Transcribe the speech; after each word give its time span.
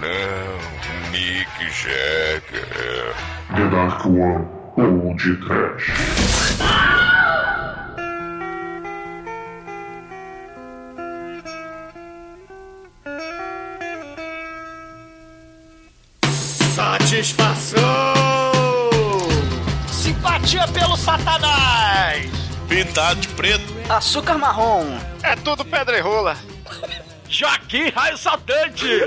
não, 0.00 1.10
Mick 1.10 1.70
Jagger. 1.70 3.14
The 3.54 3.68
Dark 3.70 4.04
One 4.06 4.46
ou 4.76 5.14
de 5.16 5.36
Trash. 5.36 5.92
Satisfação! 16.74 17.82
Simpatia 19.90 20.68
pelo 20.68 20.96
Satanás! 20.96 22.30
Pintado 22.68 23.20
de 23.20 23.28
preto. 23.28 23.74
Açúcar 23.88 24.38
marrom. 24.38 24.98
É 25.22 25.34
tudo 25.34 25.64
pedra 25.64 25.98
e 25.98 26.00
rola. 26.00 26.36
Joaquim 27.38 27.88
Raio 27.90 28.18
Saltante! 28.18 28.84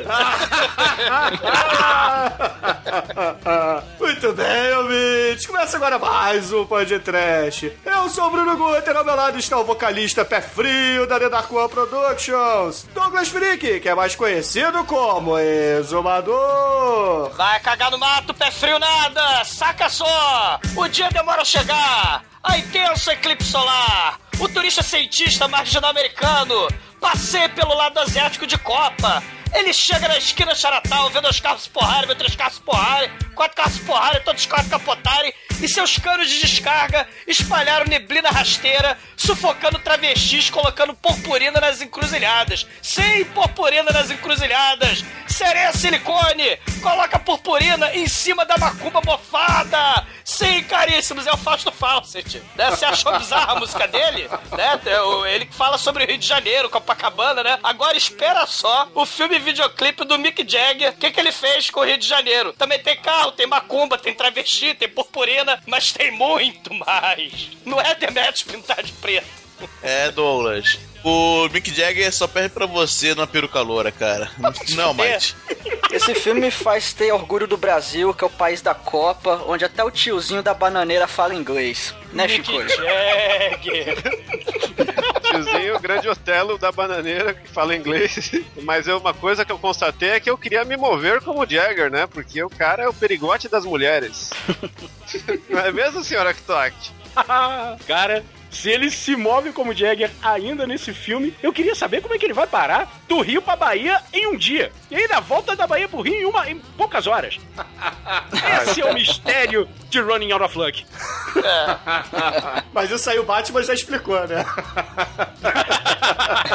Muito 4.00 4.32
bem, 4.32 4.74
ouvintes. 4.78 5.46
Começa 5.46 5.76
agora 5.76 6.00
mais 6.00 6.54
um 6.54 6.66
podcast. 6.66 7.78
Eu 7.86 8.08
sou 8.08 8.28
o 8.28 8.30
Bruno 8.30 8.56
Guter, 8.56 8.96
ao 8.96 9.04
meu 9.04 9.18
lado 9.18 9.38
está 9.38 9.60
o 9.60 9.66
vocalista 9.66 10.24
pé 10.24 10.40
frio 10.40 11.06
da 11.06 11.20
The 11.20 11.28
Dark 11.28 11.52
One 11.52 11.68
Productions, 11.68 12.88
Douglas 12.94 13.28
Freak, 13.28 13.82
que 13.82 13.90
é 13.90 13.94
mais 13.94 14.16
conhecido 14.16 14.86
como 14.86 15.38
Exumador. 15.38 17.32
Vai 17.36 17.60
cagar 17.60 17.92
no 17.92 17.98
mato, 17.98 18.34
pé 18.34 18.50
frio 18.50 18.80
nada! 18.80 19.44
Saca 19.44 19.90
só! 19.90 20.58
O 20.78 20.88
dia 20.88 21.10
demora 21.10 21.42
a 21.42 21.46
chegar! 21.46 22.24
A 22.42 22.58
intenso 22.58 23.12
eclipse 23.12 23.52
solar! 23.52 24.18
O 24.40 24.48
turista 24.48 24.82
cientista 24.82 25.50
marginal 25.50 25.92
americano 25.92 26.70
passeia 27.02 27.50
pelo 27.50 27.74
lado 27.74 28.00
asiático 28.00 28.46
de 28.46 28.58
Copa! 28.60 29.22
Ele 29.54 29.74
chega 29.74 30.08
na 30.08 30.18
esquina 30.18 30.56
Charatal, 30.56 31.10
vendo 31.10 31.28
os 31.28 31.40
carros 31.40 31.68
porrarem, 31.68 32.08
vendo 32.08 32.18
três 32.18 32.36
carros 32.36 32.60
porrarem, 32.60 33.12
quatro 33.36 33.58
carros 33.58 33.78
porrarem, 33.80 34.22
todos 34.24 34.42
os 34.42 34.48
quatro 34.48 34.70
capotarem, 34.70 35.34
e 35.62 35.68
seus 35.68 35.98
canos 35.98 36.30
de 36.30 36.40
descarga 36.40 37.08
espalharam 37.28 37.86
neblina 37.86 38.30
rasteira, 38.30 38.98
sufocando 39.16 39.78
travestis, 39.80 40.50
colocando 40.50 40.94
purpurina 40.96 41.60
nas 41.60 41.82
encruzilhadas. 41.82 42.66
Sim, 42.82 43.26
purpurina 43.26 43.92
nas 43.92 44.10
encruzilhadas! 44.10 45.04
Sereia 45.28 45.72
silicone! 45.74 46.58
Coloca 46.82 47.20
purpurina 47.20 47.94
em 47.94 48.08
cima 48.08 48.44
da 48.46 48.58
macumba 48.58 49.02
mofada! 49.06 50.06
Sim, 50.24 50.64
caríssimos, 50.64 51.28
é 51.28 51.32
o 51.32 51.38
Fausto 51.38 51.72
Fawcett. 51.72 52.42
Né? 52.56 52.70
Você 52.70 52.86
achou 52.86 53.18
bizarra 53.20 53.54
a 53.54 53.60
música 53.60 53.88
dele? 53.88 54.30
Né? 54.58 54.80
Ele 55.34 55.48
fala 55.52 55.78
sobre 55.78 56.04
o 56.04 56.08
Rio 56.08 56.18
de 56.18 56.26
Janeiro, 56.26 56.70
Copacabana, 56.70 57.44
né? 57.44 57.60
Agora 57.64 57.98
espera 57.98 58.48
só 58.48 58.88
o 58.96 59.06
filme 59.06 59.38
videoclipe 59.42 60.06
do 60.06 60.18
Mick 60.18 60.46
Jagger. 60.48 60.92
O 60.92 60.94
que, 60.94 61.12
que 61.12 61.20
ele 61.20 61.32
fez 61.32 61.70
com 61.70 61.82
o 61.82 61.84
Rio 61.84 61.98
de 61.98 62.08
Janeiro? 62.08 62.54
Também 62.54 62.80
tem 62.80 62.96
carro, 62.96 63.32
tem 63.32 63.46
macumba, 63.48 63.98
tem 63.98 64.14
travesti, 64.14 64.74
tem 64.74 64.88
purpurina, 64.88 65.62
mas 65.68 65.92
tem 65.92 66.12
muito 66.12 66.74
mais. 66.74 67.50
Não 67.66 67.80
é 67.80 67.94
Demetrius 67.96 68.44
pintar 68.44 68.82
de 68.82 68.94
preto. 68.94 69.42
É, 69.84 70.10
Douglas. 70.12 70.80
O 71.04 71.50
Mick 71.50 71.74
Jagger 71.74 72.14
só 72.14 72.28
perde 72.28 72.50
pra 72.50 72.66
você 72.66 73.16
numa 73.16 73.26
peruca 73.26 73.60
loura, 73.62 73.92
cara. 73.92 74.30
Não, 74.76 74.94
Mike. 74.94 75.34
Esse 75.92 76.14
filme 76.14 76.42
me 76.42 76.52
faz 76.52 76.94
ter 76.94 77.12
orgulho 77.12 77.48
do 77.48 77.58
Brasil, 77.58 78.14
que 78.14 78.24
é 78.24 78.28
o 78.28 78.30
país 78.30 78.62
da 78.62 78.74
Copa, 78.76 79.44
onde 79.48 79.66
até 79.66 79.84
o 79.84 79.92
tiozinho 79.92 80.44
da 80.44 80.54
bananeira 80.54 81.08
fala 81.08 81.34
inglês. 81.34 81.94
Né, 82.14 82.28
Mick 82.28 82.46
Chico? 82.46 82.70
Jagger. 82.70 83.98
Tiozinho, 85.32 85.76
o 85.76 85.80
grande 85.80 86.10
Otelo 86.10 86.58
da 86.58 86.72
bananeira 86.72 87.34
que 87.34 87.48
fala 87.48 87.76
inglês. 87.76 88.32
Mas 88.64 88.88
eu, 88.88 88.98
uma 88.98 89.14
coisa 89.14 89.46
que 89.46 89.52
eu 89.52 89.58
constatei 89.58 90.10
é 90.10 90.20
que 90.20 90.30
eu 90.30 90.38
queria 90.38 90.66
me 90.66 90.76
mover 90.76 91.22
como 91.22 91.50
Jagger, 91.50 91.90
né? 91.90 92.08
Porque 92.08 92.44
o 92.44 92.50
cara 92.50 92.84
é 92.84 92.88
o 92.88 92.94
perigote 92.94 93.48
das 93.48 93.66
mulheres. 93.66 94.32
Não 95.50 95.60
é 95.60 95.72
mesmo, 95.72 96.04
senhora 96.04 96.34
Ktoak? 96.34 96.76
Cara, 97.88 98.24
se 98.52 98.70
ele 98.70 98.92
se 98.92 99.16
move 99.16 99.54
como 99.54 99.74
Jagger 99.74 100.12
ainda 100.22 100.68
nesse 100.68 100.94
filme, 100.94 101.34
eu 101.42 101.54
queria 101.54 101.74
saber 101.74 102.02
como 102.02 102.14
é 102.14 102.18
que 102.20 102.26
ele 102.26 102.34
vai 102.34 102.46
parar 102.46 103.02
do 103.08 103.22
Rio 103.22 103.42
pra 103.42 103.56
Bahia 103.56 104.00
em 104.14 104.28
um 104.28 104.38
dia. 104.38 104.72
E 104.92 104.96
ainda 104.96 105.22
volta 105.22 105.56
da 105.56 105.66
Bahia 105.66 105.88
pro 105.88 106.02
Rio 106.02 106.16
em, 106.16 106.26
uma, 106.26 106.50
em 106.50 106.60
poucas 106.78 107.08
horas. 107.08 107.40
Esse 108.64 108.82
é 108.82 108.86
o 108.86 108.94
mistério 108.94 109.68
de 109.90 110.02
Running 110.02 110.34
Out 110.34 110.44
of 110.44 110.58
Luck. 110.58 110.86
Mas 112.74 112.92
isso 112.92 113.10
aí 113.10 113.18
o 113.20 113.24
Batman 113.24 113.64
já 113.64 113.74
explicou, 113.74 114.28
né? 114.28 114.46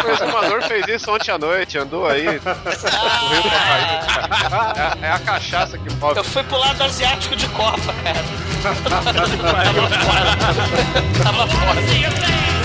O 0.04 0.10
exumador 0.10 0.62
fez 0.64 0.86
isso 0.88 1.10
ontem 1.10 1.30
à 1.30 1.38
noite, 1.38 1.78
andou 1.78 2.06
aí. 2.06 2.26
o 2.26 2.30
Rio 2.30 2.40
pra 2.42 2.54
Bahia. 2.54 4.00
É, 5.02 5.06
é 5.06 5.10
a 5.12 5.18
cachaça 5.20 5.78
que 5.78 5.92
move. 5.94 6.18
Eu 6.18 6.24
fui 6.24 6.42
pro 6.44 6.58
lado 6.58 6.82
asiático 6.82 7.34
de 7.36 7.48
Copa, 7.48 7.92
cara. 8.02 8.46
Tava 11.22 11.46
foda. 11.86 12.06
Pois 12.06 12.55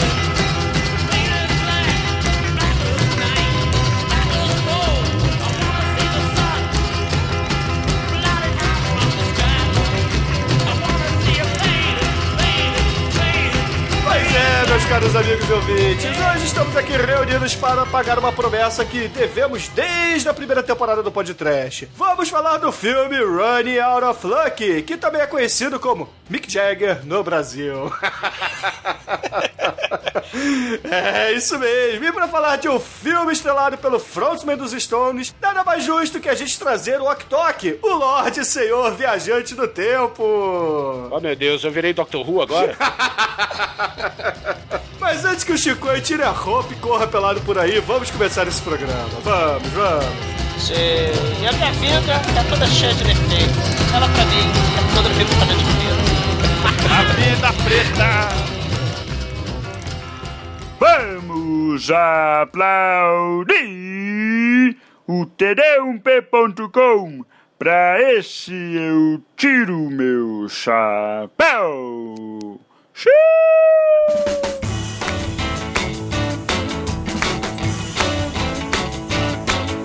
meus 15.12 15.26
amigos 15.26 15.50
e 15.50 15.52
ouvintes, 15.52 16.06
hoje 16.06 16.46
estamos 16.46 16.78
aqui 16.78 16.94
reunidos 16.94 17.54
para 17.54 17.86
pagar 17.86 18.18
uma 18.18 18.32
promessa 18.32 18.86
que 18.86 19.10
devemos 19.10 19.68
desde 19.68 20.30
a 20.30 20.34
primeira 20.34 20.64
temporada 20.64 21.04
do 21.04 21.12
podcast. 21.12 21.90
Vamos 21.98 22.30
falar 22.30 22.60
do 22.60 22.72
filme 22.72 23.20
Running 23.20 23.80
Out 23.80 24.06
of 24.06 24.26
Luck, 24.26 24.84
que 24.84 24.96
também 24.96 25.22
é 25.22 25.28
conhecido 25.28 25.82
como 25.82 26.08
Mick 26.30 26.50
Jagger 26.50 27.06
no 27.06 27.22
Brasil. 27.24 27.92
é 30.90 31.34
isso 31.34 31.60
mesmo, 31.60 32.06
e 32.06 32.12
para 32.14 32.30
falar 32.30 32.56
de 32.56 32.70
um 32.70 32.80
filme 32.80 33.34
estrelado 33.34 33.78
pelo 33.78 34.00
frontman 34.00 34.56
dos 34.56 34.72
Stones, 34.72 35.36
nada 35.42 35.62
mais 35.66 35.84
justo 35.84 36.22
que 36.22 36.30
a 36.30 36.36
gente 36.36 36.58
trazer 36.58 37.02
o 37.02 37.06
Ok 37.06 37.80
o 37.82 37.94
Lorde 37.96 38.46
Senhor 38.46 38.96
Viajante 38.96 39.56
do 39.56 39.68
Tempo. 39.68 41.10
Oh 41.12 41.20
meu 41.20 41.36
Deus, 41.36 41.66
eu 41.66 41.72
virei 41.72 41.92
Doctor 41.92 42.30
Who 42.30 42.42
agora? 42.42 42.78
Mas 45.02 45.26
antes 45.26 45.44
que 45.44 45.52
o 45.52 45.58
Chico 45.58 45.88
tire 46.00 46.22
a 46.22 46.30
roupa 46.30 46.72
e 46.74 46.76
corra 46.76 47.08
pelado 47.08 47.42
por 47.42 47.58
aí, 47.58 47.80
vamos 47.80 48.12
começar 48.12 48.48
esse 48.48 48.62
programa. 48.62 49.10
Vamos, 49.24 49.68
vamos. 49.70 50.06
Sim. 50.60 50.76
E 51.42 51.48
a 51.48 51.52
minha 51.54 51.72
vida 51.72 52.14
é 52.14 52.44
toda 52.48 52.68
cheia 52.68 52.94
de 52.94 53.04
defeitos. 53.04 53.58
Ela 53.96 54.08
pra 54.08 54.24
mim 54.26 54.48
é 54.78 54.82
toda 54.96 55.10
pintada 55.10 55.56
de 55.56 55.64
preto. 55.66 55.82
A 56.94 57.02
vida 57.16 57.52
preta! 57.64 58.30
Vamos 60.80 61.90
aplaudir 61.90 63.58
o 65.08 65.26
td1p.com. 65.26 67.26
Pra 67.58 68.00
esse 68.14 68.54
eu 68.54 69.20
tiro 69.36 69.90
meu 69.90 70.48
chapéu. 70.48 72.60
Xiii! 72.94 73.12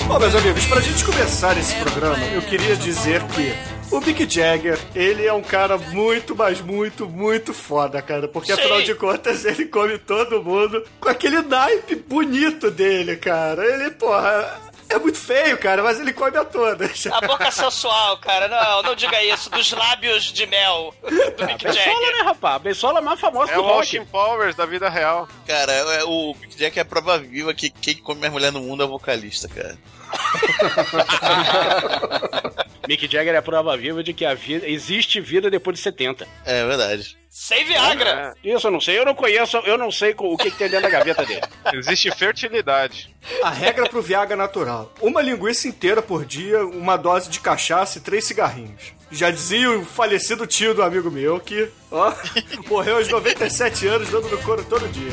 Bom, 0.07 0.19
meus 0.21 0.35
amigos, 0.37 0.65
pra 0.67 0.81
gente 0.81 1.05
começar 1.05 1.57
esse 1.59 1.75
programa, 1.77 2.19
eu 2.27 2.41
queria 2.43 2.77
dizer 2.77 3.23
que 3.29 3.53
o 3.95 4.01
Mick 4.01 4.29
Jagger, 4.33 4.79
ele 4.95 5.27
é 5.27 5.33
um 5.33 5.43
cara 5.43 5.77
muito, 5.77 6.35
mas 6.37 6.61
muito, 6.61 7.09
muito 7.09 7.53
foda, 7.53 8.01
cara. 8.01 8.29
Porque 8.29 8.55
Sim. 8.55 8.61
afinal 8.61 8.83
de 8.83 8.95
contas, 8.95 9.45
ele 9.45 9.67
come 9.67 9.99
todo 9.99 10.43
mundo 10.43 10.85
com 11.01 11.09
aquele 11.09 11.43
naipe 11.43 11.97
bonito 11.97 12.71
dele, 12.71 13.17
cara. 13.17 13.65
Ele, 13.65 13.91
porra, 13.93 14.61
é 14.89 14.97
muito 14.99 15.19
feio, 15.19 15.59
cara, 15.59 15.83
mas 15.83 15.99
ele 15.99 16.13
come 16.13 16.37
a 16.37 16.45
todas. 16.45 17.07
A 17.09 17.21
boca 17.23 17.51
sensual, 17.51 18.17
cara. 18.19 18.47
Não, 18.49 18.83
não 18.83 18.95
diga 18.95 19.21
isso. 19.25 19.51
Dos 19.51 19.71
lábios 19.73 20.25
de 20.33 20.47
mel 20.47 20.95
do 21.03 21.47
Mick 21.47 21.65
Bensola, 21.65 21.85
Jagger. 21.85 22.17
né, 22.17 22.23
rapaz? 22.25 22.55
A 22.55 22.59
Bensola 22.61 22.99
é 23.01 23.03
a 23.03 23.05
mais 23.05 23.21
famosa 23.21 23.53
É 23.53 23.55
do 23.57 23.61
o 23.61 23.65
rock. 23.65 23.77
Austin 23.79 24.05
Powers 24.05 24.55
da 24.55 24.67
vida 24.67 24.89
real. 24.89 25.29
Cara, 25.47 25.73
é- 25.73 26.05
o 26.05 26.35
Mick 26.41 26.53
Jagger 26.59 26.79
é 26.79 26.83
a 26.83 26.85
prova 26.85 27.19
viva 27.19 27.53
que 27.55 27.71
quem 27.71 27.97
come 27.97 28.21
mais 28.21 28.33
mulher 28.33 28.53
no 28.53 28.61
mundo 28.61 28.83
é 28.83 28.87
o 28.87 28.91
vocalista, 28.91 29.49
cara. 29.49 29.77
Mick 32.89 33.11
Jagger 33.11 33.35
é 33.35 33.39
a 33.39 33.43
prova 33.43 33.77
viva 33.77 34.03
de 34.03 34.15
que 34.15 34.25
a 34.25 34.35
vida, 34.35 34.69
existe 34.69 35.21
vida 35.21 35.51
depois 35.51 35.77
de 35.77 35.83
70. 35.83 36.27
É 36.45 36.65
verdade. 36.65 37.17
Sem 37.29 37.65
Viagra. 37.67 38.35
Isso 38.43 38.67
eu 38.67 38.71
não 38.71 38.81
sei, 38.81 38.99
eu 38.99 39.05
não 39.05 39.15
conheço, 39.15 39.59
eu 39.59 39.77
não 39.77 39.91
sei 39.91 40.15
o 40.17 40.39
que, 40.39 40.51
que 40.51 40.57
tem 40.57 40.71
dentro 40.71 40.85
da 40.85 40.91
gaveta 40.91 41.27
dele. 41.27 41.43
Existe 41.75 42.11
fertilidade. 42.13 43.15
A 43.43 43.51
regra 43.51 43.87
pro 43.89 44.01
Viagra 44.01 44.35
é 44.35 44.39
natural: 44.39 44.91
uma 45.03 45.21
linguiça 45.21 45.69
inteira 45.69 46.01
por 46.01 46.25
dia, 46.25 46.65
uma 46.65 46.97
dose 46.97 47.29
de 47.29 47.41
cachaça 47.41 47.99
e 47.99 48.01
três 48.01 48.25
cigarrinhos. 48.25 48.96
Já 49.11 49.31
dizia 49.31 49.71
o 49.71 49.85
falecido 49.85 50.47
tio 50.47 50.75
do 50.75 50.83
amigo 50.83 51.11
meu 51.11 51.39
que, 51.39 51.69
ó, 51.91 52.13
morreu 52.69 52.97
aos 52.97 53.09
97 53.09 53.87
anos 53.87 54.09
dando 54.11 54.29
no 54.29 54.39
couro 54.39 54.65
todo 54.65 54.87
dia. 54.89 55.13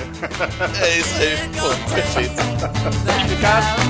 é 0.84 0.98
isso 0.98 1.16
aí, 1.16 1.38
pô, 1.60 1.94
perfeito. 1.94 2.42
Obrigado. 3.24 3.84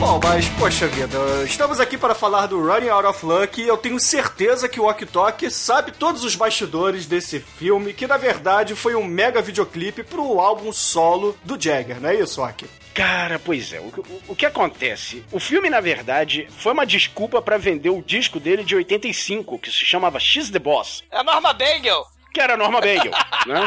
Bom, 0.00 0.18
mas 0.24 0.48
poxa 0.58 0.86
vida, 0.88 1.18
estamos 1.44 1.78
aqui 1.78 1.98
para 1.98 2.14
falar 2.14 2.46
do 2.46 2.58
Running 2.58 2.88
Out 2.88 3.06
of 3.06 3.26
Luck 3.26 3.60
e 3.60 3.68
eu 3.68 3.76
tenho 3.76 4.00
certeza 4.00 4.66
que 4.66 4.80
o 4.80 4.88
Ok 4.88 5.06
Tok 5.06 5.50
sabe 5.50 5.92
todos 5.92 6.24
os 6.24 6.34
bastidores 6.34 7.04
desse 7.04 7.38
filme, 7.38 7.92
que 7.92 8.06
na 8.06 8.16
verdade 8.16 8.74
foi 8.74 8.94
um 8.94 9.04
mega 9.04 9.42
videoclipe 9.42 10.02
pro 10.02 10.40
álbum 10.40 10.72
solo 10.72 11.36
do 11.44 11.60
Jagger, 11.60 12.00
não 12.00 12.08
é 12.08 12.14
isso, 12.14 12.40
Ok? 12.40 12.66
Cara, 12.94 13.38
pois 13.38 13.74
é. 13.74 13.78
O, 13.78 13.88
o, 13.88 14.22
o, 14.28 14.34
que 14.34 14.46
acontece? 14.46 15.22
O 15.30 15.38
filme, 15.38 15.68
na 15.68 15.80
verdade, 15.80 16.48
foi 16.58 16.72
uma 16.72 16.86
desculpa 16.86 17.42
para 17.42 17.58
vender 17.58 17.90
o 17.90 18.02
disco 18.02 18.40
dele 18.40 18.64
de 18.64 18.74
85, 18.74 19.58
que 19.58 19.70
se 19.70 19.84
chamava 19.84 20.18
X 20.18 20.48
The 20.48 20.58
Boss. 20.58 21.04
É 21.10 21.18
a 21.18 21.22
Norma 21.22 21.52
Bagel. 21.52 22.06
Que 22.32 22.40
era 22.40 22.54
a 22.54 22.56
Norma 22.56 22.80
Bagel, 22.80 23.12
né? 23.46 23.66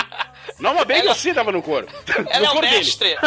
Norma 0.59 0.85
Bagel 0.85 1.05
ela, 1.05 1.15
sim 1.15 1.33
tava 1.33 1.51
no 1.51 1.61
couro. 1.61 1.87
Ela 2.29 2.53
no 2.53 2.55
é 2.55 2.59
o 2.59 2.61
mestre. 2.61 3.15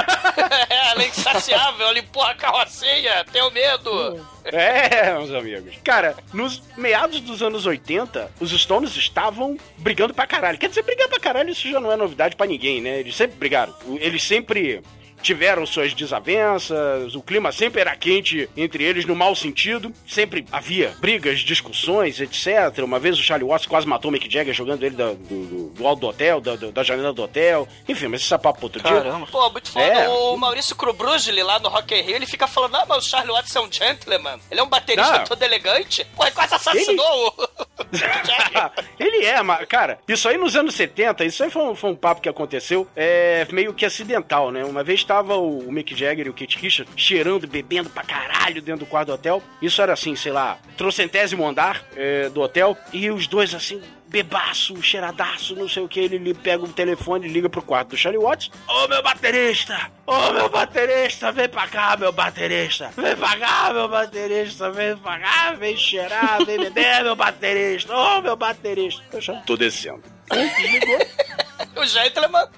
ela 0.68 1.02
é 1.02 1.08
insaciável, 1.08 1.88
ela 1.88 1.98
empurra 1.98 2.30
a 2.30 2.34
carrocinha, 2.34 3.24
tenho 3.32 3.50
medo. 3.50 4.26
É, 4.44 5.12
meus 5.12 5.32
amigos. 5.32 5.74
Cara, 5.82 6.14
nos 6.32 6.62
meados 6.76 7.20
dos 7.20 7.42
anos 7.42 7.66
80, 7.66 8.30
os 8.40 8.50
Stones 8.50 8.96
estavam 8.96 9.56
brigando 9.78 10.14
pra 10.14 10.26
caralho. 10.26 10.58
Quer 10.58 10.68
dizer, 10.68 10.82
brigar 10.82 11.08
pra 11.08 11.18
caralho, 11.18 11.50
isso 11.50 11.70
já 11.70 11.80
não 11.80 11.90
é 11.90 11.96
novidade 11.96 12.36
pra 12.36 12.46
ninguém, 12.46 12.80
né? 12.80 13.00
Eles 13.00 13.16
sempre 13.16 13.36
brigaram. 13.36 13.74
Eles 13.98 14.22
sempre 14.22 14.82
tiveram 15.26 15.66
suas 15.66 15.92
desavenças, 15.92 17.16
o 17.16 17.20
clima 17.20 17.50
sempre 17.50 17.80
era 17.80 17.96
quente 17.96 18.48
entre 18.56 18.84
eles 18.84 19.04
no 19.04 19.16
mau 19.16 19.34
sentido, 19.34 19.92
sempre 20.06 20.46
havia 20.52 20.94
brigas, 21.00 21.40
discussões, 21.40 22.20
etc. 22.20 22.78
Uma 22.84 23.00
vez 23.00 23.18
o 23.18 23.22
Charlie 23.22 23.48
Watts 23.48 23.66
quase 23.66 23.88
matou 23.88 24.08
o 24.08 24.12
Mick 24.12 24.32
Jagger 24.32 24.54
jogando 24.54 24.84
ele 24.84 24.94
do, 24.94 25.14
do, 25.14 25.68
do 25.70 25.86
alto 25.86 26.00
do 26.00 26.06
hotel, 26.06 26.40
da, 26.40 26.54
da 26.54 26.82
janela 26.84 27.12
do 27.12 27.22
hotel. 27.24 27.66
Enfim, 27.88 28.06
mas 28.06 28.20
esse 28.20 28.32
é 28.32 28.38
papo 28.38 28.60
outro 28.62 28.80
Caramba. 28.80 29.18
dia. 29.18 29.26
Pô, 29.32 29.50
muito 29.50 29.68
foda. 29.68 29.84
É. 29.84 30.08
O 30.08 30.36
Maurício 30.36 30.76
Krubrugli 30.76 31.42
lá 31.42 31.58
no 31.58 31.68
Rock 31.68 31.92
in 31.92 32.02
Rio, 32.02 32.14
ele 32.14 32.26
fica 32.26 32.46
falando, 32.46 32.76
ah, 32.76 32.86
mas 32.88 33.04
o 33.04 33.08
Charlie 33.08 33.32
Watts 33.32 33.56
é 33.56 33.60
um 33.60 33.72
gentleman, 33.72 34.38
ele 34.48 34.60
é 34.60 34.62
um 34.62 34.68
baterista 34.68 35.24
todo 35.26 35.42
elegante. 35.42 36.06
Pô, 36.14 36.22
ele 36.22 36.32
quase 36.32 36.54
assassinou 36.54 37.34
ele... 37.38 37.46
o... 37.48 37.66
ele 38.98 39.26
é, 39.26 39.42
mas, 39.42 39.66
cara, 39.66 39.98
isso 40.06 40.28
aí 40.28 40.36
nos 40.36 40.54
anos 40.54 40.74
70, 40.74 41.24
isso 41.24 41.42
aí 41.42 41.50
foi 41.50 41.62
um, 41.62 41.74
foi 41.74 41.90
um 41.90 41.96
papo 41.96 42.20
que 42.20 42.28
aconteceu, 42.28 42.86
é 42.94 43.46
meio 43.50 43.74
que 43.74 43.84
acidental, 43.84 44.50
né? 44.50 44.64
Uma 44.64 44.84
vez 44.84 45.02
tava 45.16 45.36
o, 45.36 45.72
Mick 45.72 45.94
Jagger 45.94 46.26
e 46.26 46.30
o 46.30 46.34
Kate 46.34 46.58
Richards 46.58 46.92
cheirando, 46.94 47.46
bebendo 47.46 47.88
pra 47.88 48.02
caralho 48.02 48.60
dentro 48.60 48.84
do 48.84 48.86
quarto 48.86 49.08
do 49.08 49.14
hotel. 49.14 49.42
Isso 49.62 49.80
era 49.80 49.94
assim, 49.94 50.14
sei 50.14 50.30
lá, 50.30 50.58
trocentésimo 50.76 51.46
andar 51.46 51.82
é, 51.96 52.28
do 52.28 52.42
hotel. 52.42 52.76
E 52.92 53.10
os 53.10 53.26
dois 53.26 53.54
assim, 53.54 53.80
bebaço, 54.08 54.82
cheiradaço, 54.82 55.56
não 55.56 55.66
sei 55.66 55.82
o 55.82 55.88
que. 55.88 56.00
Ele, 56.00 56.34
pega 56.34 56.62
o 56.62 56.68
telefone 56.68 57.26
e 57.26 57.30
liga 57.30 57.48
pro 57.48 57.62
quarto 57.62 57.90
do 57.90 57.96
Charlie 57.96 58.22
Watts. 58.22 58.50
Ô 58.68 58.84
oh, 58.84 58.88
meu 58.88 59.02
baterista! 59.02 59.90
Ô 60.06 60.12
oh, 60.12 60.32
meu 60.34 60.50
baterista! 60.50 61.32
Vem 61.32 61.48
pra 61.48 61.66
cá, 61.66 61.96
meu 61.96 62.12
baterista! 62.12 62.90
Vem 62.94 63.16
pra 63.16 63.38
cá, 63.38 63.72
meu 63.72 63.88
baterista! 63.88 64.70
Vem 64.70 64.96
pra 64.98 65.18
cá, 65.18 65.52
vem 65.54 65.76
cheirar, 65.78 66.44
vem 66.44 66.58
beber, 66.58 67.04
meu 67.04 67.16
baterista! 67.16 67.96
Ô 67.96 68.18
oh, 68.18 68.20
meu 68.20 68.36
baterista! 68.36 69.18
Já 69.18 69.32
tô 69.40 69.56
descendo. 69.56 70.02
o 71.74 71.86
gentleman. 71.86 72.48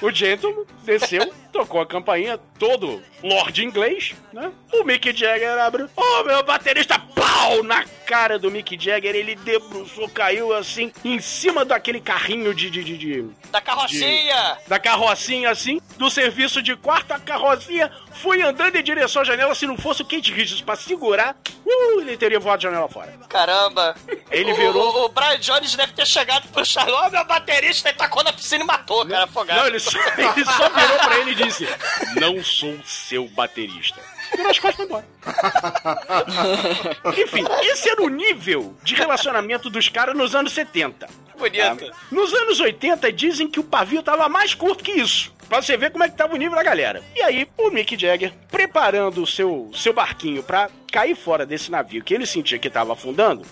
O 0.00 0.10
gentleman 0.10 0.64
desceu, 0.84 1.32
tocou 1.58 1.80
a 1.80 1.86
campainha, 1.86 2.38
todo 2.56 3.02
Lord 3.20 3.64
inglês, 3.64 4.14
né? 4.32 4.52
O 4.72 4.84
Mick 4.84 5.12
Jagger 5.12 5.58
abriu. 5.58 5.86
Ô, 5.96 6.02
oh, 6.02 6.24
meu 6.24 6.40
baterista, 6.44 7.00
pau! 7.16 7.64
Na 7.64 7.84
cara 8.06 8.38
do 8.38 8.48
Mick 8.48 8.78
Jagger, 8.78 9.16
ele 9.16 9.34
debruçou, 9.34 10.08
caiu 10.08 10.54
assim, 10.54 10.92
em 11.04 11.18
cima 11.20 11.64
daquele 11.64 12.00
carrinho 12.00 12.54
de. 12.54 12.70
de, 12.70 12.84
de, 12.84 12.96
de 12.96 13.26
da 13.50 13.60
carrocinha! 13.60 14.58
De, 14.62 14.68
da 14.68 14.78
carrocinha, 14.78 15.50
assim, 15.50 15.80
do 15.96 16.08
serviço 16.08 16.62
de 16.62 16.76
quarto, 16.76 17.10
a 17.12 17.18
carrocinha 17.18 17.90
foi 18.12 18.40
andando 18.40 18.76
em 18.76 18.82
direção 18.82 19.22
à 19.22 19.24
janela. 19.24 19.54
Se 19.54 19.66
não 19.66 19.76
fosse 19.76 20.02
o 20.02 20.04
Kate 20.04 20.32
Richards 20.32 20.60
pra 20.60 20.76
segurar, 20.76 21.36
uh, 21.66 22.00
ele 22.00 22.16
teria 22.16 22.38
voado 22.38 22.58
a 22.58 22.70
janela 22.70 22.88
fora. 22.88 23.12
Caramba! 23.28 23.96
Ele 24.30 24.52
virou. 24.52 25.02
O, 25.02 25.04
o 25.06 25.08
Brian 25.08 25.38
Jones 25.40 25.74
deve 25.74 25.92
ter 25.92 26.06
chegado 26.06 26.46
pro 26.48 26.64
Charlotte, 26.64 27.12
meu 27.12 27.24
baterista, 27.24 27.88
ele 27.88 27.98
tacou 27.98 28.22
na 28.22 28.32
piscina 28.32 28.62
e 28.62 28.66
matou, 28.66 29.04
cara, 29.06 29.24
afogado. 29.24 29.60
Não, 29.60 29.66
ele 29.66 29.80
só, 29.80 29.98
ele 30.16 30.44
só 30.44 30.68
virou 30.68 30.98
pra 30.98 31.18
ele 31.18 31.32
e 31.32 31.34
disse: 31.48 31.68
Não 32.20 32.42
sou 32.42 32.78
seu 32.84 33.28
baterista. 33.28 34.00
Virou 34.34 34.50
as 34.50 34.58
costas 34.58 34.84
e 34.84 34.88
foi 34.88 35.00
embora. 35.00 35.06
Enfim, 37.16 37.44
esse 37.62 37.88
era 37.88 38.02
o 38.02 38.08
nível 38.08 38.76
de 38.82 38.94
relacionamento 38.94 39.70
dos 39.70 39.88
caras 39.88 40.16
nos 40.16 40.34
anos 40.34 40.52
70. 40.52 41.08
Bonito. 41.38 41.92
Nos 42.10 42.34
anos 42.34 42.60
80 42.60 43.12
dizem 43.12 43.48
que 43.48 43.60
o 43.60 43.64
pavio 43.64 44.02
tava 44.02 44.28
mais 44.28 44.54
curto 44.54 44.82
que 44.82 44.92
isso. 44.92 45.32
Pra 45.48 45.62
você 45.62 45.76
ver 45.76 45.90
como 45.90 46.04
é 46.04 46.10
que 46.10 46.16
tava 46.16 46.34
o 46.34 46.36
nível 46.36 46.56
da 46.56 46.62
galera. 46.62 47.02
E 47.16 47.22
aí, 47.22 47.48
o 47.56 47.70
Mick 47.70 47.98
Jagger, 47.98 48.34
preparando 48.50 49.22
o 49.22 49.26
seu, 49.26 49.70
seu 49.74 49.94
barquinho 49.94 50.42
pra 50.42 50.68
cair 50.92 51.16
fora 51.16 51.46
desse 51.46 51.70
navio 51.70 52.02
que 52.02 52.12
ele 52.12 52.26
sentia 52.26 52.58
que 52.58 52.68
tava 52.68 52.92
afundando, 52.92 53.46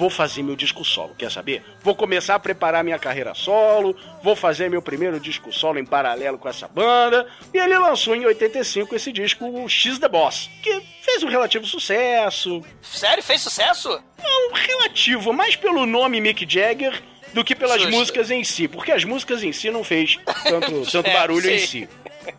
vou 0.00 0.08
fazer 0.08 0.42
meu 0.42 0.56
disco 0.56 0.82
solo, 0.82 1.14
quer 1.14 1.30
saber? 1.30 1.62
Vou 1.82 1.94
começar 1.94 2.34
a 2.34 2.38
preparar 2.38 2.82
minha 2.82 2.98
carreira 2.98 3.34
solo, 3.34 3.94
vou 4.22 4.34
fazer 4.34 4.70
meu 4.70 4.80
primeiro 4.80 5.20
disco 5.20 5.52
solo 5.52 5.78
em 5.78 5.84
paralelo 5.84 6.38
com 6.38 6.48
essa 6.48 6.66
banda. 6.66 7.26
E 7.52 7.58
ele 7.58 7.78
lançou 7.78 8.16
em 8.16 8.24
85 8.24 8.96
esse 8.96 9.12
disco, 9.12 9.44
o 9.44 9.68
X 9.68 9.98
The 9.98 10.08
Boss, 10.08 10.48
que 10.62 10.80
fez 11.02 11.22
um 11.22 11.28
relativo 11.28 11.66
sucesso. 11.66 12.62
Sério? 12.80 13.22
Fez 13.22 13.42
sucesso? 13.42 14.02
Não, 14.22 14.52
relativo, 14.54 15.34
mais 15.34 15.54
pelo 15.54 15.84
nome 15.84 16.18
Mick 16.18 16.46
Jagger 16.48 17.02
do 17.34 17.44
que 17.44 17.54
pelas 17.54 17.82
Xuxa. 17.82 17.90
músicas 17.90 18.30
em 18.30 18.42
si, 18.42 18.66
porque 18.66 18.92
as 18.92 19.04
músicas 19.04 19.42
em 19.42 19.52
si 19.52 19.70
não 19.70 19.84
fez 19.84 20.18
tanto, 20.44 20.82
tanto 20.90 21.10
é, 21.10 21.12
barulho 21.12 21.42
sim. 21.42 21.52
em 21.52 21.58
si 21.58 21.88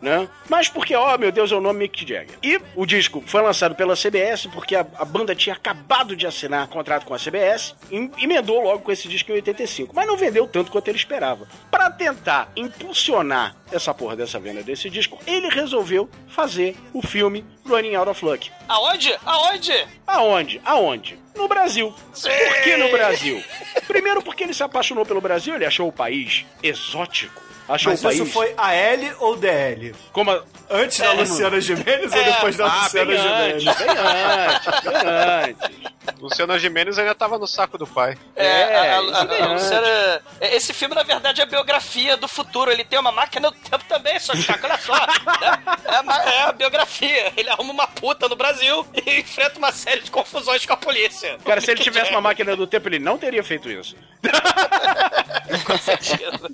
né? 0.00 0.28
Mas 0.48 0.68
porque, 0.68 0.94
ó, 0.94 1.14
oh, 1.14 1.18
meu 1.18 1.32
Deus, 1.32 1.52
é 1.52 1.54
o 1.54 1.60
nome 1.60 1.80
Mick 1.80 2.06
Jagger. 2.06 2.38
E 2.42 2.60
o 2.76 2.86
disco 2.86 3.22
foi 3.26 3.42
lançado 3.42 3.74
pela 3.74 3.94
CBS 3.96 4.46
porque 4.46 4.76
a, 4.76 4.86
a 4.96 5.04
banda 5.04 5.34
tinha 5.34 5.54
acabado 5.54 6.14
de 6.14 6.26
assinar 6.26 6.68
contrato 6.68 7.04
com 7.04 7.14
a 7.14 7.18
CBS 7.18 7.74
e 7.90 8.10
emendou 8.18 8.60
logo 8.60 8.80
com 8.80 8.92
esse 8.92 9.08
disco 9.08 9.30
em 9.32 9.34
85, 9.36 9.94
mas 9.94 10.06
não 10.06 10.16
vendeu 10.16 10.46
tanto 10.46 10.70
quanto 10.70 10.88
ele 10.88 10.98
esperava. 10.98 11.46
Para 11.70 11.90
tentar 11.90 12.50
impulsionar 12.56 13.56
essa 13.70 13.92
porra 13.94 14.16
dessa 14.16 14.38
venda 14.38 14.62
desse 14.62 14.88
disco, 14.90 15.18
ele 15.26 15.48
resolveu 15.48 16.08
fazer 16.28 16.76
o 16.92 17.02
filme 17.02 17.44
Running 17.66 17.94
Out 17.94 18.10
of 18.10 18.24
Luck. 18.24 18.50
Aonde? 18.68 19.16
Aonde? 19.24 19.86
Aonde? 20.06 20.60
Aonde? 20.64 21.18
No 21.34 21.48
Brasil. 21.48 21.94
Sim. 22.12 22.28
Por 22.28 22.62
que 22.62 22.76
no 22.76 22.90
Brasil? 22.90 23.42
Primeiro 23.86 24.22
porque 24.22 24.44
ele 24.44 24.54
se 24.54 24.62
apaixonou 24.62 25.06
pelo 25.06 25.20
Brasil, 25.20 25.54
ele 25.54 25.64
achou 25.64 25.88
o 25.88 25.92
país 25.92 26.44
exótico 26.62 27.51
Achou 27.68 27.92
Mas 27.92 28.00
o 28.00 28.02
país? 28.02 28.20
isso 28.20 28.26
foi 28.32 28.54
AL 28.56 29.16
ou 29.20 29.36
DL? 29.36 29.94
Como 30.12 30.30
a... 30.30 30.42
Antes 30.70 31.00
é, 31.00 31.04
da 31.04 31.12
Luciana 31.12 31.60
Gimenez 31.60 32.12
é. 32.12 32.18
ou 32.18 32.24
depois 32.24 32.56
da 32.56 32.66
ah, 32.66 32.82
Luciana 32.82 33.16
Gimenez? 33.16 33.64
Bem 33.64 33.86
antes, 33.88 34.80
bem 34.80 34.94
antes. 34.96 35.92
Luciana 36.20 36.58
Gimenez 36.58 36.98
ainda 36.98 37.14
tava 37.14 37.38
no 37.38 37.46
saco 37.46 37.76
do 37.76 37.86
pai. 37.86 38.16
É, 38.34 38.46
é 38.46 38.90
a, 38.90 38.94
a, 38.94 39.44
a, 39.44 39.52
Luciana... 39.52 40.22
Esse 40.40 40.72
filme, 40.72 40.94
na 40.94 41.02
verdade, 41.02 41.40
é 41.40 41.44
a 41.44 41.46
biografia 41.46 42.16
do 42.16 42.26
futuro. 42.26 42.70
Ele 42.70 42.84
tem 42.84 42.98
uma 42.98 43.12
máquina 43.12 43.50
do 43.50 43.56
tempo 43.56 43.84
também, 43.84 44.18
só 44.18 44.32
que 44.32 44.46
olha 44.64 44.78
só. 44.78 44.96
é, 44.96 45.96
a, 45.96 46.32
é 46.32 46.42
a 46.44 46.52
biografia. 46.52 47.32
Ele 47.36 47.50
arruma 47.50 47.72
uma 47.72 47.86
puta 47.86 48.28
no 48.28 48.34
Brasil 48.36 48.86
e 49.06 49.20
enfrenta 49.20 49.58
uma 49.58 49.72
série 49.72 50.00
de 50.00 50.10
confusões 50.10 50.64
com 50.64 50.72
a 50.72 50.76
polícia. 50.76 51.38
Cara, 51.44 51.60
se 51.60 51.70
ele 51.70 51.82
tivesse 51.84 52.10
uma 52.10 52.20
máquina 52.20 52.56
do 52.56 52.66
tempo, 52.66 52.88
ele 52.88 52.98
não 52.98 53.18
teria 53.18 53.44
feito 53.44 53.70
isso. 53.70 53.94
com 55.66 55.78
certeza. 55.78 56.50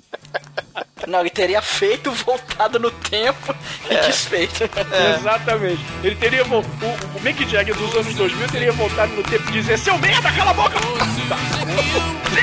Não, 1.07 1.21
ele 1.21 1.29
teria 1.29 1.61
feito, 1.61 2.11
voltado 2.11 2.79
no 2.79 2.91
tempo 2.91 3.55
e 3.89 3.93
é. 3.93 4.01
desfeito. 4.07 4.63
É. 4.91 5.15
Exatamente. 5.15 5.81
Ele 6.03 6.15
teria. 6.15 6.43
O, 6.45 6.59
o 6.59 7.21
Mick 7.21 7.47
Jagger 7.49 7.75
dos 7.75 7.93
anos 7.95 8.13
2000 8.15 8.47
teria 8.49 8.71
voltado 8.71 9.13
no 9.13 9.23
tempo 9.23 9.47
e 9.49 9.51
dizer: 9.53 9.77
Seu 9.77 9.97
merda, 9.97 10.31
cala 10.31 10.51
a 10.51 10.53
boca! 10.53 10.79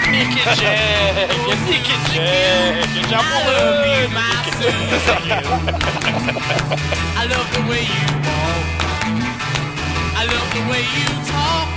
Mick 0.09 0.43
Jagger, 0.45 1.29
Mick 1.67 1.91
Jagger, 2.13 3.09
já 3.09 3.19
pulando. 3.19 3.87
I 7.17 7.27
love 7.29 7.51
the 7.53 7.61
way 7.69 7.83
you 7.83 8.07
walk. 8.25 8.65
I 10.17 10.25
love 10.25 10.51
the 10.55 10.61
way 10.71 10.83
you 10.83 11.09
talk. 11.27 11.69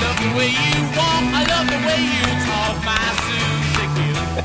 Love 0.00 0.18
the 0.20 0.30
way 0.36 0.48
you 0.48 0.82
walk. 0.96 1.24
I 1.32 1.44
love 1.48 1.66
the 1.68 1.78
way 1.86 2.00
you 2.00 2.26
talk, 2.46 2.84
my 2.84 3.61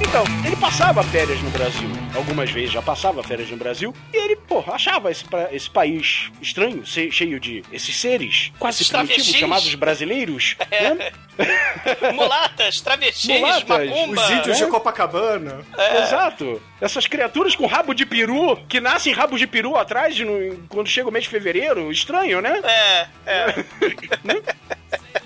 então, 0.01 0.23
ele 0.45 0.55
passava 0.55 1.03
férias 1.03 1.41
no 1.41 1.49
Brasil. 1.49 1.89
Algumas 2.17 2.49
vezes 2.49 2.71
já 2.71 2.81
passava 2.81 3.21
férias 3.21 3.49
no 3.49 3.57
Brasil. 3.57 3.93
E 4.11 4.17
ele, 4.17 4.35
pô, 4.35 4.63
achava 4.67 5.11
esse, 5.11 5.23
esse 5.51 5.69
país 5.69 6.31
estranho, 6.41 6.83
cheio 6.85 7.39
de 7.39 7.63
esses 7.71 7.95
seres 7.95 8.51
quase 8.57 8.83
primitivos 8.85 9.27
chamados 9.27 9.75
brasileiros. 9.75 10.55
É. 10.71 10.93
Né? 10.95 11.11
Mulatas, 12.13 12.81
travestis, 12.81 13.27
Mulatas, 13.27 13.67
macumba. 13.67 14.21
Os 14.21 14.29
índios 14.31 14.61
é. 14.61 14.65
de 14.65 14.71
Copacabana. 14.71 15.65
É. 15.77 16.01
Exato. 16.01 16.61
Essas 16.81 17.05
criaturas 17.05 17.55
com 17.55 17.67
rabo 17.67 17.93
de 17.93 18.05
peru, 18.05 18.57
que 18.67 18.79
nascem 18.79 19.13
rabo 19.13 19.37
de 19.37 19.45
peru 19.45 19.75
atrás 19.75 20.19
no, 20.19 20.57
quando 20.67 20.87
chega 20.87 21.07
o 21.07 21.11
mês 21.11 21.25
de 21.25 21.29
fevereiro. 21.29 21.91
Estranho, 21.91 22.41
né? 22.41 22.59
É, 22.63 23.07
é. 23.25 23.65
né? 24.23 24.41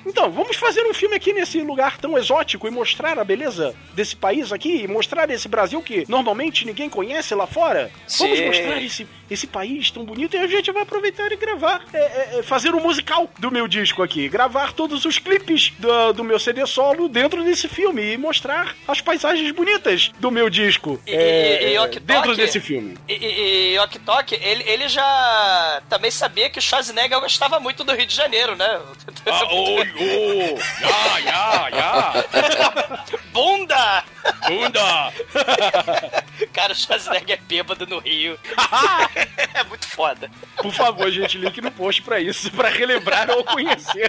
Então, 0.06 0.32
vamos 0.32 0.58
fazer 0.58 0.86
um 0.86 0.94
filme 0.94 1.16
aqui 1.16 1.32
nesse 1.32 1.62
lugar 1.62 1.98
tão 1.98 2.18
exótico 2.18 2.68
e 2.68 2.72
mostrar 2.72 3.20
a 3.20 3.24
beleza 3.24 3.76
desse 3.94 4.16
país 4.16 4.52
aqui, 4.52 4.84
e 4.84 4.88
mostrar 4.88 5.30
esse 5.30 5.48
Brasil 5.48 5.82
que 5.82 6.06
normalmente 6.08 6.66
ninguém 6.66 6.81
conhece 6.90 7.34
lá 7.36 7.48
fora. 7.48 7.92
Vamos 8.20 8.38
Sim. 8.38 8.46
mostrar 8.46 8.82
esse, 8.82 9.08
esse 9.32 9.48
país 9.48 9.90
tão 9.90 10.04
bonito 10.04 10.36
e 10.36 10.40
a 10.40 10.48
gente 10.48 10.72
vai 10.72 10.84
aproveitar 10.84 11.32
e 11.32 11.36
gravar, 11.38 11.82
é, 11.94 11.98
é, 11.98 12.40
é, 12.40 12.44
fazer 12.44 12.76
um 12.76 12.82
musical 12.82 13.30
do 13.40 13.50
meu 13.50 13.68
disco 13.68 14.04
aqui, 14.04 14.28
gravar 14.28 14.74
todos 14.74 15.06
os 15.06 15.18
clipes 15.18 15.72
do, 15.80 16.14
do 16.14 16.24
meu 16.24 16.38
CD 16.40 16.66
solo 16.66 17.08
dentro 17.08 17.44
desse 17.44 17.68
filme 17.68 18.14
e 18.14 18.18
mostrar 18.18 18.76
as 18.88 19.00
paisagens 19.02 19.52
bonitas 19.52 20.12
do 20.20 20.30
meu 20.30 20.50
disco 20.50 21.00
E- 21.08 21.12
é, 21.16 21.64
e- 21.64 21.74
e 21.74 21.78
é, 21.78 21.88
dentro 22.00 22.36
desse 22.36 22.60
filme. 22.60 22.98
E, 23.08 23.14
e, 23.14 23.74
e 23.74 23.80
Ok 23.80 24.02
Tok, 24.06 24.36
ele, 24.36 24.64
ele 24.68 24.88
já 24.90 25.82
também 25.90 26.12
sabia 26.12 26.50
que 26.50 26.60
o 26.60 26.62
Schwarzenegger 26.62 27.20
gostava 27.22 27.60
muito 27.60 27.84
do 27.84 27.94
Rio 27.94 28.06
de 28.06 28.16
Janeiro, 28.16 28.56
né? 28.56 28.80
Ah, 29.26 29.46
oi, 29.54 29.94
oh, 29.98 30.60
ya, 30.84 31.20
ya, 31.20 31.70
ya. 31.70 33.06
Bunda! 33.32 34.04
Bunda! 34.48 35.14
Cara, 36.54 36.74
o 36.74 36.76
Schwarzenegger 36.76 37.38
é 37.38 37.42
bêbado 37.42 37.86
no 37.88 38.00
Rio. 38.00 38.38
é 39.54 39.64
muito 39.64 39.88
foda. 39.88 40.30
Por 40.58 40.74
favor, 40.74 41.10
gente, 41.12 41.38
link 41.38 41.60
no 41.62 41.72
post 41.72 42.02
pra 42.02 42.20
isso, 42.20 42.50
pra 42.52 42.70
relembrar 42.70 43.30
ou 43.32 43.44
conhecer. 43.44 44.08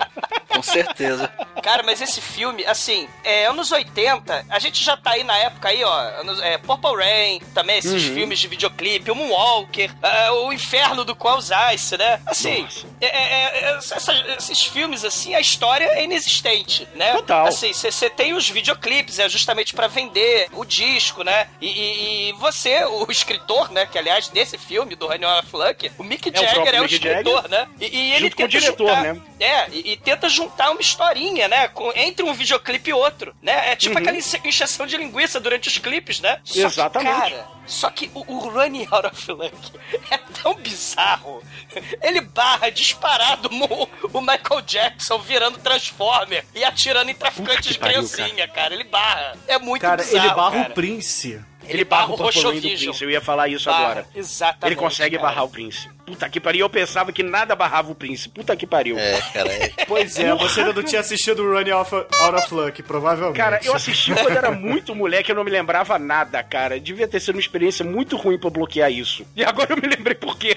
Com 0.48 0.62
certeza. 0.62 1.28
Cara, 1.62 1.82
mas 1.82 2.00
esse 2.00 2.20
filme, 2.20 2.64
assim, 2.66 3.08
é 3.24 3.46
anos 3.46 3.70
80, 3.72 4.46
a 4.48 4.58
gente 4.58 4.82
já 4.84 4.96
tá 4.96 5.12
aí 5.12 5.24
na 5.24 5.36
época 5.38 5.68
aí, 5.68 5.82
ó, 5.82 5.98
anos, 6.20 6.40
é, 6.40 6.58
Purple 6.58 6.96
Rain, 6.96 7.40
também 7.54 7.78
esses 7.78 8.08
Uhum. 8.08 8.14
filmes 8.14 8.38
de 8.38 8.48
videoclipe, 8.48 9.10
o 9.10 9.14
Moonwalker, 9.14 9.90
é, 10.02 10.30
o 10.30 10.52
Inferno 10.52 11.04
do 11.04 11.14
Qualls 11.16 11.50
Ice, 11.74 11.96
né? 11.96 12.20
Assim, 12.26 12.62
Nossa. 12.62 12.86
é- 13.00 13.06
é- 13.06 13.64
é- 13.72 13.78
essa- 13.78 14.12
esses 14.38 14.62
filmes, 14.66 15.04
assim, 15.04 15.34
a 15.34 15.40
história 15.40 15.84
é 15.86 16.04
inexistente, 16.04 16.86
né? 16.94 17.12
Total. 17.14 17.46
Assim, 17.46 17.72
você 17.72 18.10
tem 18.10 18.34
os 18.34 18.48
videoclipes, 18.48 19.18
é 19.18 19.28
justamente 19.28 19.72
pra 19.72 19.86
vender 19.86 20.48
o 20.52 20.64
disco, 20.64 21.22
né? 21.24 21.48
E, 21.60 21.66
e- 21.68 22.28
e 22.28 22.32
você, 22.34 22.84
o 22.84 23.06
escritor, 23.10 23.70
né, 23.70 23.86
que 23.86 23.98
aliás, 23.98 24.28
desse 24.28 24.58
filme, 24.58 24.96
do 25.08 25.42
Fluck, 25.48 25.90
o 25.98 26.02
Mick 26.04 26.28
É 26.28 26.32
o 26.32 26.34
Jagger 26.34 26.54
próprio 26.54 26.74
é 26.76 26.78
o 26.80 26.82
Mick 26.82 26.94
escritor, 26.94 27.48
né? 27.48 27.68
E, 27.80 27.86
e 27.86 28.12
ele 28.14 28.26
o 28.28 28.30
tenta 28.30 28.48
diretor, 28.48 28.88
juntar- 28.88 29.02
né? 29.02 29.20
é, 29.40 29.68
e, 29.70 29.92
e 29.92 29.96
tenta 29.96 30.28
juntar 30.28 30.70
uma 30.70 30.80
historinha, 30.80 31.48
né? 31.48 31.68
com- 31.68 31.92
entre 31.94 32.24
um 32.24 32.32
videoclipe 32.32 32.90
e 32.90 32.92
outro, 32.92 33.34
né? 33.42 33.70
É 33.72 33.76
tipo 33.76 33.98
aquela 33.98 34.16
enche- 34.16 34.40
encheção 34.44 34.86
de 34.86 34.96
linguiça 34.96 35.38
durante 35.40 35.68
os 35.68 35.78
clipes, 35.78 36.20
né? 36.20 36.38
Só 36.44 36.60
Uhum. 36.60 36.66
Exatamente. 36.66 37.14
Que, 37.14 37.20
cara, 37.30 37.46
só 37.66 37.90
que 37.90 38.10
o, 38.14 38.20
o 38.34 38.38
Running 38.48 38.88
Out 38.90 39.06
of 39.06 39.32
Luck 39.32 39.72
é 40.10 40.18
tão 40.42 40.54
bizarro. 40.54 41.42
Ele 42.02 42.20
barra 42.20 42.70
disparado 42.70 43.48
o, 43.52 44.18
o 44.18 44.20
Michael 44.20 44.60
Jackson 44.66 45.18
virando 45.18 45.58
Transformer 45.58 46.44
e 46.54 46.64
atirando 46.64 47.10
em 47.10 47.14
traficantes 47.14 47.72
de 47.72 47.78
criancinha, 47.78 48.46
cara. 48.48 48.74
Ele 48.74 48.84
barra. 48.84 49.36
É 49.46 49.58
muito 49.58 49.80
Cara, 49.82 50.02
bizarro, 50.02 50.26
ele 50.26 50.34
barra 50.34 50.56
cara. 50.58 50.70
o 50.70 50.74
Prince. 50.74 51.40
Ele 51.68 51.84
barra 51.84 52.12
o 52.12 52.14
Rochovision. 52.14 52.92
Prince, 52.92 53.04
eu 53.04 53.10
ia 53.10 53.20
falar 53.20 53.48
isso 53.48 53.66
Barra, 53.66 53.84
agora. 53.84 54.06
Exatamente. 54.14 54.66
Ele 54.66 54.76
consegue 54.76 55.16
cara. 55.16 55.28
barrar 55.28 55.44
o 55.44 55.48
Prince. 55.48 55.88
Puta 56.04 56.28
que 56.28 56.40
pariu, 56.40 56.60
eu 56.66 56.70
pensava 56.70 57.12
que 57.12 57.22
nada 57.22 57.54
barrava 57.54 57.92
o 57.92 57.94
Prince. 57.94 58.28
Puta 58.28 58.56
que 58.56 58.66
pariu. 58.66 58.98
É, 58.98 59.20
cara, 59.32 59.52
é. 59.52 59.72
Pois 59.86 60.18
é, 60.18 60.34
você 60.34 60.60
ainda 60.60 60.72
não 60.72 60.82
tinha 60.82 61.00
assistido 61.00 61.42
o 61.42 61.52
Running 61.52 61.70
Off, 61.70 61.94
Out 61.94 62.36
of 62.36 62.54
Luck, 62.54 62.82
provavelmente. 62.82 63.36
Cara, 63.36 63.60
eu 63.62 63.74
assisti 63.74 64.12
quando 64.12 64.36
era 64.36 64.50
muito 64.50 64.94
moleque, 64.94 65.30
eu 65.30 65.36
não 65.36 65.44
me 65.44 65.50
lembrava 65.50 65.98
nada, 65.98 66.42
cara. 66.42 66.80
Devia 66.80 67.06
ter 67.06 67.20
sido 67.20 67.36
uma 67.36 67.40
experiência 67.40 67.84
muito 67.84 68.16
ruim 68.16 68.38
pra 68.38 68.50
bloquear 68.50 68.90
isso. 68.90 69.24
E 69.36 69.44
agora 69.44 69.72
eu 69.72 69.76
me 69.76 69.88
lembrei 69.88 70.14
por 70.14 70.36
quê. 70.36 70.56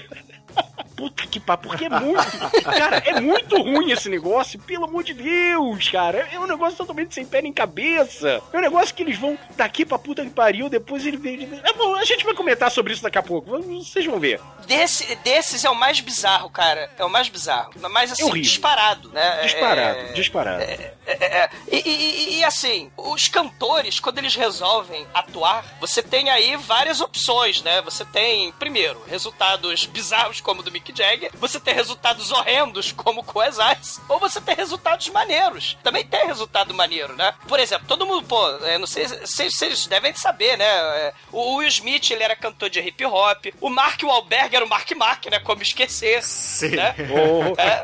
Puta 0.96 1.26
que 1.26 1.38
pariu, 1.38 1.62
porque 1.62 1.84
é 1.84 1.90
muito. 1.90 2.62
Cara, 2.64 2.96
é 3.04 3.20
muito 3.20 3.60
ruim 3.60 3.90
esse 3.92 4.08
negócio, 4.08 4.58
pelo 4.58 4.84
amor 4.86 5.04
de 5.04 5.12
Deus, 5.12 5.88
cara. 5.90 6.26
É 6.32 6.40
um 6.40 6.46
negócio 6.46 6.78
totalmente 6.78 7.14
sem 7.14 7.26
pé 7.26 7.42
nem 7.42 7.52
cabeça. 7.52 8.42
É 8.50 8.56
um 8.56 8.62
negócio 8.62 8.94
que 8.94 9.02
eles 9.02 9.18
vão 9.18 9.38
daqui 9.56 9.84
pra 9.84 9.98
puta 9.98 10.24
que 10.24 10.30
pariu, 10.30 10.70
depois 10.70 11.04
ele 11.06 11.18
vem. 11.18 11.60
É 11.62 11.72
bom, 11.74 11.94
a 11.96 12.04
gente 12.04 12.24
vai 12.24 12.34
comentar 12.34 12.70
sobre 12.70 12.94
isso 12.94 13.02
daqui 13.02 13.18
a 13.18 13.22
pouco. 13.22 13.50
Vocês 13.62 14.06
vão 14.06 14.18
ver. 14.18 14.40
Desse, 14.66 15.14
desses 15.16 15.64
é 15.66 15.70
o 15.70 15.74
mais 15.74 16.00
bizarro, 16.00 16.48
cara. 16.48 16.90
É 16.98 17.04
o 17.04 17.10
mais 17.10 17.28
bizarro. 17.28 17.72
Mas 17.90 18.12
assim, 18.12 18.22
horrível. 18.24 18.42
disparado, 18.42 19.10
né? 19.10 19.42
Disparado, 19.42 19.98
É- 19.98 20.12
disparado. 20.14 20.62
É, 20.62 20.94
é, 21.06 21.24
é. 21.42 21.50
E- 21.70 21.82
e- 21.88 22.38
e, 22.38 22.44
assim, 22.44 22.90
os 22.96 23.28
cantores, 23.28 24.00
quando 24.00 24.18
eles 24.18 24.34
resolvem 24.34 25.06
atuar, 25.12 25.62
você 25.78 26.02
tem 26.02 26.30
aí 26.30 26.56
várias 26.56 27.00
opções, 27.02 27.62
né? 27.62 27.82
Você 27.82 28.04
tem, 28.06 28.50
primeiro, 28.52 29.00
resultados 29.06 29.84
bizarros 29.86 30.40
como 30.46 30.60
o 30.60 30.62
do 30.62 30.70
Mick 30.70 30.92
Jagger, 30.96 31.32
você 31.34 31.58
tem 31.58 31.74
resultados 31.74 32.30
horrendos 32.30 32.92
como 32.92 33.20
o 33.20 33.24
Coes 33.24 33.56
Ice, 33.80 34.00
ou 34.08 34.20
você 34.20 34.40
tem 34.40 34.54
resultados 34.54 35.08
maneiros. 35.08 35.76
Também 35.82 36.06
tem 36.06 36.24
resultado 36.24 36.72
maneiro, 36.72 37.16
né? 37.16 37.34
Por 37.48 37.58
exemplo, 37.58 37.84
todo 37.88 38.06
mundo, 38.06 38.24
pô, 38.24 38.48
é, 38.64 38.78
não 38.78 38.86
sei 38.86 39.08
se 39.08 39.50
vocês 39.50 39.86
devem 39.88 40.14
saber, 40.14 40.56
né? 40.56 40.64
É, 40.64 41.12
O 41.32 41.56
Will 41.56 41.66
Smith, 41.68 42.12
ele 42.12 42.22
era 42.22 42.36
cantor 42.36 42.70
de 42.70 42.78
hip 42.78 43.04
hop, 43.04 43.46
o 43.60 43.68
Mark 43.68 44.00
Wahlberg 44.04 44.54
era 44.54 44.64
o 44.64 44.68
Mark 44.68 44.88
Mark, 44.92 45.26
né? 45.26 45.40
Como 45.40 45.62
esquecer. 45.62 46.22
Sim. 46.22 46.76
Né? 46.76 46.94
Oh. 47.10 47.60
É, 47.60 47.82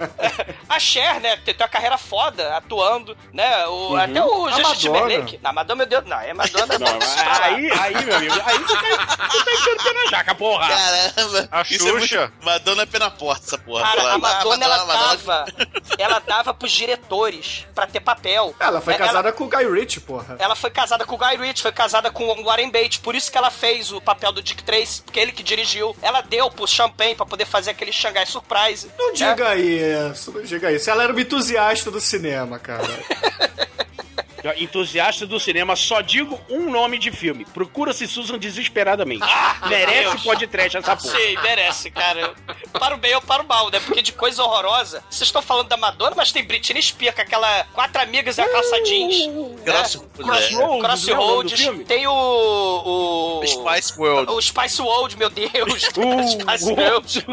a 0.69 0.79
Cher, 0.79 1.21
né, 1.21 1.37
tem 1.39 1.53
tem 1.53 1.65
uma 1.65 1.69
carreira 1.69 1.99
foda 1.99 2.57
atuando, 2.57 3.17
né? 3.33 3.67
O, 3.67 3.97
Até 3.97 4.23
o 4.25 4.47
A 4.47 4.53
Justin. 4.53 4.75
Timberlake. 4.87 5.41
Na 5.43 5.53
Madonna, 5.53 5.79
meu 5.79 5.87
Deus, 5.87 6.05
não, 6.07 6.21
é 6.21 6.33
Madonna. 6.33 6.79
Não, 6.79 6.99
aí, 7.43 7.71
aí, 7.73 8.05
meu 8.05 8.17
amigo, 8.17 8.35
aí 8.45 8.59
você 8.59 8.75
tá, 8.75 9.29
você 9.29 9.45
tá 9.45 9.53
enfiando 9.53 9.81
o 9.81 9.85
pé 9.85 9.93
na 9.93 10.07
jaca, 10.11 10.35
porra. 10.35 10.69
Caramba. 10.69 11.49
A 11.51 11.61
é 11.61 11.65
muito- 11.65 12.01
Xuxa. 12.01 12.33
Madonna 12.53 12.83
é 12.83 12.87
pé 12.87 12.99
na 12.99 13.11
porta, 13.11 13.45
essa 13.47 13.59
porra. 13.59 13.83
Cara, 13.85 14.01
Ela- 14.01 14.13
a 14.15 14.19
Madonna, 14.19 14.65
ela 14.65 14.85
Madonna- 14.87 15.09
dava. 15.17 15.45
Ela 15.99 16.19
dava 16.21 16.55
pros 16.55 16.73
diretores 16.73 17.67
pra 17.75 17.87
ter 17.87 18.01
papel. 18.01 18.55
Ela 18.59 18.81
foi 18.81 18.95
É, 18.95 18.99
casada 18.99 19.33
com 19.33 19.45
o 19.45 19.49
Guy 19.49 19.67
Ritchie, 19.71 20.01
porra. 20.01 20.37
Ela 20.39 20.55
foi 20.57 20.71
casada 20.71 21.05
com 21.05 21.15
o 21.15 21.19
Guy 21.19 21.37
Ritchie, 21.37 21.63
foi 21.63 21.73
casada 21.73 22.11
com 22.11 22.25
o 22.25 22.45
Warren 22.45 22.71
Beatty, 22.71 23.01
por 23.01 23.15
isso 23.15 23.31
que 23.31 23.39
ela 23.39 23.51
fez 23.51 23.93
o 23.93 24.01
papel 24.01 24.33
do 24.33 24.43
Dick 24.43 24.63
Tracy, 24.63 25.03
porque 25.03 25.19
ele 25.21 25.33
que 25.33 25.43
dirigiu. 25.43 25.97
Ela 26.03 26.21
deu 26.21 26.51
pro 26.51 26.67
Champagne 26.67 27.15
pra 27.15 27.27
poder 27.27 27.45
fazer 27.47 27.71
aquele 27.71 27.93
Shanghai 27.93 28.27
Surprise. 28.27 28.91
Não 28.99 29.09
né? 29.09 29.15
diga 29.15 29.57
isso, 29.57 30.33
não 30.33 30.43
diga 30.43 30.73
isso. 30.73 30.91
Ela 30.91 31.05
era 31.05 31.13
uma 31.13 31.21
entusiasta 31.21 31.91
do 31.91 32.01
cinema, 32.01 32.59
cara. 32.59 32.83
Entusiasta 34.57 35.27
do 35.27 35.39
cinema, 35.39 35.77
só 35.77 36.01
digo 36.01 36.41
um 36.51 36.71
nome 36.71 36.99
de 36.99 37.11
filme. 37.13 37.45
Procura-se 37.45 38.07
Susan 38.09 38.39
desesperadamente. 38.39 39.23
Ah, 39.25 39.69
Merece 39.69 40.47
trash 40.49 40.75
essa 40.75 40.97
porra. 40.97 41.17
Sei, 41.17 41.37
merece, 41.39 41.91
cara. 41.91 42.35
Para 42.73 42.95
o 42.95 42.99
bem 42.99 43.15
ou 43.15 43.23
para 43.23 43.43
o 43.43 43.47
mal, 43.47 43.71
né? 43.71 43.79
Porque 43.81 44.03
de 44.03 44.13
coisa 44.13 44.43
horrorosa. 44.43 45.03
Vocês 45.09 45.29
estão 45.29 45.43
falando 45.43 45.69
da 45.69 45.77
Madonna, 45.77 46.15
mas 46.17 46.33
tem 46.33 46.45
Britney 46.45 46.83
Spears 46.83 47.15
com 47.15 47.23
aquela 47.23 47.65
quatro 47.73 48.03
amigas 48.03 48.39
e 48.39 48.41
a 48.41 48.49
calça 48.49 48.83
jeans. 48.83 49.27
Né? 49.27 49.55
Cross, 49.65 49.97
é. 49.97 50.23
Crossroads, 50.23 51.05
Crossroads. 51.05 51.67
é? 51.67 51.85
Tem 51.85 52.07
o. 52.07 52.13
O. 52.13 53.47
Spice 53.47 53.99
World. 53.99 54.33
O 54.33 54.41
Spice 54.41 54.83
World, 54.83 55.17
meu 55.17 55.31
Deus. 55.31 55.53
Uh, 56.03 56.27
Spice 56.27 56.65
uh, 56.73 56.75
World. 56.75 57.27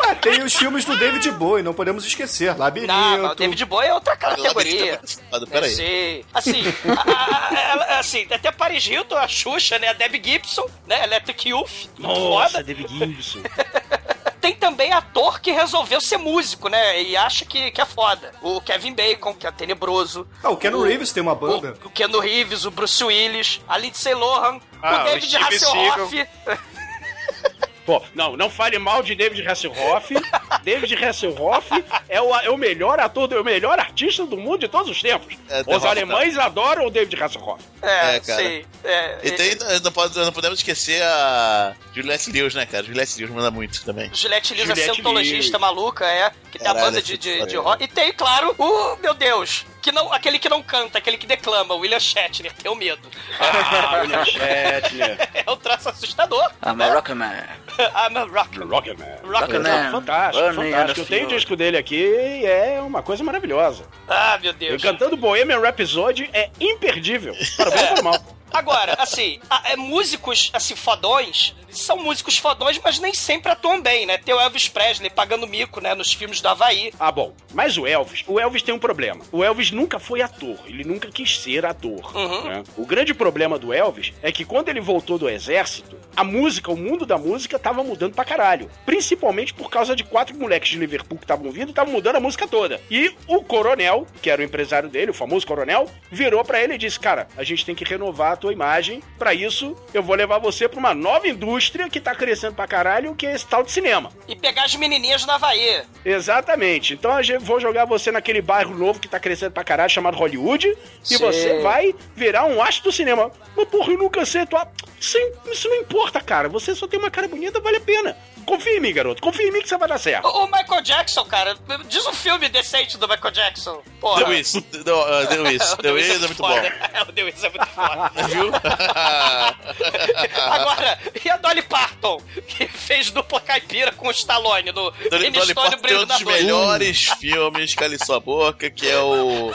Ah, 0.00 0.14
tem 0.14 0.42
os 0.42 0.54
filmes 0.54 0.84
do 0.84 0.96
David 0.96 1.30
Bowie, 1.32 1.62
não 1.62 1.74
podemos 1.74 2.04
esquecer. 2.04 2.56
Labirinto. 2.56 2.92
Não, 2.92 3.30
o 3.30 3.34
David 3.34 3.64
Bowie 3.66 3.88
é 3.88 3.94
outra 3.94 4.16
categoria. 4.16 5.00
Eu 5.32 5.46
Peraí. 5.46 6.24
Assim, 6.40 6.62
a- 6.88 7.10
a- 7.10 7.48
a- 7.54 7.60
ela- 7.70 7.98
assim, 8.00 8.26
até 8.30 8.50
Paris 8.50 8.86
Hilton, 8.86 9.16
a 9.16 9.28
Xuxa, 9.28 9.78
né? 9.78 9.88
A 9.88 9.92
Debbie 9.92 10.20
Gibson, 10.24 10.66
né? 10.86 11.04
Electric 11.04 11.48
Youth. 11.48 11.88
Nossa, 11.98 12.20
foda. 12.52 12.64
David 12.64 12.88
Gibson. 12.88 13.40
Tem 14.40 14.54
também 14.54 14.90
ator 14.90 15.38
que 15.40 15.52
resolveu 15.52 16.00
ser 16.00 16.16
músico, 16.16 16.70
né? 16.70 17.02
E 17.02 17.14
acha 17.14 17.44
que, 17.44 17.70
que 17.70 17.78
é 17.80 17.84
foda. 17.84 18.32
O 18.40 18.58
Kevin 18.62 18.94
Bacon, 18.94 19.34
que 19.34 19.46
é 19.46 19.52
tenebroso. 19.52 20.26
Ah, 20.42 20.48
o 20.48 20.56
Ken 20.56 20.70
Reeves 20.70 21.12
tem 21.12 21.22
uma 21.22 21.34
banda. 21.34 21.76
O, 21.84 21.88
o 21.88 21.90
Keanu 21.90 22.18
Reeves, 22.20 22.64
o 22.64 22.70
Bruce 22.70 23.04
Willis, 23.04 23.60
a 23.68 23.76
Lindsay 23.76 24.14
Lohan, 24.14 24.58
Ah, 24.82 25.02
o 25.02 25.04
David 25.04 25.36
o 25.36 25.44
Hasselhoff. 25.44 26.26
Pô, 27.84 28.02
não, 28.14 28.36
não 28.36 28.50
fale 28.50 28.78
mal 28.78 29.02
de 29.02 29.14
David 29.14 29.46
Hasselhoff. 29.46 30.14
David 30.62 30.94
Hasselhoff 31.02 31.68
é 32.08 32.20
o, 32.20 32.34
é 32.36 32.50
o 32.50 32.56
melhor 32.56 33.00
ator, 33.00 33.32
é 33.32 33.40
o 33.40 33.44
melhor 33.44 33.78
artista 33.78 34.24
do 34.26 34.36
mundo 34.36 34.58
de 34.58 34.68
todos 34.68 34.90
os 34.90 35.00
tempos. 35.00 35.36
É, 35.48 35.62
Os 35.66 35.84
alemães 35.84 36.36
adoram 36.36 36.86
o 36.86 36.90
David 36.90 37.22
Hasselhoff. 37.22 37.64
É, 37.82 38.16
É, 38.16 38.20
cara. 38.20 38.42
sei. 38.42 38.66
É, 38.84 39.18
E 39.22 39.30
tem, 39.32 39.56
não, 39.56 40.24
não 40.24 40.32
podemos 40.32 40.58
esquecer 40.58 41.02
a 41.02 41.74
Juliette 41.94 42.30
Lewis, 42.30 42.54
né, 42.54 42.66
cara? 42.66 42.84
Juliette 42.84 43.18
Lewis 43.18 43.34
manda 43.34 43.50
muito 43.50 43.84
também. 43.84 44.10
Juliette 44.12 44.54
Lewis, 44.54 44.70
a 44.70 44.74
Juliette 44.74 44.94
cientologista 44.94 45.58
Lewis. 45.58 45.74
maluca, 45.76 46.04
é. 46.06 46.32
Que 46.50 46.58
tem 46.58 46.68
a 46.68 46.74
banda 46.74 47.00
de, 47.00 47.16
de, 47.16 47.46
de 47.46 47.56
rock. 47.56 47.82
E 47.84 47.88
tem, 47.88 48.12
claro, 48.12 48.54
o, 48.58 48.96
meu 48.96 49.14
Deus, 49.14 49.64
que 49.80 49.92
não, 49.92 50.12
aquele 50.12 50.38
que 50.38 50.48
não 50.48 50.62
canta, 50.62 50.98
aquele 50.98 51.16
que 51.16 51.26
declama, 51.26 51.74
o 51.74 51.78
William 51.78 52.00
Shatner. 52.00 52.52
Tenho 52.52 52.74
medo. 52.74 53.08
Ah, 53.38 54.00
William 54.02 54.24
Shatner. 54.24 55.30
É 55.46 55.50
um 55.50 55.56
traço 55.56 55.88
assustador. 55.88 56.50
I'm 56.64 56.80
a 56.82 56.94
rocker 56.94 57.14
man. 57.16 57.32
I'm 57.78 58.16
a 58.16 58.24
rock. 58.24 58.58
Rocketman. 58.58 59.18
Rocketman. 59.24 59.90
Fantástico. 59.90 60.44
Running 60.44 60.70
fantástico. 60.72 61.00
Eu 61.00 61.06
tenho 61.06 61.26
o 61.26 61.28
disco 61.28 61.56
dele 61.56 61.76
aqui 61.76 61.96
e 61.96 62.46
é 62.46 62.80
uma 62.80 63.02
coisa 63.02 63.24
maravilhosa. 63.24 63.84
Ah, 64.08 64.38
meu 64.40 64.52
Deus. 64.52 64.80
E 64.80 64.86
cantando 64.86 65.16
Bohemian 65.16 65.60
Rhapsody 65.60 66.28
é 66.32 66.50
imperdível. 66.60 67.34
Para 67.56 67.70
bem 67.70 67.80
ou 67.80 67.94
para 67.94 68.02
mal. 68.02 68.39
Agora, 68.52 68.94
assim, 68.98 69.38
a- 69.48 69.62
é, 69.72 69.76
músicos, 69.76 70.50
assim, 70.52 70.74
fodões, 70.76 71.54
são 71.70 71.96
músicos 71.98 72.36
fodões, 72.36 72.80
mas 72.82 72.98
nem 72.98 73.14
sempre 73.14 73.52
atuam 73.52 73.80
bem, 73.80 74.04
né? 74.04 74.18
Tem 74.18 74.34
o 74.34 74.40
Elvis 74.40 74.68
Presley 74.68 75.08
pagando 75.08 75.46
mico, 75.46 75.80
né, 75.80 75.94
nos 75.94 76.12
filmes 76.12 76.40
do 76.40 76.48
Havaí. 76.48 76.92
Ah, 76.98 77.12
bom. 77.12 77.32
Mas 77.54 77.78
o 77.78 77.86
Elvis, 77.86 78.24
o 78.26 78.40
Elvis 78.40 78.62
tem 78.62 78.74
um 78.74 78.78
problema. 78.78 79.24
O 79.30 79.44
Elvis 79.44 79.70
nunca 79.70 80.00
foi 80.00 80.20
ator. 80.20 80.56
Ele 80.66 80.82
nunca 80.82 81.08
quis 81.12 81.38
ser 81.38 81.64
ator. 81.64 82.16
Uhum. 82.16 82.44
né? 82.44 82.62
O 82.76 82.84
grande 82.84 83.14
problema 83.14 83.56
do 83.58 83.72
Elvis 83.72 84.12
é 84.22 84.32
que 84.32 84.44
quando 84.44 84.68
ele 84.68 84.80
voltou 84.80 85.16
do 85.16 85.28
exército, 85.28 85.96
a 86.16 86.24
música, 86.24 86.72
o 86.72 86.76
mundo 86.76 87.06
da 87.06 87.16
música 87.16 87.58
tava 87.58 87.84
mudando 87.84 88.14
pra 88.14 88.24
caralho. 88.24 88.68
Principalmente 88.84 89.54
por 89.54 89.70
causa 89.70 89.94
de 89.94 90.02
quatro 90.02 90.36
moleques 90.36 90.70
de 90.70 90.76
Liverpool 90.78 91.18
que 91.18 91.24
estavam 91.24 91.50
vindo, 91.52 91.70
estavam 91.70 91.92
mudando 91.92 92.16
a 92.16 92.20
música 92.20 92.48
toda. 92.48 92.80
E 92.90 93.14
o 93.28 93.42
coronel, 93.44 94.06
que 94.20 94.28
era 94.30 94.42
o 94.42 94.44
empresário 94.44 94.88
dele, 94.88 95.12
o 95.12 95.14
famoso 95.14 95.46
coronel, 95.46 95.88
virou 96.10 96.44
pra 96.44 96.60
ele 96.60 96.74
e 96.74 96.78
disse: 96.78 96.98
Cara, 96.98 97.28
a 97.36 97.44
gente 97.44 97.64
tem 97.64 97.74
que 97.76 97.84
renovar 97.84 98.36
tua 98.40 98.52
imagem. 98.52 99.02
Pra 99.18 99.34
isso, 99.34 99.76
eu 99.94 100.02
vou 100.02 100.16
levar 100.16 100.38
você 100.38 100.68
pra 100.68 100.78
uma 100.78 100.94
nova 100.94 101.28
indústria 101.28 101.88
que 101.88 102.00
tá 102.00 102.14
crescendo 102.14 102.54
pra 102.54 102.66
caralho, 102.66 103.14
que 103.14 103.26
é 103.26 103.34
esse 103.34 103.46
tal 103.46 103.62
de 103.62 103.70
cinema. 103.70 104.10
E 104.26 104.34
pegar 104.34 104.64
as 104.64 104.74
menininhas 104.74 105.24
do 105.24 105.30
Havaí. 105.30 105.82
Exatamente. 106.04 106.94
Então 106.94 107.20
eu 107.20 107.40
vou 107.40 107.60
jogar 107.60 107.84
você 107.84 108.10
naquele 108.10 108.40
bairro 108.40 108.74
novo 108.74 108.98
que 108.98 109.08
tá 109.08 109.20
crescendo 109.20 109.52
pra 109.52 109.64
caralho, 109.64 109.90
chamado 109.90 110.16
Hollywood, 110.16 110.66
e 110.68 110.76
Sim. 111.02 111.18
você 111.18 111.60
vai 111.60 111.94
virar 112.16 112.46
um 112.46 112.62
astro 112.62 112.84
do 112.84 112.92
cinema. 112.92 113.30
Mas 113.56 113.68
porra, 113.68 113.92
eu 113.92 113.98
nunca 113.98 114.24
sei 114.24 114.42
atuar. 114.42 114.70
Sim, 115.00 115.32
isso 115.50 115.68
não 115.68 115.76
importa, 115.76 116.20
cara. 116.20 116.48
Você 116.48 116.74
só 116.74 116.86
tem 116.86 116.98
uma 116.98 117.10
cara 117.10 117.28
bonita, 117.28 117.60
vale 117.60 117.76
a 117.76 117.80
pena. 117.80 118.16
Confia 118.44 118.76
em 118.76 118.80
mim, 118.80 118.92
garoto. 118.92 119.22
Confia 119.22 119.46
em 119.46 119.52
mim 119.52 119.60
que 119.62 119.68
você 119.68 119.76
vai 119.76 119.88
dar 119.88 119.98
certo. 119.98 120.26
O, 120.26 120.44
o 120.44 120.46
Michael 120.46 120.80
Jackson, 120.82 121.24
cara, 121.24 121.56
diz 121.88 122.06
um 122.06 122.12
filme 122.12 122.48
decente 122.48 122.98
do 122.98 123.08
Michael 123.08 123.32
Jackson. 123.32 123.82
Porra. 124.00 124.24
The 124.24 124.30
Wiz. 124.30 124.54
Não, 124.54 125.00
uh, 125.00 125.26
The 125.28 125.38
Wiz. 125.48 125.74
The 125.74 125.90
Wiz 125.92 126.10
é 126.10 126.18
muito 126.18 126.42
bom. 126.42 126.48
foda. 126.48 126.70
É, 126.92 127.02
o 127.02 127.06
The 127.06 127.22
Wiz 127.22 127.44
é 127.44 127.48
muito 127.50 127.66
foda. 127.66 128.10
Viu? 128.28 128.50
Agora, 130.50 130.98
e 131.24 131.30
a 131.30 131.36
Dolly 131.36 131.62
Parton, 131.62 132.20
que 132.48 132.66
fez 132.66 133.10
dupla 133.10 133.40
caipira 133.40 133.92
com 133.92 134.08
o 134.08 134.10
Stallone 134.10 134.72
no 134.72 134.90
Dolly, 134.90 135.30
Dolly 135.30 135.54
Parton 135.54 135.70
tem 135.70 135.80
Brilho 135.80 136.02
um 136.02 136.06
da 136.06 136.14
dos 136.16 136.24
melhores 136.24 137.04
filmes, 137.20 137.74
Cale 137.74 137.98
Sua 138.04 138.18
Boca, 138.20 138.68
que 138.70 138.88
é 138.88 138.98
o... 138.98 139.52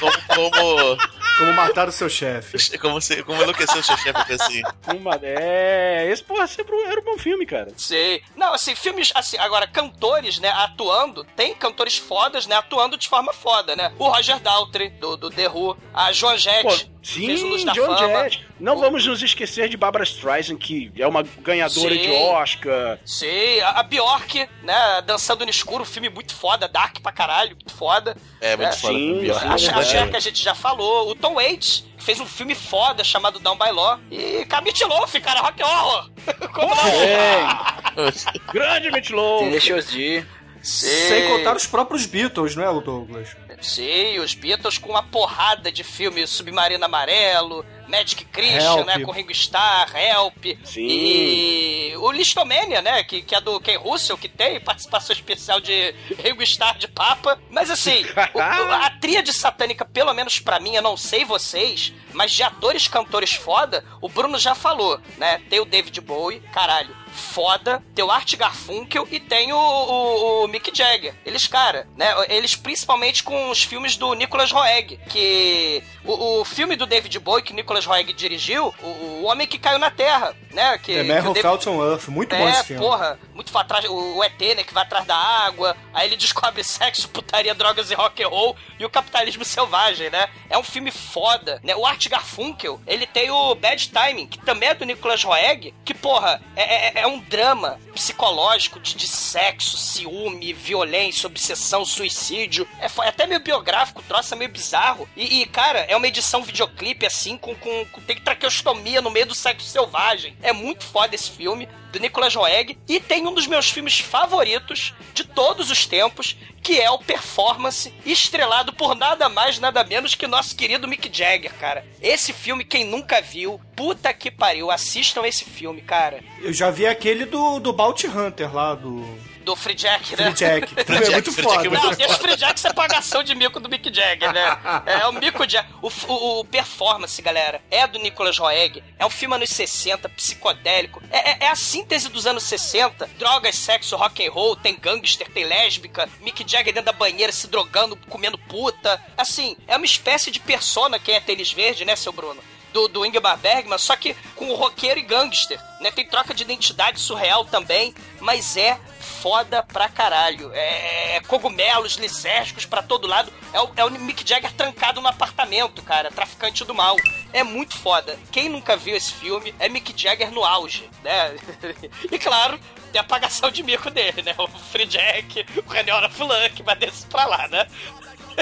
Como... 0.00 0.50
Como, 0.50 0.96
Como 1.38 1.52
matar 1.54 1.88
o 1.88 1.92
seu 1.92 2.08
chefe. 2.08 2.76
como, 2.78 3.00
você, 3.00 3.22
como 3.22 3.40
enlouqueceu 3.40 3.80
o 3.80 3.82
seu 3.84 3.96
chefe 3.96 4.32
assim. 4.32 4.62
Uma... 4.96 5.18
É. 5.22 6.08
Esse, 6.10 6.22
porra, 6.22 6.46
sempre 6.46 6.74
era 6.82 7.00
um 7.00 7.04
bom 7.04 7.16
filme, 7.18 7.46
cara. 7.46 7.68
Sei. 7.76 8.22
Não, 8.36 8.52
assim, 8.54 8.74
filmes, 8.74 9.12
assim, 9.14 9.36
agora, 9.38 9.66
cantores, 9.66 10.38
né, 10.38 10.50
atuando, 10.50 11.24
tem 11.36 11.54
cantores 11.54 11.96
fodas, 11.96 12.46
né, 12.46 12.56
atuando 12.56 12.96
de 12.96 13.08
forma 13.08 13.32
foda, 13.32 13.74
né? 13.76 13.92
O 13.98 14.08
Roger 14.08 14.38
Daltrey, 14.40 14.90
do, 14.90 15.16
do 15.16 15.30
The 15.30 15.48
Who, 15.48 15.76
a 15.94 16.12
Joan 16.12 16.36
Jett, 16.36 16.62
Pô, 16.62 16.70
fez 17.02 17.40
o 17.40 17.44
sim, 17.44 17.48
Luz 17.50 17.64
da 17.64 17.72
John 17.72 17.86
Fama. 17.86 17.98
Jett. 18.30 18.46
Não 18.58 18.76
O- 18.76 18.80
vamos 18.80 19.06
nos 19.06 19.22
esquecer 19.22 19.68
de 19.68 19.76
Barbara 19.76 20.02
Streisand, 20.04 20.56
que 20.56 20.90
é 20.98 21.06
uma 21.06 21.22
ganhadora 21.22 21.94
Sim. 21.94 22.00
de 22.00 22.10
Oscar. 22.10 22.98
Sim, 23.04 23.60
a, 23.60 23.70
a 23.80 23.82
Bjork, 23.84 24.48
né, 24.62 25.02
Dançando 25.06 25.44
no 25.44 25.50
Escuro, 25.50 25.84
filme 25.84 26.08
muito 26.08 26.34
foda, 26.34 26.66
dark 26.66 26.98
pra 27.00 27.12
caralho, 27.12 27.50
muito 27.50 27.72
foda. 27.72 28.16
É, 28.40 28.56
muito 28.56 28.68
É, 28.70 28.76
foda. 28.76 28.94
sim, 28.94 29.20
sim, 29.24 29.30
A, 29.30 29.54
a. 29.78 29.84
Cher 29.84 30.10
que 30.10 30.16
a 30.16 30.20
gente 30.20 30.42
já 30.42 30.54
falou, 30.54 31.08
o 31.10 31.14
Tom 31.14 31.27
Waits 31.34 31.84
fez 31.98 32.20
um 32.20 32.26
filme 32.26 32.54
foda 32.54 33.04
chamado 33.04 33.38
Down 33.38 33.56
by 33.56 33.70
Law. 33.70 33.98
E 34.10 34.44
Camille 34.46 34.84
Loaf, 34.84 35.14
cara, 35.20 35.40
rock 35.40 35.62
horror. 35.62 36.10
Como 36.52 36.74
não? 36.74 38.12
Grande 38.52 38.90
Meat 38.90 39.12
Loaf. 39.12 39.44
Tenacious 39.44 39.86
D. 39.86 40.24
Sem 40.62 41.28
contar 41.28 41.56
os 41.56 41.66
próprios 41.66 42.04
Beatles, 42.06 42.56
não 42.56 42.64
é, 42.64 42.70
o 42.70 42.80
Douglas? 42.80 43.36
Sim, 43.60 44.18
os 44.18 44.34
Beatles 44.34 44.78
com 44.78 44.90
uma 44.90 45.02
porrada 45.02 45.70
de 45.70 45.84
filmes 45.84 46.30
Submarino 46.30 46.84
Amarelo, 46.84 47.64
Magic 47.88 48.24
Christian, 48.26 48.60
Help. 48.78 48.86
né, 48.86 48.98
com 49.00 49.10
Ringo 49.10 49.32
Starr, 49.32 49.90
Help. 49.96 50.44
Sim. 50.64 50.86
E 50.86 51.94
o 51.96 52.10
Listomania, 52.12 52.80
né, 52.82 53.02
que, 53.04 53.22
que 53.22 53.34
é 53.34 53.40
do 53.40 53.58
Ken 53.60 53.76
Russell, 53.78 54.18
que 54.18 54.28
tem 54.28 54.60
participação 54.60 55.14
especial 55.14 55.60
de 55.60 55.94
Ringo 56.22 56.42
Starr 56.42 56.78
de 56.78 56.88
Papa. 56.88 57.40
Mas 57.50 57.70
assim, 57.70 58.04
o- 58.34 58.38
a 58.72 58.90
tríade 59.00 59.32
satânica, 59.32 59.84
pelo 59.84 60.12
menos 60.14 60.38
pra 60.38 60.60
mim, 60.60 60.74
eu 60.74 60.82
não 60.82 60.96
sei 60.96 61.24
vocês, 61.24 61.92
mas 62.12 62.30
de 62.32 62.42
atores 62.42 62.86
cantores 62.88 63.32
foda, 63.34 63.84
o 64.00 64.08
Bruno 64.08 64.38
já 64.38 64.54
falou, 64.54 65.00
né? 65.16 65.40
Tem 65.50 65.60
o 65.60 65.64
David 65.64 66.00
Bowie, 66.00 66.40
caralho, 66.52 66.94
foda, 67.12 67.82
tem 67.94 68.04
o 68.04 68.10
Art 68.10 68.34
Garfunkel 68.36 69.06
e 69.10 69.18
tem 69.18 69.52
o, 69.52 69.56
o- 69.58 70.44
o 70.44 70.48
Mick 70.48 70.70
Jagger. 70.76 71.14
Eles, 71.24 71.46
cara, 71.46 71.88
né? 71.96 72.14
Eles 72.28 72.54
principalmente 72.54 73.22
com 73.22 73.50
os 73.50 73.62
filmes 73.62 73.96
do 73.96 74.14
Nicholas 74.14 74.50
Roeg, 74.52 74.98
que 75.08 75.82
o, 76.04 76.40
o 76.40 76.44
filme 76.44 76.76
do 76.76 76.86
David 76.86 77.18
Bowie 77.18 77.42
que 77.42 77.52
Nicholas 77.52 77.77
Roeg 77.84 78.12
dirigiu, 78.12 78.74
o, 78.82 78.86
o 78.86 79.24
Homem 79.24 79.46
que 79.46 79.58
Caiu 79.58 79.78
na 79.78 79.90
Terra, 79.90 80.34
né? 80.50 80.78
Que, 80.78 80.94
The 80.94 81.02
Man 81.02 81.28
Who 81.28 81.34
David- 81.34 81.64
to 81.64 81.82
Earth. 81.90 82.08
Muito 82.08 82.34
bom 82.36 82.46
é, 82.48 82.50
esse 82.50 82.64
filme. 82.64 82.82
porra, 82.82 83.18
muito 83.34 83.56
atrás, 83.56 83.84
o, 83.88 84.22
ET, 84.24 84.40
né, 84.56 84.62
que 84.64 84.72
vai 84.74 84.82
atrás 84.84 85.04
da 85.06 85.16
água, 85.16 85.76
aí 85.92 86.08
ele 86.08 86.16
descobre 86.16 86.62
sexo, 86.62 87.08
putaria, 87.08 87.54
drogas 87.54 87.90
e 87.90 87.94
rock 87.94 88.22
and 88.22 88.28
roll 88.28 88.56
e 88.78 88.84
o 88.84 88.90
capitalismo 88.90 89.44
selvagem, 89.44 90.10
né? 90.10 90.28
É 90.50 90.56
um 90.58 90.62
filme 90.62 90.90
foda, 90.90 91.60
né? 91.64 91.74
O 91.74 91.84
Art 91.86 92.06
Garfunkel, 92.08 92.80
ele 92.86 93.06
tem 93.06 93.30
o 93.30 93.54
Bad 93.54 93.88
Timing, 93.90 94.26
que 94.26 94.38
também 94.38 94.68
é 94.68 94.74
do 94.74 94.84
Nicholas 94.84 95.22
Roeg, 95.24 95.74
que, 95.84 95.94
porra, 95.94 96.40
é, 96.56 96.98
é- 96.98 97.02
é 97.02 97.06
um 97.06 97.18
drama 97.20 97.78
psicológico 97.94 98.78
de, 98.80 98.94
de 98.94 99.06
sexo, 99.06 99.76
ciúme, 99.76 100.52
violência, 100.52 101.26
obsessão, 101.26 101.84
suicídio. 101.84 102.66
É, 102.80 102.86
é 102.86 103.08
até 103.08 103.26
meio 103.26 103.40
biográfico, 103.40 104.00
o 104.00 104.04
troço 104.04 104.34
é 104.34 104.36
meio 104.36 104.50
bizarro. 104.50 105.08
E, 105.16 105.42
e, 105.42 105.46
cara, 105.46 105.80
é 105.80 105.96
uma 105.96 106.06
edição 106.06 106.42
videoclipe, 106.42 107.04
assim, 107.06 107.36
com, 107.36 107.54
com, 107.54 107.67
com 107.92 108.00
tem 108.00 108.16
traqueostomia 108.16 109.00
no 109.00 109.10
meio 109.10 109.26
do 109.26 109.34
sexo 109.34 109.68
selvagem. 109.68 110.36
É 110.42 110.52
muito 110.52 110.84
foda 110.84 111.14
esse 111.14 111.30
filme, 111.30 111.68
do 111.92 111.98
Nicolas 111.98 112.34
Roeg. 112.34 112.78
E 112.88 113.00
tem 113.00 113.26
um 113.26 113.34
dos 113.34 113.46
meus 113.46 113.70
filmes 113.70 113.98
favoritos 113.98 114.94
de 115.14 115.24
todos 115.24 115.70
os 115.70 115.86
tempos, 115.86 116.36
que 116.62 116.80
é 116.80 116.90
o 116.90 116.98
Performance, 116.98 117.92
estrelado 118.04 118.72
por 118.72 118.94
nada 118.94 119.28
mais, 119.28 119.58
nada 119.58 119.82
menos 119.84 120.14
que 120.14 120.26
nosso 120.26 120.54
querido 120.56 120.88
Mick 120.88 121.10
Jagger, 121.12 121.54
cara. 121.54 121.84
Esse 122.00 122.32
filme, 122.32 122.64
quem 122.64 122.84
nunca 122.84 123.20
viu, 123.20 123.60
puta 123.74 124.12
que 124.12 124.30
pariu, 124.30 124.70
assistam 124.70 125.26
esse 125.26 125.44
filme, 125.44 125.82
cara. 125.82 126.22
Eu 126.40 126.52
já 126.52 126.70
vi 126.70 126.86
aquele 126.86 127.24
do, 127.24 127.58
do 127.58 127.72
Bounty 127.72 128.06
Hunter 128.06 128.54
lá, 128.54 128.74
do 128.74 129.02
Do 129.48 129.56
Free 129.56 129.74
Jack, 129.74 130.10
né? 130.14 130.24
Free 130.24 130.32
Jack. 130.34 130.74
que 130.74 130.84
também 130.84 131.08
é 131.08 131.10
muito 131.12 131.32
Free 131.32 131.42
Jack 131.46 131.54
foda. 131.56 131.66
é 131.66 131.70
muito 131.70 131.82
Não, 131.84 131.94
deixa 131.94 132.14
o 132.14 132.18
Free 132.18 132.36
Jack 132.36 132.60
ser 132.60 132.74
pagação 132.74 133.22
de 133.22 133.34
mico 133.34 133.58
do 133.58 133.66
Mick 133.68 133.90
Jagger, 133.94 134.30
né? 134.30 134.58
É 134.84 135.06
o 135.06 135.12
Mico 135.12 135.48
Jagger. 135.48 135.70
O, 135.80 135.88
o, 135.88 136.40
o 136.40 136.44
Performance, 136.44 137.22
galera, 137.22 137.62
é 137.70 137.86
do 137.86 137.98
Nicolas 137.98 138.36
Roeg. 138.38 138.82
É 138.98 139.06
um 139.06 139.10
filme 139.10 139.34
anos 139.36 139.48
60, 139.48 140.06
psicodélico. 140.10 141.02
É, 141.10 141.30
é- 141.30 141.36
é 141.46 141.48
a 141.48 141.56
síntese 141.56 142.10
dos 142.10 142.26
anos 142.26 142.42
60. 142.42 143.08
Drogas, 143.18 143.56
sexo, 143.56 143.96
rock 143.96 144.26
and 144.26 144.30
roll, 144.30 144.54
tem 144.54 144.76
gangster, 144.78 145.28
tem 145.30 145.44
lésbica, 145.44 146.08
Mick 146.20 146.44
Jagger 146.46 146.74
dentro 146.74 146.86
da 146.86 146.92
banheira 146.92 147.32
se 147.32 147.46
drogando, 147.46 147.96
comendo 148.10 148.36
puta. 148.36 149.02
Assim, 149.16 149.56
é 149.66 149.76
uma 149.76 149.86
espécie 149.86 150.30
de 150.30 150.40
persona 150.40 150.98
quem 150.98 151.14
é 151.14 151.20
tênis 151.20 151.50
verde, 151.52 151.84
né, 151.86 151.96
seu 151.96 152.12
Bruno? 152.12 152.42
Do, 152.72 152.88
do 152.88 153.06
Ingmar 153.06 153.38
Bergman, 153.38 153.78
só 153.78 153.96
que 153.96 154.14
com 154.34 154.54
roqueiro 154.54 155.00
e 155.00 155.02
gangster, 155.02 155.60
né? 155.80 155.90
Tem 155.90 156.06
troca 156.06 156.34
de 156.34 156.42
identidade 156.42 157.00
surreal 157.00 157.44
também, 157.44 157.94
mas 158.20 158.56
é 158.56 158.78
foda 159.00 159.62
pra 159.62 159.88
caralho. 159.88 160.50
É 160.54 161.20
cogumelos 161.26 161.94
lisérgicos 161.94 162.66
pra 162.66 162.82
todo 162.82 163.06
lado. 163.06 163.32
É 163.52 163.60
o, 163.60 163.70
é 163.76 163.84
o 163.84 163.90
Mick 163.90 164.26
Jagger 164.26 164.52
trancado 164.52 165.00
no 165.00 165.08
apartamento, 165.08 165.82
cara, 165.82 166.10
traficante 166.10 166.64
do 166.64 166.74
mal. 166.74 166.96
É 167.32 167.42
muito 167.42 167.76
foda. 167.78 168.18
Quem 168.30 168.48
nunca 168.48 168.76
viu 168.76 168.96
esse 168.96 169.12
filme 169.12 169.54
é 169.58 169.68
Mick 169.68 169.92
Jagger 169.96 170.30
no 170.30 170.44
auge, 170.44 170.88
né? 171.02 171.36
e 172.10 172.18
claro, 172.18 172.58
tem 172.92 173.00
a 173.00 173.02
apagação 173.02 173.50
de 173.50 173.62
mico 173.62 173.90
dele, 173.90 174.22
né? 174.22 174.34
O 174.38 174.46
Free 174.46 174.86
Jack, 174.86 175.44
o 175.66 175.70
René 175.70 175.94
of 175.94 176.22
Luck, 176.22 176.62
vai 176.62 176.76
desse 176.76 177.06
pra 177.06 177.26
lá, 177.26 177.48
né? 177.48 177.66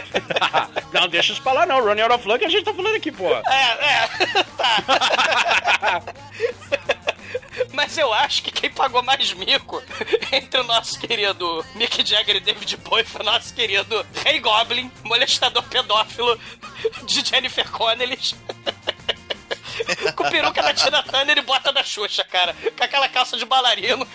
não, 0.93 1.09
deixa 1.09 1.33
isso 1.33 1.43
pra 1.43 1.53
lá 1.53 1.67
não. 1.67 1.85
Running 1.85 2.03
Out 2.03 2.15
of 2.15 2.29
Luck 2.29 2.45
a 2.45 2.49
gente 2.49 2.65
tá 2.65 2.75
falando 2.75 2.97
aqui, 2.97 3.13
pô. 3.13 3.33
É, 3.35 3.43
é, 3.43 4.09
tá. 4.57 6.03
Mas 7.73 7.97
eu 7.99 8.13
acho 8.13 8.43
que 8.43 8.51
quem 8.51 8.71
pagou 8.71 9.03
mais 9.03 9.33
mico 9.33 9.83
entre 10.33 10.61
o 10.61 10.65
nosso 10.65 10.99
querido 10.99 11.65
Mick 11.75 12.07
Jagger 12.07 12.37
e 12.37 12.41
David 12.41 12.77
Bowie 12.79 13.05
foi 13.05 13.21
o 13.21 13.25
nosso 13.25 13.55
querido 13.55 14.07
Rei 14.25 14.41
Goblin, 14.41 14.91
molestador 15.05 15.63
pedófilo 15.65 16.39
de 17.05 17.25
Jennifer 17.25 17.69
Connelly. 17.71 18.19
com 20.15 20.31
peruca 20.31 20.63
da 20.63 20.73
Tina 20.73 21.03
Turner 21.03 21.39
e 21.39 21.43
bota 21.43 21.73
da 21.73 21.83
Xuxa, 21.83 22.25
cara. 22.25 22.55
Com 22.77 22.85
aquela 22.85 23.09
calça 23.09 23.37
de 23.37 23.45
bailarino, 23.45 24.07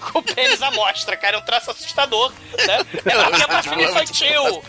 com 0.00 0.18
o 0.18 0.22
pênis 0.22 0.62
à 0.62 0.70
mostra, 0.70 1.16
cara. 1.16 1.36
É 1.36 1.38
um 1.38 1.44
traço 1.44 1.70
assustador, 1.70 2.32
né? 2.66 2.78
É, 3.04 3.42
é 3.42 3.46
pra 3.46 3.62
filme 3.62 3.84
infantil. 3.84 4.64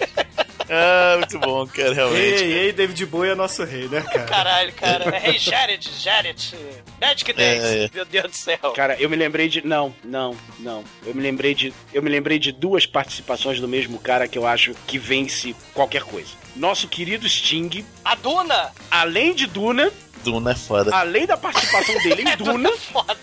Ah, 0.72 1.16
muito 1.18 1.36
bom, 1.40 1.66
cara, 1.66 1.92
realmente. 1.92 2.44
Ei, 2.44 2.52
ei, 2.66 2.72
David 2.72 3.04
Bowie 3.06 3.30
é 3.32 3.34
nosso 3.34 3.64
rei, 3.64 3.88
né, 3.88 4.02
cara? 4.02 4.22
Caralho, 4.24 4.72
cara. 4.74 5.04
É 5.16 5.18
Rei 5.18 5.36
Jared, 5.36 5.90
Jared. 5.98 6.54
Magic 7.00 7.32
Days. 7.32 7.64
É, 7.64 7.84
é. 7.86 7.90
Meu 7.92 8.04
Deus 8.04 8.30
do 8.30 8.36
céu. 8.36 8.70
Cara, 8.76 8.94
eu 9.00 9.10
me 9.10 9.16
lembrei 9.16 9.48
de. 9.48 9.66
Não, 9.66 9.92
não, 10.04 10.36
não. 10.60 10.84
Eu 11.04 11.12
me 11.12 11.20
lembrei 11.20 11.56
de. 11.56 11.74
Eu 11.92 12.00
me 12.00 12.08
lembrei 12.08 12.38
de 12.38 12.52
duas 12.52 12.86
participações 12.86 13.58
do 13.58 13.66
mesmo 13.66 13.98
cara 13.98 14.28
que 14.28 14.38
eu 14.38 14.46
acho 14.46 14.72
que 14.86 14.96
vence 14.96 15.56
qualquer 15.74 16.04
coisa. 16.04 16.30
Nosso 16.54 16.86
querido 16.86 17.28
Sting, 17.28 17.84
A 18.04 18.14
Duna. 18.14 18.70
além 18.92 19.34
de 19.34 19.48
Duna, 19.48 19.90
Duna 20.22 20.52
é 20.52 20.54
foda. 20.54 20.94
além 20.94 21.26
da 21.26 21.36
participação 21.36 21.96
dele 21.98 22.22
em 22.22 22.36
Duna, 22.38 22.68
É 22.68 22.76
foda. 22.76 23.16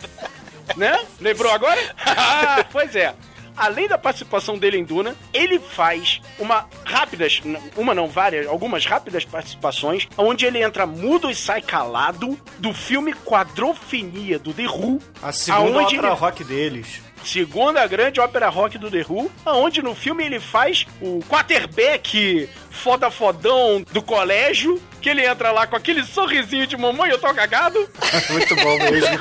né? 0.76 1.00
Lembrou 1.22 1.54
agora? 1.54 1.80
Ah, 2.06 2.66
pois 2.70 2.94
é. 2.94 3.16
Além 3.58 3.88
da 3.88 3.98
participação 3.98 4.58
dele 4.58 4.78
em 4.78 4.84
Duna, 4.84 5.15
ele 5.34 5.60
faz 5.60 6.22
uma 6.38 6.67
rápidas, 6.86 7.41
uma 7.76 7.93
não, 7.96 8.08
várias, 8.08 8.46
algumas 8.48 8.86
rápidas 8.86 9.26
participações, 9.26 10.08
onde 10.17 10.46
ele 10.46 10.62
entra 10.62 10.86
mudo 10.86 11.30
e 11.30 11.36
sai 11.36 11.62
calado 11.62 12.39
do 12.60 12.72
filme 12.74 13.13
Quadrofinia 13.13 14.38
do 14.39 14.54
The 14.54 14.67
Who, 14.67 15.00
A 15.22 15.32
segunda 15.32 15.80
aonde 15.80 15.96
ópera 15.98 16.08
ele- 16.13 16.20
rock 16.20 16.43
deles. 16.43 17.02
Segunda 17.23 17.86
grande 17.88 18.19
ópera 18.19 18.49
rock 18.49 18.77
do 18.77 18.89
The 18.89 19.06
Who, 19.08 19.32
aonde 19.45 19.82
no 19.82 19.93
filme 19.95 20.23
ele 20.25 20.39
faz 20.39 20.86
o 21.01 21.19
quarterback 21.30 22.49
foda 22.71 23.10
fodão 23.10 23.84
do 23.91 24.01
colégio, 24.01 24.82
que 25.01 25.10
ele 25.10 25.25
entra 25.25 25.51
lá 25.51 25.65
com 25.65 25.75
aquele 25.75 26.03
sorrisinho 26.03 26.67
de 26.67 26.77
mamãe, 26.77 27.10
eu 27.10 27.17
tô 27.19 27.34
cagado, 27.34 27.77
Muito 28.30 28.56
bom 28.56 28.77
mesmo. 28.77 29.17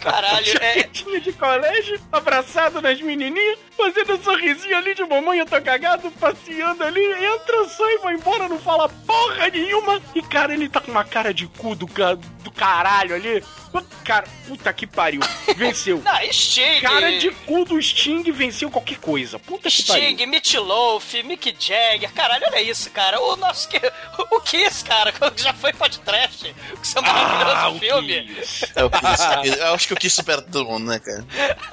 Caralho, 0.00 0.52
é. 0.60 0.82
de 1.20 1.32
colégio, 1.32 2.00
abraçado 2.10 2.80
nas 2.80 3.00
menininhas, 3.00 3.58
fazendo 3.76 4.14
um 4.14 4.22
sorrisinho 4.22 4.76
ali 4.76 4.94
de 4.94 5.04
mamãe, 5.04 5.38
eu 5.38 5.46
tô 5.46 5.60
cagado, 5.60 6.10
passeando 6.12 6.82
ali, 6.84 7.00
entra, 7.04 7.64
sai, 7.68 7.98
vai 7.98 8.14
embora, 8.14 8.48
não 8.48 8.58
fala 8.58 8.88
porra 8.88 9.48
nenhuma. 9.48 10.00
E, 10.14 10.22
cara, 10.22 10.52
ele 10.52 10.68
tá 10.68 10.80
com 10.80 10.90
uma 10.90 11.04
cara 11.04 11.32
de 11.32 11.46
cu 11.46 11.74
do, 11.74 11.86
ca- 11.86 12.14
do 12.14 12.41
caralho 12.56 13.14
ali. 13.14 13.42
Cara, 14.04 14.26
puta 14.46 14.70
que 14.72 14.86
pariu, 14.86 15.20
venceu. 15.56 16.00
Não, 16.04 16.32
Sting. 16.32 16.80
Cara 16.82 17.18
de 17.18 17.30
cu 17.30 17.64
do 17.64 17.80
Sting 17.80 18.30
venceu 18.30 18.70
qualquer 18.70 18.98
coisa. 18.98 19.38
Puta 19.38 19.70
que 19.70 19.82
pariu. 19.86 20.10
Sting, 20.10 20.26
Meat 20.26 20.58
Loaf, 20.58 21.14
Mick 21.22 21.54
Jagger, 21.58 22.12
caralho, 22.12 22.44
olha 22.46 22.60
isso, 22.60 22.90
cara. 22.90 23.18
O 23.20 23.36
nosso 23.36 23.68
que. 23.68 23.80
O 24.30 24.40
Kiss, 24.40 24.84
cara, 24.84 25.10
quando 25.18 25.38
já 25.40 25.54
foi 25.54 25.72
podcast. 25.72 26.52
Que 26.52 26.86
isso 26.86 26.98
é 26.98 27.00
um 27.00 27.04
maravilhoso 27.04 27.56
Ah, 27.56 27.68
o 27.70 27.78
filme. 27.78 28.26
Kiss. 28.34 28.72
É 28.76 28.84
o 28.84 28.90
Kiss. 28.90 29.58
Eu 29.58 29.74
acho 29.74 29.88
que 29.88 29.94
o 29.94 29.96
Kiss 29.96 30.16
supera 30.16 30.42
todo 30.42 30.64
mundo, 30.66 30.86
né, 30.90 30.98
cara? 30.98 31.24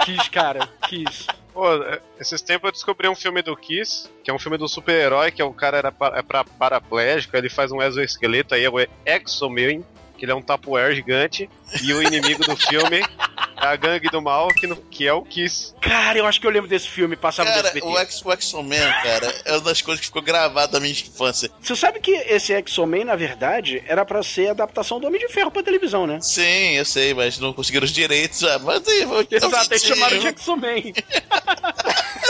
Kiss, 0.06 0.30
cara, 0.30 0.70
Kiss. 0.88 1.28
Pô, 1.54 1.74
é, 1.84 2.00
esses 2.20 2.42
tempos 2.42 2.68
eu 2.68 2.72
descobri 2.72 3.10
um 3.10 3.16
filme 3.16 3.42
do 3.42 3.58
Kiss, 3.58 4.10
que 4.24 4.32
é 4.32 4.34
um 4.34 4.40
filme 4.40 4.58
do 4.58 4.70
super-herói, 4.70 5.32
que 5.32 5.42
é 5.42 5.46
o 5.46 5.52
cara 5.52 5.78
era 5.78 5.92
pa- 5.92 6.14
é 6.16 6.22
pra 6.22 6.46
paraplégico, 6.46 7.36
ele 7.36 7.50
faz 7.50 7.72
um 7.74 7.82
exoesqueleto, 7.82 8.56
aí 8.56 8.64
é 8.64 8.70
o 8.70 8.76
Exoman, 9.06 9.84
que 10.20 10.26
ele 10.26 10.32
é 10.32 10.36
um 10.36 10.42
tapoer 10.42 10.94
gigante, 10.94 11.50
e 11.82 11.94
o 11.94 12.02
inimigo 12.04 12.44
do 12.44 12.56
filme 12.58 13.00
é 13.00 13.66
a 13.66 13.76
gangue 13.76 14.10
do 14.10 14.22
mal, 14.22 14.50
que, 14.50 14.68
no- 14.68 14.76
que 14.76 15.08
é 15.08 15.14
o 15.14 15.22
Kiss. 15.24 15.74
Cara, 15.82 16.18
eu 16.20 16.26
acho 16.26 16.40
que 16.42 16.46
eu 16.48 16.52
lembro 16.52 16.70
desse 16.70 16.88
filme, 16.90 17.16
passava 17.16 17.50
no 17.50 17.56
Cara, 17.56 17.68
SBT. 17.70 17.88
o 17.88 17.98
X- 18.00 18.22
o 18.26 18.32
X-Men, 18.32 18.80
cara, 19.04 19.42
é 19.46 19.52
uma 19.54 19.62
das 19.62 19.82
coisas 19.82 20.00
que 20.02 20.08
ficou 20.08 20.22
gravada 20.22 20.74
da 20.74 20.80
minha 20.80 20.92
infância. 20.92 21.50
Você 21.62 21.76
sabe 21.76 22.00
que 22.00 22.12
esse 22.12 22.54
X-Men, 22.54 23.06
na 23.06 23.16
verdade, 23.16 23.84
era 23.88 24.06
pra 24.06 24.22
ser 24.24 24.50
a 24.50 24.52
adaptação 24.52 25.00
do 25.00 25.08
Homem 25.08 25.20
de 25.20 25.30
Ferro 25.34 25.52
pra 25.52 25.64
televisão, 25.64 26.06
né? 26.06 26.20
Sim, 26.22 26.76
eu 26.76 26.86
sei, 26.86 27.14
mas 27.14 27.38
não 27.40 27.54
conseguiram 27.54 27.86
os 27.86 27.92
direitos. 27.92 28.44
Ah, 28.44 28.60
mas 28.60 28.88
aí, 28.88 29.06
vou 29.06 29.26
Exato, 29.30 29.72
eles 29.74 29.84
chamaram 29.84 30.18
de 30.18 30.22
de 30.24 30.28
X-Men. 30.28 30.94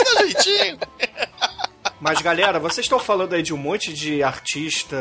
Dá 0.04 0.26
jeitinho. 0.26 0.78
Mas 2.00 2.22
galera, 2.22 2.58
vocês 2.58 2.86
estão 2.86 2.98
falando 2.98 3.34
aí 3.34 3.42
de 3.42 3.52
um 3.52 3.58
monte 3.58 3.92
de 3.92 4.22
artista 4.22 4.96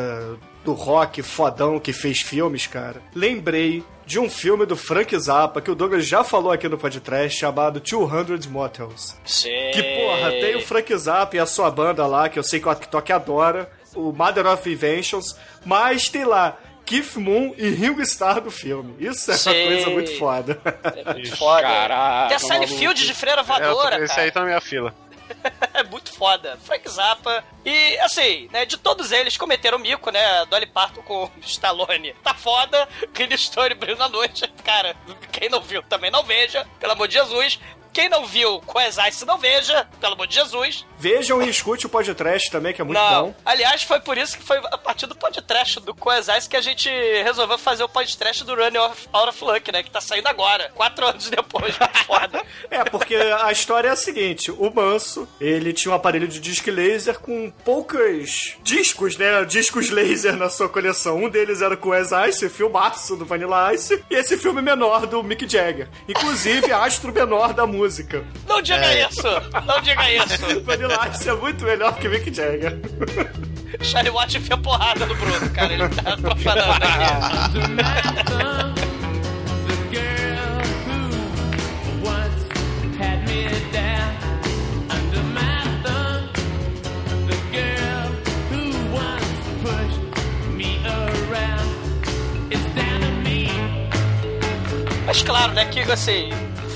do 0.65 0.73
rock 0.73 1.21
fodão 1.23 1.79
que 1.79 1.93
fez 1.93 2.19
filmes, 2.21 2.67
cara. 2.67 3.01
Lembrei 3.15 3.83
de 4.05 4.19
um 4.19 4.29
filme 4.29 4.65
do 4.65 4.75
Frank 4.75 5.17
Zappa 5.17 5.61
que 5.61 5.71
o 5.71 5.75
Douglas 5.75 6.05
já 6.05 6.23
falou 6.23 6.51
aqui 6.51 6.67
no 6.67 6.77
podcast 6.77 7.39
chamado 7.39 7.79
200 7.79 8.47
Motels. 8.47 9.15
Sim. 9.25 9.49
Que 9.73 9.81
porra, 9.81 10.29
tem 10.31 10.55
o 10.57 10.61
Frank 10.61 10.97
Zappa 10.97 11.37
e 11.37 11.39
a 11.39 11.45
sua 11.45 11.71
banda 11.71 12.05
lá, 12.05 12.27
que 12.27 12.37
eu 12.37 12.43
sei 12.43 12.59
que 12.59 12.67
o 12.67 12.75
TikTok 12.75 13.13
adora, 13.13 13.71
o 13.95 14.11
Mother 14.11 14.45
of 14.47 14.69
Inventions, 14.69 15.37
mas 15.63 16.09
tem 16.09 16.25
lá 16.25 16.57
Keith 16.85 17.15
Moon 17.17 17.53
e 17.55 17.69
Ringo 17.69 18.01
Starr 18.01 18.41
do 18.41 18.49
filme. 18.51 18.95
Isso 18.99 19.31
é 19.31 19.37
Sim. 19.37 19.49
uma 19.51 19.67
coisa 19.67 19.89
muito 19.91 20.17
foda. 20.17 20.59
É 20.83 21.13
muito 21.13 21.37
foda. 21.37 21.61
Caraca, 21.61 22.27
Tem 22.27 22.35
a 22.35 22.39
Seinfeld 22.39 23.05
de 23.05 23.13
freira 23.13 23.43
voadora, 23.43 23.99
É, 23.99 24.03
esse 24.03 24.19
aí 24.19 24.31
tá 24.31 24.39
na 24.41 24.47
minha 24.47 24.61
fila. 24.61 24.93
Muito 25.89 26.11
foda. 26.11 26.57
Frank 26.63 26.89
Zappa. 26.89 27.43
E, 27.65 27.97
assim, 27.99 28.47
né, 28.51 28.65
de 28.65 28.77
todos 28.77 29.11
eles 29.11 29.37
cometeram 29.37 29.79
mico, 29.79 30.11
né? 30.11 30.45
Dolly 30.45 30.65
Parton 30.65 31.01
com 31.01 31.29
Stallone. 31.41 32.13
Tá 32.23 32.33
foda. 32.33 32.87
Clint 33.13 33.31
Eastwood 33.31 33.75
brilho 33.75 33.97
na 33.97 34.09
noite. 34.09 34.47
Cara, 34.63 34.95
quem 35.31 35.49
não 35.49 35.61
viu 35.61 35.81
também 35.83 36.11
não 36.11 36.23
veja, 36.23 36.65
pelo 36.79 36.93
amor 36.93 37.07
de 37.07 37.15
Jesus. 37.15 37.59
Quem 37.91 38.07
não 38.09 38.25
viu 38.25 38.61
com 38.65 38.77
as 38.79 38.97
Ice 39.07 39.25
não 39.25 39.37
veja, 39.37 39.87
pelo 39.99 40.13
amor 40.13 40.27
de 40.27 40.35
Jesus. 40.35 40.85
Vejam 40.97 41.41
e 41.41 41.49
escute 41.49 41.85
o 41.85 41.89
podcast 41.89 42.49
também, 42.51 42.73
que 42.73 42.81
é 42.81 42.83
muito 42.83 42.97
não. 42.97 43.27
bom. 43.27 43.35
Aliás, 43.45 43.83
foi 43.83 43.99
por 43.99 44.17
isso 44.17 44.37
que 44.37 44.43
foi 44.43 44.57
a 44.57 44.77
partir 44.77 45.05
do 45.07 45.15
podcast 45.15 45.79
do 45.79 45.93
Coesais 45.95 46.47
que 46.47 46.55
a 46.57 46.61
gente 46.61 46.89
resolveu 47.23 47.57
fazer 47.57 47.83
o 47.83 47.89
podcast 47.89 48.43
do 48.43 48.53
Running 48.55 48.77
Off- 48.77 49.07
Out 49.11 49.29
of 49.29 49.43
Luck, 49.43 49.71
né? 49.71 49.81
Que 49.83 49.89
tá 49.91 50.01
saindo 50.01 50.27
agora, 50.27 50.71
quatro 50.75 51.05
anos 51.05 51.29
depois. 51.29 51.75
Foda. 52.05 52.41
É, 52.71 52.83
porque 52.83 53.15
a 53.15 53.51
história 53.51 53.87
é 53.87 53.91
a 53.91 53.95
seguinte: 53.95 54.51
o 54.51 54.69
Manso, 54.69 55.27
ele 55.41 55.73
tinha 55.73 55.91
um 55.91 55.95
aparelho 55.95 56.27
de 56.27 56.39
disco 56.39 56.69
laser 56.69 57.19
com 57.19 57.51
poucos 57.65 58.57
discos, 58.61 59.17
né? 59.17 59.43
Discos 59.45 59.89
laser 59.89 60.35
na 60.35 60.49
sua 60.49 60.69
coleção. 60.69 61.17
Um 61.23 61.29
deles 61.29 61.61
era 61.61 61.75
com 61.75 61.91
As 61.91 62.09
Ice, 62.29 62.47
filmaço 62.49 63.15
do 63.15 63.25
Vanilla 63.25 63.73
Ice, 63.73 64.03
e 64.09 64.15
esse 64.15 64.37
filme 64.37 64.61
menor 64.61 65.07
do 65.07 65.23
Mick 65.23 65.47
Jagger. 65.49 65.87
Inclusive, 66.07 66.71
astro 66.71 67.11
menor 67.11 67.53
da 67.53 67.65
música. 67.65 67.78
Não 68.47 68.61
diga 68.61 68.85
É. 68.85 69.07
isso! 69.09 69.27
Não 69.65 69.81
diga 69.81 70.11
isso! 70.11 70.61
Vanilla 70.65 71.09
Ice 71.09 71.29
é 71.29 71.33
muito 71.33 71.63
melhor 71.65 71.95
que 71.97 72.07
Mick 72.09 72.33
Jagger. 72.33 72.77
Charlie 73.81 74.11
Watt 74.11 74.37
enfia 74.37 74.57
porrada 74.57 75.05
no 75.05 75.15
Bruno, 75.15 75.49
cara. 75.51 75.73
Ele 75.73 75.87
tá 75.89 76.17
profanando 76.17 76.73
aqui. 76.73 78.29
Mas 95.05 95.23
claro, 95.23 95.53
né, 95.53 95.65
que 95.65 95.79
assim, 95.91 96.29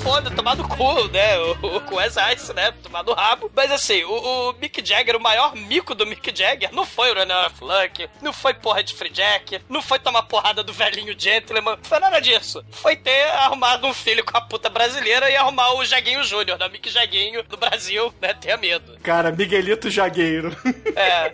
foda, 0.03 0.29
tomar 0.29 0.55
no 0.57 0.67
cu, 0.67 1.07
né? 1.07 1.39
O, 1.39 1.77
o 1.77 1.81
com 1.81 1.97
as 1.97 2.15
Ice, 2.35 2.53
né? 2.53 2.71
Tomar 2.83 3.03
no 3.03 3.13
rabo. 3.13 3.49
Mas 3.55 3.71
assim, 3.71 4.03
o, 4.03 4.49
o 4.49 4.53
Mick 4.59 4.85
Jagger, 4.85 5.15
o 5.15 5.19
maior 5.21 5.55
mico 5.55 5.95
do 5.95 6.05
Mick 6.05 6.29
Jagger, 6.37 6.69
não 6.73 6.85
foi 6.85 7.09
o 7.11 7.15
Runner 7.15 7.47
of 7.47 7.63
Luck, 7.63 8.09
não 8.21 8.33
foi 8.33 8.53
porra 8.53 8.83
de 8.83 8.93
Free 8.93 9.09
Jack, 9.09 9.61
não 9.69 9.81
foi 9.81 9.99
tomar 9.99 10.23
porrada 10.23 10.61
do 10.61 10.73
velhinho 10.73 11.15
Gentleman, 11.17 11.77
não 11.77 11.83
foi 11.83 11.99
nada 11.99 12.19
disso. 12.19 12.63
Foi 12.71 12.95
ter 12.97 13.29
arrumado 13.29 13.87
um 13.87 13.93
filho 13.93 14.23
com 14.25 14.37
a 14.37 14.41
puta 14.41 14.69
brasileira 14.69 15.29
e 15.29 15.35
arrumar 15.37 15.73
o 15.75 15.85
Jaguinho 15.85 16.23
Júnior, 16.23 16.59
né? 16.59 16.67
Mick 16.67 16.89
Jaguinho 16.89 17.41
do 17.43 17.55
Brasil, 17.55 18.13
né? 18.21 18.33
Tenha 18.33 18.57
medo. 18.57 18.97
Cara, 19.01 19.31
Miguelito 19.31 19.89
Jagueiro. 19.89 20.55
É. 20.95 21.33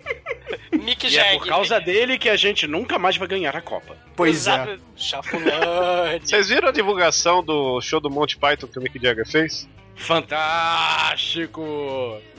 Mick 0.78 1.08
E 1.08 1.10
Jagger. 1.10 1.34
é 1.36 1.40
por 1.40 1.48
causa 1.48 1.80
dele 1.80 2.18
que 2.20 2.30
a 2.30 2.36
gente 2.36 2.68
nunca 2.68 3.00
mais 3.00 3.18
vai 3.18 3.28
ganhar 3.28 3.56
a 3.56 3.62
Copa. 3.62 3.98
Pois 4.16 4.48
é. 4.48 4.54
Exato. 4.54 4.82
Chapulante. 4.96 6.28
Vocês 6.30 6.50
viram 6.50 6.68
a 6.70 6.72
divulgação 6.72 7.44
do 7.44 7.80
show 7.82 8.00
do 8.00 8.10
Monty 8.10 8.38
Python 8.38 8.59
que 8.68 8.80
o 8.80 8.82
Mick 8.82 8.98
Jagger 9.02 9.28
fez? 9.28 9.68
Fantástico! 9.96 11.62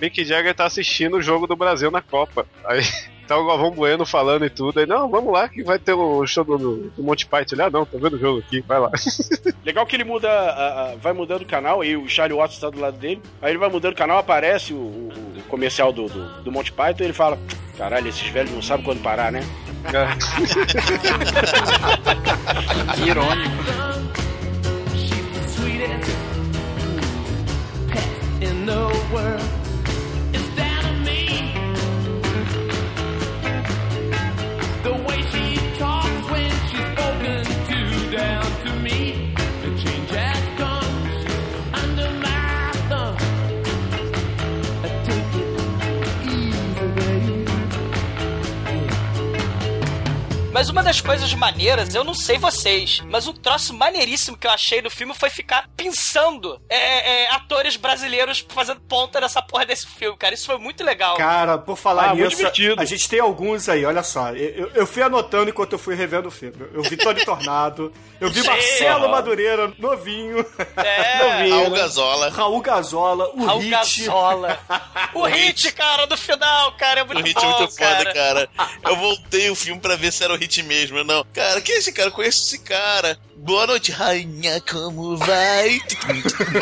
Mick 0.00 0.24
Jagger 0.24 0.54
tá 0.54 0.64
assistindo 0.64 1.18
o 1.18 1.22
jogo 1.22 1.46
do 1.46 1.54
Brasil 1.56 1.90
na 1.90 2.00
Copa. 2.00 2.46
Aí 2.64 2.80
tá 3.28 3.36
o 3.38 3.46
Galvão 3.46 3.70
Bueno 3.70 4.06
falando 4.06 4.44
e 4.46 4.50
tudo. 4.50 4.80
Aí, 4.80 4.86
não, 4.86 5.08
vamos 5.10 5.30
lá 5.32 5.46
que 5.48 5.62
vai 5.62 5.78
ter 5.78 5.92
o 5.92 6.26
show 6.26 6.42
do, 6.44 6.90
do 6.96 7.02
Monty 7.02 7.26
Python. 7.26 7.54
Ele, 7.56 7.62
ah, 7.62 7.70
não, 7.70 7.84
tô 7.84 7.98
vendo 7.98 8.16
o 8.16 8.18
jogo 8.18 8.38
aqui, 8.40 8.60
vai 8.62 8.80
lá. 8.80 8.90
Legal 9.64 9.84
que 9.86 9.94
ele 9.96 10.04
muda, 10.04 10.30
a- 10.30 10.92
a- 10.92 10.96
vai 10.96 11.12
mudando 11.12 11.42
o 11.42 11.46
canal, 11.46 11.84
e 11.84 11.96
o 11.96 12.08
Charlie 12.08 12.36
Watts 12.38 12.58
tá 12.58 12.70
do 12.70 12.80
lado 12.80 12.96
dele. 12.96 13.20
Aí 13.42 13.50
ele 13.52 13.58
vai 13.58 13.68
mudando 13.68 13.92
o 13.92 13.96
canal, 13.96 14.16
aparece 14.18 14.72
o, 14.72 14.76
o- 14.76 15.12
o 15.38 15.42
comercial 15.48 15.92
do, 15.92 16.06
do, 16.08 16.40
do 16.42 16.52
Monty 16.52 16.72
Python 16.72 17.02
e 17.02 17.06
ele 17.06 17.12
fala: 17.12 17.38
Caralho, 17.76 18.08
esses 18.08 18.26
velhos 18.28 18.52
não 18.52 18.62
sabem 18.62 18.84
quando 18.84 19.02
parar, 19.02 19.30
né? 19.30 19.40
Que 22.94 23.08
irônico. 23.08 24.19
biggest 25.80 26.10
hmm. 26.10 26.92
in 28.42 28.66
the 28.66 28.84
world. 29.12 29.50
Down 30.56 30.82
to 30.82 30.92
me. 31.08 31.20
The 34.82 34.92
way 35.06 35.20
she 35.32 35.44
talks 35.78 36.30
when 36.30 36.50
she's 36.68 36.88
spoken 36.92 37.44
to, 37.68 37.78
down 38.16 38.44
to 38.64 38.70
me. 38.82 39.29
Mas 50.52 50.68
uma 50.68 50.82
das 50.82 51.00
coisas 51.00 51.32
maneiras, 51.32 51.94
eu 51.94 52.02
não 52.02 52.12
sei 52.12 52.36
vocês, 52.36 53.00
mas 53.06 53.26
um 53.28 53.32
troço 53.32 53.72
maneiríssimo 53.72 54.36
que 54.36 54.46
eu 54.48 54.50
achei 54.50 54.82
no 54.82 54.90
filme 54.90 55.14
foi 55.14 55.30
ficar 55.30 55.68
pensando 55.76 56.60
é, 56.68 57.22
é, 57.24 57.30
atores 57.30 57.76
brasileiros 57.76 58.44
fazendo 58.48 58.80
ponta 58.80 59.20
nessa 59.20 59.40
porra 59.40 59.64
desse 59.64 59.86
filme, 59.86 60.16
cara. 60.18 60.34
Isso 60.34 60.46
foi 60.46 60.58
muito 60.58 60.82
legal. 60.82 61.16
Cara, 61.16 61.56
por 61.56 61.76
falar 61.76 62.10
Ah, 62.10 62.14
nisso, 62.16 62.42
a 62.76 62.84
gente 62.84 63.08
tem 63.08 63.20
alguns 63.20 63.68
aí, 63.68 63.84
olha 63.84 64.02
só. 64.02 64.30
Eu, 64.30 64.70
eu 64.74 64.86
fui 64.88 65.02
anotando 65.02 65.50
enquanto 65.50 65.74
eu 65.74 65.78
fui 65.78 65.94
revendo 65.94 66.26
o 66.28 66.32
filme. 66.32 66.56
Eu 66.74 66.82
vi 66.82 66.96
Tony 66.96 67.24
Tornado, 67.24 67.92
eu 68.20 68.28
vi 68.28 68.40
Sim. 68.40 68.48
Marcelo 68.48 69.08
Madureira, 69.08 69.72
novinho, 69.78 70.44
É, 70.76 71.48
Raul 71.48 71.70
Gazola. 71.70 72.28
Raul 72.28 72.60
Gazola, 72.60 73.30
o 73.34 73.44
Raul 73.44 73.60
Hit. 73.60 73.70
Gazola. 73.70 74.58
O 75.14 75.24
hit, 75.30 75.70
cara, 75.72 76.06
do 76.08 76.16
final, 76.16 76.72
cara, 76.72 77.00
é 77.00 77.04
muito 77.04 77.20
O 77.20 77.24
hit 77.24 77.34
bom, 77.40 77.46
é 77.54 77.58
muito 77.60 77.76
cara. 77.76 77.96
foda, 77.98 78.12
cara. 78.14 78.48
Eu 78.82 78.96
voltei 78.96 79.48
o 79.48 79.54
filme 79.54 79.80
pra 79.80 79.94
ver 79.94 80.12
se 80.12 80.24
era 80.24 80.32
o 80.34 80.36
hit 80.36 80.49
mesmo. 80.58 81.02
Não. 81.04 81.24
Cara, 81.32 81.60
quem 81.60 81.76
é 81.76 81.78
esse 81.78 81.92
cara? 81.92 82.08
Eu 82.08 82.12
conheço 82.12 82.44
esse 82.46 82.58
cara. 82.58 83.18
Boa 83.36 83.66
noite, 83.66 83.90
rainha, 83.90 84.60
como 84.60 85.16
vai? 85.16 85.80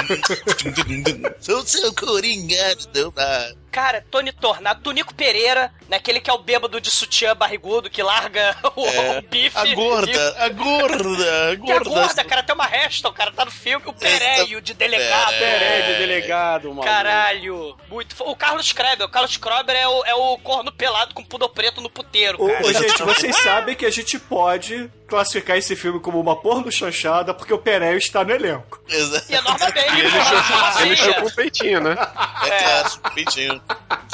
Sou 1.40 1.66
seu 1.66 1.92
coringa 1.94 2.76
do 2.92 3.12
mar. 3.16 3.52
Cara, 3.70 4.04
Tony 4.10 4.32
Tornado, 4.32 4.80
Tonico 4.82 5.14
Pereira, 5.14 5.72
né, 5.88 5.98
aquele 5.98 6.20
que 6.20 6.30
é 6.30 6.32
o 6.32 6.38
bêbado 6.38 6.80
de 6.80 6.90
sutiã 6.90 7.34
barrigudo 7.36 7.90
que 7.90 8.02
larga 8.02 8.56
o, 8.74 8.86
É, 8.86 9.18
o 9.18 9.22
bife. 9.22 9.56
a 9.56 9.74
gorda, 9.74 10.10
e- 10.10 10.42
a 10.42 10.48
gorda, 10.48 11.52
a 11.52 11.56
Que 11.56 11.72
a 11.72 11.74
gorda. 11.74 11.90
gorda, 11.90 12.24
cara, 12.24 12.42
tem 12.42 12.54
uma 12.54 12.66
resta, 12.66 13.08
o 13.08 13.12
cara 13.12 13.30
tá 13.30 13.44
no 13.44 13.50
filme. 13.50 13.84
O 13.86 13.92
Pereio 13.92 14.60
de 14.60 14.74
delegado. 14.74 15.30
Peraí, 15.38 15.82
de 15.92 15.98
delegado, 15.98 16.68
mano. 16.70 16.82
Caralho, 16.82 17.76
muito 17.88 18.14
O 18.24 18.34
Carlos 18.34 18.72
Kreber, 18.72 19.06
o 19.06 19.10
Carlos 19.10 19.36
Kreber 19.36 19.76
é 19.76 19.86
o, 19.88 20.04
é 20.04 20.14
o 20.14 20.38
corno 20.38 20.72
pelado 20.72 21.14
com 21.14 21.22
pudor 21.24 21.50
preto 21.50 21.80
no 21.80 21.90
puteiro, 21.90 22.38
ô, 22.42 22.72
gente, 22.72 23.02
vocês 23.02 23.36
sabem 23.36 23.74
que 23.74 23.84
a 23.86 23.90
gente 23.90 24.18
pode 24.18 24.90
classificar 25.08 25.56
esse 25.56 25.74
filme 25.74 25.98
como 25.98 26.20
uma 26.20 26.36
porno 26.36 26.70
chanchada 26.70 27.32
porque 27.32 27.52
o 27.52 27.58
Pereio 27.58 27.96
está 27.96 28.22
no 28.22 28.32
elenco. 28.32 28.80
Exato. 28.88 29.32
E 29.32 29.34
é 29.34 29.40
Norma 29.40 29.70
Bailey, 29.70 30.00
Ele 30.00 30.10
porra, 30.10 30.24
chupa, 30.24 30.82
ele 30.82 30.96
chupa 30.96 31.24
o 31.24 31.34
peitinho, 31.34 31.80
né? 31.80 31.92
É 31.92 32.58
claro, 32.62 33.14
peitinho. 33.14 33.62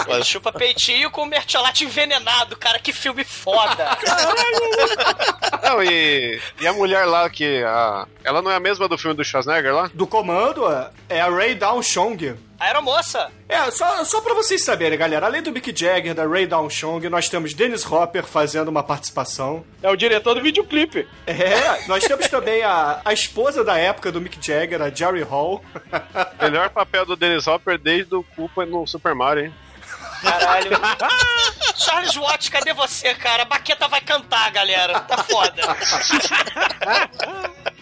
Ele 0.08 0.24
chupa 0.24 0.52
peitinho 0.52 1.10
com 1.10 1.26
mertiolate 1.26 1.84
envenenado, 1.84 2.56
cara, 2.56 2.78
que 2.78 2.92
filme 2.92 3.24
foda. 3.24 3.98
Não, 5.62 5.82
e, 5.82 6.40
e 6.60 6.66
a 6.66 6.72
mulher 6.72 7.04
lá 7.06 7.28
que. 7.28 7.62
A, 7.64 8.06
ela 8.22 8.40
não 8.42 8.50
é 8.50 8.56
a 8.56 8.60
mesma 8.60 8.86
do 8.88 8.96
filme 8.98 9.16
do 9.16 9.24
Schwarzenegger 9.24 9.74
lá? 9.74 9.90
Do 9.92 10.06
comando 10.06 10.64
é 11.08 11.20
a 11.20 11.28
Ray 11.28 11.54
Down 11.54 11.82
Chong. 11.82 12.36
A 12.58 12.66
aeromoça. 12.66 13.30
É, 13.48 13.70
só, 13.70 14.04
só 14.04 14.20
pra 14.20 14.34
vocês 14.34 14.64
saberem, 14.64 14.98
galera, 14.98 15.26
além 15.26 15.42
do 15.42 15.52
Mick 15.52 15.72
Jagger, 15.76 16.14
da 16.14 16.26
Ray 16.26 16.46
Down 16.46 16.70
Chong, 16.70 17.08
nós 17.08 17.28
temos 17.28 17.52
Dennis 17.52 17.84
Hopper 17.84 18.24
fazendo 18.24 18.68
uma 18.68 18.82
participação. 18.82 19.64
É 19.82 19.90
o 19.90 19.96
diretor 19.96 20.34
do 20.34 20.42
videoclipe. 20.42 21.06
É, 21.26 21.86
nós 21.86 22.04
temos 22.04 22.28
também 22.28 22.62
a, 22.62 23.00
a 23.04 23.12
esposa 23.12 23.64
da 23.64 23.76
época 23.76 24.12
do 24.12 24.20
Mick 24.20 24.38
Jagger, 24.40 24.80
a 24.80 24.90
Jerry 24.90 25.22
Hall. 25.22 25.62
Melhor 26.40 26.70
papel 26.70 27.04
do 27.04 27.16
Dennis 27.16 27.46
Hopper 27.46 27.78
desde 27.78 28.14
o 28.14 28.22
Culpa 28.22 28.64
no 28.64 28.86
Super 28.86 29.14
Mario, 29.14 29.46
hein? 29.46 29.54
Caralho. 30.22 30.70
Charles 31.76 32.14
Watts, 32.14 32.48
cadê 32.48 32.72
você, 32.72 33.14
cara? 33.14 33.42
A 33.42 33.46
baqueta 33.46 33.88
vai 33.88 34.00
cantar, 34.00 34.50
galera. 34.50 35.00
Tá 35.00 35.18
foda. 35.18 35.62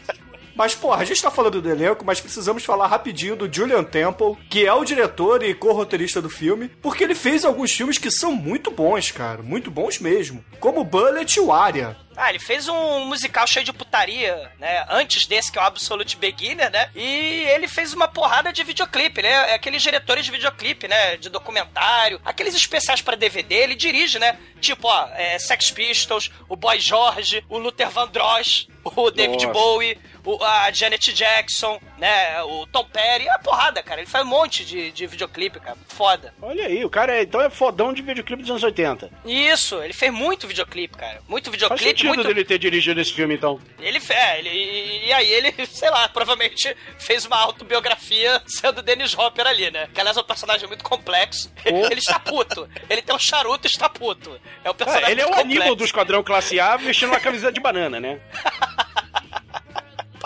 Mas, 0.55 0.75
porra, 0.75 1.03
a 1.03 1.05
gente 1.05 1.23
tá 1.23 1.31
falando 1.31 1.61
do 1.61 1.71
elenco, 1.71 2.05
mas 2.05 2.21
precisamos 2.21 2.65
falar 2.65 2.87
rapidinho 2.87 3.37
do 3.37 3.53
Julian 3.53 3.85
Temple, 3.85 4.37
que 4.51 4.67
é 4.67 4.73
o 4.73 4.85
diretor 4.85 5.43
e 5.43 5.55
co-roteirista 5.55 6.21
do 6.21 6.29
filme, 6.31 6.69
porque 6.81 7.05
ele 7.05 7.15
fez 7.15 7.45
alguns 7.45 7.73
filmes 7.73 7.99
que 7.99 8.11
são 8.11 8.33
muito 8.33 8.71
bons, 8.71 9.11
cara, 9.11 9.43
muito 9.43 9.71
bons 9.71 9.99
mesmo. 9.99 10.45
Como 10.61 10.85
Bullet 10.85 11.37
e 11.37 11.41
o 11.41 11.53
Aria. 11.53 11.97
Ah, 12.17 12.29
ele 12.29 12.39
fez 12.39 12.69
um 12.69 13.07
musical 13.07 13.47
cheio 13.47 13.65
de 13.65 13.73
putaria, 13.73 14.51
né? 14.59 14.85
Antes 14.91 15.27
desse, 15.27 15.51
que 15.51 15.59
é 15.59 15.63
o 15.63 15.65
Absolute 15.65 16.17
Beginner, 16.17 16.71
né? 16.71 16.91
E 16.95 17.45
ele 17.49 17.67
fez 17.67 17.95
uma 17.95 18.07
porrada 18.07 18.53
de 18.53 18.63
videoclipe, 18.63 19.23
né? 19.23 19.51
É 19.51 19.55
aqueles 19.55 19.81
diretores 19.81 20.25
de 20.25 20.31
videoclipe, 20.31 20.87
né? 20.87 21.17
De 21.17 21.31
documentário, 21.31 22.21
aqueles 22.25 22.55
especiais 22.55 23.01
pra 23.01 23.17
DVD, 23.17 23.55
ele 23.55 23.75
dirige, 23.75 24.19
né? 24.19 24.39
Tipo, 24.61 24.89
ó, 24.89 25.09
é, 25.15 25.39
Sex 25.39 25.71
Pistols, 25.71 26.31
o 26.49 26.55
Boy 26.55 26.79
George, 26.79 27.43
o 27.49 27.59
Luther 27.59 27.89
Vandross, 27.91 28.69
o 28.85 29.11
David 29.11 29.47
Nossa. 29.47 29.59
Bowie, 29.59 29.99
o- 30.25 30.43
a 30.43 30.71
Janet 30.73 31.13
Jackson, 31.13 31.81
né? 31.99 32.43
O 32.43 32.67
Tom 32.67 32.85
Perry, 32.85 33.29
é 33.29 33.39
porrada, 33.39 33.83
cara. 33.83 34.01
Ele 34.01 34.09
faz 34.11 34.25
um 34.25 34.29
monte 34.29 34.65
de, 34.65 34.91
de 34.93 35.07
videoclipe, 35.07 35.59
cara. 35.61 35.77
Foda. 35.89 36.33
Olha 36.41 36.67
aí, 36.67 36.85
o 36.85 36.91
cara 36.91 37.15
é, 37.17 37.23
então 37.23 37.41
é 37.41 37.51
fodão 37.51 37.93
de 37.93 38.03
videoclipe 38.03 38.43
dos 38.43 38.51
anos 38.51 38.63
80. 38.63 39.11
Isso, 39.25 39.83
ele 39.83 39.93
fez 39.93 40.13
muito 40.13 40.47
videoclipe, 40.47 40.97
cara. 40.97 41.21
Muito 41.29 41.45
Faz 41.51 41.53
videoclipe, 41.61 41.85
sentido 41.89 42.09
muito. 42.09 42.25
dele 42.27 42.45
ter 42.45 42.59
dirigido 42.59 43.01
esse 43.01 43.13
filme, 43.13 43.35
então. 43.35 43.61
Ele 43.79 44.01
fe- 44.01 44.13
é, 44.15 44.39
ele, 44.39 44.49
e, 44.51 45.07
e 45.09 45.13
aí 45.13 45.31
ele, 45.31 45.55
sei 45.67 45.91
lá, 45.91 46.09
provavelmente 46.09 46.75
fez 46.99 47.25
uma 47.27 47.37
autobiografia 47.37 48.41
sendo 48.47 48.83
Dennis 48.83 49.17
Hopper 49.17 49.47
ali, 49.47 49.71
né? 49.71 49.89
Que 49.93 50.01
aliás 50.01 50.17
é 50.17 50.21
um 50.21 50.25
personagem 50.25 50.67
muito 50.69 50.85
complexo. 50.85 51.53
Ele 51.65 51.99
está 52.01 52.19
puto. 52.19 52.69
Ele 52.89 53.03
tem 53.03 53.15
um 53.15 53.19
charuto 53.19 53.67
e 53.67 53.71
está 53.71 53.89
puto. 53.89 54.39
É 54.65 54.71
um 54.71 54.75
personagem 54.75 55.09
É, 55.09 55.13
ele 55.13 55.21
é 55.21 55.27
o 55.27 55.35
Aníbal 55.35 55.45
do 55.49 55.71
complexo. 55.71 55.85
Esquadrão 55.85 56.23
Classe 56.23 56.59
A 56.61 56.77
vestindo 56.77 57.11
uma 57.11 57.21
camiseta 57.21 57.53
de 57.53 57.61
banana, 57.61 58.01
né? 58.01 58.21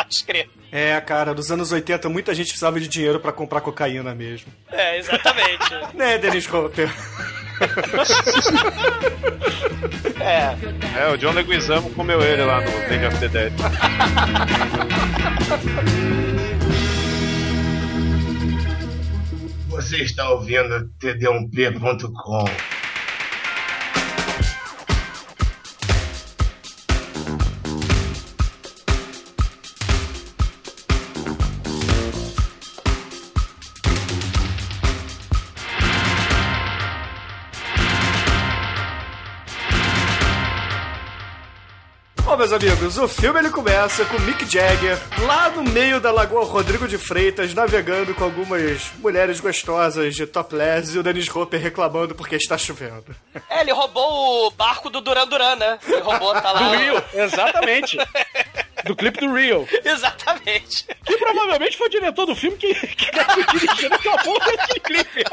Pode 0.06 0.24
crer. 0.24 0.48
É, 0.70 1.00
cara, 1.00 1.34
nos 1.34 1.50
anos 1.50 1.72
80 1.72 2.08
muita 2.08 2.32
gente 2.34 2.46
precisava 2.48 2.78
de 2.78 2.86
dinheiro 2.86 3.18
pra 3.18 3.32
comprar 3.32 3.60
cocaína 3.60 4.14
mesmo. 4.14 4.52
É, 4.70 4.98
exatamente. 4.98 5.66
Né, 5.94 6.18
Dennis 6.18 6.52
Hopper? 6.52 6.88
é. 10.20 10.54
É, 11.00 11.08
o 11.12 11.16
John 11.16 11.32
Leguizamo 11.32 11.90
comeu 11.90 12.22
ele 12.22 12.44
lá 12.44 12.60
no 12.60 12.70
Day 12.88 13.06
of 13.06 13.18
the 13.18 13.28
Dead. 13.28 13.52
Você 19.68 19.96
está 20.02 20.28
ouvindo 20.30 20.90
td1p.com. 21.00 22.44
meus 42.46 42.52
amigos, 42.52 42.98
o 42.98 43.08
filme 43.08 43.40
ele 43.40 43.50
começa 43.50 44.04
com 44.04 44.20
Mick 44.20 44.44
Jagger 44.48 44.96
lá 45.26 45.50
no 45.50 45.64
meio 45.64 45.98
da 45.98 46.12
Lagoa 46.12 46.44
Rodrigo 46.44 46.86
de 46.86 46.96
Freitas, 46.96 47.52
navegando 47.52 48.14
com 48.14 48.22
algumas 48.22 48.92
mulheres 48.98 49.40
gostosas 49.40 50.14
de 50.14 50.26
topless 50.26 50.94
e 50.94 50.98
o 50.98 51.02
Dennis 51.02 51.28
Hopper 51.28 51.60
reclamando 51.60 52.14
porque 52.14 52.36
está 52.36 52.56
chovendo. 52.56 53.16
É, 53.50 53.62
ele 53.62 53.72
roubou 53.72 54.46
o 54.46 54.50
barco 54.52 54.88
do 54.88 55.00
Duran 55.00 55.26
Duran, 55.26 55.56
né? 55.56 55.78
Ele 55.88 56.00
roubou, 56.00 56.32
tá 56.34 56.52
lá. 56.52 56.60
Do 56.60 56.76
Rio, 56.76 57.02
exatamente. 57.14 57.98
Do 58.84 58.94
clipe 58.94 59.18
do 59.18 59.34
Rio. 59.34 59.66
Exatamente. 59.84 60.86
Que 61.04 61.16
provavelmente 61.16 61.76
foi 61.76 61.88
o 61.88 61.90
diretor 61.90 62.26
do 62.26 62.36
filme 62.36 62.56
que, 62.56 62.72
que 62.74 63.58
dirigido 63.58 63.94
aquela 63.94 64.22
porra 64.22 64.56
daquele 64.56 64.80
clipe. 64.80 65.24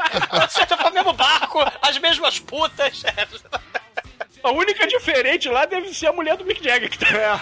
Você 0.48 0.66
tá 0.66 0.88
o 0.88 0.92
mesmo 0.92 1.12
barco, 1.12 1.60
as 1.80 1.96
mesmas 1.98 2.40
putas. 2.40 3.04
A 4.44 4.50
única 4.52 4.86
diferente 4.86 5.48
lá 5.48 5.64
deve 5.64 5.94
ser 5.94 6.08
a 6.08 6.12
mulher 6.12 6.36
do 6.36 6.44
Mick 6.44 6.62
Jagger, 6.62 6.90
que, 6.90 6.98
tá- 6.98 7.40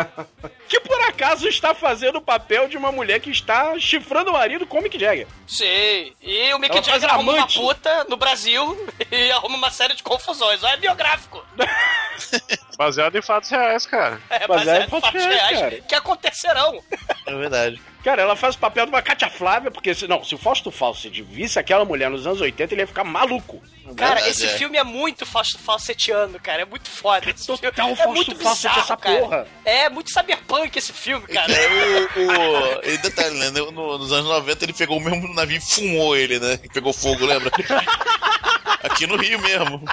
que 0.66 0.80
por 0.80 0.98
acaso 1.02 1.46
está 1.46 1.74
fazendo 1.74 2.16
o 2.16 2.22
papel 2.22 2.66
de 2.66 2.78
uma 2.78 2.90
mulher 2.90 3.20
que 3.20 3.30
está 3.30 3.78
chifrando 3.78 4.30
o 4.30 4.32
marido 4.32 4.66
com 4.66 4.78
o 4.78 4.82
Mick 4.82 4.98
Jagger. 4.98 5.26
Sim. 5.46 6.14
E 6.22 6.52
o 6.54 6.58
Mick 6.58 6.74
Ela 6.74 6.82
Jagger 6.82 7.10
arruma 7.10 7.32
uma 7.32 7.38
amante. 7.40 7.58
puta 7.60 8.04
no 8.04 8.16
Brasil 8.16 8.86
e 9.12 9.30
arruma 9.32 9.56
uma 9.58 9.70
série 9.70 9.94
de 9.94 10.02
confusões. 10.02 10.62
Olha, 10.64 10.72
é 10.72 10.76
biográfico. 10.78 11.44
Baseado 12.78 13.16
em 13.16 13.22
fatos 13.22 13.50
reais, 13.50 13.84
cara. 13.84 14.18
É, 14.30 14.46
baseado 14.46 14.80
é 14.82 14.84
em 14.86 14.88
fatos 14.88 15.10
fatos 15.10 15.26
reais, 15.26 15.40
reais 15.50 15.60
cara. 15.60 15.82
que 15.82 15.94
acontecerão. 15.94 16.82
É 17.26 17.34
verdade. 17.34 17.82
Cara, 18.02 18.22
ela 18.22 18.34
faz 18.34 18.54
o 18.54 18.58
papel 18.58 18.86
de 18.86 18.92
uma 18.92 19.02
Cátia 19.02 19.28
Flávia, 19.28 19.70
porque 19.70 19.94
se, 19.94 20.06
não, 20.08 20.24
se 20.24 20.34
o 20.34 20.38
Fausto 20.38 20.70
Fawcett 20.70 21.20
visse 21.22 21.58
aquela 21.58 21.84
mulher 21.84 22.08
nos 22.08 22.26
anos 22.26 22.40
80, 22.40 22.72
ele 22.72 22.80
ia 22.82 22.86
ficar 22.86 23.04
maluco. 23.04 23.62
Cara, 23.96 24.14
Verdade, 24.14 24.30
esse 24.30 24.46
é. 24.46 24.48
filme 24.56 24.78
é 24.78 24.84
muito 24.84 25.26
falso- 25.26 25.58
falsetiano, 25.58 26.38
cara. 26.40 26.62
É 26.62 26.64
muito 26.64 26.88
foda. 26.88 27.28
Esse 27.28 27.46
Total 27.46 27.72
filme. 27.74 27.92
É 27.92 27.96
Fausto 27.96 28.14
muito 28.14 28.36
Fawcett 28.36 28.68
bizarro, 28.68 28.80
essa 28.80 28.96
cara. 28.96 29.18
porra. 29.20 29.46
É 29.64 29.90
muito 29.90 30.10
cyberpunk 30.12 30.78
esse 30.78 30.92
filme, 30.92 31.26
cara. 31.26 31.52
É, 31.52 31.68
o, 31.68 32.80
o, 32.80 32.84
e 32.88 32.96
detalhe, 32.98 33.36
né? 33.38 33.50
no- 33.50 33.98
nos 33.98 34.12
anos 34.12 34.28
90 34.30 34.64
ele 34.64 34.72
pegou 34.72 34.96
o 34.96 35.00
mesmo 35.00 35.34
navio 35.34 35.58
e 35.58 35.60
fumou 35.60 36.16
ele, 36.16 36.38
né? 36.38 36.58
Pegou 36.72 36.92
fogo, 36.92 37.26
lembra? 37.26 37.50
Aqui 38.82 39.06
no 39.06 39.16
Rio 39.16 39.38
mesmo. 39.40 39.84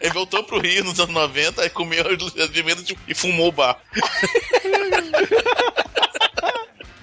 Ele 0.00 0.14
voltou 0.14 0.42
pro 0.44 0.58
Rio 0.58 0.84
nos 0.84 0.98
anos 0.98 1.12
90, 1.14 1.60
aí 1.60 1.68
comeu 1.68 2.02
as 2.42 2.48
pimentas 2.50 2.86
e 3.06 3.14
fumou 3.14 3.48
o 3.48 3.52
bar. 3.52 3.76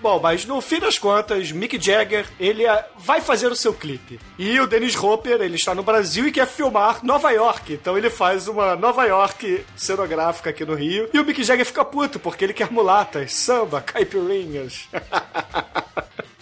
Bom, 0.07 0.21
mas 0.21 0.45
no 0.45 0.61
fim 0.61 0.79
das 0.79 0.97
contas, 0.97 1.51
Mick 1.51 1.77
Jagger, 1.77 2.25
ele 2.39 2.65
é, 2.65 2.85
vai 2.95 3.19
fazer 3.19 3.51
o 3.51 3.55
seu 3.57 3.73
clipe. 3.73 4.17
E 4.39 4.57
o 4.57 4.65
Dennis 4.65 4.95
Hopper, 4.95 5.41
ele 5.41 5.57
está 5.57 5.75
no 5.75 5.83
Brasil 5.83 6.25
e 6.25 6.31
quer 6.31 6.47
filmar 6.47 7.03
Nova 7.03 7.29
York. 7.31 7.73
Então 7.73 7.97
ele 7.97 8.09
faz 8.09 8.47
uma 8.47 8.73
Nova 8.77 9.03
York 9.03 9.65
cenográfica 9.75 10.51
aqui 10.51 10.63
no 10.63 10.75
Rio. 10.75 11.09
E 11.13 11.19
o 11.19 11.25
Mick 11.25 11.43
Jagger 11.43 11.65
fica 11.65 11.83
puto, 11.83 12.19
porque 12.19 12.45
ele 12.45 12.53
quer 12.53 12.71
mulatas, 12.71 13.33
samba, 13.33 13.81
caipirinhas. 13.81 14.87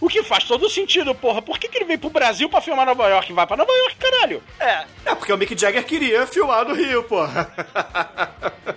O 0.01 0.07
que 0.09 0.21
faz 0.21 0.43
todo 0.43 0.69
sentido, 0.69 1.15
porra. 1.15 1.41
Por 1.41 1.57
que, 1.57 1.67
que 1.67 1.79
ele 1.79 1.85
veio 1.85 1.97
pro 1.97 2.11
Brasil 2.11 2.47
pra 2.47 2.61
filmar 2.61 2.85
Nova 2.85 3.07
York? 3.07 3.33
Vai 3.33 3.47
pra 3.47 3.57
Nova 3.57 3.71
York, 3.71 3.95
caralho. 3.95 4.43
É. 4.59 4.85
É 5.05 5.15
porque 5.15 5.33
o 5.33 5.37
Mick 5.37 5.59
Jagger 5.59 5.83
queria 5.83 6.27
filmar 6.27 6.63
no 6.67 6.75
Rio, 6.75 7.01
porra. 7.03 7.49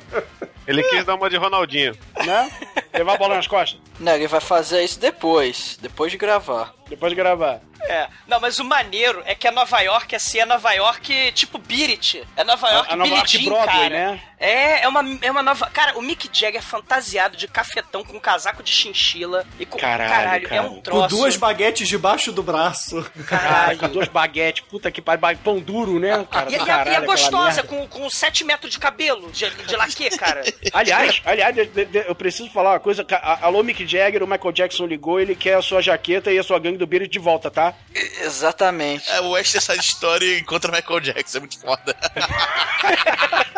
Ele 0.68 0.82
quis 0.82 1.04
dar 1.04 1.14
uma 1.14 1.30
de 1.30 1.36
Ronaldinho. 1.36 1.96
Né? 2.24 2.50
Levar 2.92 3.14
a 3.14 3.18
bola 3.18 3.36
nas 3.36 3.46
costas. 3.46 3.80
Não, 3.98 4.14
ele 4.14 4.28
vai 4.28 4.40
fazer 4.40 4.84
isso 4.84 5.00
depois, 5.00 5.78
depois 5.80 6.12
de 6.12 6.18
gravar. 6.18 6.74
Depois 6.88 7.10
de 7.10 7.16
gravar. 7.16 7.60
É. 7.82 8.08
Não, 8.26 8.40
mas 8.40 8.58
o 8.58 8.64
maneiro 8.64 9.22
é 9.24 9.34
que 9.34 9.46
a 9.46 9.52
Nova 9.52 9.80
York, 9.80 10.14
assim, 10.16 10.40
é 10.40 10.44
Nova 10.44 10.72
York 10.72 11.32
tipo 11.32 11.58
Beat 11.58 11.90
It. 11.90 12.24
É 12.36 12.42
Nova 12.44 12.68
York 12.70 12.90
a, 12.90 12.92
a 12.92 12.96
Nova 12.96 13.14
York 13.14 13.30
Jean, 13.30 13.44
Broadway, 13.44 13.66
cara. 13.76 13.88
né? 13.90 14.20
É, 14.40 14.82
é 14.84 14.88
uma, 14.88 15.18
é 15.20 15.30
uma 15.30 15.42
nova... 15.42 15.66
Cara, 15.70 15.98
o 15.98 16.02
Mick 16.02 16.28
Jagger 16.32 16.60
é 16.60 16.62
fantasiado 16.62 17.36
de 17.36 17.48
cafetão 17.48 18.04
com 18.04 18.20
casaco 18.20 18.62
de 18.62 18.70
chinchila 18.70 19.44
e 19.58 19.66
com... 19.66 19.76
Caralho, 19.78 20.46
é 20.46 20.48
cara. 20.48 20.62
um 20.62 20.80
troço... 20.80 21.00
Com 21.02 21.08
duas 21.22 21.36
baguetes 21.36 21.88
debaixo 21.88 22.30
do 22.30 22.40
braço. 22.42 23.02
Caralho, 23.26 23.78
com 23.78 23.88
duas 23.88 24.06
baguetes. 24.08 24.64
Puta 24.68 24.90
que 24.92 25.00
pariu. 25.02 25.18
Pão 25.42 25.58
duro, 25.58 25.98
né? 25.98 26.24
Cara, 26.30 26.50
E, 26.50 26.54
e 26.54 26.58
caralho, 26.64 27.02
e 27.02 27.06
gostosa, 27.06 27.62
com, 27.64 27.86
com 27.88 28.08
7 28.08 28.44
metros 28.44 28.70
de 28.72 28.78
cabelo 28.78 29.30
de, 29.32 29.50
de 29.50 29.76
laque, 29.76 30.10
cara. 30.16 30.42
Aliás, 30.72 31.20
aliás, 31.24 31.54
de- 31.54 31.66
de- 31.66 31.84
de- 31.86 32.04
eu 32.08 32.14
preciso 32.14 32.48
falar 32.50 32.70
uma 32.74 32.80
coisa. 32.80 33.04
Alô, 33.42 33.62
Mick 33.64 33.84
Jagger, 33.86 34.22
o 34.22 34.26
Michael 34.28 34.52
Jackson 34.52 34.86
ligou, 34.86 35.18
ele 35.18 35.34
quer 35.34 35.54
a 35.54 35.62
sua 35.62 35.82
jaqueta 35.82 36.30
e 36.32 36.38
a 36.38 36.42
sua 36.44 36.58
gangue 36.60 36.77
do 36.78 36.86
Beatles 36.86 37.10
de 37.10 37.18
volta, 37.18 37.50
tá? 37.50 37.74
Exatamente. 38.22 39.10
É, 39.10 39.20
o 39.20 39.30
West 39.30 39.58
Side 39.60 39.80
Story 39.80 40.38
encontra 40.40 40.72
Michael 40.72 41.00
Jackson, 41.00 41.38
é 41.38 41.40
muito 41.40 41.60
foda. 41.60 41.96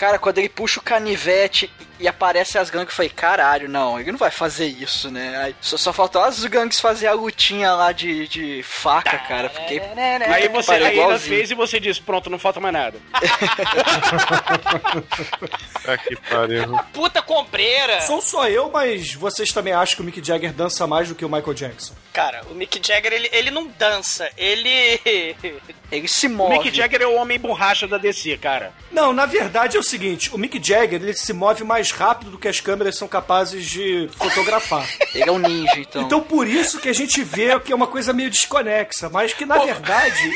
Cara, 0.00 0.18
quando 0.18 0.38
ele 0.38 0.48
puxa 0.48 0.80
o 0.80 0.82
canivete 0.82 1.70
e 1.98 2.08
aparece 2.08 2.56
as 2.56 2.70
gangues, 2.70 2.88
eu 2.88 2.96
falei, 2.96 3.10
caralho, 3.10 3.68
não, 3.68 4.00
ele 4.00 4.10
não 4.10 4.18
vai 4.18 4.30
fazer 4.30 4.64
isso, 4.64 5.10
né? 5.10 5.36
Aí 5.36 5.54
só, 5.60 5.76
só 5.76 5.92
faltou 5.92 6.22
as 6.22 6.42
gangues 6.46 6.80
fazer 6.80 7.06
a 7.06 7.12
lutinha 7.12 7.74
lá 7.74 7.92
de, 7.92 8.26
de 8.26 8.62
faca, 8.62 9.18
cara. 9.18 9.50
Fiquei. 9.50 9.78
Aí 10.26 10.48
você 10.48 10.72
aí 10.72 10.98
ainda 11.00 11.18
fez 11.18 11.50
e 11.50 11.54
você 11.54 11.78
disse, 11.78 12.00
pronto, 12.00 12.30
não 12.30 12.38
falta 12.38 12.58
mais 12.58 12.72
nada. 12.72 12.98
Ah, 15.86 15.98
que 15.98 16.16
pariu. 16.16 16.78
Puta 16.94 17.20
combreira. 17.20 18.00
Sou 18.02 18.22
só 18.22 18.48
eu, 18.48 18.70
mas 18.70 19.12
vocês 19.12 19.52
também 19.52 19.74
acham 19.74 19.96
que 19.96 20.02
o 20.02 20.04
Mick 20.04 20.24
Jagger 20.24 20.52
dança 20.52 20.86
mais 20.86 21.08
do 21.08 21.14
que 21.14 21.24
o 21.24 21.28
Michael 21.28 21.54
Jackson? 21.54 21.94
Cara, 22.12 22.42
o 22.50 22.54
Mick 22.54 22.80
Jagger, 22.82 23.12
ele, 23.12 23.28
ele 23.32 23.50
não 23.50 23.66
dança, 23.66 24.30
ele... 24.38 25.00
Ele 25.90 26.06
se 26.06 26.26
O 26.26 26.30
move. 26.30 26.58
Mick 26.58 26.74
Jagger 26.76 27.02
é 27.02 27.06
o 27.06 27.16
homem 27.16 27.38
borracha 27.38 27.86
da 27.88 27.98
DC, 27.98 28.38
cara. 28.38 28.72
Não, 28.92 29.12
na 29.12 29.26
verdade 29.26 29.76
o 29.76 29.82
seguinte, 29.90 30.34
o 30.34 30.38
Mick 30.38 30.60
Jagger 30.62 31.02
ele 31.02 31.14
se 31.14 31.32
move 31.32 31.64
mais 31.64 31.90
rápido 31.90 32.30
do 32.30 32.38
que 32.38 32.48
as 32.48 32.60
câmeras 32.60 32.96
são 32.96 33.08
capazes 33.08 33.66
de 33.66 34.08
fotografar. 34.16 34.88
Ele 35.14 35.28
é 35.28 35.32
um 35.32 35.38
ninja, 35.38 35.78
então. 35.78 36.02
Então 36.02 36.20
por 36.20 36.46
isso 36.46 36.78
que 36.78 36.88
a 36.88 36.92
gente 36.92 37.22
vê 37.24 37.58
que 37.60 37.72
é 37.72 37.74
uma 37.74 37.86
coisa 37.86 38.12
meio 38.12 38.30
desconexa, 38.30 39.08
mas 39.08 39.34
que 39.34 39.44
na 39.44 39.58
verdade 39.58 40.32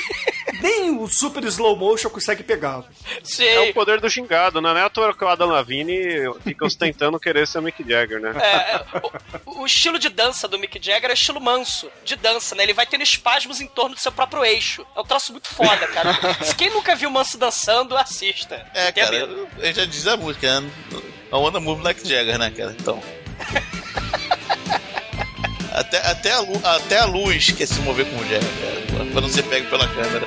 nem 0.60 0.90
o 0.98 1.06
super 1.06 1.44
slow 1.44 1.76
motion 1.76 2.08
consegue 2.08 2.42
pegá-lo. 2.42 2.86
Sim. 3.22 3.44
É 3.44 3.70
o 3.70 3.74
poder 3.74 4.00
do 4.00 4.08
gingado, 4.08 4.60
né? 4.60 4.72
Não 4.72 4.80
é 4.80 4.82
à 4.82 4.90
toa 4.90 5.14
que 5.14 5.22
o 5.22 5.28
Adam 5.28 5.48
Lavigne 5.48 5.96
fica 6.42 6.64
ostentando 6.64 7.20
querer 7.20 7.46
ser 7.46 7.58
o 7.58 7.62
Mick 7.62 7.86
Jagger, 7.86 8.20
né? 8.20 8.32
É, 8.40 8.56
é, 8.76 8.84
o, 9.46 9.60
o 9.60 9.66
estilo 9.66 9.98
de 9.98 10.08
dança 10.08 10.48
do 10.48 10.58
Mick 10.58 10.78
Jagger 10.82 11.10
é 11.10 11.14
estilo 11.14 11.40
manso 11.40 11.90
de 12.04 12.16
dança, 12.16 12.54
né? 12.54 12.62
Ele 12.62 12.72
vai 12.72 12.86
tendo 12.86 13.02
espasmos 13.02 13.60
em 13.60 13.66
torno 13.66 13.94
do 13.94 14.00
seu 14.00 14.10
próprio 14.10 14.44
eixo. 14.44 14.86
É 14.96 15.00
um 15.00 15.04
troço 15.04 15.32
muito 15.32 15.48
foda, 15.48 15.86
cara. 15.88 16.14
Se 16.42 16.54
quem 16.54 16.70
nunca 16.70 16.96
viu 16.96 17.10
manso 17.10 17.36
dançando, 17.36 17.96
assista. 17.96 18.66
É, 18.74 18.90
cara, 18.90 19.10
medo. 19.10 19.43
Ele 19.58 19.74
já 19.74 19.84
diz 19.84 20.06
a 20.06 20.16
música, 20.16 20.60
né? 20.60 20.70
I 21.32 21.36
wanna 21.36 21.60
move 21.60 21.82
like 21.82 22.06
Jagger, 22.06 22.38
né, 22.38 22.50
cara? 22.50 22.74
Então. 22.78 23.02
Até, 25.72 25.98
até, 26.08 26.30
a 26.30 26.38
luz, 26.38 26.64
até 26.64 26.98
a 27.00 27.04
luz 27.04 27.50
quer 27.50 27.66
se 27.66 27.80
mover 27.80 28.06
como 28.06 28.22
Jagger, 28.22 28.48
cara. 28.92 29.04
Pra 29.10 29.20
não 29.20 29.28
ser 29.28 29.42
pego 29.42 29.68
pela 29.68 29.88
câmera. 29.88 30.24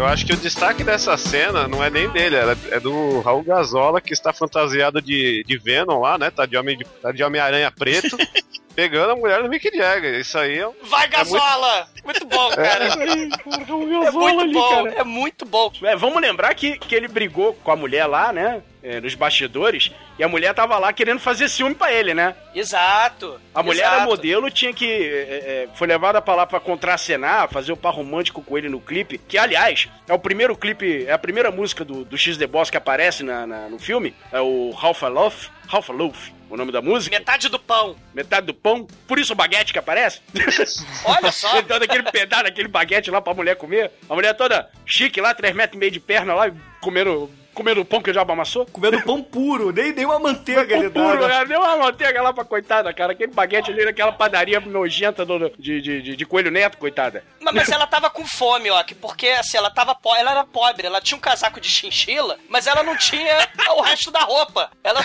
Eu 0.00 0.06
acho 0.06 0.24
que 0.24 0.32
o 0.32 0.36
destaque 0.36 0.82
dessa 0.82 1.14
cena 1.18 1.68
não 1.68 1.84
é 1.84 1.90
nem 1.90 2.08
dele, 2.08 2.34
é 2.70 2.80
do 2.80 3.20
Raul 3.20 3.42
Gazola, 3.42 4.00
que 4.00 4.14
está 4.14 4.32
fantasiado 4.32 5.02
de, 5.02 5.44
de 5.46 5.58
Venom 5.58 6.00
lá, 6.00 6.16
né? 6.16 6.30
Tá 6.30 6.46
de 6.46 6.56
Homem- 6.56 6.78
tá 7.02 7.12
de 7.12 7.22
Homem-Aranha 7.22 7.70
preto, 7.70 8.16
pegando 8.74 9.12
a 9.12 9.16
mulher 9.16 9.42
do 9.42 9.48
Mick 9.50 9.70
Jagger. 9.76 10.18
Isso 10.18 10.38
aí 10.38 10.58
é, 10.58 10.66
um- 10.66 10.72
Vai, 10.84 11.06
Gasola! 11.06 11.86
muito... 12.02 12.24
bom, 12.24 12.48
cara. 12.56 12.86
É 12.86 14.10
muito 14.10 14.52
bom, 14.54 14.86
é 14.86 15.04
muito 15.04 15.44
bom. 15.44 15.70
É, 15.82 15.94
vamos 15.94 16.22
lembrar 16.22 16.54
que, 16.54 16.78
que 16.78 16.94
ele 16.94 17.06
brigou 17.06 17.52
com 17.62 17.70
a 17.70 17.76
mulher 17.76 18.06
lá, 18.06 18.32
né? 18.32 18.62
É, 18.82 19.00
nos 19.00 19.14
bastidores, 19.14 19.90
e 20.18 20.24
a 20.24 20.28
mulher 20.28 20.54
tava 20.54 20.78
lá 20.78 20.92
querendo 20.92 21.18
fazer 21.20 21.48
ciúme 21.48 21.74
pra 21.74 21.92
ele, 21.92 22.14
né? 22.14 22.34
Exato. 22.54 23.40
A 23.54 23.62
mulher 23.62 23.82
exato. 23.82 23.96
era 23.96 24.04
modelo, 24.06 24.50
tinha 24.50 24.72
que. 24.72 24.86
é, 24.86 25.68
foi 25.74 25.86
levada 25.86 26.20
pra 26.22 26.34
lá 26.34 26.46
pra 26.46 26.60
contracenar, 26.60 27.48
fazer 27.50 27.72
o 27.72 27.76
par 27.76 27.94
romântico 27.94 28.42
com 28.42 28.56
ele 28.56 28.68
no 28.68 28.80
clipe. 28.80 29.18
Que, 29.18 29.36
aliás, 29.38 29.88
é 30.08 30.12
o 30.14 30.18
primeiro 30.18 30.56
clipe, 30.56 31.04
é 31.06 31.12
a 31.12 31.18
primeira 31.18 31.50
música 31.50 31.84
do, 31.84 32.04
do 32.04 32.16
X 32.16 32.36
The 32.36 32.46
Boss 32.46 32.70
que 32.70 32.76
aparece 32.76 33.22
na, 33.22 33.46
na- 33.46 33.68
no 33.68 33.78
filme. 33.78 34.14
É 34.32 34.40
o 34.40 34.74
Half 34.80 35.02
a 35.04 35.08
Loaf. 35.08 35.48
Half 35.72 35.90
a 35.90 35.92
Loaf, 35.92 36.30
o 36.48 36.56
nome 36.56 36.72
da 36.72 36.82
música. 36.82 37.16
Metade 37.16 37.48
do 37.48 37.58
pão. 37.58 37.94
Metade 38.12 38.46
do 38.46 38.54
pão. 38.54 38.86
Por 39.06 39.18
isso 39.18 39.32
o 39.32 39.36
baguete 39.36 39.72
que 39.72 39.78
aparece. 39.78 40.20
Olha 41.04 41.30
só. 41.30 41.52
Ele 41.58 41.62
dando 41.62 41.84
aquele 41.84 42.02
pedaço, 42.10 42.46
aquele 42.46 42.68
baguete 42.68 43.10
lá 43.10 43.20
pra 43.20 43.34
mulher 43.34 43.56
comer. 43.56 43.90
A 44.08 44.14
mulher 44.14 44.34
toda 44.34 44.68
chique 44.84 45.20
lá, 45.20 45.32
3 45.34 45.54
metros 45.54 45.76
e 45.76 45.78
meio 45.78 45.92
de 45.92 46.00
perna 46.00 46.34
lá, 46.34 46.50
comendo, 46.80 47.30
comendo 47.54 47.80
o 47.80 47.84
pão 47.84 48.00
que 48.02 48.10
o 48.10 48.12
diabo 48.12 48.32
amassou. 48.32 48.64
Comendo 48.66 49.02
pão 49.02 49.22
puro, 49.22 49.72
nem, 49.72 49.92
nem 49.92 50.04
uma 50.06 50.18
manteiga 50.18 50.76
Pão 50.90 50.90
puro, 50.90 51.20
né? 51.22 51.28
cara. 51.28 51.44
Deu 51.46 51.60
uma 51.60 51.76
manteiga 51.76 52.22
lá 52.22 52.32
pra 52.32 52.44
coitada, 52.44 52.92
cara. 52.92 53.12
Aquele 53.12 53.32
baguete 53.32 53.70
ali 53.70 53.84
naquela 53.84 54.12
padaria 54.12 54.60
nojenta 54.60 55.24
do, 55.24 55.50
de, 55.58 55.80
de, 55.80 56.02
de, 56.02 56.16
de 56.16 56.26
Coelho 56.26 56.50
Neto, 56.50 56.78
coitada. 56.78 57.24
Mas, 57.40 57.54
mas 57.54 57.68
ela 57.68 57.86
tava 57.86 58.08
com 58.10 58.26
fome, 58.26 58.70
ó, 58.70 58.82
que 58.82 58.94
porque 58.94 59.28
assim, 59.28 59.56
ela 59.56 59.70
tava 59.70 59.94
po 59.94 60.14
ela 60.14 60.30
era 60.32 60.44
pobre, 60.44 60.86
ela 60.86 61.00
tinha 61.00 61.16
um 61.18 61.20
casaco 61.20 61.60
de 61.60 61.68
chinchila, 61.68 62.38
mas 62.48 62.66
ela 62.66 62.82
não 62.82 62.96
tinha 62.96 63.48
o 63.76 63.80
resto 63.82 64.10
da 64.10 64.20
roupa. 64.20 64.70
Ela, 64.84 65.00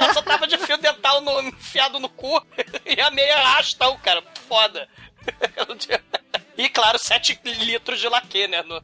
ela 0.00 0.12
só 0.14 0.22
tava 0.22 0.46
de 0.46 0.58
fio 0.58 0.78
dental 0.78 1.20
no- 1.20 1.40
enfiado 1.42 1.98
no 1.98 2.08
cu 2.08 2.40
e 2.86 3.00
a 3.00 3.10
meia 3.10 3.36
arrastão, 3.38 3.96
cara. 3.98 4.22
Foda. 4.48 4.88
E 6.56 6.68
claro, 6.68 6.98
7 6.98 7.38
litros 7.44 8.00
de 8.00 8.08
laque, 8.08 8.48
né? 8.48 8.62
no- 8.64 8.82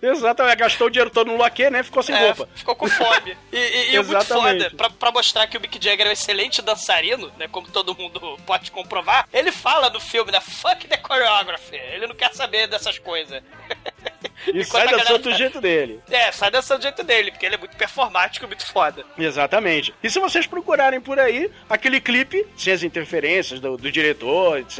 Exatamente, 0.00 0.56
gastou 0.56 0.86
o 0.86 0.90
dinheiro 0.90 1.10
todo 1.10 1.28
no 1.28 1.36
laque, 1.36 1.68
né? 1.70 1.82
Ficou 1.82 2.02
sem 2.02 2.14
É, 2.14 2.26
roupa. 2.26 2.48
Ficou 2.54 2.74
com 2.76 2.88
fome. 2.88 3.36
E, 3.52 3.56
e, 3.56 3.90
e 3.92 3.96
é 3.96 4.02
muito 4.02 4.24
foda, 4.26 4.70
pra, 4.76 4.90
pra 4.90 5.10
mostrar 5.10 5.46
que 5.46 5.56
o 5.56 5.60
Mick 5.60 5.82
Jagger 5.82 6.06
é 6.06 6.10
um 6.10 6.12
excelente 6.12 6.60
dançarino, 6.62 7.32
né? 7.38 7.48
Como 7.48 7.66
todo 7.68 7.96
mundo 7.96 8.38
pode 8.46 8.70
comprovar, 8.70 9.26
ele 9.32 9.50
fala 9.50 9.88
no 9.90 9.98
filme, 10.00 10.30
né? 10.30 10.40
Fuck 10.40 10.86
the 10.86 11.00
choreography. 11.04 11.76
Ele 11.76 12.06
não 12.06 12.14
quer 12.14 12.32
saber 12.34 12.66
dessas 12.68 12.98
coisas. 12.98 13.42
E 14.46 14.60
Enquanto 14.62 14.70
sai 14.70 14.96
dançando 14.96 15.18
do 15.18 15.30
tá- 15.30 15.36
jeito 15.36 15.60
dele. 15.60 16.00
É, 16.08 16.32
sai 16.32 16.50
dançando 16.50 16.78
do 16.78 16.82
jeito 16.84 17.02
dele, 17.02 17.30
porque 17.32 17.44
ele 17.44 17.56
é 17.56 17.58
muito 17.58 17.76
performático 17.76 18.46
e 18.46 18.48
muito 18.48 18.64
foda. 18.66 19.04
Exatamente. 19.18 19.92
E 20.02 20.08
se 20.08 20.18
vocês 20.20 20.46
procurarem 20.46 21.00
por 21.00 21.18
aí, 21.18 21.50
aquele 21.68 22.00
clipe, 22.00 22.46
sem 22.56 22.72
as 22.72 22.82
interferências 22.82 23.60
do, 23.60 23.76
do 23.76 23.90
diretor, 23.90 24.58
etc., 24.60 24.78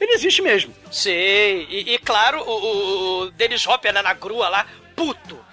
ele 0.00 0.12
existe 0.12 0.42
mesmo. 0.42 0.74
Sei. 0.90 1.66
E, 1.70 1.94
e, 1.94 1.98
claro, 1.98 2.42
o, 2.42 3.22
o, 3.22 3.30
Dennis 3.32 3.66
Hopper, 3.66 3.92
né, 3.92 4.02
na 4.02 4.14
grua 4.14 4.48
lá, 4.48 4.66
puto. 4.94 5.46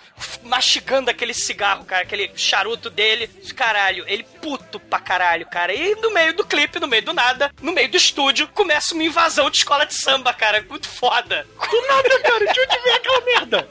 Mastigando 0.44 1.10
aquele 1.10 1.34
cigarro, 1.34 1.84
cara, 1.84 2.04
aquele 2.04 2.32
charuto 2.38 2.90
dele. 2.90 3.28
Caralho, 3.54 4.06
ele 4.08 4.24
puto 4.42 4.80
pra 4.80 4.98
caralho, 4.98 5.46
cara. 5.46 5.74
E 5.74 5.94
no 5.96 6.12
meio 6.12 6.34
do 6.34 6.46
clipe, 6.46 6.80
no 6.80 6.88
meio 6.88 7.04
do 7.04 7.14
nada, 7.14 7.52
no 7.62 7.74
meio 7.74 7.90
do 7.90 7.98
estúdio, 7.98 8.48
começa 8.48 8.94
uma 8.94 9.04
invasão 9.04 9.50
de 9.50 9.58
escola 9.58 9.86
de 9.86 9.94
samba, 9.94 10.34
cara. 10.34 10.66
Muito 10.70 10.88
foda. 10.88 11.46
Do 11.70 11.88
nada, 11.88 12.20
cara, 12.22 12.46
de 12.54 12.60
onde 12.62 12.80
vem 12.80 12.94
aquela 12.94 13.22
merda? 13.22 13.70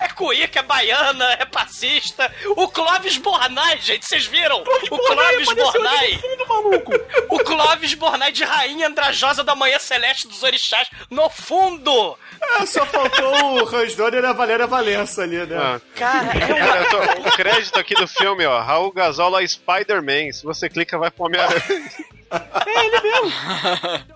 É 0.00 0.08
cuíca, 0.08 0.60
é 0.60 0.62
baiana, 0.62 1.24
é 1.38 1.44
passista. 1.44 2.30
O 2.56 2.68
Clóvis 2.68 3.16
Bornai, 3.16 3.78
gente, 3.80 4.06
vocês 4.06 4.26
viram? 4.26 4.60
o 4.62 4.64
Clóvis 4.98 5.48
apareceu 5.48 5.50
ali 5.50 6.18
Bornai. 6.18 6.20
maluco. 6.48 6.92
O 7.28 7.38
Clóvis 7.40 7.94
Bornai 7.94 8.32
de 8.32 8.44
rainha 8.44 8.88
andrajosa 8.88 9.42
da 9.44 9.54
manhã 9.54 9.78
celeste 9.78 10.26
dos 10.28 10.42
orixás 10.42 10.88
no 11.10 11.28
fundo. 11.30 12.18
Ah, 12.40 12.66
só 12.66 12.84
faltou 12.86 13.62
o 13.62 13.68
Hans 13.76 13.94
Donner 13.94 14.22
e 14.22 14.26
a 14.26 14.32
Valéria 14.32 14.66
Valença 14.66 15.22
ali, 15.22 15.38
né? 15.46 15.56
Ah. 15.56 15.80
Cara, 15.94 16.32
é 16.38 16.44
uma... 16.46 16.56
Cara, 16.66 16.80
eu 16.80 16.90
tô- 16.90 17.28
o 17.28 17.32
crédito 17.32 17.78
aqui 17.78 17.94
do 17.94 18.06
filme, 18.06 18.44
ó, 18.46 18.60
Raul 18.60 18.92
Gazola 18.92 19.46
Spider-Man. 19.46 20.32
Se 20.32 20.44
você 20.44 20.68
clica, 20.68 20.98
vai 20.98 21.10
pro 21.10 21.24
Homem-Aranha. 21.26 21.62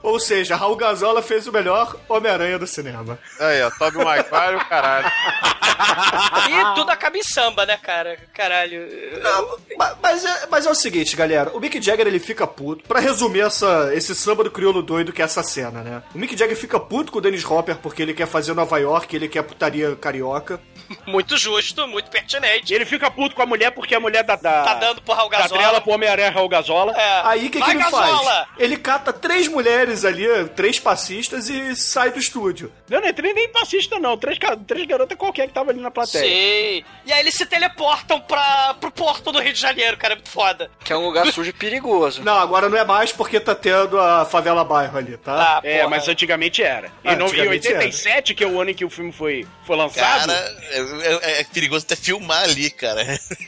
Ou 0.03 0.13
Ou 0.15 0.21
seja, 0.21 0.57
Raul 0.57 0.77
Gazola 0.77 1.23
fez 1.23 1.47
o 1.47 1.53
melhor 1.53 1.97
Homem-Aranha 2.09 2.59
do 2.59 2.67
cinema. 2.67 3.19
Aí, 3.39 3.63
ó, 3.63 3.71
Tobey 3.71 4.05
Maguire, 4.05 4.57
o 4.57 4.69
caralho. 4.69 5.07
E 6.49 6.75
tudo 6.75 6.91
acaba 6.91 7.17
em 7.17 7.23
samba, 7.23 7.65
né, 7.67 7.77
cara? 7.77 8.19
Caralho. 8.35 8.87
Ma- 9.77 9.95
Mas 10.03 10.25
é, 10.25 10.47
mas 10.51 10.67
é 10.67 10.71
o 10.71 10.75
seguinte, 10.75 11.15
galera. 11.17 11.51
O 11.55 11.61
Mick 11.61 11.81
Jagger 11.81 12.07
ele 12.07 12.19
fica 12.19 12.47
puto. 12.47 12.85
Pra 12.89 13.01
resumir 13.01 13.41
essa, 13.41 13.91
esse 13.95 14.15
samba 14.15 14.43
do 14.45 14.51
crioulo 14.51 14.83
doido 14.83 15.13
que 15.13 15.23
é 15.23 15.25
essa 15.25 15.43
cena, 15.43 15.83
né? 15.83 16.03
O 16.15 16.19
Mick 16.19 16.37
Jagger 16.37 16.57
fica 16.57 16.81
puto 16.81 17.13
com 17.13 17.19
o 17.19 17.21
Dennis 17.21 17.45
Hopper 17.45 17.77
porque 17.77 18.03
ele 18.03 18.15
quer 18.15 18.27
fazer 18.27 18.55
Nova 18.55 18.79
York, 18.79 19.15
ele 19.15 19.29
quer 19.29 19.43
putaria 19.43 19.95
carioca. 19.97 20.61
Muito 21.07 21.37
justo, 21.37 21.87
muito 21.87 22.11
pertinente. 22.11 22.73
E 22.73 22.77
ele 22.77 22.85
fica 22.85 23.11
puto 23.11 23.35
com 23.35 23.43
a 23.43 23.47
mulher 23.47 23.71
porque 23.71 23.95
a 23.95 24.01
mulher 24.01 24.23
da. 24.25 24.37
da 24.37 24.63
Tá 24.63 24.75
dando 24.75 25.03
pro 25.03 25.15
Raul 25.15 25.29
da 25.31 25.39
Gazola. 25.39 25.61
trela 25.61 25.81
pro 25.81 25.93
Homem-Aranha 25.93 26.31
Raul 26.31 26.49
Gazola. 26.49 26.93
É. 26.97 27.21
Aí 27.25 27.47
o 27.47 27.51
que, 27.51 27.61
que 27.61 27.71
ele 27.71 27.81
Gazola! 27.83 28.07
faz? 28.07 28.49
Ele 28.59 28.77
cata 28.77 29.13
três 29.13 29.49
mulheres 29.49 30.05
ali, 30.05 30.27
três 30.57 30.79
passistas 30.79 31.49
e 31.49 31.75
sai 31.77 32.11
do 32.11 32.19
estúdio. 32.19 32.73
Não, 32.89 33.01
não 33.01 33.09
é 33.09 33.13
nem, 33.13 33.49
passista, 33.49 33.99
não. 33.99 34.17
Três, 34.17 34.39
três 34.67 34.87
garotas 34.87 35.17
qualquer 35.19 35.47
que 35.49 35.53
tava 35.55 35.71
ali 35.71 35.81
na 35.81 35.91
plateia. 35.91 36.25
Sim. 36.25 36.85
E 37.05 37.13
aí 37.13 37.21
eles 37.21 37.35
se 37.35 37.47
teleportam 37.47 38.21
pra, 38.21 38.75
pro 38.81 38.91
porto 38.91 39.33
do 39.33 39.41
Rio 39.41 39.53
de 39.53 39.61
Janeiro, 39.61 39.97
cara. 39.97 40.15
É 40.15 40.17
muito 40.17 40.31
foda. 40.31 40.71
Que 40.85 40.93
é 40.93 40.97
um 40.97 41.05
lugar 41.05 41.27
sujo 41.33 41.51
e 41.51 41.53
perigoso. 41.53 42.23
Não, 42.23 42.39
agora 42.39 42.69
não 42.69 42.79
é 42.79 42.85
mais 42.85 43.13
porque 43.13 43.39
tá 43.41 43.55
tendo 43.55 44.01
a 44.01 44.25
favela 44.25 44.65
bairro 44.65 44.97
ali, 44.99 45.17
tá? 45.17 45.59
Ah, 45.59 45.61
É, 45.63 45.79
porra. 45.79 45.91
mas 45.91 46.09
antigamente 46.09 46.63
era. 46.63 46.91
Ah, 47.05 47.13
E 47.13 47.17
no, 47.17 47.25
em 47.25 47.29
antigamente 47.29 47.69
87, 47.69 48.35
que 48.35 48.45
é 48.45 48.47
o 48.47 48.61
ano 48.61 48.71
em 48.71 48.75
que 48.75 48.85
o 48.85 48.91
filme 48.91 49.13
foi, 49.13 49.47
foi 49.67 49.77
lançado. 49.77 50.27
Cara, 50.29 50.78
é, 50.79 51.15
é- 51.23 51.41
é 51.41 51.45
perigoso 51.45 51.85
até 51.85 51.97
filmar 51.97 52.45
ali, 52.45 52.71
cara. 52.71 53.03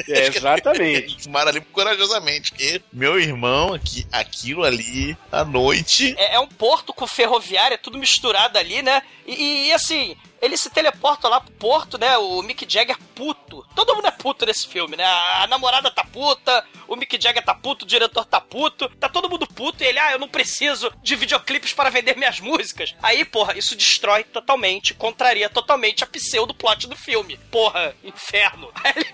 É, 0.09 0.27
exatamente. 0.37 1.23
Filmaram 1.23 1.51
ali 1.51 1.61
corajosamente. 1.61 2.53
Porque 2.53 2.83
meu 2.93 3.19
irmão, 3.19 3.75
aqui, 3.75 4.07
aquilo 4.13 4.65
ali, 4.65 5.17
à 5.31 5.45
noite. 5.45 6.15
É, 6.19 6.35
é 6.35 6.41
um 6.41 6.49
porto 6.49 6.93
com 6.93 7.07
ferroviária, 7.07 7.79
tudo 7.79 7.99
misturado 7.99 8.59
ali, 8.59 8.83
né? 8.83 9.03
E, 9.27 9.69
e, 9.69 9.73
assim, 9.73 10.17
ele 10.41 10.57
se 10.57 10.71
teleporta 10.71 11.29
lá 11.29 11.41
pro 11.41 11.53
porto, 11.53 11.99
né? 11.99 12.17
O 12.19 12.43
Mick 12.43 12.67
Jagger 12.69 12.97
puto. 13.15 13.65
Todo 13.75 13.95
mundo 13.95 14.07
é 14.07 14.11
puto 14.11 14.45
nesse 14.47 14.67
filme, 14.67 14.97
né? 14.97 15.05
A 15.05 15.47
namorada 15.49 15.91
tá 15.91 16.05
puta, 16.05 16.65
o 16.91 16.97
Mick 16.97 17.17
Jagger 17.23 17.45
tá 17.45 17.55
puto, 17.55 17.85
o 17.85 17.89
diretor 17.89 18.25
tá 18.25 18.41
puto, 18.41 18.89
tá 18.97 19.09
todo 19.09 19.31
mundo 19.31 19.47
puto 19.47 19.85
e 19.85 19.87
ele, 19.87 20.01
ah, 20.01 20.11
eu 20.11 20.19
não 20.19 20.29
preciso 20.29 20.93
de 21.01 21.15
videoclipes 21.15 21.73
para 21.73 21.89
vender 21.89 22.17
minhas 22.17 22.41
músicas. 22.41 22.97
Aí, 23.01 23.25
porra, 23.25 23.57
isso 23.57 23.77
destrói 23.77 24.25
totalmente, 24.25 24.93
contraria 24.93 25.49
totalmente 25.49 26.03
a 26.03 26.07
pseudo 26.09 26.53
plot 26.53 26.89
do 26.89 26.97
filme. 26.97 27.39
Porra, 27.49 27.95
inferno. 28.03 28.73
Aí 28.83 28.93
ele, 28.97 29.07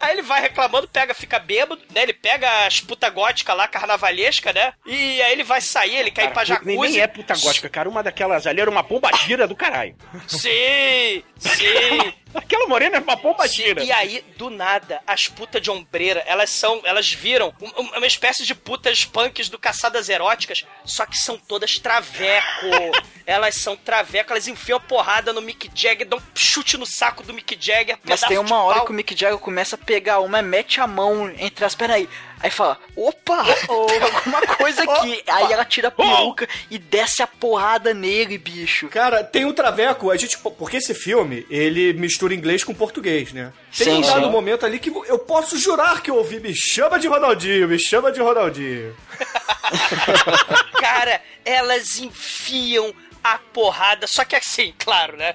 aí 0.00 0.12
ele 0.12 0.22
vai 0.22 0.40
reclamando, 0.42 0.86
pega, 0.88 1.14
fica 1.14 1.38
bêbado, 1.38 1.80
né? 1.94 2.02
Ele 2.02 2.12
pega 2.12 2.66
as 2.66 2.80
puta 2.80 3.08
gótica 3.08 3.54
lá, 3.54 3.66
carnavalesca, 3.66 4.52
né? 4.52 4.74
E 4.84 5.22
aí 5.22 5.32
ele 5.32 5.44
vai 5.44 5.60
sair, 5.60 5.96
ele 5.96 6.10
quer 6.10 6.24
ir 6.24 6.32
pra 6.32 6.44
Cara, 6.44 6.60
nem, 6.64 6.74
jacuzzi. 6.74 6.92
nem 6.92 7.00
é 7.00 7.06
puta 7.06 7.34
gótica, 7.38 7.68
cara. 7.70 7.88
Uma 7.88 8.02
daquelas 8.02 8.46
ali 8.46 8.60
era 8.60 8.70
uma 8.70 8.82
pomba 8.84 9.10
gira 9.24 9.46
do 9.46 9.56
caralho. 9.56 9.96
Sim, 10.26 11.22
sim. 11.38 12.12
Aquela 12.44 12.66
morena 12.66 12.96
é 12.96 13.00
uma 13.00 13.16
pomba 13.16 13.46
Sim, 13.48 13.54
gira. 13.62 13.82
E 13.84 13.92
aí, 13.92 14.24
do 14.36 14.50
nada, 14.50 15.00
as 15.06 15.28
putas 15.28 15.62
de 15.62 15.70
ombreira, 15.70 16.22
elas 16.26 16.50
são, 16.50 16.80
elas 16.84 17.10
viram 17.12 17.54
um- 17.60 17.82
um- 17.82 17.96
uma 17.98 18.06
espécie 18.06 18.44
de 18.44 18.54
putas 18.54 19.04
punks 19.04 19.48
do 19.48 19.58
Caçadas 19.58 20.08
Eróticas, 20.08 20.64
só 20.84 21.06
que 21.06 21.16
são 21.16 21.38
todas 21.38 21.78
traveco. 21.78 22.44
elas 23.26 23.54
são 23.56 23.76
traveco, 23.76 24.32
elas 24.32 24.48
enfiam 24.48 24.80
porrada 24.80 25.32
no 25.32 25.40
Mick 25.40 25.70
Jagger, 25.74 26.06
dão 26.06 26.18
um 26.18 26.22
chute 26.34 26.76
no 26.76 26.86
saco 26.86 27.22
do 27.22 27.32
Mick 27.32 27.56
Jagger. 27.58 27.98
Mas 28.04 28.20
tem 28.22 28.38
uma 28.38 28.62
hora 28.62 28.76
pau. 28.78 28.86
que 28.86 28.90
o 28.92 28.94
Mick 28.94 29.16
Jagger 29.18 29.38
começa 29.38 29.76
a 29.76 29.78
pegar 29.78 30.20
uma, 30.20 30.42
mete 30.42 30.80
a 30.80 30.86
mão 30.86 31.32
entre 31.38 31.64
as 31.64 31.74
pernas 31.74 32.06
aí. 32.44 32.50
Fala, 32.50 32.78
opa, 32.94 33.44
tem 33.88 34.00
alguma 34.02 34.46
coisa 34.56 34.82
aqui. 34.82 35.22
Aí 35.26 35.52
ela 35.52 35.64
tira 35.64 35.88
a 35.88 35.90
peruca 35.90 36.48
e 36.70 36.78
desce 36.78 37.22
a 37.22 37.26
porrada 37.26 37.92
nele, 37.92 38.38
bicho. 38.38 38.88
Cara, 38.88 39.24
tem 39.24 39.44
um 39.44 39.52
traveco, 39.52 40.10
a 40.10 40.16
gente. 40.16 40.38
Porque 40.38 40.76
esse 40.76 40.94
filme, 40.94 41.46
ele 41.50 41.92
mistura 41.94 42.34
inglês 42.34 42.62
com 42.62 42.74
português, 42.74 43.32
né? 43.32 43.52
Tem 43.76 43.86
Sim, 43.86 43.98
um 43.98 44.00
dado 44.02 44.26
sim. 44.26 44.30
momento 44.30 44.64
ali 44.64 44.78
que 44.78 44.90
eu 44.90 45.18
posso 45.18 45.58
jurar 45.58 46.00
que 46.00 46.10
eu 46.10 46.16
ouvi 46.16 46.38
Me 46.38 46.54
chama 46.54 46.98
de 46.98 47.08
Ronaldinho, 47.08 47.66
me 47.66 47.78
chama 47.78 48.12
de 48.12 48.20
Ronaldinho. 48.20 48.94
Cara, 50.78 51.20
elas 51.44 51.98
enfiam 51.98 52.94
a 53.24 53.38
porrada, 53.38 54.06
só 54.06 54.22
que 54.22 54.36
assim, 54.36 54.74
claro, 54.78 55.16
né? 55.16 55.34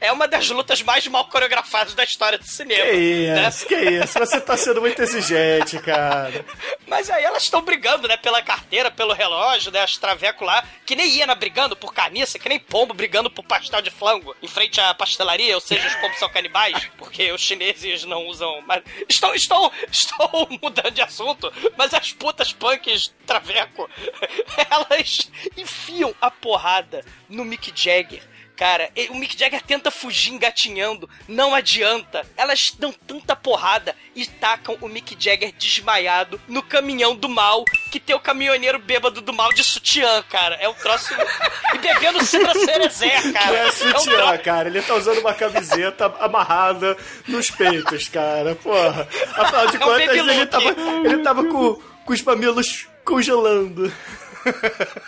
É 0.00 0.10
uma 0.10 0.26
das 0.26 0.50
lutas 0.50 0.82
mais 0.82 1.06
mal 1.06 1.28
coreografadas 1.28 1.94
da 1.94 2.02
história 2.02 2.36
do 2.36 2.44
cinema. 2.44 2.84
Que 2.90 3.26
né? 3.28 3.48
isso, 3.48 3.66
que 3.66 3.76
isso, 3.76 4.18
você 4.18 4.40
tá 4.40 4.56
sendo 4.56 4.80
muito 4.80 5.00
exigente, 5.00 5.78
cara. 5.78 6.44
Mas 6.88 7.08
aí 7.08 7.22
elas 7.22 7.44
estão 7.44 7.62
brigando, 7.62 8.08
né? 8.08 8.16
Pela 8.16 8.42
carteira, 8.42 8.90
pelo 8.90 9.12
relógio, 9.12 9.70
né? 9.70 9.82
As 9.82 9.96
traveco 9.96 10.44
lá, 10.44 10.64
que 10.84 10.96
nem 10.96 11.08
Iena 11.16 11.34
brigando 11.34 11.76
por 11.76 11.94
carniça, 11.94 12.38
que 12.38 12.48
nem 12.48 12.58
pombo 12.58 12.92
brigando 12.92 13.30
por 13.30 13.44
pastel 13.44 13.80
de 13.80 13.90
flango 13.90 14.34
em 14.42 14.48
frente 14.48 14.80
à 14.80 14.92
pastelaria, 14.92 15.54
ou 15.54 15.60
seja, 15.60 15.86
os 15.86 15.94
pombos 15.96 16.18
são 16.18 16.28
canibais, 16.28 16.90
porque 16.96 17.30
os 17.30 17.40
chineses 17.40 18.04
não 18.04 18.26
usam. 18.26 18.62
Mas 18.66 18.82
estou, 19.08 19.34
estou, 19.34 19.72
estou 19.92 20.48
mudando 20.60 20.90
de 20.90 21.02
assunto, 21.02 21.52
mas 21.76 21.94
as 21.94 22.12
putas 22.12 22.52
punks 22.52 23.14
traveco, 23.24 23.88
elas 24.70 25.30
enfiam 25.56 26.12
a 26.20 26.30
porrada 26.30 27.04
no 27.28 27.44
Mick 27.44 27.72
Jagger. 27.74 28.22
Cara, 28.56 28.90
o 29.10 29.14
Mick 29.14 29.38
Jagger 29.38 29.62
tenta 29.62 29.88
fugir 29.88 30.32
engatinhando, 30.32 31.08
não 31.28 31.54
adianta. 31.54 32.26
Elas 32.36 32.58
dão 32.76 32.90
tanta 32.90 33.36
porrada 33.36 33.94
e 34.16 34.26
tacam 34.26 34.76
o 34.80 34.88
Mick 34.88 35.16
Jagger 35.16 35.52
desmaiado 35.56 36.40
no 36.48 36.60
caminhão 36.60 37.14
do 37.14 37.28
mal, 37.28 37.64
que 37.92 38.00
tem 38.00 38.16
o 38.16 38.20
caminhoneiro 38.20 38.80
bêbado 38.80 39.20
do 39.20 39.32
mal 39.32 39.52
de 39.52 39.62
sutiã, 39.62 40.24
cara. 40.28 40.56
É 40.56 40.68
um 40.68 40.74
troço. 40.74 41.14
e 41.72 41.78
bebendo 41.78 42.24
Cidra 42.24 42.52
Cerezé, 42.52 43.30
cara. 43.32 43.46
Não 43.46 43.56
é 43.58 43.66
um 43.68 43.70
sutiã, 43.70 44.16
troço- 44.16 44.42
cara. 44.42 44.68
Ele 44.68 44.82
tá 44.82 44.94
usando 44.96 45.18
uma 45.20 45.34
camiseta 45.34 46.06
amarrada 46.18 46.96
nos 47.28 47.52
peitos, 47.52 48.08
cara. 48.08 48.56
Porra. 48.56 49.08
Afinal 49.36 49.66
de 49.68 49.76
É 49.76 49.78
um 49.78 49.82
contas, 49.82 50.16
ele 50.16 50.46
tava, 50.46 50.68
ele 51.04 51.18
tava 51.22 51.44
com, 51.44 51.74
com 52.04 52.12
os 52.12 52.22
mamilos 52.22 52.88
congelando. 53.04 53.92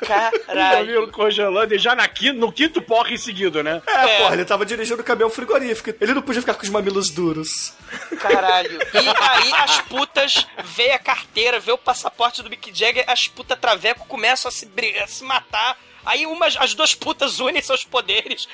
Caralho. 0.07 0.87
Camilo 0.87 1.09
congelando 1.09 1.75
e 1.75 1.79
já 1.79 1.95
na 1.95 2.07
quinto, 2.09 2.39
no 2.39 2.53
quinto 2.53 2.81
porra 2.83 3.11
em 3.13 3.17
seguido, 3.17 3.63
né? 3.63 3.81
É, 3.87 3.93
É. 3.93 4.19
porra, 4.19 4.35
ele 4.35 4.45
tava 4.45 4.65
dirigindo 4.67 5.01
o 5.01 5.05
caminhão 5.05 5.31
frigorífico. 5.31 5.95
Ele 6.01 6.15
não 6.15 6.23
podia 6.23 6.41
ficar 6.43 6.55
com 6.55 6.63
os 6.63 6.69
mamilos 6.69 7.11
duros. 7.11 7.73
Caralho. 8.21 8.79
E 8.95 9.09
aí 9.09 9.53
as 9.65 9.81
putas 9.83 10.47
vê 10.65 10.91
a 10.93 10.99
carteira, 10.99 11.59
vê 11.61 11.73
o 11.73 11.79
passaporte 11.79 12.43
do 12.43 12.51
Mick 12.51 12.71
Jagger, 12.77 13.05
as 13.07 13.27
putas 13.29 13.59
traveco 13.59 14.07
começam 14.07 14.49
a 14.49 14.53
se, 14.53 14.67
brigar, 14.67 15.05
a 15.05 15.07
se 15.07 15.25
matar. 15.25 15.77
Aí 16.05 16.27
umas, 16.27 16.57
as 16.59 16.75
duas 16.75 16.95
putas 16.95 17.41
unem 17.41 17.61
seus 17.63 17.85
poderes 17.85 18.49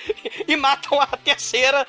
e 0.47 0.57
matam 0.57 1.01
a 1.01 1.07
terceira 1.07 1.87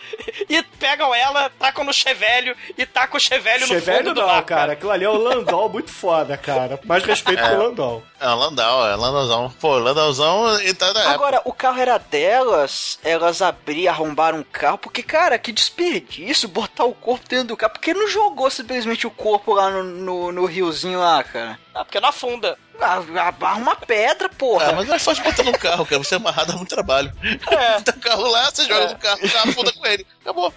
e 0.49 0.61
pegam 0.79 1.13
ela, 1.13 1.49
tacam 1.59 1.83
no 1.83 1.93
chevelho 1.93 2.55
e 2.77 2.85
tacam 2.85 3.17
o 3.17 3.19
chevelho 3.19 3.61
no 3.61 3.67
Chevelho 3.67 3.97
fundo 3.99 4.13
do 4.13 4.21
não, 4.21 4.27
mar, 4.27 4.43
cara. 4.43 4.73
Aquilo 4.73 4.91
ali 4.91 5.05
é 5.05 5.09
o 5.09 5.17
Landau 5.17 5.69
muito 5.69 5.91
foda, 5.91 6.37
cara. 6.37 6.79
Mais 6.85 7.03
respeito 7.03 7.43
É. 7.43 7.49
com 7.49 7.55
o 7.55 7.63
Landau. 7.63 8.03
É, 8.19 8.27
Landau, 8.27 8.87
é 8.87 8.95
Landauzão. 8.95 9.53
Pô, 9.59 9.77
Landauzão 9.77 10.59
e 10.61 10.73
tá 10.73 10.93
na 10.93 10.99
época. 11.01 11.13
Agora, 11.15 11.41
o 11.45 11.53
carro 11.53 11.79
era 11.79 11.97
delas, 11.97 12.99
elas 13.03 13.41
abriram, 13.41 13.91
arrombaram 13.93 14.39
o 14.39 14.45
carro, 14.45 14.77
porque, 14.77 15.03
cara, 15.03 15.37
que 15.37 15.51
desperdício 15.51 16.47
botar 16.49 16.85
o 16.85 16.93
corpo 16.93 17.27
dentro 17.27 17.49
do 17.49 17.57
carro. 17.57 17.73
Por 17.73 17.81
que 17.81 17.93
não 17.93 18.07
jogou 18.07 18.49
simplesmente 18.49 19.05
o 19.07 19.11
corpo 19.11 19.53
lá 19.53 19.69
no, 19.69 19.83
no, 19.83 20.31
no 20.31 20.45
riozinho 20.45 20.99
lá, 20.99 21.23
cara? 21.23 21.59
Ah, 21.77 21.85
porque 21.85 21.99
não 21.99 22.09
afunda. 22.09 22.57
Ah, 22.81 23.27
Abarra 23.27 23.59
uma 23.59 23.75
pedra, 23.75 24.27
porra. 24.29 24.69
Ah, 24.69 24.73
mas 24.73 24.87
não 24.87 24.95
é 24.95 24.99
fácil 24.99 25.23
botar 25.23 25.43
no 25.43 25.57
carro, 25.57 25.85
cara. 25.85 26.03
Você 26.03 26.15
amarrar 26.15 26.45
dá 26.47 26.53
muito 26.53 26.69
trabalho. 26.69 27.13
É. 27.23 27.81
Tá 27.85 27.93
o 27.95 27.99
carro 27.99 28.27
lá, 28.27 28.45
você 28.49 28.65
joga 28.65 28.87
no 28.87 28.97
carro, 28.97 29.19
o 29.23 29.31
carro 29.31 29.49
afunda 29.51 29.71
com 29.73 29.85
ele. 29.85 30.07
Acabou. 30.21 30.53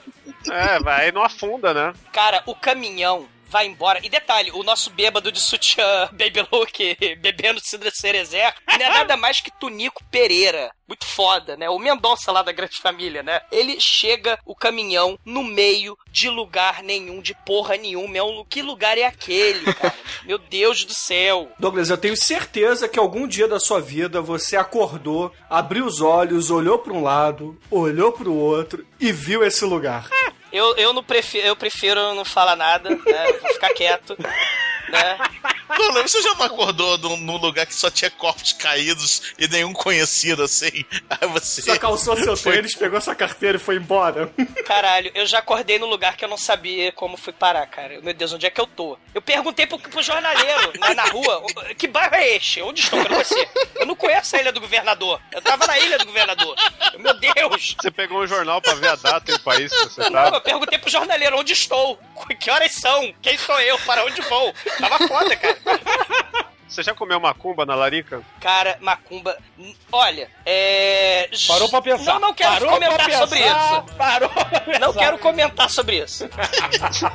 É, 0.50 0.80
vai, 0.80 1.06
aí 1.06 1.12
não 1.12 1.22
afunda, 1.22 1.74
né? 1.74 1.92
Cara, 2.10 2.42
o 2.46 2.54
caminhão 2.54 3.28
vai 3.50 3.66
embora. 3.66 4.00
E 4.02 4.08
detalhe, 4.08 4.50
o 4.52 4.62
nosso 4.62 4.90
bêbado 4.90 5.30
de 5.30 5.40
sutiã 5.40 6.08
Baby 6.12 6.46
Look 6.50 6.96
bebendo 7.18 7.60
Cidra 7.60 7.90
Cerezé 7.90 8.54
não 8.66 8.86
é 8.86 8.88
nada 8.88 9.16
mais 9.16 9.40
que 9.40 9.50
Tunico 9.50 10.02
Pereira. 10.10 10.70
Muito 10.86 11.04
foda, 11.04 11.56
né? 11.56 11.70
O 11.70 11.78
Mendonça 11.78 12.32
lá 12.32 12.42
da 12.42 12.50
Grande 12.50 12.76
Família, 12.76 13.22
né? 13.22 13.40
Ele 13.52 13.76
chega 13.78 14.38
o 14.44 14.56
caminhão 14.56 15.16
no 15.24 15.44
meio 15.44 15.96
de 16.10 16.28
lugar 16.28 16.82
nenhum, 16.82 17.20
de 17.20 17.32
porra 17.46 17.76
nenhuma. 17.76 18.18
É 18.18 18.22
um, 18.22 18.44
que 18.44 18.60
lugar 18.60 18.98
é 18.98 19.04
aquele, 19.04 19.72
cara? 19.72 19.94
Meu 20.26 20.36
Deus 20.36 20.84
do 20.84 20.92
céu. 20.92 21.48
Douglas, 21.60 21.90
eu 21.90 21.98
tenho 21.98 22.16
certeza 22.16 22.88
que 22.88 22.98
algum 22.98 23.28
dia 23.28 23.46
da 23.46 23.60
sua 23.60 23.80
vida 23.80 24.20
você 24.20 24.56
acordou, 24.56 25.32
abriu 25.48 25.86
os 25.86 26.00
olhos, 26.00 26.50
olhou 26.50 26.78
pra 26.78 26.92
um 26.92 27.02
lado, 27.02 27.56
olhou 27.70 28.10
pro 28.10 28.34
outro 28.34 28.84
e 28.98 29.12
viu 29.12 29.44
esse 29.44 29.64
lugar. 29.64 30.08
Eu, 30.52 30.76
eu 30.76 30.92
não 30.92 31.02
prefiro, 31.02 31.46
eu 31.46 31.56
prefiro 31.56 32.14
não 32.14 32.24
falar 32.24 32.56
nada, 32.56 32.90
né? 32.90 33.32
Vou 33.40 33.52
ficar 33.52 33.72
quieto, 33.74 34.16
né? 34.90 35.18
Não, 35.78 35.92
não, 35.92 36.02
você 36.02 36.20
já 36.20 36.34
não 36.34 36.44
acordou 36.46 36.98
num, 36.98 37.16
num 37.16 37.36
lugar 37.36 37.64
que 37.64 37.74
só 37.74 37.88
tinha 37.90 38.10
corpos 38.10 38.52
caídos 38.52 39.32
e 39.38 39.46
nenhum 39.46 39.72
conhecido 39.72 40.42
assim? 40.42 40.84
Aí 41.08 41.28
você. 41.28 41.62
Só 41.62 41.78
calçou 41.78 42.16
seu 42.16 42.36
Foi- 42.36 42.54
tênis, 42.54 42.74
pegou 42.74 43.00
sua 43.00 43.14
carteira 43.14 43.56
e 43.56 43.60
foi 43.60 43.76
embora. 43.76 44.30
Caralho, 44.66 45.12
eu 45.14 45.24
já 45.26 45.38
acordei 45.38 45.78
num 45.78 45.86
lugar 45.86 46.16
que 46.16 46.24
eu 46.24 46.28
não 46.28 46.36
sabia 46.36 46.90
como 46.90 47.16
fui 47.16 47.32
parar, 47.32 47.64
cara. 47.68 48.00
Meu 48.02 48.12
Deus, 48.12 48.32
onde 48.32 48.46
é 48.46 48.50
que 48.50 48.60
eu 48.60 48.66
tô? 48.66 48.98
Eu 49.14 49.22
perguntei 49.22 49.64
pro, 49.64 49.78
pro 49.78 50.02
jornaleiro 50.02 50.72
na, 50.80 50.92
na 50.92 51.04
rua, 51.04 51.44
que 51.78 51.86
bairro 51.86 52.16
é 52.16 52.34
este? 52.36 52.60
Onde 52.62 52.80
estou? 52.80 52.98
Eu 52.98 53.04
não 53.04 53.10
conhecia. 53.14 53.48
Eu 53.76 53.86
não 53.86 53.96
conheço 53.96 54.36
ilha 54.36 54.52
do 54.52 54.60
governador. 54.60 55.20
Eu 55.30 55.40
tava 55.40 55.66
na 55.68 55.78
ilha 55.78 55.98
do 55.98 56.04
governador. 56.06 56.56
Meu 56.98 57.14
Deus! 57.14 57.76
Você 57.80 57.90
pegou 57.92 58.20
um 58.22 58.26
jornal 58.26 58.60
pra 58.60 58.74
ver 58.74 58.88
a 58.88 58.96
data 58.96 59.30
e 59.30 59.34
o 59.36 59.40
país 59.40 59.72
que 59.72 59.84
você 59.84 60.00
Não, 60.02 60.10
tava? 60.10 60.36
eu 60.36 60.40
perguntei 60.40 60.78
pro 60.78 60.90
jornaleiro 60.90 61.38
onde 61.38 61.52
estou, 61.52 61.98
que 62.38 62.50
horas 62.50 62.72
são, 62.72 63.12
quem 63.22 63.36
sou 63.38 63.58
eu, 63.60 63.78
para 63.80 64.04
onde 64.04 64.20
vou. 64.22 64.54
Tava 64.78 64.98
foda, 65.06 65.36
cara. 65.36 65.56
Você 66.70 66.84
já 66.84 66.94
comeu 66.94 67.18
macumba 67.18 67.66
na 67.66 67.74
larica? 67.74 68.22
Cara, 68.40 68.78
macumba. 68.80 69.36
Olha, 69.90 70.30
é. 70.46 71.28
Parou 71.48 71.68
pra 71.68 71.82
pensar. 71.82 72.12
Não, 72.14 72.20
não 72.20 72.32
quero 72.32 72.52
Parou 72.52 72.70
comentar 72.70 73.04
pra 73.08 73.18
sobre 73.18 73.38
pensar, 73.40 73.84
isso. 73.84 73.96
Parou 73.96 74.28
pra 74.28 74.44
pensar. 74.44 74.78
Não 74.78 74.92
quero 74.92 75.18
comentar 75.18 75.68
sobre 75.68 75.96
isso. 76.04 76.30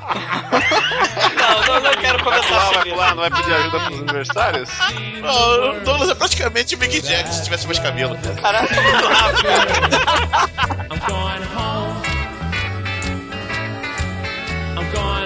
não, 1.40 1.62
não, 1.68 1.80
não 1.82 1.92
quero 2.02 2.22
Vai 2.22 2.24
comentar 2.24 2.60
vai 2.60 2.74
sobre 2.74 2.90
pular, 2.92 3.06
isso. 3.08 3.16
não 3.16 3.22
vai 3.22 3.32
pedir 3.32 3.54
ajuda 3.54 3.80
pros 3.80 4.00
aniversários? 4.02 4.70
Não, 5.22 5.70
o 5.70 5.80
Douglas 5.86 6.10
é 6.10 6.16
praticamente 6.16 6.76
o 6.76 6.78
Mick 6.78 7.00
Jagger 7.00 7.32
se 7.32 7.44
tivesse 7.46 7.66
mais 7.66 7.80
cabelo. 7.80 8.18
Caralho, 8.42 8.68
muito 8.70 9.08
rápido. 9.08 9.48
I'm 10.92 11.00
going 11.08 11.44
home. 11.58 11.95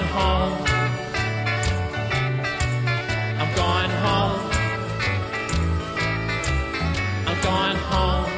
Home. 0.10 0.58
I'm 3.42 3.52
going 3.56 3.92
home. 4.06 4.52
I'm 7.28 7.42
going 7.42 7.78
home. 7.92 8.29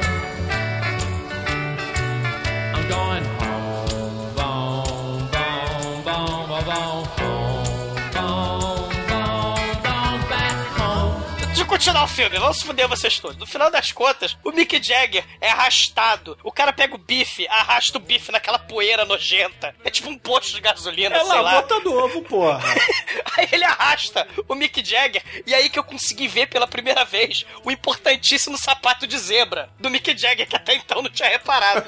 Continuar 11.82 12.04
o 12.04 12.08
filme, 12.08 12.38
vamos 12.38 12.58
se 12.58 12.64
fuder 12.64 12.86
vocês 12.86 13.18
todos. 13.18 13.36
No 13.36 13.44
final 13.44 13.68
das 13.68 13.90
contas, 13.90 14.36
o 14.44 14.52
Mick 14.52 14.80
Jagger 14.80 15.24
é 15.40 15.50
arrastado. 15.50 16.38
O 16.44 16.52
cara 16.52 16.72
pega 16.72 16.94
o 16.94 16.98
bife, 16.98 17.44
arrasta 17.48 17.98
o 17.98 18.00
bife 18.00 18.30
naquela 18.30 18.56
poeira 18.56 19.04
nojenta. 19.04 19.74
É 19.84 19.90
tipo 19.90 20.08
um 20.08 20.16
posto 20.16 20.54
de 20.54 20.60
gasolina, 20.60 21.16
É 21.16 21.18
sei 21.18 21.28
lá, 21.28 21.40
lá. 21.40 21.54
bota 21.60 21.80
novo, 21.80 22.22
porra. 22.22 22.60
Aí 23.36 23.48
ele 23.50 23.64
arrasta 23.64 24.28
o 24.46 24.54
Mick 24.54 24.84
Jagger, 24.84 25.24
e 25.44 25.54
aí 25.54 25.70
que 25.70 25.78
eu 25.78 25.82
consegui 25.82 26.28
ver 26.28 26.48
pela 26.48 26.66
primeira 26.66 27.02
vez 27.04 27.46
o 27.64 27.70
importantíssimo 27.70 28.58
sapato 28.58 29.06
de 29.06 29.18
zebra 29.18 29.70
do 29.80 29.88
Mick 29.90 30.16
Jagger, 30.16 30.46
que 30.46 30.54
até 30.54 30.74
então 30.74 31.02
não 31.02 31.10
tinha 31.10 31.30
reparado. 31.30 31.86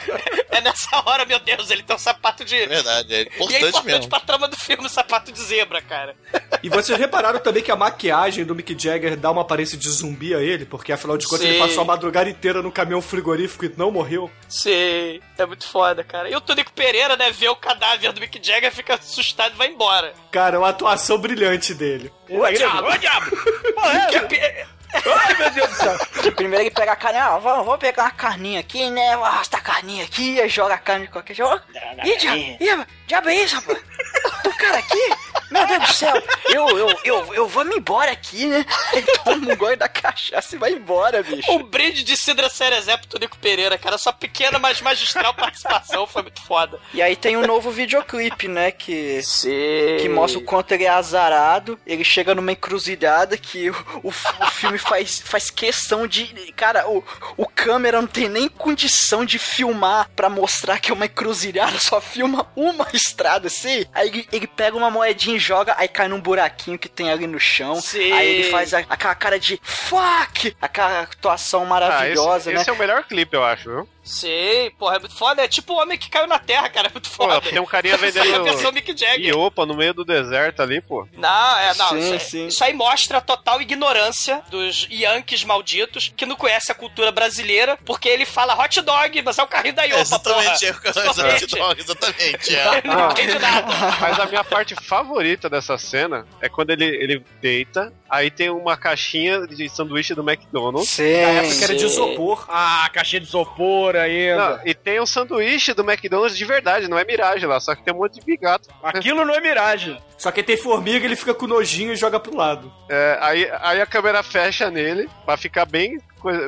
é 0.50 0.60
nessa 0.60 1.02
hora, 1.04 1.26
meu 1.26 1.40
Deus, 1.40 1.68
ele 1.70 1.82
tem 1.82 1.96
um 1.96 1.98
sapato 1.98 2.44
de. 2.44 2.56
É 2.56 2.66
verdade, 2.66 3.12
é 3.12 3.18
E 3.18 3.22
é 3.22 3.26
importante 3.26 3.64
importante 3.68 3.86
mesmo. 3.86 4.08
pra 4.08 4.20
trama 4.20 4.46
do 4.48 4.56
filme 4.56 4.86
o 4.86 4.88
sapato 4.88 5.32
de 5.32 5.40
zebra, 5.40 5.82
cara. 5.82 6.16
E 6.62 6.68
vocês 6.68 6.96
repararam 6.98 7.40
também 7.40 7.62
que 7.62 7.72
a 7.72 7.76
maquiagem 7.76 8.44
do 8.44 8.54
Mick 8.54 8.80
Jagger 8.80 9.16
dá 9.16 9.33
uma 9.34 9.42
aparência 9.42 9.76
de 9.76 9.88
zumbi 9.90 10.34
a 10.34 10.40
ele, 10.40 10.64
porque 10.64 10.92
afinal 10.92 11.16
de 11.18 11.26
contas 11.26 11.40
Sim. 11.46 11.50
ele 11.52 11.58
passou 11.58 11.82
a 11.82 11.84
madrugada 11.84 12.30
inteira 12.30 12.62
no 12.62 12.72
caminhão 12.72 13.02
frigorífico 13.02 13.64
e 13.64 13.72
não 13.76 13.90
morreu. 13.90 14.30
Sei, 14.48 15.20
é 15.36 15.46
muito 15.46 15.66
foda, 15.68 16.02
cara. 16.04 16.28
E 16.30 16.34
o 16.36 16.40
Tonico 16.40 16.72
Pereira, 16.72 17.16
né, 17.16 17.30
vê 17.30 17.48
o 17.48 17.56
cadáver 17.56 18.12
do 18.12 18.20
Mick 18.20 18.40
Jagger, 18.42 18.72
fica 18.72 18.94
assustado 18.94 19.52
e 19.54 19.56
vai 19.58 19.68
embora. 19.68 20.12
Cara, 20.30 20.56
é 20.56 20.58
uma 20.58 20.68
atuação 20.70 21.18
brilhante 21.18 21.74
dele. 21.74 22.10
Ô, 22.28 22.46
diabo! 22.50 22.88
Ô, 22.88 22.96
diabo! 22.96 23.30
Porra, 23.74 23.98
é 23.98 24.06
Que 24.06 24.20
pe- 24.20 24.66
Ai, 24.94 25.34
meu 25.38 25.50
Deus 25.50 25.68
do 25.70 25.74
céu! 25.74 25.98
Primeiro 26.36 26.62
ele 26.64 26.70
pega 26.70 26.92
a 26.92 26.96
carne, 26.96 27.18
ó, 27.20 27.38
vou, 27.40 27.64
vou 27.64 27.76
pegar 27.76 28.04
uma 28.04 28.10
carninha 28.12 28.60
aqui, 28.60 28.88
né? 28.90 29.16
Vou 29.16 29.24
arrastar 29.24 29.58
a 29.60 29.62
carninha 29.64 30.04
aqui, 30.04 30.48
joga 30.48 30.74
a 30.74 30.78
carne 30.78 31.06
de 31.06 31.12
qualquer 31.12 31.34
jeito. 31.34 31.62
Ih, 32.04 32.16
diabo, 32.16 32.38
ih, 32.38 32.86
diabo 33.08 33.28
é 33.28 33.34
isso, 33.34 33.56
rapaz? 33.56 33.78
O 34.46 34.56
cara 34.56 34.78
aqui? 34.78 35.10
Meu 35.54 35.66
Deus 35.68 35.86
do 35.86 35.92
céu, 35.94 36.22
eu, 36.48 36.68
eu, 36.76 36.98
eu, 37.04 37.34
eu 37.34 37.48
vou 37.48 37.64
me 37.64 37.76
embora 37.76 38.10
aqui, 38.10 38.44
né? 38.46 38.66
Ele 38.92 39.06
toma 39.22 39.52
um 39.52 39.56
gole 39.56 39.76
da 39.76 39.88
cachaça 39.88 40.56
e 40.56 40.58
vai 40.58 40.72
embora, 40.72 41.22
bicho. 41.22 41.48
Um 41.52 41.62
brinde 41.62 42.02
de 42.02 42.16
Cidra 42.16 42.48
Cerezé 42.48 42.96
pro 42.96 43.06
Tonico 43.06 43.38
Pereira, 43.38 43.78
cara. 43.78 43.96
Sua 43.96 44.12
pequena, 44.12 44.58
mas 44.58 44.80
magistral 44.80 45.32
participação 45.32 46.08
foi 46.08 46.22
muito 46.22 46.42
foda. 46.42 46.80
E 46.92 47.00
aí 47.00 47.14
tem 47.14 47.36
um 47.36 47.46
novo 47.46 47.70
videoclipe, 47.70 48.48
né? 48.48 48.72
Que, 48.72 49.22
Sim. 49.22 49.96
que 50.00 50.08
mostra 50.08 50.40
o 50.40 50.44
quanto 50.44 50.72
ele 50.72 50.84
é 50.84 50.88
azarado. 50.88 51.78
Ele 51.86 52.02
chega 52.02 52.34
numa 52.34 52.50
encruzilhada 52.50 53.36
que 53.38 53.70
o, 53.70 53.76
o, 54.02 54.08
o 54.08 54.50
filme 54.50 54.76
faz, 54.78 55.20
faz 55.24 55.50
questão 55.50 56.04
de. 56.04 56.26
Cara, 56.56 56.88
o, 56.90 57.04
o 57.36 57.46
câmera 57.46 58.00
não 58.00 58.08
tem 58.08 58.28
nem 58.28 58.48
condição 58.48 59.24
de 59.24 59.38
filmar 59.38 60.10
pra 60.16 60.28
mostrar 60.28 60.80
que 60.80 60.90
é 60.90 60.94
uma 60.94 61.06
encruzilhada, 61.06 61.78
só 61.78 62.00
filma 62.00 62.50
uma 62.56 62.88
estrada 62.92 63.46
assim. 63.46 63.84
Aí 63.94 64.08
ele, 64.08 64.28
ele 64.32 64.46
pega 64.48 64.76
uma 64.76 64.90
moedinha 64.90 65.38
joga, 65.44 65.74
aí 65.78 65.86
cai 65.88 66.08
num 66.08 66.20
buraquinho 66.20 66.78
que 66.78 66.88
tem 66.88 67.10
ali 67.10 67.26
no 67.26 67.38
chão. 67.38 67.80
Sim. 67.80 68.12
Aí 68.12 68.28
ele 68.28 68.50
faz 68.50 68.72
a- 68.74 68.84
aquela 68.88 69.14
cara 69.14 69.38
de 69.38 69.60
fuck! 69.62 70.56
Aquela 70.60 71.00
atuação 71.02 71.62
Ah, 71.62 71.66
maravilhosa, 71.66 72.50
esse, 72.50 72.54
né? 72.54 72.60
esse 72.62 72.70
é 72.70 72.72
o 72.72 72.78
melhor 72.78 73.04
clipe, 73.04 73.34
eu 73.36 73.44
acho, 73.44 73.70
viu? 73.70 73.88
Sei, 74.04 74.70
porra, 74.78 74.96
é 74.96 74.98
muito 74.98 75.14
foda. 75.16 75.42
É 75.42 75.48
tipo 75.48 75.72
o 75.72 75.76
homem 75.80 75.96
que 75.98 76.10
caiu 76.10 76.26
na 76.26 76.38
terra, 76.38 76.68
cara. 76.68 76.88
É 76.88 76.92
muito 76.92 77.08
Pô, 77.10 77.24
foda. 77.24 77.40
tem 77.40 77.58
um 77.58 77.64
carinha 77.64 77.96
Só 77.98 78.00
que 78.00 78.06
a 78.06 78.12
versão 78.12 78.44
vendendo 78.44 78.72
Mick 78.74 78.96
Jagger. 78.96 79.28
iopa 79.34 79.64
no 79.66 79.74
meio 79.74 79.94
do 79.94 80.04
deserto 80.04 80.60
ali, 80.60 80.80
pô. 80.80 81.08
Não, 81.16 81.58
é, 81.58 81.74
não. 81.74 81.88
Sim, 81.88 81.98
isso, 81.98 82.12
aí- 82.12 82.20
sim. 82.20 82.46
isso 82.48 82.64
aí 82.64 82.72
mostra 82.74 83.18
a 83.18 83.20
total 83.20 83.60
ignorância 83.62 84.42
dos 84.50 84.86
Yankees 84.90 85.42
malditos 85.44 86.12
que 86.16 86.26
não 86.26 86.36
conhecem 86.36 86.72
a 86.72 86.78
cultura 86.78 87.10
brasileira, 87.10 87.78
porque 87.84 88.08
ele 88.08 88.26
fala 88.26 88.54
hot 88.62 88.80
dog, 88.82 89.22
mas 89.22 89.38
é 89.38 89.42
o 89.42 89.46
carrinho 89.46 89.74
da 89.74 89.84
É, 89.84 89.88
Iopa, 89.88 90.00
exatamente, 90.02 90.66
é, 90.66 90.72
porra. 90.72 90.88
exatamente, 90.90 91.50
Sorvete. 91.50 91.58
não, 91.58 91.72
exatamente. 91.72 92.54
É. 92.56 92.78
Ele 92.78 92.88
não 92.94 93.10
entende 93.10 93.38
nada. 93.38 93.96
Mas 94.00 94.20
a 94.20 94.26
minha 94.26 94.44
parte 94.44 94.74
favorita 94.74 95.48
dessa 95.48 95.78
cena 95.78 96.26
é 96.40 96.48
quando 96.48 96.70
ele, 96.70 96.84
ele 96.84 97.24
deita, 97.40 97.92
aí 98.08 98.30
tem 98.30 98.50
uma 98.50 98.76
caixinha 98.76 99.46
de 99.46 99.68
sanduíche 99.68 100.14
do 100.14 100.22
McDonald's. 100.28 100.90
Sim, 100.90 101.02
Na 101.22 101.28
época 101.28 101.64
era 101.64 101.74
de 101.74 101.80
sim. 101.80 101.86
isopor. 101.86 102.44
Ah, 102.48 102.88
caixinha 102.92 103.20
de 103.20 103.26
isopor 103.28 103.93
ainda. 103.98 104.56
Não, 104.56 104.60
e 104.64 104.74
tem 104.74 105.00
um 105.00 105.06
sanduíche 105.06 105.72
do 105.74 105.82
McDonald's 105.82 106.36
de 106.36 106.44
verdade, 106.44 106.88
não 106.88 106.98
é 106.98 107.04
miragem 107.04 107.48
lá, 107.48 107.60
só 107.60 107.74
que 107.74 107.82
tem 107.82 107.94
um 107.94 107.98
monte 107.98 108.14
de 108.14 108.20
bigato. 108.22 108.68
Aquilo 108.82 109.24
não 109.24 109.34
é 109.34 109.40
miragem. 109.40 109.98
Só 110.24 110.32
que 110.32 110.42
tem 110.42 110.56
formiga, 110.56 111.04
ele 111.04 111.16
fica 111.16 111.34
com 111.34 111.46
nojinho 111.46 111.92
e 111.92 111.96
joga 111.96 112.18
pro 112.18 112.34
lado. 112.34 112.72
É, 112.88 113.18
aí, 113.20 113.46
aí 113.60 113.78
a 113.82 113.84
câmera 113.84 114.22
fecha 114.22 114.70
nele, 114.70 115.06
pra 115.26 115.36
ficar 115.36 115.66
bem, 115.66 116.00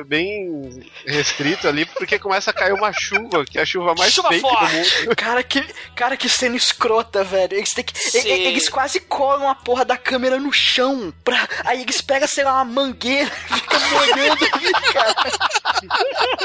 bem 0.07 0.83
restrito 1.05 1.67
ali, 1.67 1.85
porque 1.85 2.17
começa 2.17 2.49
a 2.49 2.53
cair 2.53 2.73
uma 2.73 2.91
chuva, 2.91 3.45
que 3.45 3.59
é 3.59 3.61
a 3.61 3.65
chuva 3.67 3.93
mais 3.93 4.11
Chuva 4.11 4.29
fake 4.29 4.41
forte. 4.41 4.65
do 4.65 4.77
mundo. 5.05 5.15
Cara, 5.15 5.43
que, 5.43 5.61
cara, 5.95 6.17
que 6.17 6.27
cena 6.27 6.55
escrota, 6.55 7.23
velho. 7.23 7.53
Eles, 7.53 7.69
têm 7.69 7.83
que, 7.83 7.93
eles 8.11 8.67
quase 8.67 8.99
colam 8.99 9.47
a 9.47 9.53
porra 9.53 9.85
da 9.85 9.95
câmera 9.95 10.39
no 10.39 10.51
chão. 10.51 11.13
Pra, 11.23 11.47
aí 11.63 11.83
eles 11.83 12.01
pegam, 12.01 12.27
sei 12.27 12.45
lá, 12.45 12.55
uma 12.55 12.65
mangueira 12.65 13.29
e 13.29 13.53
ficam 13.53 13.79
molhando 13.91 14.45
ali, 14.53 14.71
cara. 14.91 15.15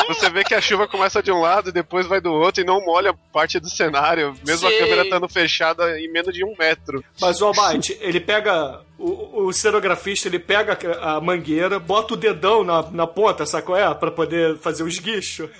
Você 0.09 0.29
vê 0.29 0.45
que 0.45 0.55
a 0.55 0.61
chuva 0.61 0.87
começa 0.87 1.23
de 1.23 1.33
um 1.33 1.41
lado 1.41 1.71
e 1.71 1.73
depois 1.73 2.07
vai 2.07 2.21
do 2.21 2.31
outro 2.33 2.63
e 2.63 2.67
não 2.67 2.85
molha 2.85 3.15
parte 3.33 3.59
do 3.59 3.71
cenário, 3.71 4.37
mesmo 4.47 4.69
Sim. 4.69 4.75
a 4.75 4.79
câmera 4.79 5.03
estando 5.05 5.29
fechada 5.29 5.99
em 5.99 6.11
menos 6.13 6.35
de 6.35 6.45
um 6.45 6.55
metro. 6.59 7.03
Mas 7.23 7.41
o 7.41 7.47
Almighty, 7.47 7.97
ele 8.01 8.21
pega. 8.21 8.81
O, 8.99 9.47
o 9.47 9.53
cenografista, 9.53 10.29
ele 10.29 10.39
pega 10.39 10.79
a 11.01 11.21
mangueira, 11.21 11.81
bota 11.81 12.15
o 12.15 12.17
dedão 12.17 12.63
na, 12.63 12.83
na 12.93 13.05
ponta, 13.07 13.45
sabe 13.45 13.65
qual 13.67 13.77
é? 13.77 13.93
Pra 13.95 14.13
poder 14.13 14.59
fazer 14.59 14.85
o 14.85 14.89
esguicho. 14.89 15.51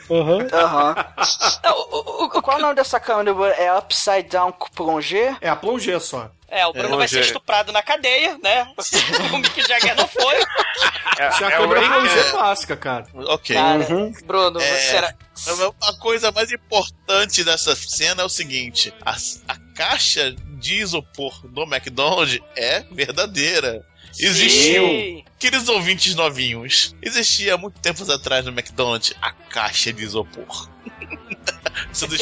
Aham. 0.53 0.95
Não, 1.65 1.73
o- 1.81 2.23
o- 2.23 2.25
o- 2.27 2.43
Qual 2.43 2.59
o 2.59 2.61
nome 2.61 2.75
dessa 2.77 3.01
câmera? 3.01 3.33
É 3.59 3.77
Upside 3.77 4.29
Down 4.29 4.53
Plongé? 4.77 5.37
É 5.41 5.49
a 5.49 5.57
plongé 5.57 5.99
só. 5.99 6.31
É, 6.55 6.67
o 6.67 6.73
Bruno 6.75 6.95
É, 6.95 6.99
vai 6.99 7.09
ser 7.09 7.21
hoje- 7.21 7.29
estuprado 7.29 7.73
na 7.73 7.83
cadeia, 7.83 8.37
né? 8.43 8.67
o 9.33 9.39
Mick 9.39 9.63
Jagger 9.67 9.97
não 9.97 10.07
foi. 10.07 10.35
É, 11.19 11.29
Isso 11.31 11.45
é 11.45 11.47
a 11.47 11.51
é 11.51 12.19
é- 12.29 12.31
clássica, 12.31 12.77
cara. 12.77 13.07
Ok. 13.15 13.57
Cara, 13.57 13.79
Uhum. 13.91 14.13
Bruno, 14.27 14.61
É. 14.61 14.79
você 14.81 14.97
era. 14.97 15.17
A 15.83 15.93
coisa 15.99 16.31
mais 16.31 16.53
importante 16.53 17.43
dessa 17.43 17.75
cena 17.75 18.21
é 18.21 18.25
o 18.27 18.29
seguinte: 18.29 18.93
a, 19.01 19.17
a 19.49 19.57
caixa 19.75 20.31
de 20.59 20.75
isopor 20.75 21.41
do 21.49 21.63
McDonald's 21.63 22.39
é 22.55 22.85
verdadeira. 22.93 23.83
Existiu. 24.21 24.87
Sim. 24.87 25.25
Queridos 25.39 25.71
ouvintes 25.71 26.15
novinhos, 26.15 26.95
existia 27.01 27.55
há 27.55 27.57
muito 27.57 27.81
tempos 27.81 28.11
atrás 28.11 28.45
no 28.45 28.51
McDonald's 28.53 29.15
a 29.23 29.33
caixa 29.33 29.91
de 29.91 30.03
isopor. 30.05 30.69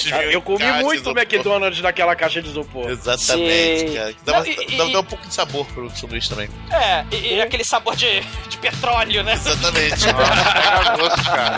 Cara, 0.09 0.25
eu 0.33 0.43
comi 0.43 0.59
caixa 0.59 0.79
de 0.79 0.85
muito 0.85 1.01
isopor. 1.01 1.19
McDonald's 1.23 1.81
naquela 1.81 2.17
caixa 2.17 2.43
de 2.43 2.49
isopor. 2.49 2.91
Exatamente, 2.91 3.89
Sim. 3.89 3.95
cara. 3.95 4.15
Dava, 4.25 4.39
Não, 4.41 4.47
e- 4.47 4.93
e- 4.93 4.97
um 4.97 5.05
pouco 5.05 5.27
de 5.27 5.35
sabor 5.35 5.67
pro 5.67 5.91
sanduíche 5.97 6.29
também. 6.29 6.49
É, 6.71 7.05
e, 7.13 7.35
e 7.35 7.41
aquele 7.41 7.65
sabor 7.65 7.95
de, 7.97 8.21
de 8.49 8.59
petróleo, 8.59 9.23
né? 9.23 9.35
Exatamente. 9.35 10.05
Pega 10.05 10.97
gosto, 10.97 11.25
cara. 11.25 11.57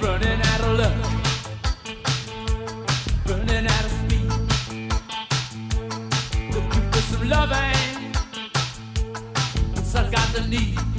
running 0.00 0.40
out 0.52 0.62
of 0.62 0.76
love, 0.78 0.94
running 3.26 3.66
out 3.66 3.84
of 3.84 3.92
speed. 3.92 4.30
Looking 6.54 6.90
for 6.92 7.02
some 7.10 7.28
loving, 7.28 8.12
I 9.94 10.10
got 10.10 10.32
the 10.34 10.40
need. 10.48 10.95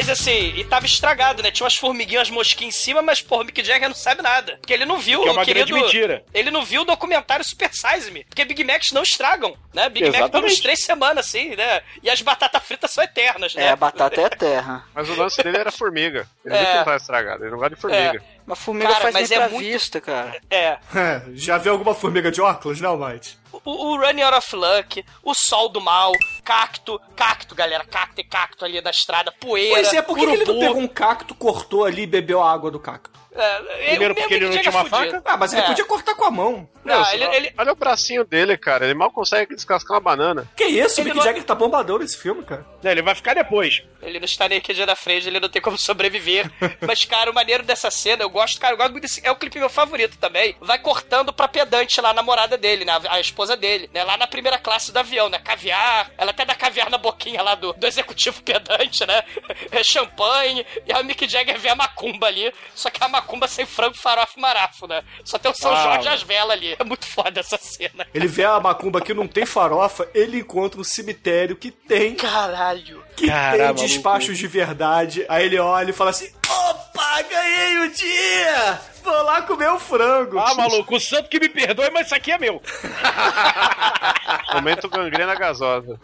Mas 0.00 0.08
assim, 0.08 0.54
e 0.56 0.64
tava 0.64 0.86
estragado, 0.86 1.42
né? 1.42 1.50
Tinha 1.50 1.64
umas 1.64 1.76
formiguinhas, 1.76 2.28
umas 2.28 2.46
mosquinhas 2.46 2.74
em 2.74 2.78
cima, 2.78 3.02
mas, 3.02 3.20
porra, 3.20 3.42
o 3.42 3.44
Mick 3.44 3.62
Jagger 3.62 3.88
não 3.88 3.94
sabe 3.94 4.22
nada. 4.22 4.56
Porque 4.56 4.72
ele 4.72 4.86
não 4.86 4.98
viu 4.98 5.22
Que 5.22 5.28
é 5.28 5.32
uma 5.32 5.44
querido... 5.44 5.66
grande 5.66 5.82
mentira. 5.84 6.24
Ele 6.32 6.50
não 6.50 6.64
viu 6.64 6.82
o 6.82 6.84
documentário 6.86 7.44
Super 7.44 7.70
Size 7.74 8.10
Me. 8.10 8.24
Porque 8.24 8.44
Big 8.46 8.64
Macs 8.64 8.92
não 8.92 9.02
estragam, 9.02 9.54
né? 9.74 9.90
Big 9.90 10.06
Mac 10.06 10.12
dura 10.12 10.24
Exatamente. 10.24 10.52
uns 10.54 10.60
três 10.60 10.80
semanas, 10.82 11.26
assim, 11.26 11.54
né? 11.54 11.82
E 12.02 12.08
as 12.08 12.22
batatas 12.22 12.62
fritas 12.62 12.90
são 12.90 13.04
eternas, 13.04 13.54
né? 13.54 13.64
É, 13.64 13.70
a 13.72 13.76
batata 13.76 14.20
é 14.22 14.28
terra. 14.30 14.84
Mas 14.94 15.08
o 15.10 15.14
lance 15.14 15.42
dele 15.42 15.58
era 15.58 15.70
formiga. 15.70 16.26
Ele 16.44 16.54
É. 16.54 16.58
viu 16.58 16.66
que 16.68 16.76
não 16.76 16.84
tava 16.84 16.96
estragado, 16.96 17.44
ele 17.44 17.50
não 17.50 17.58
gosta 17.58 17.74
de 17.76 17.80
formiga. 17.82 18.22
Mas 18.46 18.58
formiga 18.58 18.88
Cara, 18.88 19.00
faz 19.00 19.14
mas 19.14 19.30
é 19.30 19.48
muito- 19.48 19.58
vista, 19.58 20.00
cara. 20.00 20.40
É. 20.50 20.78
É, 20.94 21.22
já 21.34 21.58
viu 21.58 21.72
alguma 21.72 21.94
formiga 21.94 22.30
de 22.32 22.40
óculos, 22.40 22.80
não, 22.80 22.96
Mike? 22.98 23.36
O, 23.64 23.70
o 23.70 23.96
Running 23.96 24.22
Out 24.22 24.38
of 24.38 24.56
Luck, 24.56 25.04
o 25.22 25.34
Sol 25.34 25.68
do 25.68 25.80
Mal, 25.80 26.12
Cacto, 26.42 27.00
Cacto, 27.14 27.54
galera, 27.54 27.84
Cacto 27.84 28.20
e 28.20 28.24
Cacto 28.24 28.64
ali 28.64 28.80
da 28.80 28.90
estrada, 28.90 29.32
poeira, 29.32 29.74
Pois 29.74 29.92
é, 29.92 30.02
por 30.02 30.16
que 30.16 30.24
ele 30.24 30.44
não 30.44 30.58
pegou 30.58 30.78
um 30.78 30.88
cacto, 30.88 31.34
cortou 31.34 31.84
ali 31.84 32.02
e 32.02 32.06
bebeu 32.06 32.42
a 32.42 32.50
água 32.50 32.70
do 32.70 32.80
cacto? 32.80 33.19
É, 33.32 33.90
Primeiro 33.90 34.12
o 34.12 34.16
porque 34.16 34.34
ele 34.34 34.44
Mick 34.46 34.56
não 34.56 34.62
tinha 34.62 34.72
uma 34.72 34.86
é 34.86 34.90
fudido. 35.06 35.22
Ah, 35.24 35.36
mas 35.36 35.52
ele 35.52 35.62
É. 35.62 35.66
podia 35.66 35.84
cortar 35.84 36.14
com 36.14 36.24
a 36.24 36.30
mão. 36.30 36.68
Não, 36.84 36.96
Meu, 37.02 37.12
ele, 37.12 37.36
ele- 37.36 37.54
Olha 37.58 37.72
o 37.72 37.76
bracinho 37.76 38.24
dele, 38.24 38.56
cara. 38.56 38.84
Ele 38.86 38.94
mal 38.94 39.10
consegue 39.10 39.54
descascar 39.54 39.94
uma 39.94 40.00
banana. 40.00 40.48
Que 40.56 40.64
isso, 40.64 40.98
o 40.98 41.02
Ele 41.02 41.10
Mick 41.10 41.16
não- 41.18 41.24
Jagger 41.24 41.44
tá 41.44 41.54
bombadão 41.54 41.98
nesse 41.98 42.16
filme, 42.16 42.42
cara. 42.42 42.64
Não, 42.82 42.90
ele 42.90 43.02
vai 43.02 43.14
ficar 43.14 43.34
depois. 43.34 43.82
ele 44.02 44.18
não 44.18 44.24
está 44.24 44.48
nem 44.48 44.60
dia 44.60 44.86
da 44.86 44.96
frente, 44.96 45.26
ele 45.28 45.38
não 45.38 45.48
tem 45.48 45.60
como 45.60 45.76
sobreviver. 45.78 46.50
Mas, 46.80 47.04
cara, 47.04 47.30
o 47.30 47.34
maneiro 47.34 47.62
dessa 47.62 47.90
cena, 47.90 48.22
eu 48.22 48.30
gosto, 48.30 48.58
cara, 48.58 48.72
eu 48.72 48.78
gosto 48.78 48.92
muito 48.92 49.02
desse. 49.02 49.20
É 49.24 49.30
o 49.30 49.36
clipe 49.36 49.58
meu 49.58 49.68
favorito 49.68 50.16
também. 50.18 50.56
Vai 50.60 50.78
cortando 50.78 51.32
pra 51.32 51.46
pedante 51.46 52.00
lá, 52.00 52.10
a 52.10 52.14
namorada 52.14 52.56
dele, 52.56 52.84
né? 52.86 52.92
A, 53.08 53.16
a 53.16 53.20
esposa 53.20 53.56
dele, 53.56 53.90
né? 53.92 54.02
Lá 54.04 54.16
na 54.16 54.26
primeira 54.26 54.58
classe 54.58 54.90
do 54.90 54.98
avião, 54.98 55.28
né? 55.28 55.38
Caviar. 55.38 56.10
Ela 56.16 56.30
até 56.30 56.44
dá 56.46 56.54
caviar 56.54 56.88
na 56.88 56.96
boquinha 56.98 57.42
lá 57.42 57.54
do, 57.54 57.74
do 57.74 57.86
executivo 57.86 58.42
pedante, 58.42 59.04
né? 59.06 59.22
É 59.70 59.84
champanhe. 59.84 60.66
E 60.86 60.92
aí 60.92 61.00
o 61.02 61.04
Mick 61.04 61.28
Jagger 61.28 61.58
vê 61.58 61.68
a 61.68 61.76
macumba 61.76 62.26
ali. 62.26 62.52
Só 62.74 62.88
que 62.90 63.02
a 63.04 63.08
macumba 63.08 63.19
sem 63.48 63.66
frango, 63.66 63.96
farofa 63.96 64.32
e 64.36 64.40
marafo, 64.40 64.86
né? 64.86 65.02
Só 65.24 65.38
tem 65.38 65.50
o 65.50 65.54
São 65.54 65.72
Ah, 65.72 65.82
Jorge 65.82 66.06
e 66.06 66.08
as 66.10 66.22
velas 66.22 66.52
ali. 66.52 66.76
É 66.78 66.84
muito 66.84 67.06
foda 67.06 67.40
essa 67.40 67.58
cena. 67.58 68.06
Ele 68.14 68.26
vê 68.26 68.44
a 68.44 68.60
macumba 68.60 69.00
que 69.00 69.14
não 69.14 69.26
tem 69.26 69.44
farofa, 69.46 70.08
ele 70.14 70.38
encontra 70.38 70.80
um 70.80 70.84
cemitério 70.84 71.56
que 71.56 71.70
tem, 71.70 72.14
Caralho. 72.14 73.02
que 73.16 73.26
Caramba, 73.26 73.74
tem 73.74 73.86
despachos 73.86 74.38
de 74.38 74.46
verdade. 74.46 75.24
Aí 75.28 75.46
ele 75.46 75.58
olha 75.58 75.90
e 75.90 75.94
fala 75.94 76.10
assim: 76.10 76.30
opa, 76.48 77.22
ganhei 77.22 77.78
o 77.78 77.90
dia! 77.92 78.80
Vou 79.02 79.22
lá 79.24 79.42
comer 79.42 79.70
o 79.70 79.78
frango. 79.78 80.38
Ah, 80.38 80.54
maluco, 80.54 80.96
o 80.96 81.00
santo 81.00 81.28
que 81.28 81.40
me 81.40 81.48
perdoe, 81.48 81.90
mas 81.90 82.06
isso 82.06 82.14
aqui 82.14 82.32
é 82.32 82.38
meu. 82.38 82.60
Momento 84.54 84.88
gangrena 84.88 85.34
gasosa. 85.34 85.98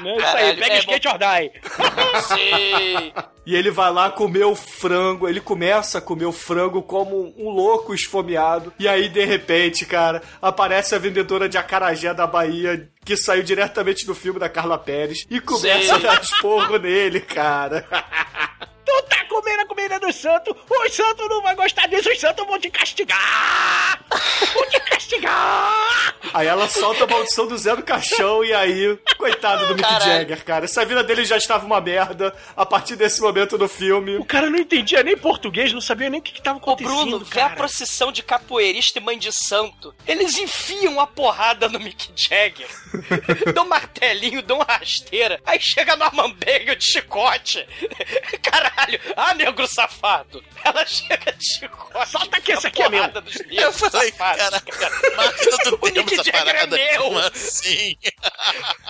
Não, 0.00 0.16
isso 0.16 0.26
aí, 0.26 0.56
Caralho, 0.56 0.58
pega 0.58 0.74
é 0.74 0.78
skate 0.78 1.08
or 1.08 1.18
die. 1.18 1.52
Sim. 2.22 3.12
E 3.44 3.54
ele 3.54 3.70
vai 3.70 3.92
lá 3.92 4.10
comer 4.10 4.44
o 4.44 4.54
frango, 4.54 5.28
ele 5.28 5.40
começa 5.40 5.98
a 5.98 6.00
comer 6.00 6.26
o 6.26 6.32
frango 6.32 6.80
como 6.82 7.34
um 7.36 7.50
louco 7.50 7.92
esfomeado. 7.94 8.72
E 8.78 8.88
aí, 8.88 9.08
de 9.08 9.24
repente, 9.24 9.84
cara, 9.84 10.22
aparece 10.40 10.94
a 10.94 10.98
vendedora 10.98 11.48
de 11.48 11.58
acarajé 11.58 12.14
da 12.14 12.26
Bahia, 12.26 12.88
que 13.04 13.16
saiu 13.16 13.42
diretamente 13.42 14.06
do 14.06 14.14
filme 14.14 14.38
da 14.38 14.48
Carla 14.48 14.78
Pérez, 14.78 15.26
e 15.28 15.40
começa 15.40 15.98
Sim. 15.98 16.06
a 16.06 16.12
dar 16.12 16.22
esporro 16.22 16.78
nele, 16.78 17.20
cara. 17.20 17.86
Tu 18.92 19.02
tá 19.04 19.24
comendo 19.24 19.62
a 19.62 19.66
comida 19.66 19.98
do 19.98 20.12
santo, 20.12 20.54
os 20.68 20.94
santos 20.94 21.26
não 21.26 21.40
vão 21.40 21.56
gostar 21.56 21.86
disso, 21.88 22.10
os 22.10 22.20
santos 22.20 22.46
vão 22.46 22.58
te 22.58 22.70
castigar! 22.70 24.04
Vão 24.52 24.68
te 24.68 24.80
castigar! 24.80 26.14
Aí 26.34 26.46
ela 26.46 26.68
solta 26.68 27.04
a 27.04 27.06
maldição 27.06 27.46
do 27.46 27.56
Zé 27.56 27.74
do 27.74 27.82
Caixão 27.82 28.44
e 28.44 28.52
aí, 28.52 28.98
coitado 29.16 29.66
do 29.66 29.74
Mick 29.74 29.88
Caralho. 29.88 30.12
Jagger, 30.12 30.44
cara. 30.44 30.64
Essa 30.66 30.84
vida 30.84 31.02
dele 31.02 31.24
já 31.24 31.38
estava 31.38 31.64
uma 31.64 31.80
merda 31.80 32.34
a 32.54 32.66
partir 32.66 32.96
desse 32.96 33.20
momento 33.22 33.56
do 33.56 33.66
filme. 33.66 34.16
O 34.16 34.24
cara 34.26 34.50
não 34.50 34.58
entendia 34.58 35.02
nem 35.02 35.16
português, 35.16 35.72
não 35.72 35.80
sabia 35.80 36.10
nem 36.10 36.20
o 36.20 36.22
que, 36.22 36.32
que 36.32 36.42
tava 36.42 36.58
Ô, 36.58 36.62
acontecendo, 36.62 36.94
Bruno, 36.94 37.18
vê 37.24 37.40
a 37.40 37.44
cara. 37.44 37.56
procissão 37.56 38.12
de 38.12 38.22
capoeirista 38.22 38.98
e 38.98 39.02
mãe 39.02 39.18
de 39.18 39.32
santo. 39.32 39.94
Eles 40.06 40.36
enfiam 40.36 41.00
a 41.00 41.06
porrada 41.06 41.66
no 41.68 41.80
Mick 41.80 42.10
Jagger. 42.14 42.68
dão 43.54 43.64
um 43.64 43.68
martelinho, 43.68 44.42
dão 44.42 44.58
uma 44.58 44.66
rasteira. 44.66 45.40
Aí 45.46 45.58
chega 45.60 45.96
no 45.96 46.04
Bagel 46.34 46.74
de 46.76 46.84
chicote. 46.84 47.66
Caralho. 48.42 48.81
Ah, 49.16 49.34
negro 49.34 49.66
safado. 49.66 50.42
Ela 50.64 50.84
chega 50.86 51.32
de 51.32 51.44
chicote. 51.44 52.10
Solta 52.10 52.40
que 52.40 52.52
esse 52.52 52.66
aqui 52.66 52.82
é 52.82 52.88
meu. 52.88 53.08
dos 53.08 53.34
negros 53.34 53.58
Eu 53.58 53.72
falei, 53.72 54.10
safados. 54.10 54.38
cara, 54.38 54.62
máquina 55.16 55.56
do 55.64 55.78
O 55.82 55.88
essa 55.88 56.24
Jagger 56.24 56.56
é 56.56 56.66
meu. 56.66 57.02
Como 57.02 57.18
assim? 57.18 57.96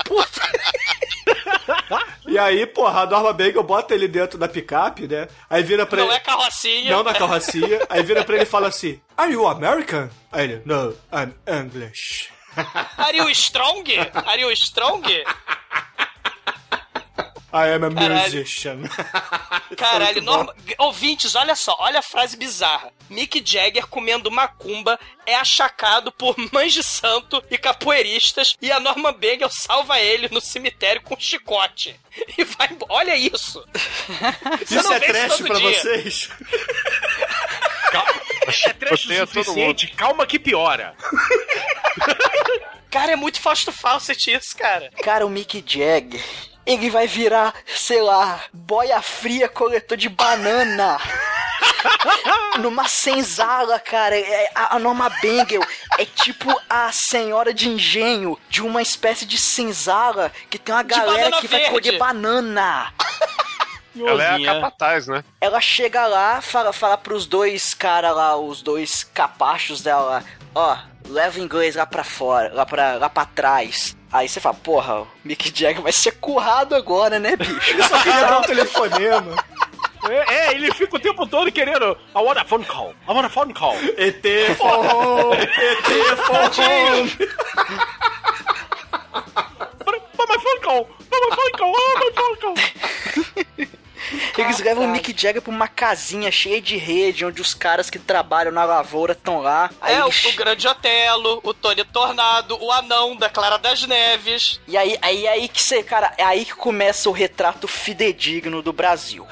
Puta. 0.04 0.42
E 2.26 2.38
aí, 2.38 2.66
porra, 2.66 3.02
a 3.02 3.06
Norma 3.06 3.32
Bagel 3.32 3.62
bota 3.62 3.94
ele 3.94 4.08
dentro 4.08 4.38
da 4.38 4.48
picape, 4.48 5.06
né? 5.06 5.28
Aí 5.50 5.62
vira 5.62 5.84
pra 5.84 5.98
Não 5.98 6.06
ele. 6.06 6.14
é 6.16 6.20
carrocinha. 6.20 6.90
Não 6.90 7.02
na 7.02 7.12
carrocinha. 7.12 7.80
Aí 7.90 8.02
vira 8.02 8.24
pra 8.24 8.36
ele 8.36 8.44
e 8.44 8.46
fala 8.46 8.68
assim: 8.68 9.00
Are 9.16 9.30
you 9.30 9.46
American? 9.46 10.08
Aí 10.30 10.44
ele: 10.44 10.62
No, 10.64 10.96
I'm 11.12 11.34
English. 11.46 12.30
Are 12.96 13.16
you 13.16 13.28
strong? 13.30 13.84
Are 14.26 14.40
you 14.40 14.50
strong? 14.52 15.02
I 17.54 17.68
am 17.74 17.84
a 17.84 17.90
Caralho. 17.94 18.22
musician. 18.22 18.78
Caralho, 19.76 20.14
Muito 20.22 20.24
bom. 20.24 20.36
norma... 20.36 20.54
ouvintes, 20.78 21.34
olha 21.34 21.54
só, 21.54 21.76
olha 21.78 21.98
a 21.98 22.02
frase 22.02 22.36
bizarra. 22.36 22.90
Mick 23.10 23.42
Jagger 23.44 23.86
comendo 23.88 24.30
macumba 24.30 24.98
é 25.26 25.34
achacado 25.34 26.10
por 26.12 26.34
mães 26.52 26.72
de 26.72 26.82
santo 26.82 27.42
e 27.50 27.58
capoeiristas 27.58 28.56
e 28.62 28.72
a 28.72 28.80
Norma 28.80 29.12
Bagel 29.12 29.50
salva 29.50 30.00
ele 30.00 30.28
no 30.30 30.40
cemitério 30.40 31.02
com 31.02 31.14
um 31.14 31.20
chicote. 31.20 31.94
E 32.36 32.44
vai 32.44 32.68
embora. 32.70 32.92
Olha 32.92 33.16
isso. 33.16 33.62
Você 34.60 34.76
Isso 34.76 34.82
não 34.84 34.92
é 34.92 35.00
trash 35.00 35.38
todo 35.38 35.46
pra 35.46 35.58
dia. 35.58 35.70
vocês? 35.80 36.28
É 38.64 38.72
trash 38.74 39.04
o 39.06 39.26
suficiente, 39.26 39.86
calma 39.88 40.26
que 40.26 40.38
piora. 40.38 40.94
Cara, 42.90 43.12
é 43.12 43.16
muito 43.16 43.40
Fausto 43.40 43.72
Fawcett 43.72 44.30
isso, 44.30 44.54
cara. 44.56 44.90
Cara, 45.02 45.24
o 45.26 45.30
Mick 45.30 45.64
Jagger, 45.66 46.22
ele 46.66 46.90
vai 46.90 47.06
virar, 47.06 47.54
sei 47.66 48.00
lá, 48.02 48.40
boia 48.52 49.00
fria 49.02 49.48
coletor 49.48 49.96
de 49.96 50.08
banana. 50.08 50.98
Numa 52.60 52.86
senzala, 52.88 53.78
cara. 53.80 54.16
É- 54.18 54.50
A 54.54 54.76
a 54.76 54.78
Norma 54.78 55.08
Bengel 55.20 55.62
é 55.98 56.04
tipo 56.04 56.48
a 56.68 56.90
senhora 56.92 57.52
de 57.52 57.68
engenho 57.68 58.38
de 58.48 58.62
uma 58.62 58.80
espécie 58.82 59.24
de 59.26 59.38
senzala 59.38 60.30
que 60.50 60.58
tem 60.58 60.74
uma 60.74 60.82
galera 60.82 61.40
que 61.40 61.48
vai 61.48 61.60
verde. 61.60 61.74
colher 61.74 61.98
banana. 61.98 62.92
Ela 63.94 64.24
é 64.24 64.28
a 64.50 64.54
capataz, 64.54 65.06
né? 65.06 65.22
Ela 65.40 65.60
chega 65.60 66.06
lá, 66.06 66.40
fala, 66.40 66.72
fala 66.72 66.96
pros 66.96 67.26
dois 67.26 67.74
caras 67.74 68.14
lá, 68.16 68.36
os 68.36 68.62
dois 68.62 69.04
capachos 69.04 69.82
dela, 69.82 70.24
ó, 70.54 70.78
leva 71.06 71.38
o 71.38 71.42
inglês 71.42 71.74
lá 71.76 71.84
pra 71.84 72.02
fora, 72.02 72.50
lá 72.54 72.64
pra, 72.64 72.94
lá 72.94 73.10
pra 73.10 73.26
trás. 73.26 73.94
Aí 74.12 74.28
você 74.28 74.40
fala, 74.40 74.54
porra, 74.56 75.00
o 75.00 75.08
Mick 75.24 75.50
Jagger 75.58 75.80
vai 75.80 75.92
ser 75.92 76.12
currado 76.12 76.74
agora, 76.74 77.18
né, 77.18 77.34
bicho? 77.34 77.52
Eu 77.74 77.84
só 77.84 77.98
queria 78.02 78.20
dar 78.20 78.38
um 78.40 78.42
telefonema. 78.42 79.34
É, 80.10 80.34
é, 80.34 80.52
ele 80.52 80.72
fica 80.74 80.96
o 80.96 81.00
tempo 81.00 81.26
todo 81.26 81.50
querendo. 81.50 81.96
I 82.14 82.18
want 82.18 82.36
a 82.36 82.44
phone 82.44 82.64
call. 82.64 82.94
I 83.08 83.12
want 83.12 83.24
a 83.24 83.30
phone 83.30 83.54
call. 83.54 83.74
ET 83.96 84.22
for 84.56 84.84
home, 84.84 85.36
ET 85.40 86.18
for 86.26 86.50
home. 86.60 87.10
But 90.16 90.28
my 90.28 90.38
phone 90.38 90.60
call. 90.60 90.88
But 91.08 91.20
my 91.20 91.36
phone 91.36 91.52
call. 91.58 91.72
Oh, 91.74 91.94
my 92.00 92.10
phone 92.14 92.36
call. 92.40 93.66
Eles 94.36 94.58
levam 94.60 94.84
o 94.84 94.88
Mick 94.88 95.14
Jagger 95.16 95.40
pra 95.42 95.50
uma 95.52 95.68
casinha 95.68 96.30
cheia 96.30 96.60
de 96.60 96.76
rede, 96.76 97.24
onde 97.24 97.40
os 97.40 97.54
caras 97.54 97.88
que 97.90 97.98
trabalham 97.98 98.52
na 98.52 98.64
lavoura 98.64 99.12
estão 99.12 99.40
lá. 99.40 99.70
Aí 99.80 99.94
É, 99.94 100.04
o, 100.04 100.08
eles- 100.08 100.24
o 100.24 100.32
Grande 100.36 100.66
Otelo, 100.66 101.40
o 101.42 101.54
Tony 101.54 101.84
Tornado, 101.84 102.58
o 102.60 102.70
Anão 102.72 103.16
da 103.16 103.28
Clara 103.28 103.58
das 103.58 103.86
Neves. 103.86 104.60
E 104.66 104.76
aí, 104.76 104.96
aí, 105.02 105.26
aí 105.28 105.48
que 105.48 105.62
você, 105.62 105.82
cara, 105.82 106.12
é 106.18 106.24
aí 106.24 106.44
que 106.44 106.54
começa 106.54 107.08
o 107.08 107.12
retrato 107.12 107.66
fidedigno 107.68 108.62
do 108.62 108.72
Brasil. 108.72 109.26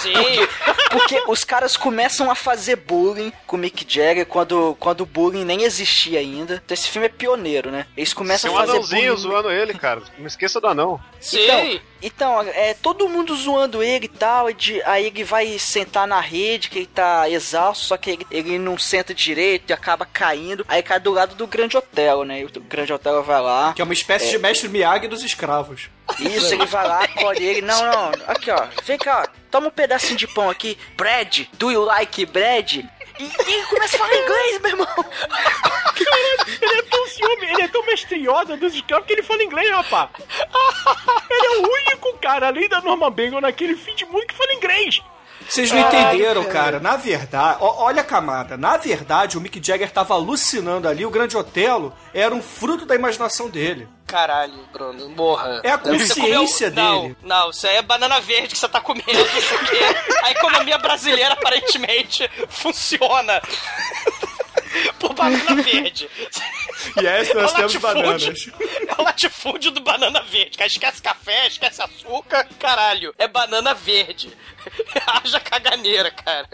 Sim. 0.00 0.46
Porque 0.90 1.22
os 1.28 1.44
caras 1.44 1.76
começam 1.76 2.30
a 2.30 2.34
fazer 2.34 2.76
bullying 2.76 3.32
com 3.46 3.56
o 3.56 3.58
Mick 3.58 3.86
Jagger 3.88 4.26
quando, 4.26 4.76
quando 4.78 5.02
o 5.02 5.06
bullying 5.06 5.44
nem 5.44 5.62
existia 5.62 6.18
ainda. 6.18 6.60
Então 6.64 6.74
esse 6.74 6.88
filme 6.88 7.06
é 7.06 7.10
pioneiro, 7.10 7.70
né? 7.70 7.86
Eles 7.96 8.12
começam 8.12 8.50
Tem 8.50 8.58
um 8.58 8.62
a 8.62 8.66
fazer 8.66 8.78
anãozinho 8.78 9.14
bullying. 9.14 9.22
zoando 9.22 9.50
ele, 9.50 9.74
cara. 9.74 10.02
Não 10.18 10.26
esqueça 10.26 10.60
do 10.60 10.66
anão. 10.66 11.00
Sim. 11.20 11.40
Então, 11.40 11.80
então, 12.02 12.40
é 12.42 12.74
todo 12.74 13.08
mundo 13.08 13.34
zoando 13.34 13.82
ele 13.82 14.06
e 14.06 14.08
tal, 14.08 14.50
e 14.50 14.82
aí 14.84 15.06
ele 15.06 15.24
vai 15.24 15.58
sentar 15.58 16.06
na 16.06 16.20
rede, 16.20 16.68
que 16.68 16.78
ele 16.80 16.86
tá 16.86 17.28
exausto, 17.30 17.84
só 17.84 17.96
que 17.96 18.10
ele, 18.10 18.26
ele 18.30 18.58
não 18.58 18.76
senta 18.76 19.14
direito 19.14 19.70
e 19.70 19.72
acaba 19.72 20.04
caindo. 20.04 20.64
Aí 20.68 20.82
cai 20.82 20.98
do 20.98 21.12
lado 21.12 21.34
do 21.34 21.46
Grande 21.46 21.76
Hotel, 21.76 22.24
né? 22.24 22.40
E 22.40 22.44
o 22.44 22.50
Grande 22.60 22.92
Hotel 22.92 23.22
vai 23.22 23.40
lá. 23.40 23.72
Que 23.72 23.80
é 23.80 23.84
uma 23.84 23.94
espécie 23.94 24.30
de 24.30 24.38
mestre 24.38 24.68
Miyagi 24.68 25.08
dos 25.08 25.22
escravos. 25.22 25.88
Isso, 26.18 26.54
ele 26.54 26.66
vai 26.66 26.86
lá, 26.86 27.06
colhe 27.08 27.44
ele. 27.44 27.62
Não, 27.62 27.84
não, 27.84 28.12
aqui 28.28 28.50
ó, 28.50 28.66
vem 28.84 28.98
cá, 28.98 29.22
ó, 29.22 29.40
toma 29.50 29.68
um 29.68 29.70
pedacinho 29.70 30.16
de 30.16 30.26
pão 30.26 30.50
aqui. 30.50 30.78
Bread, 30.96 31.50
do 31.54 31.70
you 31.70 31.82
like 31.82 32.26
bread? 32.26 32.88
E, 33.18 33.24
e 33.24 33.66
começa 33.66 33.96
a 33.96 33.98
falar 33.98 34.14
inglês, 34.14 34.60
meu 34.60 34.70
irmão. 34.70 35.04
Ele 36.60 36.78
é 36.78 36.82
tão 36.82 37.06
ciúme, 37.06 37.46
ele 37.46 37.62
é 37.62 37.68
tão 37.68 37.84
mestriosa 37.86 38.56
dos 38.56 38.74
escravos 38.74 39.06
que 39.06 39.12
ele 39.12 39.22
fala 39.22 39.42
inglês, 39.42 39.70
rapaz. 39.70 40.10
Ele 41.30 41.46
é 41.46 41.58
o 41.58 41.70
único 41.70 42.18
cara, 42.18 42.48
além 42.48 42.68
da 42.68 42.80
Norma 42.80 43.10
Bengal 43.10 43.40
naquele 43.40 43.76
fim 43.76 43.94
de 43.94 44.04
mundo 44.06 44.26
que 44.26 44.34
fala 44.34 44.54
inglês. 44.54 45.02
Vocês 45.48 45.70
não 45.70 45.80
entenderam, 45.80 46.44
cara. 46.44 46.80
Na 46.80 46.96
verdade, 46.96 47.58
ó- 47.60 47.84
olha 47.84 48.00
a 48.00 48.04
camada. 48.04 48.56
Na 48.56 48.76
verdade, 48.76 49.36
o 49.36 49.40
Mick 49.40 49.60
Jagger 49.64 49.90
tava 49.90 50.14
alucinando 50.14 50.88
ali. 50.88 51.04
O 51.06 51.10
Grande 51.10 51.36
Otelo 51.36 51.92
era 52.14 52.34
um 52.34 52.42
fruto 52.42 52.84
da 52.86 52.94
imaginação 52.94 53.48
dele. 53.50 53.88
Caralho, 54.06 54.52
Bruno, 54.72 55.08
morra. 55.10 55.60
É 55.64 55.70
a 55.70 55.78
consciência 55.78 56.70
comeu- 56.70 57.00
dele. 57.02 57.16
Não, 57.22 57.40
não, 57.44 57.50
isso 57.50 57.66
aí 57.66 57.76
é 57.76 57.82
banana 57.82 58.20
verde 58.20 58.48
que 58.54 58.58
você 58.58 58.68
tá 58.68 58.80
comendo, 58.80 59.04
porque 59.06 59.78
a 60.22 60.30
economia 60.32 60.76
brasileira 60.78 61.32
aparentemente 61.32 62.28
funciona. 62.48 63.40
Por 64.98 65.12
banana 65.14 65.62
verde. 65.62 66.08
Yes, 67.00 67.34
nós 67.34 67.52
É 67.58 67.64
o 67.64 67.68
temos 67.68 67.74
latifúndio- 67.74 67.80
bananas. 68.02 68.48
É 68.88 69.00
o 69.00 69.04
latifúndio 69.04 69.70
do 69.70 69.80
banana 69.80 70.22
verde. 70.22 70.56
Cara, 70.58 70.68
esquece 70.68 71.02
café, 71.02 71.46
esquece 71.46 71.82
açúcar. 71.82 72.46
Caralho, 72.58 73.14
é 73.18 73.26
banana 73.28 73.74
verde. 73.74 74.30
Haja 75.06 75.40
caganeira, 75.40 76.10
cara. 76.10 76.48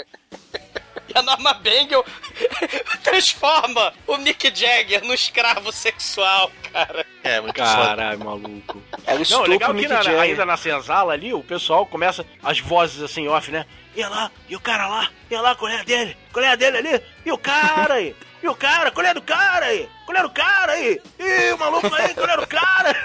E 1.08 1.18
a 1.18 1.22
Norma 1.22 1.54
Bengel 1.54 2.04
transforma 3.02 3.92
o 4.06 4.16
Mick 4.18 4.52
Jagger 4.54 5.02
no 5.04 5.14
escravo 5.14 5.72
sexual, 5.72 6.50
cara. 6.72 7.06
É, 7.22 7.40
muito. 7.40 7.54
Caralho, 7.54 8.18
maluco. 8.18 8.82
Era 9.06 9.20
o 9.22 9.30
Não, 9.30 9.42
legal 9.42 9.74
que 9.74 9.88
na- 9.88 10.20
ainda 10.20 10.44
na 10.44 10.56
senzala 10.56 11.12
ali, 11.14 11.32
o 11.32 11.42
pessoal 11.42 11.86
começa 11.86 12.26
as 12.42 12.58
vozes 12.60 13.02
assim, 13.02 13.26
off, 13.28 13.50
né? 13.50 13.64
E 13.98 14.06
lá, 14.06 14.30
e 14.48 14.54
o 14.54 14.60
cara 14.60 14.86
lá, 14.86 15.10
e 15.28 15.36
lá, 15.36 15.56
qual 15.56 15.72
é 15.72 15.82
dele? 15.82 16.16
Qual 16.32 16.44
é 16.44 16.56
dele 16.56 16.76
ali? 16.76 17.02
E 17.26 17.32
o 17.32 17.36
cara 17.36 17.94
aí? 17.94 18.14
E 18.40 18.48
o 18.48 18.54
cara? 18.54 18.92
Qual 18.92 19.04
é 19.04 19.12
do 19.12 19.20
cara 19.20 19.66
aí? 19.66 19.88
Qual 20.08 20.16
é 20.16 20.22
do 20.22 20.30
cara 20.30 20.72
aí? 20.72 20.98
E 21.18 21.52
o 21.52 21.58
maluco 21.58 21.94
aí? 21.94 22.14
Qual 22.14 22.26
é 22.26 22.36
do 22.38 22.46
cara? 22.46 22.96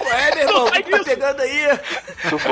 É, 0.00 0.34
meu 0.36 0.46
irmão, 0.48 0.64
o 0.66 0.70
que 0.70 0.82
tá 0.84 0.96
isso. 0.96 1.04
pegando 1.04 1.40
aí? 1.42 1.62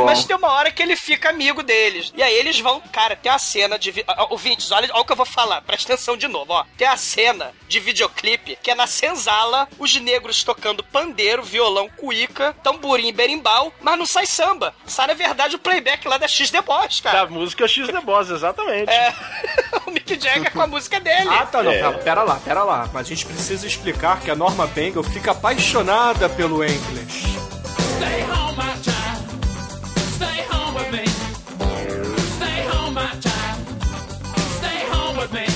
Mas 0.04 0.24
tem 0.24 0.34
uma 0.36 0.48
hora 0.50 0.70
que 0.72 0.82
ele 0.82 0.96
fica 0.96 1.30
amigo 1.30 1.62
deles. 1.62 2.12
E 2.16 2.22
aí 2.22 2.34
eles 2.34 2.58
vão. 2.58 2.80
Cara, 2.92 3.14
tem 3.14 3.30
a 3.30 3.38
cena 3.38 3.78
de. 3.78 3.92
vi- 3.92 4.04
Ouvintes, 4.28 4.72
olha, 4.72 4.88
olha 4.92 5.00
o 5.02 5.04
que 5.04 5.12
eu 5.12 5.16
vou 5.16 5.24
falar. 5.26 5.60
Presta 5.62 5.92
atenção 5.92 6.16
de 6.16 6.26
novo, 6.26 6.52
ó. 6.52 6.64
Tem 6.76 6.88
a 6.88 6.96
cena 6.96 7.52
de 7.68 7.78
videoclipe 7.78 8.58
que 8.60 8.72
é 8.72 8.74
na 8.74 8.88
senzala, 8.88 9.68
os 9.78 9.94
negros 10.00 10.42
tocando 10.42 10.82
pandeiro, 10.82 11.42
violão, 11.42 11.88
cuíca, 11.88 12.52
tamborim 12.64 13.08
e 13.08 13.12
berimbau, 13.12 13.72
mas 13.80 13.96
não 13.96 14.06
sai 14.06 14.26
samba. 14.26 14.74
Sai, 14.86 15.06
na 15.06 15.14
verdade, 15.14 15.54
o 15.54 15.58
playback 15.58 16.08
lá 16.08 16.18
da 16.18 16.26
X 16.26 16.50
The 16.50 16.62
Boss, 16.62 17.00
Da 17.00 17.10
cara. 17.12 17.26
música 17.28 17.68
X 17.68 17.86
The 17.86 18.00
Boss, 18.00 18.28
exatamente. 18.30 18.90
É. 18.90 19.14
o 19.86 19.90
Mick 19.92 20.18
Jagger 20.20 20.52
com 20.52 20.62
a 20.62 20.66
música 20.66 20.98
dele. 20.98 21.28
Ah, 21.30 21.46
tá, 21.46 21.62
não. 21.62 21.70
É. 21.70 21.92
Pera 21.98 22.22
lá, 22.24 22.40
pera 22.44 22.64
lá. 22.64 22.88
Mas 22.92 23.06
a 23.06 23.08
gente 23.08 23.24
precisa 23.26 23.66
explicar 23.66 23.99
que 24.00 24.30
a 24.30 24.34
Norma 24.34 24.66
Bengal 24.66 25.02
fica 25.02 25.32
apaixonada 25.32 26.28
pelo 26.30 26.64
English. 26.64 27.36
Stay 27.98 28.22
home, 28.22 28.56
my 28.56 28.72
child. 28.82 29.22
Stay 30.14 30.42
home 30.50 30.74
with 30.74 30.90
me. 30.90 31.04
Stay 32.36 32.66
home, 32.68 32.94
my 32.94 33.10
child. 33.20 33.60
Stay 34.58 34.86
home 34.90 35.18
with 35.18 35.32
me. 35.32 35.46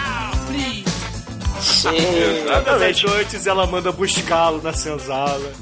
Oh, 0.00 0.32
please. 0.46 0.88
Sim. 1.60 2.46
Todas 2.46 2.82
as 2.82 3.02
noites 3.02 3.46
ela 3.46 3.66
manda 3.66 3.92
buscá-lo 3.92 4.62
na 4.62 4.72
senzala. 4.72 5.52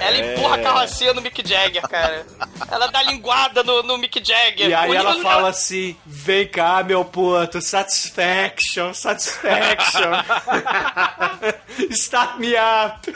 Ela 0.00 0.18
empurra 0.18 0.56
a 0.56 0.58
carrocinha 0.58 1.12
no 1.14 1.20
Mick 1.20 1.46
Jagger, 1.46 1.82
cara. 1.88 2.26
Ela 2.70 2.86
dá 2.88 3.02
linguada 3.02 3.62
no, 3.62 3.82
no 3.82 3.98
Mick 3.98 4.22
Jagger. 4.24 4.68
E 4.68 4.74
aí 4.74 4.94
ela 4.94 5.20
fala 5.20 5.48
assim: 5.50 5.96
vem 6.04 6.46
cá, 6.46 6.82
meu 6.82 7.04
puto, 7.04 7.60
satisfaction, 7.60 8.92
satisfaction. 8.94 10.10
Start 11.90 12.38
me 12.38 12.54
up. 12.54 13.12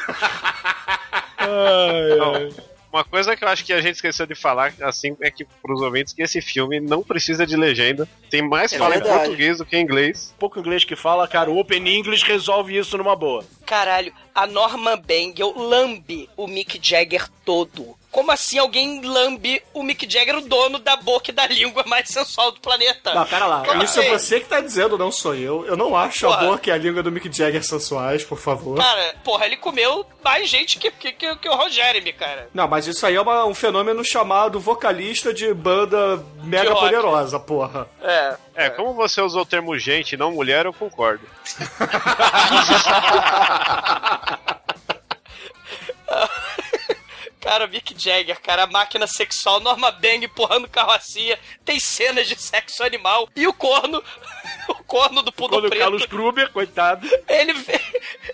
Uma 2.92 3.04
coisa 3.04 3.34
que 3.34 3.42
eu 3.42 3.48
acho 3.48 3.64
que 3.64 3.72
a 3.72 3.80
gente 3.80 3.94
esqueceu 3.94 4.26
de 4.26 4.34
falar, 4.34 4.74
assim, 4.82 5.16
é 5.20 5.30
que 5.30 5.46
pros 5.62 5.80
ouvintes 5.80 6.12
que 6.12 6.22
esse 6.22 6.42
filme 6.42 6.78
não 6.78 7.02
precisa 7.02 7.46
de 7.46 7.56
legenda. 7.56 8.06
Tem 8.28 8.42
mais 8.46 8.70
É 8.72 8.78
fala 8.78 8.96
em 8.96 8.98
verdade. 8.98 9.18
português 9.20 9.58
do 9.58 9.64
que 9.64 9.76
em 9.76 9.80
inglês. 9.82 10.34
Pouco 10.38 10.58
inglês 10.58 10.84
que 10.84 10.94
fala, 10.94 11.26
cara, 11.26 11.50
o 11.50 11.58
Open 11.58 11.88
English 11.88 12.24
resolve 12.26 12.76
isso 12.76 12.98
numa 12.98 13.16
boa. 13.16 13.44
Caralho, 13.64 14.12
a 14.34 14.46
Norma 14.46 14.94
Bengel 14.96 15.54
lambe 15.56 16.28
o 16.36 16.46
Mick 16.46 16.78
Jagger 16.82 17.28
todo. 17.46 17.96
Como 18.12 18.30
assim 18.30 18.58
alguém 18.58 19.00
lambe 19.00 19.62
o 19.72 19.82
Mick 19.82 20.06
Jagger, 20.08 20.36
o 20.36 20.42
dono 20.42 20.78
da 20.78 20.94
boca 20.96 21.30
e 21.30 21.34
da 21.34 21.46
língua 21.46 21.82
mais 21.86 22.08
sensual 22.10 22.52
do 22.52 22.60
planeta? 22.60 23.14
Não, 23.14 23.24
pera 23.24 23.46
lá. 23.46 23.64
Como 23.64 23.82
Isso 23.82 23.98
é 24.00 24.02
assim? 24.14 24.18
você 24.18 24.38
que 24.40 24.46
tá 24.46 24.60
dizendo, 24.60 24.98
não 24.98 25.10
sou 25.10 25.34
eu. 25.34 25.64
Eu 25.66 25.78
não 25.78 25.96
acho 25.96 26.26
a 26.26 26.36
Porra. 26.36 26.46
boca 26.46 26.68
e 26.68 26.72
a 26.72 26.76
língua 26.76 27.02
do 27.02 27.10
Mick 27.10 27.34
Jagger 27.34 27.64
sensuais, 27.64 28.22
por 28.22 28.38
favor. 28.38 28.76
Cara, 28.76 29.14
porra, 29.24 29.46
ele 29.46 29.56
comeu 29.56 30.04
mais 30.22 30.46
gente 30.48 30.78
que, 30.78 30.90
que, 30.90 31.10
que, 31.12 31.36
que 31.36 31.48
o 31.48 31.54
Ron 31.56 31.70
Jeremy, 31.70 32.12
cara. 32.12 32.50
Não, 32.52 32.68
mas 32.68 32.86
isso 32.86 33.06
aí 33.06 33.14
é 33.16 33.20
uma- 33.20 33.46
um 33.46 33.54
fenômeno 33.54 34.04
chamado 34.04 34.60
vocalista 34.60 35.32
de 35.32 35.52
banda 35.54 36.22
mega 36.44 36.68
rock. 36.70 36.84
poderosa, 36.84 37.40
porra. 37.40 37.88
É. 38.02 38.36
É, 38.54 38.68
como 38.70 38.92
você 38.92 39.22
usou 39.22 39.40
o 39.40 39.46
termo 39.46 39.78
gente, 39.78 40.18
não 40.18 40.32
mulher, 40.32 40.66
eu 40.66 40.72
concordo. 40.74 41.26
Cara, 47.42 47.66
Mick 47.66 47.92
Jagger, 47.98 48.40
cara, 48.40 48.62
a 48.62 48.66
máquina 48.68 49.04
sexual, 49.08 49.58
Norma 49.58 49.90
Bang 49.90 50.24
empurrando 50.24 50.68
carrocinha, 50.68 51.36
tem 51.64 51.80
cenas 51.80 52.28
de 52.28 52.40
sexo 52.40 52.84
animal. 52.84 53.28
E 53.34 53.48
o 53.48 53.52
corno, 53.52 54.00
o 54.70 54.74
corno 54.84 55.22
do 55.22 55.32
Pudo 55.32 55.56
Quando 55.56 55.64
o 55.64 55.68
Preto. 55.68 55.80
Carlos 55.80 56.06
Kruber, 56.06 56.52
coitado. 56.52 57.04
Ele, 57.26 57.52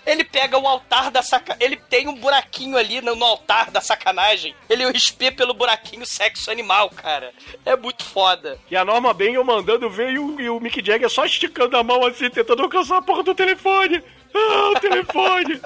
ele 0.05 0.23
pega 0.23 0.59
o 0.59 0.67
altar 0.67 1.09
da 1.09 1.23
sacanagem. 1.23 1.65
Ele 1.65 1.75
tem 1.75 2.07
um 2.07 2.13
buraquinho 2.13 2.77
ali 2.77 3.01
no, 3.01 3.23
altar 3.23 3.71
da 3.71 3.81
sacanagem. 3.81 4.55
Ele 4.69 4.83
espia 4.95 5.31
pelo 5.31 5.55
buraquinho 5.55 6.05
sexo 6.05 6.51
animal, 6.51 6.91
cara. 6.91 7.33
É 7.65 7.75
muito 7.75 8.05
foda. 8.05 8.59
E 8.69 8.77
a 8.77 8.85
Norma 8.85 9.11
Bengal 9.11 9.43
mandando 9.43 9.89
ver 9.89 10.11
e 10.11 10.19
o, 10.19 10.39
e 10.39 10.49
o 10.51 10.59
Mick 10.59 10.85
Jagger 10.85 11.09
só 11.09 11.25
esticando 11.25 11.75
a 11.75 11.83
mão 11.83 12.05
assim, 12.05 12.29
tentando 12.29 12.61
alcançar 12.61 12.97
a 12.97 13.01
porra 13.01 13.23
do 13.23 13.33
telefone. 13.33 14.03
Ah, 14.33 14.69
o 14.75 14.79
telefone. 14.79 15.61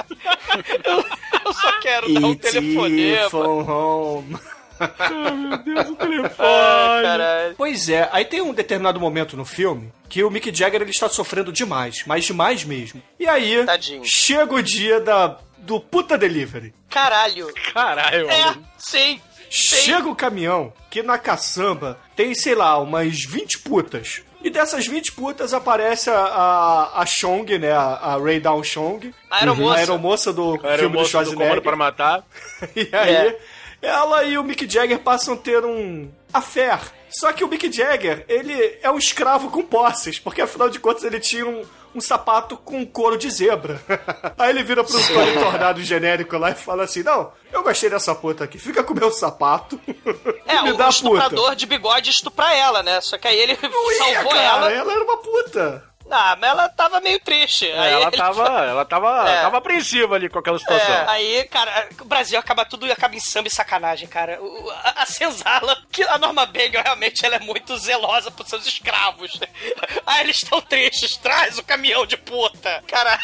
Eu 1.46 1.54
só 1.54 1.80
quero 1.80 2.14
dar 2.14 2.28
um 2.28 2.36
telefonema. 2.36 3.30
phone 3.30 3.70
home. 3.70 4.38
Ah, 4.80 5.32
meu 5.32 5.58
Deus, 5.60 5.90
o 5.90 5.96
telefone. 5.96 6.48
Ai, 6.50 7.04
caralho. 7.04 7.56
Pois 7.58 7.90
é, 7.90 8.10
aí 8.12 8.26
tem 8.26 8.42
um 8.42 8.54
determinado 8.54 9.00
momento 9.00 9.38
no 9.38 9.46
filme 9.46 9.92
que 10.10 10.24
o 10.24 10.30
Mick 10.30 10.54
Jagger 10.54 10.82
ele 10.82 10.92
está 10.92 11.08
sofrendo 11.10 11.52
demais, 11.52 12.04
mas 12.06 12.26
demais 12.26 12.64
mesmo. 12.64 13.02
E 13.20 13.28
aí, 13.28 13.66
Tadinho. 13.66 14.02
chega 14.04 14.54
o 14.54 14.62
dia 14.62 15.00
da, 15.00 15.38
do 15.60 15.80
puta 15.80 16.18
delivery. 16.18 16.74
Caralho. 16.90 17.48
Caralho, 17.74 18.30
É, 18.30 18.56
sim. 18.78 19.20
Chega 19.50 20.10
o 20.10 20.16
caminhão 20.16 20.74
que 20.90 21.04
na 21.04 21.18
caçamba 21.20 22.00
tem, 22.16 22.34
sei 22.34 22.56
lá, 22.56 22.78
umas 22.80 23.24
20 23.24 23.60
putas. 23.60 24.24
E 24.44 24.50
dessas 24.50 24.86
20 24.86 25.14
putas 25.14 25.54
aparece 25.54 26.10
a, 26.10 26.18
a, 26.20 27.02
a 27.02 27.06
Chong, 27.06 27.58
né? 27.58 27.72
A, 27.72 27.82
a 28.14 28.18
Ray 28.18 28.40
Down 28.42 28.62
Chong. 28.64 29.14
A 29.32 29.38
aeromoça. 29.38 29.76
A 29.76 29.78
aeromoça 29.80 30.34
do 30.34 30.56
Era 30.62 30.76
o 30.76 30.78
filme 30.80 30.96
do 30.96 31.00
moço 31.00 31.06
do 31.06 31.12
Schwarzenegger. 31.12 31.62
para 31.62 31.76
Matar. 31.78 32.24
E 32.76 32.90
aí, 32.92 33.16
É. 33.16 33.40
ela 33.82 34.24
e 34.26 34.38
o 34.38 34.44
Mick 34.44 34.70
Jagger 34.70 35.00
passam 35.00 35.36
a 35.36 35.38
ter 35.38 35.64
um 35.64 36.10
affair. 36.34 36.80
Só 37.10 37.32
que 37.32 37.44
o 37.44 37.48
Mick 37.48 37.72
Jagger, 37.72 38.26
ele 38.28 38.78
é 38.82 38.90
um 38.92 38.98
escravo 38.98 39.50
com 39.50 39.62
posses, 39.64 40.20
porque 40.20 40.42
afinal 40.42 40.68
de 40.70 40.80
contas 40.80 41.04
ele 41.04 41.20
tinha 41.20 41.46
um, 41.46 41.64
um 41.96 42.02
sapato 42.02 42.58
com 42.58 42.86
couro 42.86 43.18
de 43.18 43.30
zebra. 43.30 43.80
Aí 44.38 44.50
ele 44.50 44.64
vira 44.64 44.84
pro 44.84 44.94
Tony 45.08 45.34
Tornado 45.34 45.82
genérico 45.84 46.38
lá 46.38 46.52
e 46.52 46.56
fala 46.56 46.84
assim: 46.84 47.04
Não, 47.04 47.32
eu 47.52 47.64
gostei 47.64 47.90
dessa 47.90 48.14
puta 48.16 48.44
aqui, 48.44 48.58
fica 48.58 48.84
com 48.84 48.94
o 48.94 48.98
meu 48.98 49.12
sapato. 49.12 49.80
É, 50.46 50.62
Me 50.62 50.72
o, 50.72 50.78
dá 50.78 50.88
o 50.88 50.90
estuprador 50.90 51.56
de 51.56 51.66
bigode 51.66 52.10
estupra 52.10 52.54
ela, 52.54 52.84
né? 52.84 53.00
Só 53.02 53.18
que 53.18 53.28
aí 53.28 53.38
ele 53.40 53.58
Não 53.62 53.92
ia, 53.92 53.98
salvou 53.98 54.32
cara, 54.32 54.44
ela. 54.44 54.72
ela 54.72 54.94
era 54.94 55.04
uma 55.04 55.18
puta. 55.18 55.84
Ah, 56.12 56.36
mas 56.40 56.50
ela 56.52 56.70
tava 56.70 57.00
meio 57.00 57.20
triste. 57.20 57.66
Aí 57.66 57.92
ela 57.94 58.08
ele 58.08 58.18
tava, 58.18 58.44
ela 58.66 58.86
tava, 58.86 59.30
É. 59.30 59.42
tava 59.42 59.58
apreensiva 59.58 60.16
ali 60.16 60.30
com 60.30 60.38
aquela 60.38 60.60
situação. 60.60 60.94
É, 60.94 61.06
aí, 61.10 61.44
cara, 61.46 61.90
o 62.00 62.06
Brasil 62.06 62.38
acaba 62.38 62.66
tudo 62.66 62.92
acaba 62.92 63.16
em 63.16 63.20
samba 63.20 63.48
e 63.48 63.52
sacanagem, 63.52 64.08
cara. 64.08 64.38
O- 64.42 64.70
A, 64.70 65.04
a 65.04 65.06
senzala, 65.06 65.76
que 65.92 66.04
a 66.04 66.18
Norma 66.18 66.46
Bagel 66.46 66.84
realmente 66.84 67.26
ela 67.26 67.38
é 67.38 67.40
muito 67.40 67.76
zelosa 67.78 68.30
por 68.30 68.46
seus 68.48 68.68
escravos. 68.68 69.32
Aí 70.06 70.22
eles 70.22 70.38
estão 70.38 70.62
tristes, 70.62 71.18
traz 71.18 71.58
o 71.58 71.64
caminhão 71.64 72.06
de 72.06 72.18
puta. 72.18 72.84
Caralho. 72.88 73.22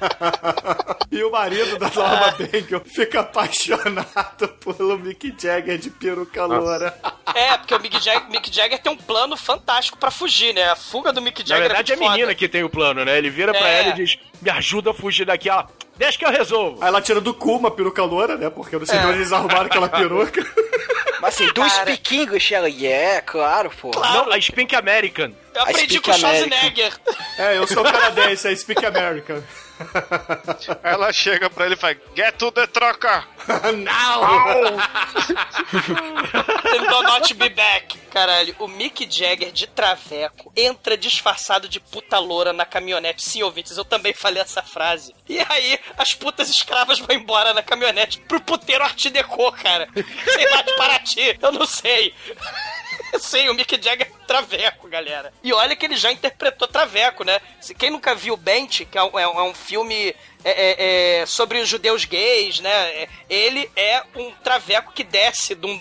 E 1.10 1.22
o 1.22 1.30
marido 1.30 1.78
da 1.78 1.88
Norma 1.90 2.34
Bagel 2.50 2.82
fica 2.84 3.20
apaixonado 3.20 4.48
pelo 4.64 4.98
Mick 4.98 5.32
Jagger 5.38 5.78
de 5.78 5.88
peruca 5.90 6.44
loura. 6.44 6.92
É, 7.34 7.56
porque 7.56 7.72
o 7.74 7.78
Mick 7.80 8.02
Jagger, 8.02 8.28
Mick 8.30 8.52
Jagger 8.52 8.80
tem 8.82 8.90
um 8.90 8.96
plano 8.96 9.36
fantástico 9.36 9.96
pra 9.96 10.10
fugir, 10.10 10.52
né? 10.52 10.64
A 10.70 10.76
fuga 10.76 11.12
do 11.12 11.22
Mick 11.22 11.40
Na 11.42 11.46
Jagger 11.46 11.68
verdade, 11.68 11.92
é 11.92 11.94
é 11.94 11.98
a 11.98 12.00
menina 12.00 12.26
foda. 12.26 12.34
que 12.34 12.48
tem 12.48 12.64
o 12.64 12.68
plano, 12.68 13.04
né? 13.04 13.16
Ele 13.16 13.30
vira 13.30 13.52
pra 13.52 13.68
É. 13.68 13.80
ela 13.80 13.88
e 13.90 13.92
diz: 13.92 14.18
Me 14.42 14.50
ajuda 14.50 14.90
a 14.90 14.94
fugir 14.94 15.24
daqui. 15.24 15.48
Ela, 15.48 15.68
deixa 15.96 16.18
que 16.18 16.24
eu 16.24 16.30
resolvo. 16.32 16.82
Aí 16.82 16.88
ela 16.88 17.00
tira 17.00 17.20
do 17.20 17.32
cu 17.32 17.56
uma 17.56 17.70
peruca 17.70 18.02
loura, 18.02 18.36
né? 18.36 18.50
Porque 18.50 18.74
eu 18.74 18.80
não 18.80 18.86
sei 18.86 18.98
de 18.98 19.04
É. 19.04 19.08
onde 19.08 19.18
eles 19.18 19.32
arrumaram 19.32 19.66
aquela 19.66 19.88
peruca. 19.90 20.44
Mas 21.20 21.34
assim, 21.34 21.46
do 21.46 21.54
Cara. 21.54 21.68
Speak 21.70 22.16
English, 22.16 22.52
ela, 22.52 22.68
yeah, 22.68 23.20
claro, 23.22 23.70
pô. 23.80 23.92
Não, 23.94 24.32
a 24.32 24.40
Spink 24.40 24.74
American. 24.74 25.30
Eu 25.54 25.62
aprendi 25.62 25.94
Speak 25.98 26.02
com 26.02 26.10
o 26.10 26.14
American. 26.14 26.48
Schwarzenegger. 26.48 26.92
É, 27.38 27.56
eu 27.56 27.66
sou 27.68 27.84
canadense, 27.84 28.48
é 28.48 28.56
Speak 28.56 28.84
American. 28.84 29.40
Ela 30.82 31.12
chega 31.12 31.50
pra 31.50 31.66
ele 31.66 31.74
e 31.74 31.78
fala: 31.78 31.96
Get 32.14 32.36
to 32.36 32.50
the 32.52 32.66
troca! 32.66 33.26
Não! 33.76 34.76
Do 36.88 37.02
not 37.02 37.34
be 37.34 37.48
back. 37.48 37.98
Caralho, 38.10 38.54
o 38.60 38.68
Mick 38.68 39.08
Jagger 39.10 39.50
de 39.50 39.66
traveco 39.66 40.52
entra 40.56 40.96
disfarçado 40.96 41.68
de 41.68 41.80
puta 41.80 42.18
loura 42.18 42.52
na 42.52 42.64
caminhonete. 42.64 43.22
Sim, 43.22 43.42
ouvintes, 43.42 43.76
eu 43.76 43.84
também 43.84 44.14
falei 44.14 44.40
essa 44.40 44.62
frase. 44.62 45.12
E 45.28 45.38
aí, 45.40 45.80
as 45.98 46.14
putas 46.14 46.48
escravas 46.48 47.00
vão 47.00 47.16
embora 47.16 47.52
na 47.52 47.62
caminhonete 47.62 48.20
pro 48.20 48.40
puteiro 48.40 48.84
Art 48.84 49.04
Deco, 49.08 49.50
cara. 49.52 49.88
Sei 49.94 50.50
lá, 50.50 50.62
de 50.62 50.76
Paraty, 50.76 51.38
eu 51.42 51.50
não 51.50 51.66
sei. 51.66 52.14
Sim, 53.18 53.48
o 53.48 53.54
Mick 53.54 53.80
Jagger 53.82 54.10
Traveco, 54.38 54.88
galera. 54.88 55.32
E 55.44 55.52
olha 55.52 55.76
que 55.76 55.86
ele 55.86 55.96
já 55.96 56.10
interpretou 56.10 56.66
Traveco, 56.66 57.22
né? 57.24 57.40
Se 57.60 57.72
quem 57.74 57.90
nunca 57.90 58.14
viu 58.16 58.36
Bent, 58.36 58.80
que 58.84 58.98
é 58.98 59.02
um, 59.02 59.18
é 59.18 59.28
um- 59.28 59.50
é 59.50 59.54
filme 59.54 60.14
é, 60.44 60.50
é, 60.50 61.20
é, 61.22 61.26
sobre 61.26 61.58
os 61.58 61.68
judeus 61.68 62.04
gays, 62.04 62.58
né? 62.60 62.70
É, 63.02 63.08
Ele 63.30 63.70
é 63.76 64.02
um 64.16 64.30
Traveco 64.42 64.92
que 64.92 65.04
desce 65.04 65.54
de 65.54 65.66
um, 65.66 65.80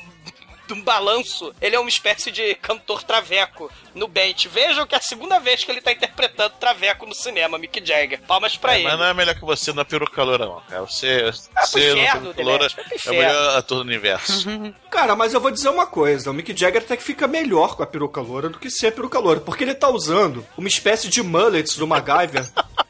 de 0.67 0.73
um 0.73 0.81
balanço. 0.81 1.53
Ele 1.61 1.75
é 1.75 1.79
uma 1.79 1.89
espécie 1.89 2.31
de 2.31 2.55
cantor 2.55 3.03
Traveco 3.03 3.69
no 3.93 4.07
Bent. 4.07 4.47
Vejam 4.47 4.85
que 4.87 4.95
é 4.95 4.97
a 4.97 5.01
segunda 5.01 5.39
vez 5.39 5.63
que 5.63 5.71
ele 5.71 5.81
tá 5.81 5.91
interpretando 5.91 6.53
Traveco 6.59 7.05
no 7.05 7.13
cinema, 7.13 7.57
Mick 7.57 7.85
Jagger. 7.85 8.21
Palmas 8.21 8.55
pra 8.55 8.73
É, 8.73 8.79
ele. 8.79 8.83
mas 8.87 8.97
não 8.99 9.05
é 9.05 9.13
melhor 9.13 9.35
que 9.35 9.41
você 9.45 9.73
na 9.73 9.83
peruca 9.85 10.23
loura, 10.23 10.45
não, 10.45 10.61
cara. 10.61 10.81
Você, 10.81 11.31
pro 11.53 11.65
você 11.67 11.93
na 11.93 12.01
inferno, 12.01 12.33
é 12.37 13.11
o 13.11 13.13
melhor 13.13 13.57
ator 13.57 13.77
do 13.77 13.81
universo. 13.83 14.47
Cara, 14.93 15.15
mas 15.15 15.33
eu 15.33 15.41
vou 15.41 15.49
dizer 15.49 15.69
uma 15.69 15.87
coisa: 15.87 16.29
o 16.29 16.33
Mick 16.33 16.55
Jagger 16.55 16.81
até 16.83 16.95
que 16.95 17.01
fica 17.03 17.27
melhor 17.27 17.75
com 17.75 17.81
a 17.83 17.87
peruca 17.87 18.21
loura 18.21 18.47
do 18.49 18.59
que 18.59 18.69
sem 18.69 18.89
a 18.89 18.91
peruca 18.91 19.17
loura, 19.19 19.39
porque 19.39 19.63
ele 19.63 19.73
tá 19.73 19.89
usando 19.89 20.45
uma 20.55 20.67
espécie 20.67 21.09
de 21.09 21.21
mullets 21.23 21.75
do 21.77 21.87
MacGyver. 21.87 22.47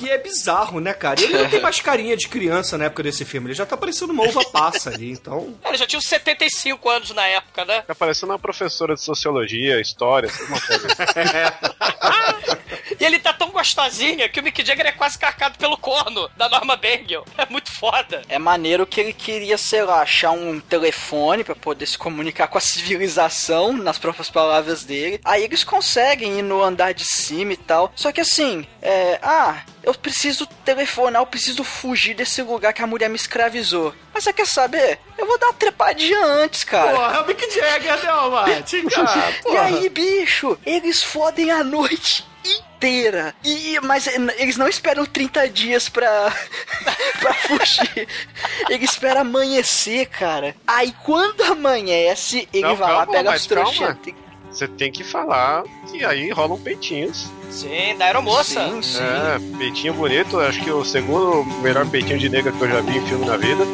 Que 0.00 0.08
é 0.08 0.16
bizarro, 0.16 0.80
né, 0.80 0.94
cara? 0.94 1.20
E 1.20 1.24
ele 1.24 1.36
não 1.36 1.50
tem 1.50 1.60
mais 1.62 1.78
carinha 1.78 2.16
de 2.16 2.26
criança 2.26 2.78
na 2.78 2.86
época 2.86 3.02
desse 3.02 3.22
filme. 3.26 3.48
Ele 3.48 3.54
já 3.54 3.66
tá 3.66 3.76
parecendo 3.76 4.14
uma 4.14 4.24
uva 4.24 4.42
passa 4.46 4.88
ali, 4.88 5.10
então. 5.10 5.54
Ele 5.62 5.76
já 5.76 5.86
tinha 5.86 5.98
uns 5.98 6.06
75 6.06 6.88
anos 6.88 7.10
na 7.10 7.26
época, 7.26 7.66
né? 7.66 7.82
Tá 7.82 7.94
parecendo 7.94 8.32
uma 8.32 8.38
professora 8.38 8.94
de 8.94 9.02
sociologia, 9.02 9.78
história, 9.78 10.30
alguma 10.32 10.58
coisa. 10.58 10.88
E 13.00 13.04
ele 13.04 13.18
tá 13.18 13.32
tão 13.32 13.48
gostosinha 13.48 14.28
que 14.28 14.38
o 14.38 14.42
Mick 14.42 14.62
Jagger 14.64 14.86
é 14.86 14.92
quase 14.92 15.18
carcado 15.18 15.56
pelo 15.56 15.78
corno 15.78 16.30
da 16.36 16.50
Norma 16.50 16.76
Bengel. 16.76 17.24
É 17.38 17.46
muito 17.48 17.72
foda. 17.72 18.20
É 18.28 18.38
maneiro 18.38 18.86
que 18.86 19.00
ele 19.00 19.14
queria, 19.14 19.56
sei 19.56 19.82
lá, 19.82 20.02
achar 20.02 20.32
um 20.32 20.60
telefone 20.60 21.42
pra 21.42 21.54
poder 21.54 21.86
se 21.86 21.96
comunicar 21.96 22.46
com 22.48 22.58
a 22.58 22.60
civilização, 22.60 23.72
nas 23.72 23.98
próprias 23.98 24.28
palavras 24.28 24.84
dele. 24.84 25.18
Aí 25.24 25.42
eles 25.42 25.64
conseguem 25.64 26.40
ir 26.40 26.42
no 26.42 26.62
andar 26.62 26.92
de 26.92 27.06
cima 27.06 27.54
e 27.54 27.56
tal. 27.56 27.90
Só 27.96 28.12
que 28.12 28.20
assim, 28.20 28.66
é. 28.82 29.18
Ah, 29.22 29.62
eu 29.82 29.94
preciso 29.94 30.46
telefonar, 30.62 31.22
eu 31.22 31.26
preciso 31.26 31.64
fugir 31.64 32.12
desse 32.12 32.42
lugar 32.42 32.74
que 32.74 32.82
a 32.82 32.86
mulher 32.86 33.08
me 33.08 33.16
escravizou. 33.16 33.94
Mas 34.12 34.24
você 34.24 34.32
quer 34.32 34.46
saber? 34.46 34.98
Eu 35.16 35.26
vou 35.26 35.38
dar 35.38 35.46
uma 35.46 35.54
trepadinha 35.54 36.22
antes, 36.22 36.64
cara. 36.64 36.92
Porra, 36.92 37.16
é 37.16 37.20
o 37.20 37.26
Mick 37.26 37.50
Jagger, 37.50 37.96
né, 38.02 38.28
Mate? 38.30 38.82
Cara, 38.90 39.32
E 39.50 39.56
aí, 39.56 39.88
bicho, 39.88 40.58
eles 40.66 41.02
fodem 41.02 41.50
a 41.50 41.64
noite 41.64 42.28
inteira. 42.80 43.34
E, 43.44 43.78
mas 43.80 44.06
eles 44.06 44.56
não 44.56 44.66
esperam 44.66 45.04
30 45.04 45.48
dias 45.50 45.88
pra, 45.88 46.32
pra 47.20 47.34
fugir. 47.34 48.08
Eles 48.70 48.90
esperam 48.90 49.20
amanhecer, 49.20 50.06
cara. 50.06 50.56
Aí 50.66 50.94
quando 51.04 51.42
amanhece, 51.42 52.48
ele 52.52 52.62
Não, 52.62 52.76
vai 52.76 52.88
lá, 52.88 52.98
calma, 52.98 53.12
pega 53.12 53.30
mas 53.30 53.42
as 53.42 53.46
calma. 53.46 53.98
Você 54.50 54.66
tem 54.66 54.90
que 54.90 55.04
falar 55.04 55.62
que 55.88 56.04
aí 56.04 56.30
rolam 56.30 56.58
peitinhos. 56.58 57.28
Sim, 57.50 57.96
da 57.96 58.06
aeromoça. 58.06 58.68
Sim, 58.68 58.82
sim. 58.82 58.98
É, 58.98 59.58
peitinho 59.58 59.94
bonito. 59.94 60.40
Acho 60.40 60.60
que 60.64 60.70
o 60.72 60.84
segundo 60.84 61.44
melhor 61.60 61.86
peitinho 61.86 62.18
de 62.18 62.28
nega 62.28 62.50
que 62.50 62.60
eu 62.60 62.68
já 62.68 62.80
vi 62.80 62.96
em 62.96 63.06
filme 63.06 63.26
na 63.26 63.36
vida. 63.36 63.64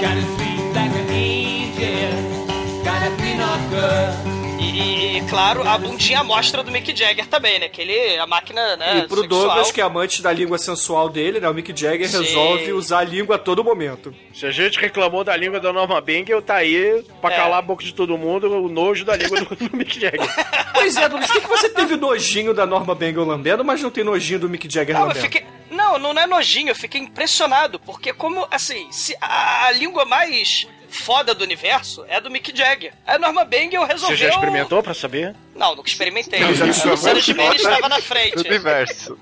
Got 2.87 4.36
E, 4.73 5.19
e, 5.19 5.23
claro, 5.29 5.67
a 5.69 5.79
bundinha 5.79 6.23
mostra 6.25 6.63
do 6.63 6.71
Mick 6.71 6.95
Jagger 6.97 7.27
também, 7.27 7.59
né? 7.59 7.69
Que 7.69 7.83
ele, 7.83 8.19
a 8.19 8.27
máquina, 8.27 8.77
né? 8.77 8.99
E 8.99 9.09
pro 9.09 9.21
sexual. 9.23 9.43
Douglas, 9.47 9.73
que 9.73 9.81
é 9.81 9.85
amante 9.85 10.23
da 10.23 10.33
língua 10.33 10.59
sensual 10.59 11.09
dele, 11.09 11.41
né? 11.41 11.49
O 11.49 11.55
Mick 11.55 11.73
Jagger 11.79 12.09
Sim. 12.09 12.19
resolve 12.23 12.73
usar 12.73 12.99
a 12.99 13.05
língua 13.05 13.37
a 13.37 13.39
todo 13.39 13.63
momento. 13.65 14.15
Se 14.35 14.45
a 14.47 14.51
gente 14.51 14.79
reclamou 14.79 15.23
da 15.25 15.37
língua 15.37 15.61
da 15.61 15.73
Norma 15.73 16.01
Bengel, 16.01 16.43
tá 16.43 16.57
aí 16.57 17.05
pra 17.21 17.33
É. 17.33 17.37
calar 17.37 17.59
a 17.59 17.63
boca 17.63 17.85
de 17.85 17.95
todo 17.95 18.17
mundo 18.19 18.51
o 18.51 18.69
nojo 18.69 19.05
da 19.05 19.17
língua 19.17 19.41
do, 19.41 19.57
do 19.57 19.77
Mick 19.77 19.99
Jagger. 20.01 20.21
Pois 20.77 20.95
é, 20.95 21.09
Douglas, 21.09 21.27
por 21.31 21.35
que, 21.37 21.41
que 21.41 21.49
você 21.49 21.69
teve 21.71 21.97
nojinho 21.97 22.53
da 22.53 22.67
Norma 22.67 22.95
Bengel 22.95 23.25
lambendo, 23.25 23.65
mas 23.65 23.83
não 23.83 23.91
tem 23.91 24.05
nojinho 24.05 24.39
do 24.41 24.49
Mick 24.49 24.71
Jagger 24.73 24.95
Não, 24.95 25.03
eu 25.03 25.09
lambendo? 25.09 25.25
fiquei. 25.25 25.45
Não, 25.71 25.99
não 25.99 26.11
é 26.13 26.27
nojinho, 26.27 26.69
eu 26.69 26.75
fiquei 26.77 27.01
impressionado, 27.01 27.81
porque 27.81 28.13
como, 28.13 28.47
assim, 28.51 28.87
se 28.93 29.17
a, 29.21 29.67
a 29.67 29.73
língua 29.73 30.05
mais 30.05 30.67
foda 30.91 31.35
do 31.35 31.45
universo 31.45 32.05
é 32.09 32.21
do 32.21 32.31
Mick 32.31 32.57
Jagger. 32.57 32.93
A 33.07 33.19
Norma 33.19 33.45
Bengel 33.45 33.83
Você 33.83 33.93
resolveu... 33.93 34.17
já 34.17 34.29
experimentou 34.31 34.83
pra 34.83 34.95
saber? 34.95 35.35
Não, 35.55 35.75
nunca 35.75 35.89
experimentei. 35.89 36.39
Não, 36.41 36.53
já 36.55 36.67
a 36.67 36.69
experimentou. 36.69 36.93
Luciana 36.93 37.21
Gimenez 37.21 37.63
estava 37.63 37.89
na 37.89 38.01
frente. 38.03 38.35
Do 38.37 38.41
universo. 38.47 39.19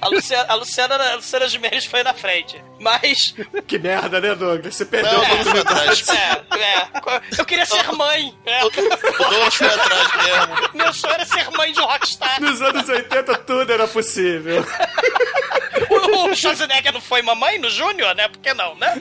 A 0.00 0.08
Luciana, 0.08 0.46
a 0.48 0.54
Luciana, 0.54 0.94
a 1.12 1.14
Luciana 1.16 1.48
Gimenez 1.48 1.84
foi 1.86 2.02
na 2.02 2.12
frente. 2.12 2.60
Mas... 2.80 3.34
Que 3.68 3.78
merda, 3.78 4.20
né, 4.20 4.34
Douglas? 4.34 4.74
Você 4.74 4.84
perdeu 4.84 5.10
a 5.10 5.14
Não, 5.14 5.22
oportunidade. 5.32 6.04
foi 6.04 6.16
atrás. 6.16 6.50
É, 6.52 6.58
é. 6.58 7.20
Eu 7.38 7.44
queria 7.44 7.66
ser 7.66 7.92
mãe. 7.92 8.34
É. 8.44 8.64
O 8.64 8.70
Douglas 8.70 9.54
foi 9.54 9.66
atrás 9.68 10.08
mesmo. 10.16 10.70
Meu 10.74 10.92
sonho 10.92 11.14
era 11.14 11.24
ser 11.24 11.50
mãe 11.50 11.72
de 11.72 11.80
um 11.80 11.84
rockstar. 11.84 12.40
Nos 12.40 12.60
anos 12.60 12.88
80 12.88 13.34
tudo 13.38 13.72
era 13.72 13.86
possível. 13.86 14.64
O, 16.30 16.34
Schwarzenegger 16.34 16.92
não 16.92 17.00
foi 17.00 17.22
mamãe 17.22 17.58
no 17.58 17.70
Júnior, 17.70 18.14
né? 18.14 18.28
Por 18.28 18.38
que 18.40 18.52
não, 18.54 18.74
né? 18.76 19.00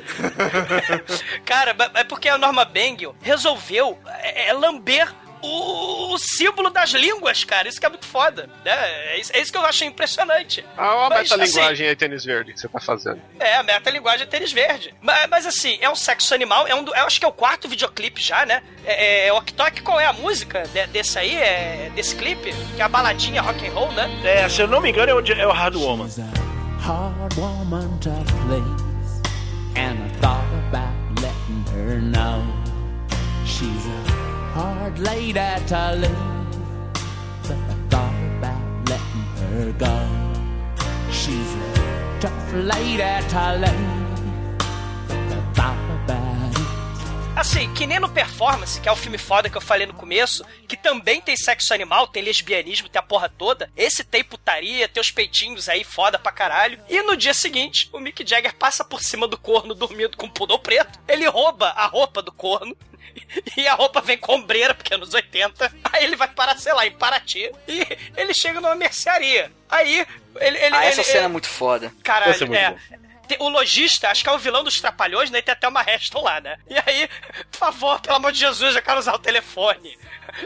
Cara, 1.46 1.76
é 1.96 2.04
porque 2.04 2.30
a 2.30 2.38
Norma 2.38 2.66
Bengel 2.66 3.16
resolveu 3.22 3.98
é, 4.22 4.48
é, 4.50 4.54
lamber 4.54 5.14
o, 5.42 6.14
o 6.14 6.18
símbolo 6.20 6.70
das 6.70 6.90
línguas, 6.92 7.46
cara. 7.46 7.68
Isso 7.70 7.80
que 7.80 7.86
é 7.86 7.90
muito 7.90 8.06
foda. 8.06 8.50
Né? 8.66 8.72
É, 8.74 9.20
isso, 9.20 9.32
é 9.34 9.40
isso 9.40 9.52
que 9.52 9.58
eu 9.58 9.66
achei 9.66 9.88
impressionante. 9.88 10.66
Ah, 10.78 10.96
olha 10.96 11.06
a 11.06 11.10
Mas, 11.10 11.30
metalinguagem 11.32 11.88
aí, 11.88 11.96
tênis 11.96 12.26
verde, 12.26 12.54
que 12.54 12.60
você 12.60 12.68
tá 12.68 12.80
fazendo. 12.80 13.22
É, 13.40 13.56
a 13.56 13.64
metalinguagem 13.64 14.24
é 14.24 14.26
tênis 14.30 14.52
verde. 14.52 14.94
Mas, 15.02 15.28
mas 15.30 15.46
assim, 15.46 15.78
é 15.80 15.90
um 15.90 15.96
sexo 15.96 16.34
animal, 16.34 16.68
é 16.68 16.76
um 16.76 16.84
do- 16.84 16.94
eu 16.94 17.06
acho 17.06 17.20
que 17.20 17.26
é 17.26 17.28
o 17.30 17.32
quarto 17.32 17.70
videoclipe 17.70 18.22
já, 18.22 18.46
né? 18.46 18.62
É, 18.86 19.28
é, 19.28 19.34
o 19.34 19.38
Ok 19.38 19.56
qual 19.82 19.98
é 20.00 20.06
a 20.06 20.14
música 20.14 20.64
de- 20.74 20.88
desse 20.88 21.18
aí, 21.18 21.36
é, 21.38 21.90
desse 21.96 22.16
clipe? 22.16 22.54
Que 22.76 22.82
é 22.82 22.86
a 22.86 22.90
baladinha 22.90 23.42
rock 23.42 23.66
and 23.66 23.72
roll, 23.72 23.92
né? 23.94 24.10
É, 24.26 24.50
se 24.50 24.62
eu 24.62 24.68
não 24.68 24.82
me 24.82 24.90
engano, 24.90 25.10
é 25.12 25.14
o, 25.16 25.20
é 25.42 25.48
o 25.48 25.52
Hard 25.52 25.76
Woman. 25.76 26.10
Hard 26.80 27.34
woman 27.36 28.00
to 28.00 28.24
please, 28.26 29.22
and 29.76 30.00
I 30.02 30.08
thought 30.22 30.52
about 30.68 31.22
letting 31.22 31.64
her 31.74 32.02
know 32.02 32.44
she's 33.46 33.86
a 33.86 34.02
hard 34.54 34.98
lady 34.98 35.34
to 35.34 35.96
leave, 35.96 36.50
but 37.44 37.58
I 37.58 37.76
thought 37.90 38.20
about 38.38 38.90
letting 38.90 39.28
her 39.42 39.72
go. 39.74 39.98
She's 41.12 41.54
a 41.54 42.20
tough 42.22 42.54
lady 42.54 42.98
to 42.98 43.44
leave, 43.64 44.18
but 45.08 45.18
I 45.18 45.54
thought 45.54 46.04
about. 46.04 46.29
Assim, 47.40 47.74
que 47.74 47.88
nem 47.88 48.02
no 48.02 48.10
Performance, 48.10 48.82
que 48.82 48.90
é 48.90 48.92
o 48.92 48.98
filme 48.98 49.18
foda 49.18 49.50
que 49.50 49.56
eu 49.56 49.62
falei 49.62 49.88
no 49.88 49.94
começo, 49.94 50.46
que 50.68 50.76
também 50.76 51.22
tem 51.22 51.38
sexo 51.38 51.74
animal, 51.74 52.06
tem 52.06 52.22
lesbianismo, 52.22 52.90
tem 52.90 53.00
a 53.00 53.04
porra 53.04 53.30
toda. 53.30 53.72
Esse 53.78 54.04
tem 54.04 54.22
putaria, 54.26 54.90
tem 54.90 55.00
os 55.00 55.10
peitinhos 55.10 55.70
aí 55.70 55.86
foda 55.86 56.20
pra 56.20 56.34
caralho. 56.34 56.78
E 56.90 57.02
no 57.02 57.16
dia 57.16 57.34
seguinte, 57.34 57.90
o 57.94 58.00
Mick 58.00 58.28
Jagger 58.28 58.54
passa 58.56 58.84
por 58.84 59.02
cima 59.02 59.26
do 59.26 59.38
corno 59.38 59.74
dormindo 59.74 60.18
com 60.18 60.26
um 60.26 60.30
pudor 60.30 60.60
preto. 60.60 61.00
Ele 61.08 61.26
rouba 61.28 61.70
a 61.70 61.86
roupa 61.86 62.22
do 62.22 62.32
corno. 62.32 62.76
E 63.58 63.68
a 63.68 63.74
roupa 63.74 64.02
vem 64.02 64.18
com 64.18 64.36
ombreira, 64.36 64.74
porque 64.74 64.94
é 64.94 64.98
nos 64.98 65.14
80. 65.14 65.72
Aí 65.92 66.04
ele 66.04 66.16
vai 66.16 66.28
parar, 66.28 66.58
sei 66.58 66.74
lá, 66.74 66.86
em 66.86 66.92
Paraty. 66.92 67.52
E 67.68 67.86
ele 68.16 68.34
chega 68.34 68.62
numa 68.62 68.76
mercearia. 68.76 69.52
Aí, 69.70 70.06
ele. 70.40 70.58
ele 70.58 70.76
Ah, 70.76 70.86
essa 70.86 71.02
ele- 71.02 71.08
cena 71.12 71.26
é 71.26 71.28
muito 71.28 71.48
foda. 71.48 71.92
Caralho, 72.04 72.34
é 72.34 72.38
muito 72.40 72.54
é. 72.56 72.76
O 73.40 73.50
lojista, 73.50 74.10
acho 74.10 74.24
que 74.24 74.30
é 74.30 74.34
o 74.34 74.38
vilão 74.38 74.64
dos 74.64 74.80
Trapalhões, 74.80 75.30
né? 75.30 75.42
Tem 75.42 75.54
até 75.54 75.68
uma 75.68 75.82
Reston 75.82 76.22
lá, 76.22 76.40
né? 76.42 76.58
E 76.70 76.76
aí, 76.76 77.10
por 77.52 77.58
favor, 77.58 78.00
pelo 78.00 78.16
amor 78.16 78.32
de 78.32 78.40
Jesus, 78.40 78.76
eu 78.76 78.82
quero 78.82 79.00
usar 79.00 79.14
o 79.14 79.20
telefone. 79.20 79.98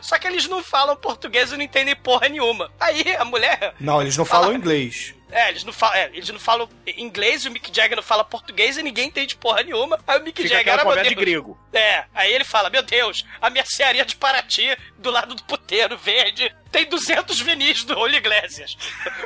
Só 0.01 0.17
que 0.17 0.27
eles 0.27 0.47
não 0.47 0.63
falam 0.63 0.95
português 0.95 1.51
e 1.51 1.57
não 1.57 1.63
entendem 1.63 1.95
porra 1.95 2.29
nenhuma. 2.29 2.71
Aí 2.79 3.15
a 3.17 3.25
mulher. 3.25 3.75
Não, 3.79 4.01
eles 4.01 4.17
não 4.17 4.25
falam 4.25 4.53
inglês. 4.53 5.13
É, 5.33 5.49
eles 5.49 5.63
não 5.63 5.73
falam, 5.73 5.95
é, 5.95 6.11
eles 6.13 6.29
não 6.29 6.39
falam 6.39 6.69
inglês 6.95 7.43
e 7.43 7.49
o 7.49 7.51
Mick 7.51 7.75
Jagger 7.75 7.95
não 7.95 8.03
fala 8.03 8.23
português 8.23 8.77
e 8.77 8.83
ninguém 8.83 9.07
entende 9.07 9.35
porra 9.35 9.63
nenhuma. 9.63 9.99
Aí 10.05 10.19
o 10.19 10.23
Mick 10.23 10.41
Fica 10.43 10.55
Jagger, 10.55 10.79
ah, 10.79 10.85
meu 10.85 11.03
de 11.03 11.15
grego. 11.15 11.59
É, 11.73 12.05
aí 12.13 12.31
ele 12.31 12.43
fala, 12.43 12.69
meu 12.69 12.83
Deus, 12.83 13.25
a 13.41 13.49
mercearia 13.49 14.05
de 14.05 14.15
Paraty, 14.15 14.77
do 14.99 15.09
lado 15.09 15.33
do 15.33 15.43
puteiro 15.43 15.97
verde. 15.97 16.53
Tem 16.73 16.89
200 16.89 17.39
vinis 17.39 17.83
do 17.83 17.93
Raul 17.93 18.09
Iglesias. 18.09 18.75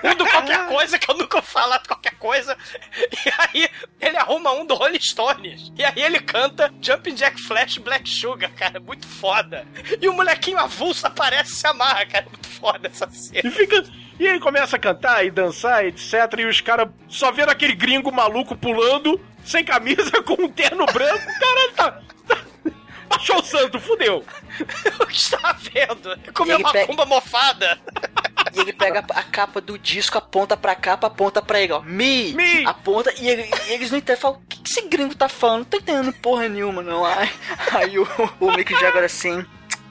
Um 0.03 0.13
do 0.15 0.27
qualquer 0.27 0.67
coisa, 0.67 0.99
que 0.99 1.09
eu 1.09 1.15
nunca 1.15 1.39
vou 1.39 1.49
falar 1.49 1.77
de 1.77 1.87
qualquer 1.87 2.15
coisa. 2.15 2.57
E 3.25 3.31
aí 3.39 3.69
ele 4.01 4.17
arruma 4.17 4.51
um 4.51 4.65
do 4.65 4.75
Rolling 4.75 4.99
Stones. 4.99 5.71
E 5.77 5.83
aí 5.83 6.03
ele 6.03 6.19
canta 6.19 6.69
Jumping 6.81 7.15
Jack 7.15 7.41
Flash 7.41 7.77
Black 7.77 8.09
Sugar, 8.09 8.51
cara. 8.51 8.81
Muito 8.81 9.07
foda. 9.07 9.65
E 10.01 10.09
o 10.09 10.13
molequinho 10.13 10.59
avulso 10.59 11.07
aparece 11.07 11.53
e 11.53 11.55
se 11.55 11.65
amarra, 11.65 12.05
cara. 12.05 12.25
Muito 12.25 12.49
foda 12.49 12.89
essa 12.89 13.09
cena. 13.09 13.47
E 13.47 13.49
fica. 13.49 13.81
E 14.19 14.25
ele 14.25 14.39
começa 14.41 14.75
a 14.75 14.79
cantar 14.79 15.25
e 15.25 15.31
dançar, 15.31 15.85
etc. 15.85 16.13
E 16.39 16.45
os 16.45 16.59
caras 16.59 16.89
só 17.07 17.31
vendo 17.31 17.49
aquele 17.49 17.75
gringo 17.75 18.11
maluco 18.11 18.57
pulando, 18.57 19.21
sem 19.45 19.63
camisa, 19.63 20.11
com 20.23 20.33
um 20.33 20.49
terno 20.49 20.85
branco. 20.87 21.25
Caralho, 21.39 21.71
tá. 21.75 22.01
tá 22.27 22.35
Baixou 23.09 23.39
o 23.39 23.43
santo, 23.43 23.79
fudeu. 23.79 24.23
o 25.01 25.05
que 25.05 25.15
está 25.15 25.53
vendo? 25.53 26.17
Comeu 26.33 26.57
uma 26.57 26.71
pega- 26.71 26.87
cumba 26.87 27.05
mofada. 27.05 27.79
E 28.53 28.59
ele 28.61 28.71
pega 28.73 29.03
a 29.13 29.23
capa 29.23 29.59
do 29.61 29.77
disco, 29.77 30.17
aponta 30.17 30.55
pra 30.57 30.73
capa, 30.73 31.07
aponta 31.07 31.41
pra 31.41 31.59
ele, 31.59 31.73
ó. 31.73 31.81
Me! 31.81 32.33
Me! 32.33 32.65
Aponta 32.65 33.13
e, 33.19 33.27
ele- 33.27 33.47
e 33.67 33.71
eles 33.73 33.91
não 33.91 33.97
entendem. 33.99 34.19
Falam, 34.21 34.37
o 34.37 34.41
que, 34.47 34.57
que 34.61 34.69
esse 34.69 34.81
gringo 34.87 35.13
tá 35.13 35.27
falando? 35.29 35.59
Não 35.59 35.65
tô 35.65 35.77
entendendo 35.77 36.13
porra 36.13 36.47
nenhuma, 36.47 36.81
não. 36.81 37.05
Aí, 37.05 37.29
aí 37.75 37.99
o, 37.99 38.07
o 38.39 38.51
Mick 38.53 38.73
Jagger 38.79 39.03
assim. 39.03 39.45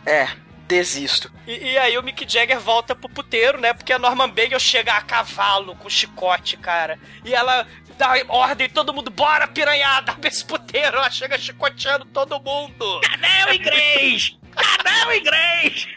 É, 0.04 0.26
desisto. 0.66 1.30
E, 1.46 1.72
e 1.72 1.78
aí 1.78 1.96
o 1.96 2.02
Mick 2.02 2.26
Jagger 2.28 2.60
volta 2.60 2.94
pro 2.94 3.08
puteiro, 3.08 3.60
né? 3.60 3.72
Porque 3.72 3.92
a 3.92 3.98
Norman 3.98 4.28
Bagel 4.28 4.58
chega 4.58 4.94
a 4.94 5.00
cavalo 5.00 5.74
com 5.76 5.88
chicote, 5.88 6.56
cara. 6.56 6.98
E 7.24 7.34
ela 7.34 7.66
dá 7.96 8.14
ordem, 8.28 8.68
todo 8.68 8.92
mundo, 8.92 9.10
bora 9.10 9.48
piranhada 9.48 10.12
pra 10.14 10.28
esse 10.28 10.44
puteiro. 10.44 10.96
Ela 10.96 11.10
chega 11.10 11.38
chicoteando 11.38 12.04
todo 12.06 12.40
mundo. 12.40 13.00
Cadê 13.00 13.50
o 13.50 13.54
inglês? 13.54 14.36
Cadê 14.54 15.08
o 15.08 15.12
inglês? 15.12 15.88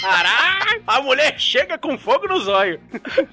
Caralho! 0.00 0.82
A 0.86 1.00
mulher 1.00 1.38
chega 1.38 1.78
com 1.78 1.98
fogo 1.98 2.28
nos 2.28 2.46
olhos. 2.48 2.80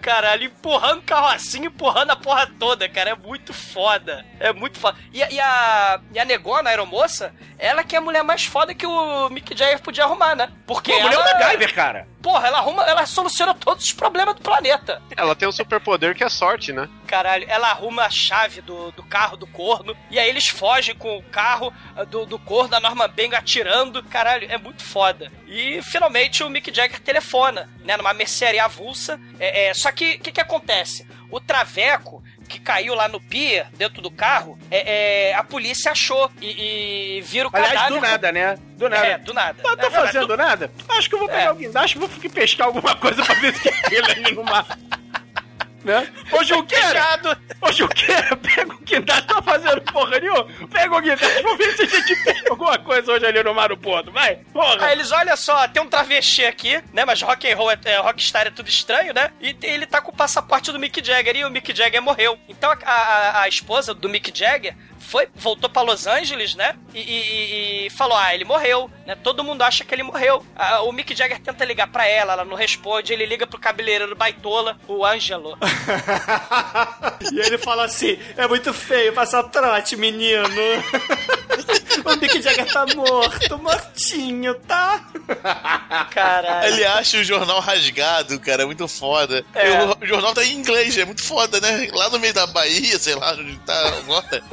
Caralho, 0.01 0.45
empurrando 0.45 1.01
carrocinho, 1.03 1.65
empurrando 1.65 2.11
a 2.11 2.15
porra 2.15 2.47
toda, 2.59 2.87
cara. 2.89 3.11
É 3.11 3.15
muito 3.15 3.53
foda. 3.53 4.25
É 4.39 4.51
muito 4.53 4.79
foda. 4.79 4.97
E, 5.11 5.21
a- 5.21 5.29
e 5.31 5.39
a, 5.39 5.99
e 6.13 6.19
a 6.19 6.25
negona, 6.25 6.69
a 6.69 6.71
aeromoça, 6.71 7.33
ela 7.59 7.83
que 7.83 7.95
é 7.95 7.99
a 7.99 8.01
mulher 8.01 8.23
mais 8.23 8.45
foda 8.45 8.73
que 8.73 8.85
o 8.85 9.29
Mick 9.29 9.55
Jagger 9.57 9.81
podia 9.81 10.03
arrumar, 10.05 10.35
né? 10.35 10.49
Porque 10.65 10.91
Pô, 10.91 10.99
a 10.99 11.01
mulher 11.03 11.15
é 11.17 11.19
ela... 11.21 11.31
o 11.35 11.39
MacGyver, 11.39 11.73
cara. 11.75 12.07
Porra, 12.21 12.47
ela 12.47 12.59
arruma, 12.59 12.83
ela 12.85 13.05
soluciona 13.05 13.53
todos 13.53 13.83
os 13.83 13.91
problemas 13.93 14.35
do 14.35 14.41
planeta. 14.41 15.01
Ela 15.17 15.35
tem 15.35 15.47
um 15.47 15.51
superpoder 15.51 16.15
que 16.15 16.23
é 16.23 16.29
sorte, 16.29 16.71
né? 16.71 16.87
Caralho, 17.13 17.45
ela 17.47 17.69
arruma 17.69 18.05
a 18.05 18.09
chave 18.09 18.59
do, 18.59 18.91
do 18.91 19.03
carro 19.03 19.37
do 19.37 19.45
corno, 19.45 19.95
e 20.09 20.17
aí 20.17 20.27
eles 20.27 20.47
fogem 20.47 20.95
com 20.95 21.15
o 21.15 21.21
carro 21.21 21.71
ah, 21.95 22.03
do, 22.03 22.25
do 22.25 22.39
corno, 22.39 22.69
da 22.69 22.79
Norma 22.79 23.07
Benga 23.07 23.37
atirando. 23.37 24.01
Caralho, 24.01 24.51
é 24.51 24.57
muito 24.57 24.83
foda. 24.83 25.31
E 25.45 25.79
finalmente 25.83 26.43
o 26.43 26.49
Mick 26.49 26.73
Jagger 26.73 26.99
telefona, 27.01 27.69
né, 27.85 27.95
numa 27.97 28.15
mercearia 28.15 28.65
avulsa. 28.65 29.19
É, 29.39 29.67
é, 29.67 29.73
só 29.75 29.91
que 29.91 30.15
o 30.15 30.19
que, 30.21 30.31
que 30.31 30.41
acontece? 30.41 31.05
O 31.29 31.39
Traveco, 31.39 32.23
que 32.49 32.59
caiu 32.59 32.95
lá 32.95 33.07
no 33.07 33.21
pier, 33.21 33.67
dentro 33.73 34.01
do 34.01 34.09
carro, 34.09 34.57
é, 34.71 35.29
é, 35.29 35.35
a 35.35 35.43
polícia 35.43 35.91
achou 35.91 36.31
e, 36.41 37.17
e 37.17 37.21
vira 37.21 37.47
o 37.47 37.51
Aliás, 37.53 37.73
cadáver. 37.73 37.93
do 37.93 38.01
nada, 38.01 38.31
né? 38.31 38.57
Do 38.75 38.89
nada. 38.89 39.05
É, 39.05 39.17
do 39.19 39.33
nada. 39.35 39.61
Tá, 39.61 39.77
tá 39.77 39.85
É, 39.85 39.89
não, 39.91 39.97
é 39.99 40.05
fazendo 40.07 40.35
nada? 40.35 40.71
Acho 40.89 41.09
que 41.09 41.13
eu 41.13 41.19
vou 41.19 41.27
pegar 41.27 41.43
É. 41.43 41.51
o 41.51 41.55
guindaste 41.55 41.95
e 41.95 41.99
vou 41.99 42.09
pescar 42.09 42.65
alguma 42.65 42.95
coisa 42.95 43.23
pra 43.23 43.35
ver 43.35 43.53
se 43.53 43.61
tem 43.69 43.71
aquele 43.71 44.11
ali 44.11 44.35
no 44.35 44.43
mar. 44.43 44.65
Né? 45.83 46.07
Ô, 46.31 46.43
Junqueira! 46.43 47.19
Ô, 47.61 47.71
Junqueira, 47.71 48.37
pega 48.37 48.73
o 48.73 48.77
guindaste, 48.79 49.27
tá 49.27 49.41
fazendo 49.41 49.81
porra 49.81 50.17
nenhuma. 50.19 50.47
Pega 50.71 50.95
o 50.95 51.01
guindaste, 51.01 51.41
vamos 51.43 51.57
ver 51.57 51.75
se 51.75 51.81
a 51.83 51.85
gente 51.85 52.23
pega 52.23 52.49
alguma 52.51 52.77
coisa 52.79 53.11
hoje 53.11 53.25
ali 53.25 53.43
no 53.43 53.53
mar 53.53 53.67
do 53.69 53.77
Porto, 53.77 54.11
vai. 54.11 54.35
Porra. 54.53 54.85
Aí 54.85 54.93
eles, 54.93 55.11
olha 55.11 55.35
só, 55.35 55.67
tem 55.67 55.81
um 55.83 55.89
travesti 55.89 56.45
aqui, 56.45 56.81
né? 56.93 57.03
Mas 57.03 57.21
rock 57.21 57.51
and 57.51 57.55
roll, 57.57 57.69
é, 57.71 57.77
é, 57.85 57.97
rockstar 57.97 58.47
é 58.47 58.51
tudo 58.51 58.69
estranho, 58.69 59.13
né? 59.13 59.31
E 59.41 59.55
ele 59.63 59.85
tá 59.85 59.99
com 59.99 60.11
o 60.11 60.15
passaporte 60.15 60.71
do 60.71 60.79
Mick 60.79 61.03
Jagger 61.05 61.35
e 61.35 61.43
o 61.43 61.49
Mick 61.49 61.75
Jagger 61.75 62.01
morreu. 62.01 62.39
Então 62.47 62.71
a, 62.71 62.77
a- 62.91 63.41
a 63.41 63.47
esposa 63.49 63.93
do 63.93 64.07
Mick 64.07 64.31
Jagger 64.33 64.75
foi, 65.03 65.27
voltou 65.35 65.69
pra 65.69 65.81
Los 65.81 66.07
Angeles, 66.07 66.55
né? 66.55 66.75
E, 66.93 66.99
e- 66.99 67.85
e 67.85 67.89
falou, 67.91 68.17
ah, 68.17 68.33
ele 68.33 68.45
morreu, 68.45 68.89
né? 69.05 69.15
Todo 69.15 69.43
mundo 69.43 69.61
acha 69.61 69.83
que 69.85 69.93
ele 69.93 70.03
morreu. 70.03 70.45
Ah, 70.55 70.81
o 70.81 70.91
Mick 70.91 71.15
Jagger 71.15 71.39
tenta 71.39 71.63
ligar 71.65 71.87
pra 71.87 72.07
ela, 72.07 72.33
ela 72.33 72.45
não 72.45 72.55
responde, 72.55 73.13
ele 73.13 73.25
liga 73.25 73.45
pro 73.45 73.59
cabeleireiro 73.59 74.15
baitola, 74.15 74.77
o 74.87 75.05
Ângelo. 75.05 75.57
E 77.31 77.39
ele 77.39 77.57
fala 77.57 77.85
assim: 77.85 78.17
é 78.37 78.47
muito 78.47 78.73
feio 78.73 79.13
passar 79.13 79.43
trote, 79.43 79.95
menino. 79.95 80.43
o 82.05 82.15
Mick 82.17 82.41
Jagger 82.41 82.71
tá 82.71 82.85
morto, 82.95 83.57
mortinho, 83.57 84.53
tá? 84.67 85.03
Caralho. 86.11 86.67
Ele 86.73 86.85
acha 86.85 87.17
o 87.17 87.23
jornal 87.23 87.59
rasgado, 87.59 88.39
cara, 88.39 88.63
é 88.63 88.65
muito 88.65 88.87
foda. 88.87 89.43
É. 89.53 89.83
O, 89.83 89.97
o 90.01 90.05
jornal 90.05 90.33
tá 90.33 90.43
em 90.43 90.51
inglês, 90.53 90.97
é 90.97 91.05
muito 91.05 91.23
foda, 91.23 91.59
né? 91.61 91.89
Lá 91.93 92.09
no 92.09 92.19
meio 92.19 92.33
da 92.33 92.45
Bahia, 92.47 92.97
sei 92.99 93.15
lá 93.15 93.31
onde 93.33 93.55
tá 93.59 93.87
agora. 93.97 94.43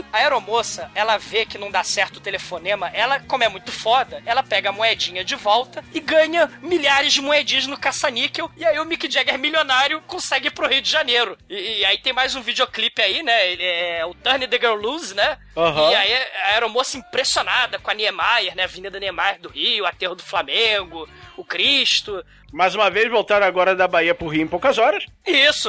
A 0.40 0.42
aeromoça, 0.42 0.90
ela 0.94 1.18
vê 1.18 1.44
que 1.44 1.58
não 1.58 1.70
dá 1.70 1.84
certo 1.84 2.16
o 2.16 2.20
telefonema, 2.20 2.88
ela, 2.94 3.20
como 3.20 3.44
é 3.44 3.48
muito 3.48 3.70
foda, 3.70 4.22
ela 4.24 4.42
pega 4.42 4.70
a 4.70 4.72
moedinha 4.72 5.22
de 5.22 5.36
volta 5.36 5.84
e 5.92 6.00
ganha 6.00 6.50
milhares 6.62 7.12
de 7.12 7.20
moedinhas 7.20 7.66
no 7.66 7.78
caça-níquel, 7.78 8.50
e 8.56 8.64
aí 8.64 8.78
o 8.78 8.84
Mick 8.84 9.10
Jagger 9.10 9.38
milionário 9.38 10.00
consegue 10.06 10.48
ir 10.48 10.50
pro 10.50 10.66
Rio 10.66 10.80
de 10.80 10.90
Janeiro. 10.90 11.36
E, 11.48 11.80
e 11.80 11.84
aí 11.84 11.98
tem 11.98 12.12
mais 12.12 12.34
um 12.34 12.42
videoclipe 12.42 13.02
aí, 13.02 13.22
né? 13.22 13.52
Ele 13.52 13.64
é 13.64 14.04
o 14.06 14.14
Turn 14.14 14.46
the 14.46 14.58
Girl 14.58 14.76
Loose, 14.76 15.14
né? 15.14 15.36
Aham. 15.56 15.90
E 15.90 15.94
aí 15.94 16.14
a 16.14 16.46
aeromoça 16.54 16.96
impressionada 16.96 17.78
com 17.78 17.90
a 17.90 17.94
Niemeyer, 17.94 18.56
né? 18.56 18.64
Avenida 18.64 18.98
Niemeyer 18.98 19.40
do 19.40 19.50
Rio, 19.50 19.86
Aterro 19.86 20.14
do 20.14 20.22
Flamengo, 20.22 21.08
o 21.40 21.44
Cristo. 21.44 22.24
Mais 22.52 22.74
uma 22.74 22.90
vez, 22.90 23.08
voltaram 23.08 23.46
agora 23.46 23.76
da 23.76 23.86
Bahia 23.86 24.12
pro 24.14 24.26
Rio 24.26 24.42
em 24.42 24.46
poucas 24.48 24.76
horas. 24.76 25.06
Isso. 25.24 25.68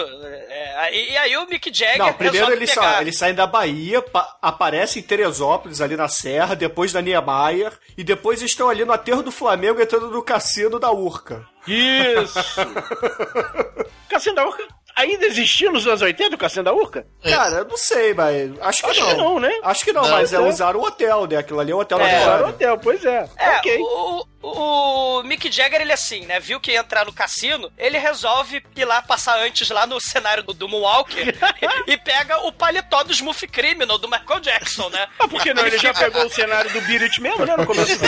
É, 0.49 0.75
aí- 0.77 1.11
e 1.11 1.17
aí 1.17 1.37
o 1.37 1.45
Mick 1.47 1.71
Jagger 1.71 1.99
Não, 1.99 2.13
primeiro 2.13 2.51
eles, 2.51 2.73
pegar... 2.73 2.93
sa 2.95 3.01
eles 3.01 3.17
saem 3.17 3.35
da 3.35 3.45
Bahia, 3.45 4.01
pa- 4.01 4.35
aparecem 4.41 5.01
em 5.01 5.05
Teresópolis, 5.05 5.79
ali 5.79 5.95
na 5.95 6.07
Serra, 6.07 6.55
depois 6.55 6.91
da 6.91 6.99
Niemeyer, 7.01 7.71
e 7.95 8.03
depois 8.03 8.41
estão 8.41 8.67
ali 8.67 8.83
no 8.83 8.91
aterro 8.93 9.21
do 9.21 9.31
Flamengo, 9.31 9.79
entrando 9.79 10.09
no 10.09 10.23
cassino 10.23 10.79
da 10.79 10.91
Urca. 10.91 11.45
Isso! 11.67 12.39
Cassino 14.09 14.35
da 14.35 14.45
Urca 14.45 14.67
ainda 14.95 15.25
existia 15.25 15.71
nos 15.71 15.87
anos 15.87 16.01
80 16.01 16.35
o 16.35 16.37
Cassino 16.37 16.63
da 16.63 16.73
Urca? 16.73 17.05
Cara, 17.23 17.59
eu 17.59 17.65
não 17.65 17.77
sei, 17.77 18.13
mas 18.13 18.51
acho 18.61 18.83
que 18.83 18.89
Acho 18.89 18.99
não. 19.01 19.07
que 19.09 19.15
não, 19.15 19.39
né? 19.39 19.51
Acho 19.63 19.85
que 19.85 19.93
não, 19.93 20.01
Não, 20.01 20.09
mas 20.11 20.33
é, 20.33 20.35
é. 20.35 20.39
usaram 20.39 20.79
o 20.79 20.83
hotel, 20.85 21.25
né? 21.27 21.37
Aquilo 21.37 21.59
ali 21.59 21.71
é 21.71 21.75
o 21.75 21.79
hotel 21.79 21.97
da 21.97 22.09
É, 22.09 22.21
Era 22.23 22.45
o 22.45 22.49
hotel, 22.49 22.77
pois 22.77 23.05
é. 23.05 23.29
É, 23.37 23.49
ok. 23.57 23.77
o, 23.79 24.25
o, 24.41 25.23
Mick 25.23 25.51
Jagger, 25.51 25.81
ele 25.81 25.93
assim, 25.93 26.25
né? 26.25 26.39
Viu 26.39 26.59
que 26.59 26.71
ia 26.71 26.79
entrar 26.79 27.05
no 27.05 27.13
cassino, 27.13 27.71
ele 27.77 27.97
resolve 27.97 28.63
ir 28.75 28.85
lá 28.85 29.01
passar 29.01 29.39
antes 29.39 29.69
lá 29.69 29.85
no 29.85 29.99
cenário 29.99 30.43
do, 30.43 30.53
do 30.53 30.67
Moonwalker 30.67 31.35
e 31.87 31.97
pega 31.97 32.37
o 32.45 32.51
paletó 32.51 33.03
do 33.03 33.11
Smooth 33.13 33.47
Criminal 33.47 33.97
do 33.97 34.07
Michael 34.09 34.39
Jackson, 34.39 34.89
né? 34.89 35.07
Ah, 35.19 35.27
por 35.27 35.41
que 35.41 35.53
não? 35.53 35.65
Ele 35.65 35.77
já 35.77 35.93
pegou 35.93 36.25
o 36.25 36.29
cenário 36.29 36.71
do 36.71 36.81
Beat 36.81 37.03
It 37.03 37.21
mesmo, 37.21 37.45
né? 37.45 37.55
No 37.57 37.65
começo. 37.65 37.91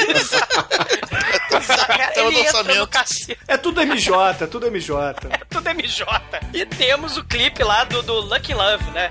Cara, 1.88 2.08
Tava 2.12 2.28
ele 2.28 2.40
entra 2.40 2.64
no 2.64 2.88
cassino, 2.88 3.38
É 3.48 3.58
tudo 3.58 3.82
MJ, 3.82 4.44
é 4.44 4.48
tudo 4.48 4.68
MJ. 4.72 5.16
tudo 5.50 5.70
MJ. 5.70 6.06
E 6.54 6.66
temos 6.66 7.16
o 7.18 7.24
clipe 7.24 7.64
lá 7.64 7.84
do, 7.84 8.02
do 8.02 8.14
Lucky 8.22 8.54
Love, 8.54 8.90
né? 8.92 9.08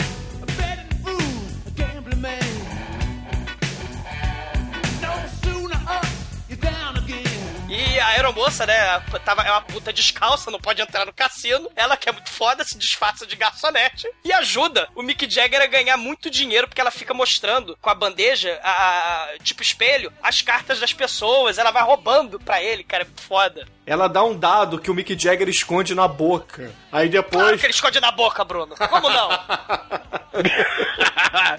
A 8.03 8.09
aeromoça, 8.09 8.67
né, 8.67 9.01
tava, 9.25 9.43
é 9.43 9.51
uma 9.51 9.63
puta 9.63 9.93
descalça, 9.93 10.51
não 10.51 10.61
pode 10.61 10.83
entrar 10.83 11.07
no 11.07 11.13
cassino. 11.13 11.71
Ela, 11.77 11.97
que 11.97 12.09
é 12.09 12.13
muito 12.13 12.31
foda, 12.31 12.65
se 12.65 12.77
disfarça 12.77 13.27
de 13.27 13.37
garçonete 13.37 14.09
e 14.25 14.33
ajuda 14.33 14.89
o 14.95 15.03
Mick 15.03 15.29
Jagger 15.31 15.61
a 15.63 15.67
ganhar 15.67 15.97
muito 15.97 16.29
dinheiro, 16.31 16.67
porque 16.69 16.81
ela 16.81 16.91
fica 16.91 17.15
mostrando 17.15 17.77
com 17.81 17.89
a 17.91 17.95
bandeja, 17.95 18.59
a, 18.63 18.71
a- 18.71 19.29
tipo 19.43 19.63
espelho, 19.63 20.13
as 20.23 20.41
cartas 20.43 20.79
das 20.81 20.93
pessoas. 20.93 21.59
Ela 21.59 21.71
vai 21.71 21.83
roubando 21.83 22.39
pra 22.41 22.63
ele, 22.63 22.85
cara, 22.85 23.03
é 23.05 23.07
muito 23.07 23.23
foda. 23.23 23.67
Ela 23.87 24.09
dá 24.09 24.23
um 24.23 24.37
dado 24.39 24.79
que 24.79 24.91
o 24.91 24.95
Mick 24.95 25.19
Jagger 25.19 25.49
esconde 25.49 25.95
na 25.95 26.07
boca. 26.07 26.71
Aí 26.93 27.09
Claro 27.09 27.11
depois. 27.11 27.61
que 27.61 27.67
ele 27.67 27.73
esconde 27.73 28.01
na 28.01 28.11
boca, 28.13 28.45
Bruno. 28.45 28.75
Como 28.77 29.09
não? 29.11 29.29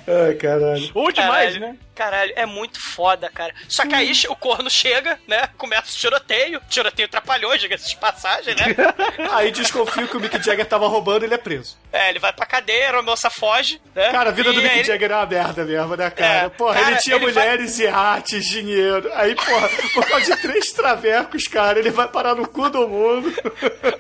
Ai, 0.08 0.34
caralho. 0.36 0.92
Ou 0.94 1.12
demais, 1.12 1.54
Caralho. 1.54 1.60
né? 1.74 1.78
Caralho, 1.96 2.34
é 2.36 2.46
muito 2.46 2.80
foda, 2.82 3.30
cara. 3.30 3.54
Só 3.70 3.86
que 3.86 3.94
aí 3.94 4.12
o 4.30 4.36
corno 4.36 4.70
chega, 4.70 5.20
né? 5.28 5.48
Começa 5.58 5.92
o 5.92 5.96
tiroteio. 6.00 6.60
Tiroteio 6.68 7.08
trapalhões, 7.08 7.62
diga-se 7.62 7.90
de 7.90 7.98
passagem, 7.98 8.56
né? 8.56 8.66
Aí 9.32 9.52
desconfio 9.52 10.08
que 10.08 10.18
o 10.18 10.20
Mick 10.20 10.42
Jagger 10.44 10.66
tava 10.66 10.88
roubando 10.88 11.24
e 11.24 11.26
ele 11.28 11.36
é 11.36 11.38
preso. 11.38 11.78
É, 11.92 12.10
ele 12.10 12.20
vai 12.20 12.34
pra 12.34 12.46
cadeia, 12.46 12.90
a 12.98 13.02
moça 13.02 13.30
foge, 13.30 13.80
né? 13.94 14.10
Cara, 14.12 14.30
a 14.30 14.34
vida 14.34 14.50
E 14.50 14.54
do 14.54 14.62
Mick 14.62 14.72
aí 14.74 14.80
ele- 14.80 14.88
Jagger 14.88 15.12
é 15.12 15.16
uma 15.16 15.26
merda 15.26 15.64
mesmo, 15.66 15.96
né, 15.96 16.10
cara? 16.10 16.46
É, 16.46 16.50
porra, 16.50 16.74
cara, 16.76 16.92
ele 16.92 17.00
tinha 17.02 17.16
ele 17.16 17.32
vai- 17.32 17.44
mulheres, 17.48 17.80
iates, 17.80 18.46
dinheiro. 18.46 19.12
Aí, 19.14 19.36
porra, 19.36 19.70
por 19.94 20.06
causa 20.08 20.36
de 20.36 20.42
três 20.42 20.72
travecos, 20.72 21.48
cara, 21.48 21.78
ele 21.80 21.92
vai 21.92 22.08
parar 22.08 22.36
no 22.36 22.48
cu 22.48 22.70
do 22.70 22.88
mundo. 22.88 23.32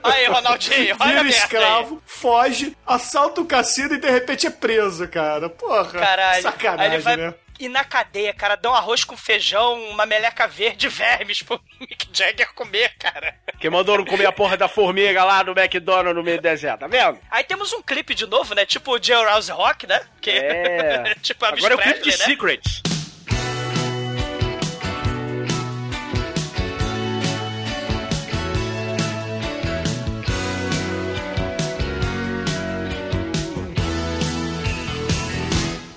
Aí, 0.04 0.26
Ronaldinho, 0.26 0.96
olha 1.00 1.24
Vira 1.24 1.30
escravo, 1.30 2.02
foge, 2.06 2.76
assalta 2.86 3.42
o 3.42 3.46
cassino 3.46 3.94
e 3.94 3.98
de 4.00 4.10
repente 4.10 4.48
é 4.48 4.50
preso, 4.50 5.08
cara. 5.08 5.50
Porra, 5.50 5.86
Caralho. 6.00 6.42
sacanagem, 6.42 6.96
Aí 6.96 7.02
vai- 7.02 7.18
né? 7.18 7.34
E 7.64 7.70
na 7.70 7.86
cadeia, 7.86 8.34
cara, 8.34 8.58
dão 8.58 8.76
arroz 8.76 9.06
com 9.06 9.16
feijão, 9.16 9.82
uma 9.86 10.06
meleca 10.06 10.46
verde 10.46 10.90
vermes 10.92 11.42
pro 11.42 11.62
Mick 11.80 12.10
Jagger 12.12 12.54
comer, 12.54 12.94
cara. 13.00 13.34
Quem 13.58 13.72
mandou 13.72 14.00
não 14.00 14.04
comer 14.04 14.26
a 14.26 14.34
porra 14.34 14.58
da 14.58 14.68
formiga 14.68 15.24
lá 15.24 15.42
no 15.46 15.58
McDonald's 15.58 16.14
no 16.14 16.22
meio 16.22 16.40
do 16.40 16.42
deserto, 16.42 16.82
tá 16.82 16.88
vendo? 16.88 17.20
Aí 17.32 17.42
temos 17.46 17.72
um 17.72 17.82
clipe 17.82 18.14
de 18.14 18.26
novo, 18.26 18.54
né? 18.54 18.66
Tipo 18.66 18.98
o 18.98 19.02
Jailhouse 19.02 19.50
Rock, 19.50 19.88
né? 19.88 20.02
Que 20.20 20.32
É. 20.32 21.16
tipo 21.24 21.46
Elvis 21.46 21.64
Agora 21.64 21.76
é 21.76 21.78
o 21.78 21.94
clipe 21.94 22.02
de 22.02 22.18
né? 22.18 22.26
Secrets. 22.26 22.93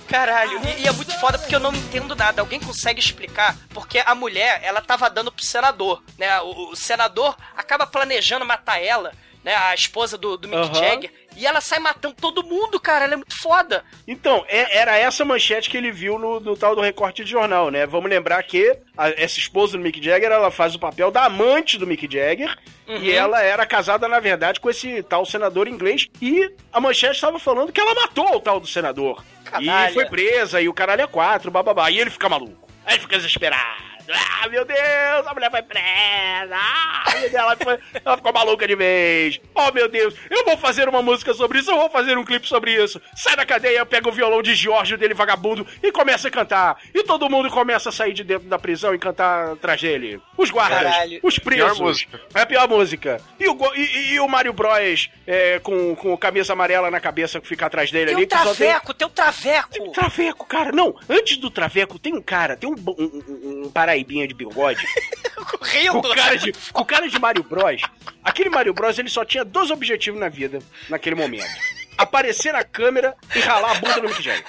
Caralho, 0.08 0.60
e, 0.66 0.82
e 0.82 0.86
é 0.88 0.92
muito 0.92 1.18
foda 1.18 1.38
porque 1.38 1.54
eu 1.54 1.60
não 1.60 1.74
entendo 1.74 2.14
nada. 2.14 2.40
Alguém 2.40 2.60
consegue 2.60 3.00
explicar? 3.00 3.56
Porque 3.70 4.02
a 4.04 4.14
mulher, 4.14 4.60
ela 4.62 4.80
tava 4.80 5.10
dando 5.10 5.32
pro 5.32 5.44
senador, 5.44 6.02
né? 6.18 6.40
O, 6.40 6.70
o 6.70 6.76
senador 6.76 7.36
acaba 7.56 7.86
planejando 7.86 8.44
matar 8.44 8.82
ela, 8.82 9.12
né? 9.42 9.54
A 9.54 9.74
esposa 9.74 10.16
do, 10.16 10.36
do 10.36 10.48
Mick 10.48 10.60
Aham. 10.60 10.74
Jagger. 10.74 11.25
E 11.36 11.46
ela 11.46 11.60
sai 11.60 11.78
matando 11.78 12.14
todo 12.14 12.42
mundo, 12.42 12.80
cara. 12.80 13.04
Ela 13.04 13.14
é 13.14 13.16
muito 13.16 13.36
foda. 13.38 13.84
Então, 14.08 14.44
é- 14.48 14.78
era 14.78 14.96
essa 14.96 15.24
manchete 15.24 15.68
que 15.68 15.76
ele 15.76 15.90
viu 15.92 16.18
no, 16.18 16.40
no 16.40 16.56
tal 16.56 16.74
do 16.74 16.80
recorte 16.80 17.22
de 17.24 17.30
jornal, 17.30 17.70
né? 17.70 17.86
Vamos 17.86 18.08
lembrar 18.10 18.42
que 18.42 18.76
a- 18.96 19.10
essa 19.10 19.38
esposa 19.38 19.76
do 19.76 19.82
Mick 19.82 20.02
Jagger, 20.02 20.30
ela 20.32 20.50
faz 20.50 20.74
o 20.74 20.78
papel 20.78 21.10
da 21.10 21.24
amante 21.26 21.76
do 21.78 21.86
Mick 21.86 22.08
Jagger. 22.10 22.56
Uhum. 22.88 22.98
E 23.02 23.10
ela 23.12 23.42
era 23.42 23.66
casada, 23.66 24.06
na 24.08 24.20
verdade, 24.20 24.60
com 24.60 24.70
esse 24.70 25.02
tal 25.02 25.26
senador 25.26 25.68
inglês. 25.68 26.06
E 26.22 26.50
a 26.72 26.80
manchete 26.80 27.14
estava 27.16 27.38
falando 27.38 27.72
que 27.72 27.80
ela 27.80 27.94
matou 27.94 28.36
o 28.36 28.40
tal 28.40 28.58
do 28.60 28.66
senador. 28.66 29.24
Canalha. 29.44 29.90
E 29.90 29.94
foi 29.94 30.06
presa, 30.06 30.60
e 30.60 30.68
o 30.68 30.74
caralho 30.74 31.02
é 31.02 31.06
quatro, 31.06 31.50
bababá. 31.50 31.90
E 31.90 31.98
ele 31.98 32.10
fica 32.10 32.28
maluco. 32.28 32.66
Aí 32.84 32.94
ele 32.94 33.02
fica 33.02 33.16
desesperado. 33.16 33.95
Ah, 34.12 34.48
meu 34.48 34.64
Deus, 34.64 35.26
a 35.26 35.34
mulher 35.34 35.50
foi 35.50 35.62
presa. 35.62 36.54
Ah, 36.54 37.04
meu 37.12 37.20
Deus, 37.22 37.34
ela, 37.34 37.56
foi- 37.56 37.78
ela 38.04 38.16
ficou 38.16 38.32
maluca 38.32 38.66
de 38.66 38.74
vez. 38.76 39.40
Oh, 39.54 39.72
meu 39.72 39.88
Deus, 39.88 40.14
eu 40.30 40.44
vou 40.44 40.56
fazer 40.56 40.88
uma 40.88 41.02
música 41.02 41.32
sobre 41.34 41.58
isso, 41.58 41.70
eu 41.70 41.76
vou 41.76 41.90
fazer 41.90 42.16
um 42.18 42.24
clipe 42.24 42.46
sobre 42.48 42.72
isso. 42.82 43.00
Sai 43.14 43.36
da 43.36 43.44
cadeia, 43.46 43.84
pega 43.86 44.08
o 44.08 44.12
violão 44.12 44.42
de 44.42 44.54
Giorgio 44.54 44.96
dele, 44.98 45.14
vagabundo, 45.14 45.66
e 45.82 45.90
começa 45.92 46.28
a 46.28 46.30
cantar. 46.30 46.76
E 46.94 47.02
todo 47.04 47.28
mundo 47.30 47.50
começa 47.50 47.88
a 47.88 47.92
sair 47.92 48.12
de 48.12 48.22
dentro 48.24 48.48
da 48.48 48.58
prisão 48.58 48.94
e 48.94 48.98
cantar 48.98 49.52
atrás 49.52 49.80
dele. 49.80 50.20
Os 50.36 50.50
guardas, 50.50 50.82
Caralho. 50.82 51.20
os 51.22 51.38
presos. 51.38 52.06
É 52.34 52.40
a 52.42 52.46
pior 52.46 52.68
música. 52.68 53.20
E 53.38 53.48
o, 53.48 53.74
e, 53.74 54.12
e- 54.14 54.20
o 54.20 54.28
Mario 54.28 54.52
Bros 54.52 55.10
é, 55.26 55.58
com, 55.60 55.94
com 55.96 56.16
camisa 56.16 56.52
amarela 56.52 56.90
na 56.90 57.00
cabeça 57.00 57.40
que 57.40 57.46
fica 57.48 57.66
atrás 57.66 57.90
dele 57.90 58.06
Tem 58.06 58.14
ali. 58.14 58.24
um 58.24 58.28
que 58.28 58.36
só 58.36 58.44
tem- 58.54 58.54
traveco, 58.68 58.94
tem 58.94 59.06
um 59.06 59.10
traveco. 59.10 59.92
Traveco, 59.92 60.46
cara. 60.46 60.72
Não, 60.72 60.94
antes 61.08 61.36
do 61.36 61.50
Traveco 61.50 61.98
tem 61.98 62.14
um 62.14 62.22
cara, 62.22 62.56
tem 62.56 62.68
um, 62.68 62.74
um, 62.74 63.22
um- 63.28 63.64
um 63.64 63.70
paraibinha 63.96 64.28
de 64.28 64.34
bigode. 64.34 64.86
Rindo. 65.62 66.02
com, 66.02 66.14
cara 66.14 66.36
de, 66.36 66.52
com 66.72 66.84
cara 66.84 67.08
de 67.08 67.18
Mario 67.18 67.42
Bros. 67.42 67.82
Aquele 68.22 68.50
Mario 68.50 68.74
Bros, 68.74 68.98
ele 68.98 69.08
só 69.08 69.24
tinha 69.24 69.44
dois 69.44 69.70
objetivos 69.70 70.18
na 70.20 70.28
vida, 70.28 70.58
naquele 70.88 71.14
momento. 71.16 71.46
Aparecer 71.96 72.52
na 72.52 72.62
câmera 72.62 73.16
e 73.34 73.40
ralar 73.40 73.72
a 73.72 73.74
bunda 73.74 74.00
do 74.00 74.08
Mick 74.08 74.22
Jagger. 74.22 74.44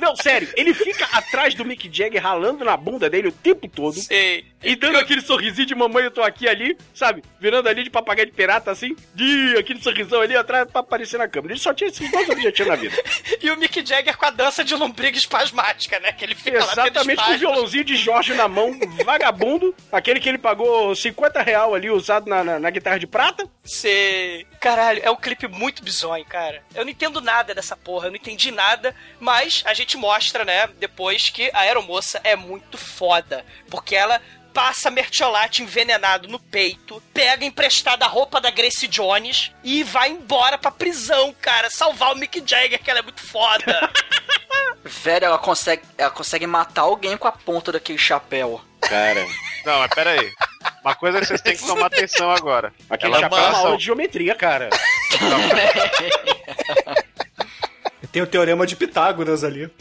Não, 0.00 0.16
sério, 0.16 0.48
ele 0.56 0.74
fica 0.74 1.06
atrás 1.12 1.54
do 1.54 1.64
Mick 1.64 1.88
Jagger 1.92 2.22
ralando 2.22 2.64
na 2.64 2.76
bunda 2.76 3.08
dele 3.08 3.28
o 3.28 3.32
tempo 3.32 3.68
todo. 3.68 3.94
Sei. 3.94 4.44
E 4.62 4.76
dando 4.76 4.98
aquele 4.98 5.22
sorrisinho 5.22 5.66
de 5.66 5.74
mamãe, 5.74 6.04
eu 6.04 6.10
tô 6.10 6.22
aqui 6.22 6.46
ali, 6.46 6.76
sabe? 6.94 7.22
Virando 7.40 7.68
ali 7.68 7.82
de 7.82 7.90
papagaio 7.90 8.26
de 8.26 8.32
pirata, 8.32 8.70
assim. 8.70 8.94
De 9.14 9.56
aquele 9.58 9.82
sorrisão 9.82 10.20
ali 10.20 10.36
atrás 10.36 10.70
pra 10.70 10.80
aparecer 10.80 11.18
na 11.18 11.26
câmera. 11.26 11.54
Ele 11.54 11.60
só 11.60 11.72
tinha 11.72 11.88
esses 11.88 12.10
dois 12.10 12.28
objetivos 12.28 12.70
na 12.70 12.76
vida. 12.76 12.96
E 13.42 13.50
o 13.50 13.56
Mick 13.56 13.84
Jagger 13.86 14.18
com 14.18 14.26
a 14.26 14.30
dança 14.30 14.62
de 14.62 14.74
lombriga 14.74 15.16
espasmática, 15.16 15.98
né? 15.98 16.12
Que 16.12 16.24
ele 16.26 16.34
fica 16.34 16.58
Exatamente 16.58 17.24
com 17.24 17.32
o 17.32 17.38
violãozinho 17.38 17.84
de 17.84 17.96
Jorge 17.96 18.34
na 18.34 18.48
mão, 18.48 18.78
vagabundo. 19.04 19.74
Aquele 19.90 20.20
que 20.20 20.28
ele 20.28 20.36
pagou 20.36 20.94
50 20.94 21.40
real 21.40 21.74
ali, 21.74 21.88
usado 21.88 22.28
na, 22.28 22.44
na, 22.44 22.58
na 22.58 22.70
guitarra 22.70 22.98
de 22.98 23.06
prata. 23.06 23.48
Sei. 23.64 24.46
Caralho, 24.60 25.00
é 25.02 25.10
um 25.10 25.16
clipe 25.16 25.48
muito 25.48 25.82
bizonho, 25.82 26.24
cara. 26.26 26.62
Eu 26.74 26.84
não 26.84 26.90
entendo 26.90 27.20
nada 27.22 27.54
dessa 27.54 27.74
porra, 27.74 28.08
eu 28.08 28.10
não 28.10 28.16
entendi 28.16 28.50
nada, 28.50 28.94
mas 29.18 29.62
a 29.70 29.74
gente 29.74 29.96
mostra, 29.96 30.44
né, 30.44 30.68
depois 30.78 31.30
que 31.30 31.50
a 31.54 31.60
aeromoça 31.60 32.20
é 32.24 32.36
muito 32.36 32.76
foda. 32.76 33.44
Porque 33.70 33.94
ela 33.96 34.20
passa 34.52 34.90
mertiolate 34.90 35.62
envenenado 35.62 36.26
no 36.28 36.38
peito, 36.40 37.00
pega 37.14 37.44
emprestada 37.44 38.04
a 38.04 38.08
roupa 38.08 38.40
da 38.40 38.50
Grace 38.50 38.88
Jones 38.88 39.52
e 39.62 39.84
vai 39.84 40.10
embora 40.10 40.58
pra 40.58 40.72
prisão, 40.72 41.32
cara, 41.40 41.70
salvar 41.70 42.12
o 42.12 42.16
Mick 42.16 42.42
Jagger, 42.44 42.82
que 42.82 42.90
ela 42.90 42.98
é 42.98 43.02
muito 43.02 43.22
foda. 43.22 43.64
Velho, 44.82 45.26
ela 45.26 45.38
consegue, 45.38 45.82
ela 45.96 46.10
consegue 46.10 46.46
matar 46.48 46.82
alguém 46.82 47.16
com 47.16 47.28
a 47.28 47.32
ponta 47.32 47.70
daquele 47.70 47.98
chapéu. 47.98 48.60
Cara, 48.80 49.24
Não, 49.64 49.78
mas 49.78 49.90
pera 49.94 50.10
aí. 50.12 50.32
Uma 50.82 50.94
coisa 50.94 51.20
que 51.20 51.26
vocês 51.26 51.40
têm 51.42 51.54
que 51.56 51.64
tomar 51.66 51.86
atenção 51.86 52.30
agora. 52.32 52.72
aquele 52.88 53.12
Ela 53.12 53.20
chapéu 53.20 53.38
é 53.38 53.42
uma 53.42 53.50
passa- 53.52 53.66
aula 53.66 53.76
de 53.76 53.84
geometria, 53.84 54.34
cara. 54.34 54.70
Tem 58.12 58.22
o 58.22 58.26
teorema 58.26 58.66
de 58.66 58.76
Pitágoras 58.76 59.44
ali. 59.44 59.70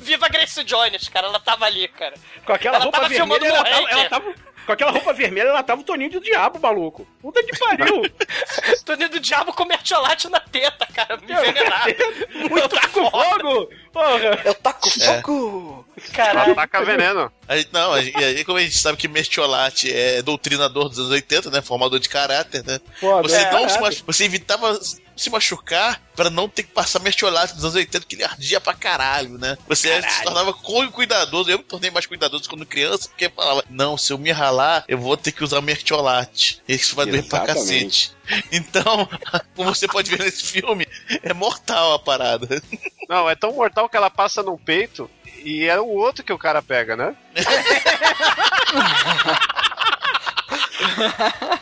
Viva 0.00 0.26
a 0.26 0.28
Grace 0.28 0.62
Jones, 0.64 1.08
cara, 1.08 1.26
ela 1.26 1.40
tava 1.40 1.64
ali, 1.64 1.88
cara. 1.88 2.14
Com 2.44 2.52
aquela 2.52 2.76
Ela 2.76 2.84
roupa 2.84 2.98
tava 2.98 3.08
vermelha, 3.08 3.40
filmando 3.40 3.56
ela 3.56 3.64
tava, 3.64 3.90
ela 3.90 4.08
tava- 4.08 4.34
Com 4.64 4.72
aquela 4.72 4.90
roupa 4.92 5.12
vermelha, 5.12 5.48
ela 5.48 5.62
tava 5.62 5.80
o 5.80 5.84
Toninho 5.84 6.10
do 6.12 6.20
Diabo, 6.20 6.60
maluco. 6.60 7.06
Puta 7.20 7.42
que 7.42 7.58
pariu. 7.58 8.02
Toninho 8.84 9.08
do 9.08 9.18
Diabo 9.20 9.52
com 9.52 9.64
mertiolate 9.64 10.28
na 10.28 10.38
teta, 10.40 10.86
cara, 10.94 11.18
envenenado. 11.20 11.94
Muito 12.48 12.68
tá 12.68 12.88
com 12.88 13.10
fogo. 13.10 13.68
Porra. 13.92 14.40
Eu 14.44 14.54
taco 14.54 14.88
fogo! 14.88 15.86
Caralho. 16.12 16.54
Taca 16.54 16.84
veneno. 16.84 17.30
Aí, 17.48 17.66
não, 17.72 17.98
e 18.00 18.14
aí 18.16 18.44
como 18.44 18.58
a 18.58 18.62
gente 18.62 18.78
sabe 18.78 18.96
que 18.96 19.06
Mertiolate 19.08 19.92
é 19.92 20.22
doutrinador 20.22 20.88
dos 20.88 20.98
anos 20.98 21.10
80, 21.10 21.50
né? 21.50 21.60
Formador 21.60 21.98
de 21.98 22.08
caráter, 22.08 22.64
né? 22.64 22.80
Foda, 22.98 23.28
Você, 23.28 23.36
é, 23.36 23.52
não 23.52 23.66
você 24.06 24.24
evitava 24.24 24.78
se 25.16 25.30
machucar 25.30 26.00
pra 26.16 26.28
não 26.30 26.48
ter 26.48 26.62
que 26.64 26.70
passar 26.72 26.98
Mertiolate 27.00 27.54
dos 27.54 27.64
anos 27.64 27.76
80, 27.76 28.06
que 28.06 28.14
ele 28.16 28.24
ardia 28.24 28.60
pra 28.60 28.74
caralho, 28.74 29.38
né? 29.38 29.56
Você 29.68 30.00
se 30.02 30.22
tornava 30.24 30.52
cu- 30.52 30.90
cuidadoso. 30.90 31.50
Eu 31.50 31.58
me 31.58 31.64
tornei 31.64 31.90
mais 31.90 32.06
cuidadoso 32.06 32.48
quando 32.48 32.66
criança, 32.66 33.08
porque 33.08 33.28
falava, 33.30 33.64
não, 33.70 33.96
se 33.96 34.12
eu 34.12 34.18
me 34.18 34.30
ralar, 34.30 34.84
eu 34.88 34.98
vou 34.98 35.16
ter 35.16 35.32
que 35.32 35.42
usar 35.44 35.60
Mertiolate. 35.60 36.60
Isso 36.68 36.94
vai 36.96 37.06
doer 37.06 37.24
pra 37.28 37.40
cacete. 37.46 38.12
Então, 38.52 39.08
como 39.56 39.74
você 39.74 39.86
pode 39.88 40.08
ver 40.10 40.20
nesse 40.20 40.44
filme, 40.44 40.86
é 41.22 41.34
mortal 41.34 41.94
a 41.94 41.98
parada. 41.98 42.62
Não, 43.08 43.28
é 43.28 43.34
tão 43.34 43.52
mortal 43.52 43.88
que 43.88 43.96
ela 43.96 44.08
passa 44.08 44.42
no 44.44 44.56
peito 44.56 45.10
e 45.44 45.64
é 45.64 45.78
o 45.78 45.88
outro 45.88 46.22
que 46.24 46.32
o 46.32 46.38
cara 46.38 46.62
pega, 46.62 46.96
né? 46.96 47.14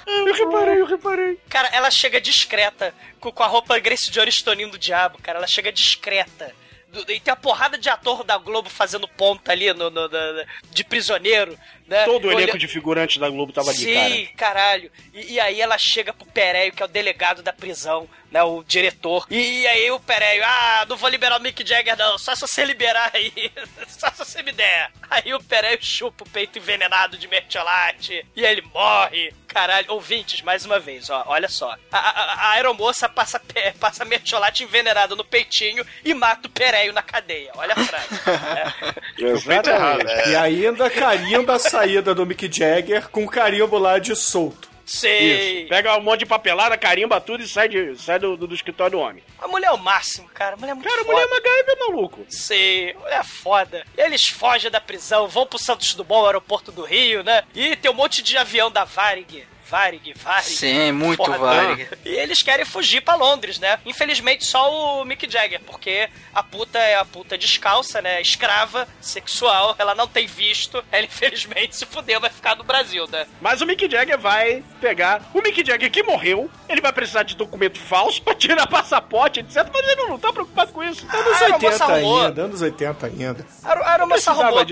Eu 0.07 0.35
reparei, 0.35 0.81
eu 0.81 0.87
reparei. 0.87 1.39
Cara, 1.49 1.69
ela 1.73 1.91
chega 1.91 2.21
discreta, 2.21 2.95
com, 3.21 3.31
com 3.33 3.43
a 3.43 3.47
roupa 3.47 3.79
Grace 3.79 4.11
Jones 4.11 4.43
Toninho 4.43 4.71
do 4.71 4.79
Diabo, 4.79 5.19
cara. 5.23 5.39
Ela 5.39 5.47
chega 5.47 5.73
discreta. 5.73 6.55
Do- 6.89 7.01
e 7.13 7.21
tem 7.21 7.33
a 7.33 7.37
porrada 7.37 7.79
de 7.79 7.89
ator 7.89 8.25
da 8.25 8.37
Globo 8.37 8.69
fazendo 8.69 9.07
ponta 9.07 9.53
ali 9.53 9.73
no, 9.73 9.91
no- 9.91 10.09
da- 10.09 10.45
de 10.73 10.83
prisioneiro, 10.83 11.57
né? 11.87 12.05
Todo 12.05 12.27
o 12.27 12.33
elenco 12.33 12.51
Olha- 12.51 12.59
de 12.59 12.67
figurantes 12.67 13.17
da 13.19 13.29
Globo 13.29 13.53
tava 13.53 13.71
ali, 13.71 13.79
Sim, 13.79 13.95
cara. 13.95 14.37
caralho. 14.37 14.91
E, 15.15 15.35
e 15.35 15.41
aí 15.41 15.61
ela 15.61 15.79
chega 15.79 16.13
pro 16.13 16.27
Pereio, 16.27 16.73
que 16.73 16.83
é 16.83 16.87
o 16.87 16.89
delegado 16.89 17.43
da 17.43 17.53
prisão, 17.53 18.09
né? 18.31 18.43
O 18.43 18.63
diretor. 18.63 19.27
E, 19.31 19.67
aí 19.67 19.91
o 19.91 20.01
Pereio, 20.01 20.43
ah, 20.45 20.87
não 20.89 20.97
vou 20.97 21.09
liberar 21.11 21.39
o 21.39 21.43
Mick 21.43 21.67
Jagger, 21.67 21.97
não. 21.97 22.17
Só 22.19 22.35
se 22.35 22.41
você 22.43 22.65
liberar 22.65 23.11
aí. 23.15 23.33
Só 23.89 24.11
se 24.11 24.19
você 24.19 24.43
me 24.43 24.53
der. 24.53 24.91
Aí 25.11 25.33
o 25.35 25.43
Pereio 25.43 25.79
chupa 25.83 26.25
o 26.25 26.29
peito 26.29 26.59
envenenado 26.59 27.17
de 27.19 27.27
mertiolate. 27.29 28.25
E 28.37 28.45
ele 28.45 28.63
morre. 28.75 29.33
Caralho, 29.49 29.87
ouvintes, 29.91 30.43
mais 30.43 30.65
uma 30.65 30.79
vez, 30.79 31.11
ó, 31.11 31.25
olha 31.27 31.49
só. 31.49 31.75
A, 31.91 31.99
a- 31.99 32.35
a 32.35 32.51
aeromoça 32.53 33.09
passa, 33.09 33.41
pe- 33.41 33.73
passa 33.81 34.05
mertiolate 34.05 34.63
envenenado 34.63 35.17
no 35.17 35.25
peitinho 35.25 35.85
e 36.05 36.15
mata 36.15 36.47
o 36.47 36.51
Pereio 36.51 36.93
na 36.93 37.03
cadeia. 37.03 37.51
Olha 37.57 37.75
a 37.77 37.85
frase. 37.85 38.09
É. 39.19 39.25
Exatamente. 39.25 40.29
E 40.31 40.37
ainda 40.37 40.89
carimba 40.89 41.55
a 41.57 41.59
saída 41.59 42.15
do 42.15 42.25
Mick 42.25 42.49
Jagger 42.53 43.09
com 43.09 43.25
o 43.25 43.29
carimbo 43.29 43.77
lá 43.77 43.99
de 43.99 44.15
solto. 44.15 44.70
Sei. 44.93 45.61
Isso. 45.61 45.69
Pega 45.69 45.97
um 45.97 46.01
monte 46.03 46.21
de 46.21 46.27
papelada, 46.27 46.77
carimba 46.77 47.21
tudo 47.21 47.45
e 47.45 47.49
sai, 47.49 47.69
de, 47.69 47.97
sai 47.97 48.19
do, 48.19 48.37
do, 48.37 48.49
do 48.49 48.55
escritório 48.57 48.99
do 48.99 48.99
homem. 48.99 49.23
A 49.39 49.47
mulher 49.47 49.69
é 49.69 49.71
o 49.71 49.79
máximo, 49.79 50.29
cara. 50.31 50.55
A 50.55 50.57
mulher 50.57 50.73
é 50.73 50.75
muito 50.75 50.89
Cara, 50.89 51.01
a 51.03 51.05
foda. 51.05 51.15
mulher 51.17 51.29
é 51.29 51.31
MacGyver, 51.31 51.79
maluco. 51.79 52.27
Sei, 52.29 52.93
mulher 52.95 53.25
foda. 53.25 53.87
Eles 53.97 54.27
fogem 54.27 54.69
da 54.69 54.81
prisão, 54.81 55.29
vão 55.29 55.47
pro 55.47 55.61
Santos 55.61 55.95
Dumont, 55.95 56.27
aeroporto 56.27 56.73
do 56.73 56.83
Rio, 56.83 57.23
né? 57.23 57.45
E 57.55 57.77
tem 57.77 57.89
um 57.89 57.95
monte 57.95 58.21
de 58.21 58.37
avião 58.37 58.69
da 58.69 58.83
Varig 58.83 59.47
Varig, 59.71 60.15
Varig. 60.17 60.45
Sim, 60.49 60.93
muito 60.93 61.25
Foda. 61.25 61.39
Varig. 61.39 61.89
E 62.05 62.09
eles 62.09 62.43
querem 62.43 62.65
fugir 62.65 63.01
pra 63.03 63.15
Londres, 63.15 63.59
né? 63.61 63.79
Infelizmente 63.87 64.45
só 64.45 65.01
o 65.01 65.05
Mick 65.05 65.31
Jagger, 65.31 65.61
porque 65.61 66.09
a 66.35 66.43
puta 66.43 66.79
é 66.79 66.97
a 66.97 67.05
puta 67.05 67.39
descalça, 67.39 68.03
né? 68.03 68.21
Escrava, 68.21 68.89
sexual, 69.01 69.77
ela 69.79 69.95
não 69.95 70.09
tem 70.09 70.27
visto. 70.27 70.83
Ela 70.91 71.05
infelizmente 71.05 71.77
se 71.77 71.87
fudeu, 71.87 72.21
vai 72.21 72.31
ficar 72.31 72.57
no 72.57 72.65
Brasil, 72.65 73.07
né? 73.09 73.27
Mas 73.41 73.61
o 73.61 73.67
Mick 73.67 73.89
Jagger 73.89 74.19
vai 74.19 74.63
pegar. 74.81 75.23
O 75.33 75.41
Mick 75.41 75.65
Jagger 75.65 75.91
que 75.91 76.03
morreu, 76.03 76.51
ele 76.69 76.81
vai 76.81 76.93
precisar 76.93 77.23
de 77.23 77.37
documento 77.37 77.79
falso 77.79 78.21
pra 78.23 78.35
tirar 78.35 78.67
passaporte, 78.67 79.41
etc. 79.41 79.69
Mas 79.73 79.89
ele 79.89 80.07
não 80.07 80.19
tá 80.19 80.33
preocupado 80.33 80.73
com 80.73 80.83
isso. 80.83 81.07
Anos 81.09 81.43
Ah, 81.43 81.47
a 81.47 81.59
moça 81.59 81.85
80 81.85 81.85
arrumou. 81.85 82.27
ainda, 82.27 82.43
anos 82.43 82.61
80 82.63 83.07
ainda. 83.07 83.47
A, 83.63 83.91
aeromoça 83.93 84.31
arrumou. 84.31 84.67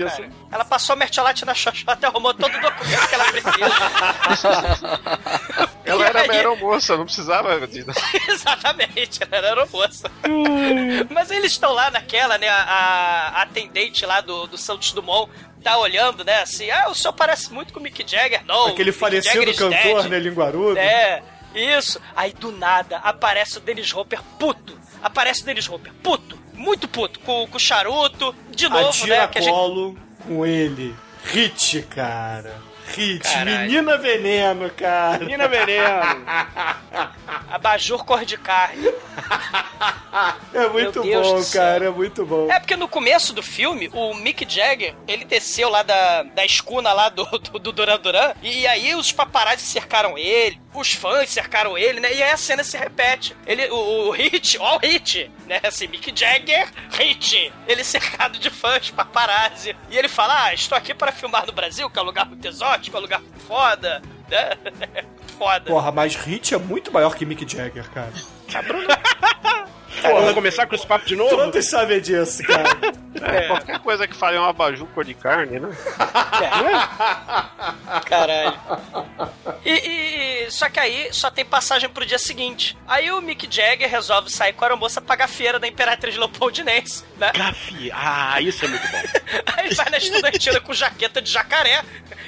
Ela 0.51 0.65
passou 0.65 0.93
a 0.93 0.95
mertiolate 0.97 1.45
na 1.45 1.53
xoxota 1.53 1.99
e 2.01 2.05
arrumou 2.05 2.33
todo 2.33 2.53
o 2.55 2.61
documento 2.61 3.07
que 3.07 3.15
ela 3.15 3.25
precisa. 3.25 4.88
Ela 5.85 6.03
E 6.03 6.07
era 6.07 6.19
aí- 6.21 6.25
uma 6.27 6.33
aeromoça, 6.33 6.97
não 6.97 7.05
precisava 7.05 7.65
de. 7.67 7.85
Exatamente, 8.29 9.19
ela 9.23 9.35
era 9.37 9.47
aeromoça. 9.49 10.09
Mas 11.09 11.31
eles 11.31 11.51
estão 11.53 11.73
lá 11.73 11.89
naquela, 11.89 12.37
né? 12.37 12.47
A, 12.47 13.33
a 13.35 13.41
atendente 13.41 14.05
lá 14.05 14.21
do, 14.21 14.47
do 14.47 14.57
Santos 14.57 14.91
Dumont 14.91 15.31
tá 15.63 15.77
olhando, 15.77 16.23
né? 16.23 16.41
Assim, 16.41 16.69
ah, 16.69 16.89
o 16.89 16.95
senhor 16.95 17.13
parece 17.13 17.51
muito 17.51 17.73
com 17.73 17.79
o 17.79 17.83
Mick 17.83 18.03
Jagger. 18.07 18.45
Não, 18.45 18.67
Aquele 18.67 18.91
falecido 18.91 19.33
Jagger 19.33 19.49
is 19.49 19.57
cantor, 19.57 20.01
dead. 20.03 20.11
né, 20.11 20.19
linguarudo. 20.19 20.77
É, 20.79 21.23
isso. 21.55 21.99
Aí 22.15 22.33
do 22.33 22.51
nada 22.51 22.97
aparece 22.97 23.57
o 23.57 23.61
Dennis 23.61 23.91
Hopper 23.93 24.21
puto. 24.37 24.77
Aparece 25.01 25.41
o 25.41 25.45
Dennis 25.45 25.67
Hopper 25.67 25.91
puto. 26.03 26.37
Muito 26.53 26.87
puto. 26.87 27.19
Com, 27.21 27.47
com 27.47 27.57
o 27.57 27.59
charuto. 27.59 28.35
De 28.51 28.69
novo, 28.69 28.89
a 28.89 28.91
tira 28.91 29.17
né? 29.21 29.27
Que 29.27 29.37
a 29.39 29.41
gente... 29.41 29.51
colo 29.53 29.97
com 30.27 30.45
ele. 30.45 30.95
Hit, 31.25 31.81
cara. 31.89 32.61
Hit. 32.95 33.23
Caralho. 33.23 33.61
Menina 33.61 33.97
veneno, 33.97 34.69
cara. 34.71 35.19
Menina 35.19 35.47
veneno. 35.47 36.25
Abajur 37.49 38.03
cor 38.05 38.25
de 38.25 38.37
carne. 38.37 38.87
É 40.53 40.67
muito 40.67 41.03
bom, 41.03 41.43
cara. 41.51 41.85
É 41.85 41.89
muito 41.89 42.25
bom. 42.25 42.51
É 42.51 42.59
porque 42.59 42.75
no 42.75 42.87
começo 42.87 43.33
do 43.33 43.41
filme, 43.43 43.89
o 43.93 44.13
Mick 44.13 44.45
Jagger, 44.47 44.95
ele 45.07 45.25
desceu 45.25 45.69
lá 45.69 45.83
da, 45.83 46.23
da 46.23 46.45
escuna 46.45 46.91
lá 46.93 47.09
do, 47.09 47.25
do, 47.25 47.59
do 47.59 47.71
Duran 47.71 47.99
Duran, 47.99 48.33
e 48.41 48.65
aí 48.67 48.95
os 48.95 49.11
paparazzi 49.11 49.65
cercaram 49.65 50.17
ele, 50.17 50.59
os 50.73 50.93
fãs 50.93 51.29
cercaram 51.29 51.77
ele, 51.77 51.99
né? 51.99 52.13
E 52.13 52.23
aí 52.23 52.31
a 52.31 52.37
cena 52.37 52.63
se 52.63 52.77
repete. 52.77 53.35
Ele, 53.45 53.67
o, 53.69 54.07
o 54.07 54.11
Hit, 54.11 54.57
ó 54.59 54.77
o 54.77 54.79
Hit, 54.79 55.31
né? 55.47 55.59
Assim, 55.63 55.87
Mick 55.87 56.11
Jagger, 56.15 56.69
Hit. 56.91 57.51
Ele 57.67 57.83
cercado 57.83 58.39
de 58.39 58.49
fãs, 58.49 58.89
paparazzi. 58.89 59.75
E 59.89 59.97
ele 59.97 60.07
fala, 60.07 60.45
ah, 60.45 60.53
estou 60.53 60.77
aqui 60.77 60.93
para 60.93 61.11
filmar 61.11 61.45
no 61.45 61.51
Brasil, 61.53 61.89
que 61.89 61.99
é 61.99 62.01
um 62.01 62.05
lugar 62.05 62.25
muito 62.25 62.47
exótico, 62.47 62.78
é 62.95 62.99
um 62.99 63.01
lugar 63.01 63.21
foda, 63.47 64.01
né? 64.29 64.57
foda. 65.37 65.65
Porra, 65.65 65.91
mas 65.91 66.15
Hit 66.15 66.53
é 66.53 66.57
muito 66.57 66.91
maior 66.91 67.15
que 67.15 67.25
Mick 67.25 67.47
Jagger, 67.47 67.89
cara. 67.91 68.13
Vamos 70.01 70.33
começar 70.33 70.65
com 70.67 70.75
esse 70.75 70.85
papo 70.85 71.05
de 71.05 71.15
novo? 71.15 71.35
Todos 71.35 71.65
sabem 71.69 71.99
disso, 72.01 72.43
cara. 72.43 72.69
É, 73.21 73.47
Qualquer 73.47 73.79
coisa 73.79 74.07
que 74.07 74.15
fale 74.15 74.37
um 74.37 74.45
abajur 74.45 74.87
cor 74.87 75.03
de 75.03 75.13
carne, 75.13 75.59
né? 75.59 75.69
Caralho. 78.05 78.59
E, 79.65 79.71
e- 80.45 80.51
só 80.51 80.69
que 80.69 80.79
aí 80.79 81.09
só 81.11 81.29
tem 81.29 81.45
passagem 81.45 81.89
pro 81.89 82.05
dia 82.05 82.17
seguinte. 82.17 82.77
Aí 82.87 83.11
o 83.11 83.21
Mick 83.21 83.47
Jagger 83.49 83.89
resolve 83.89 84.29
sair 84.31 84.53
com 84.53 84.63
a 84.63 84.67
aeromoça 84.67 84.99
pagar 85.01 85.25
a 85.25 85.27
feira 85.27 85.59
da 85.59 85.67
Imperatriz 85.67 86.15
Leopoldinense, 86.17 87.03
né? 87.17 87.31
Gafi. 87.35 87.91
Ah, 87.93 88.41
isso 88.41 88.65
é 88.65 88.67
muito 88.67 88.87
bom. 88.87 88.97
Aí 89.55 89.65
ele 89.67 89.75
vai 89.75 89.89
na 89.89 89.97
estudantina 89.97 90.59
com 90.59 90.73
jaqueta 90.73 91.21
de 91.21 91.29
jacaré. 91.31 91.83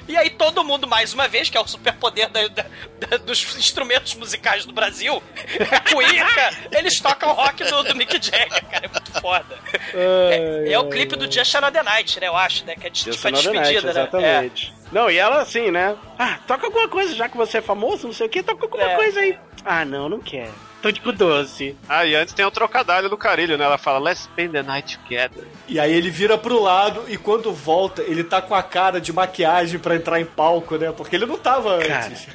E 0.07 0.17
aí 0.17 0.29
todo 0.31 0.63
mundo, 0.63 0.87
mais 0.87 1.13
uma 1.13 1.27
vez, 1.27 1.49
que 1.49 1.57
é 1.57 1.61
o 1.61 1.67
superpoder 1.67 2.29
da- 2.29 2.47
da- 2.47 2.65
da- 3.07 3.17
dos 3.17 3.55
instrumentos 3.55 4.13
musicais 4.15 4.65
do 4.65 4.73
Brasil, 4.73 5.21
cuíca, 5.93 6.51
eles 6.71 6.99
tocam 6.99 7.31
rock 7.33 7.50
do, 7.57 7.83
do 7.83 7.95
Mick 7.95 8.13
Jagger, 8.13 8.65
cara. 8.65 8.85
É 8.85 8.87
muito 8.87 9.21
foda. 9.21 9.57
É, 9.93 10.65
é 10.73 10.79
o 10.79 10.89
clipe 10.89 11.15
do 11.15 11.31
Just 11.31 11.53
Another 11.55 11.83
Night, 11.83 12.19
né? 12.19 12.27
Eu 12.27 12.35
acho, 12.35 12.65
né? 12.65 12.75
Que 12.75 12.87
é 12.87 12.89
de, 12.89 13.03
tipo, 13.11 13.27
a 13.27 13.31
despedida, 13.31 13.61
Night, 13.61 13.85
né? 13.85 13.91
Exatamente. 13.91 14.73
Não, 14.91 15.09
e 15.09 15.17
ela 15.17 15.41
assim, 15.41 15.71
né? 15.71 15.95
Ah, 16.19 16.39
toca 16.47 16.65
alguma 16.65 16.87
coisa, 16.87 17.15
já 17.15 17.29
que 17.29 17.37
você 17.37 17.59
é 17.59 17.61
famoso, 17.61 18.07
não 18.07 18.13
sei 18.13 18.27
o 18.27 18.29
que, 18.29 18.43
toca 18.43 18.65
alguma 18.65 18.83
É. 18.83 18.95
coisa 18.95 19.19
aí. 19.21 19.37
Ah, 19.65 19.85
não, 19.85 20.09
não 20.09 20.19
quero. 20.19 20.51
Tô 20.81 20.91
de 20.91 20.99
doce. 20.99 21.77
Ah, 21.87 22.03
e 22.05 22.15
antes 22.15 22.33
tem 22.33 22.43
o 22.43 22.49
trocadilho 22.49 23.07
do 23.07 23.15
carilho, 23.15 23.55
né? 23.55 23.63
Ela 23.63 23.77
fala, 23.77 23.99
let's 23.99 24.23
spend 24.23 24.51
the 24.51 24.63
night 24.63 24.97
together. 24.97 25.45
E 25.67 25.79
aí 25.79 25.93
ele 25.93 26.09
vira 26.09 26.39
pro 26.39 26.59
lado 26.59 27.05
e 27.07 27.17
quando 27.17 27.53
volta, 27.53 28.01
ele 28.01 28.23
tá 28.23 28.41
com 28.41 28.55
a 28.55 28.63
cara 28.63 28.99
de 28.99 29.13
maquiagem 29.13 29.79
pra 29.79 29.95
entrar 29.95 30.19
em 30.19 30.25
palco, 30.25 30.77
né? 30.77 30.91
Porque 30.91 31.15
ele 31.15 31.27
não 31.27 31.37
tava 31.37 31.77
Cara. 31.77 32.07
antes. 32.07 32.27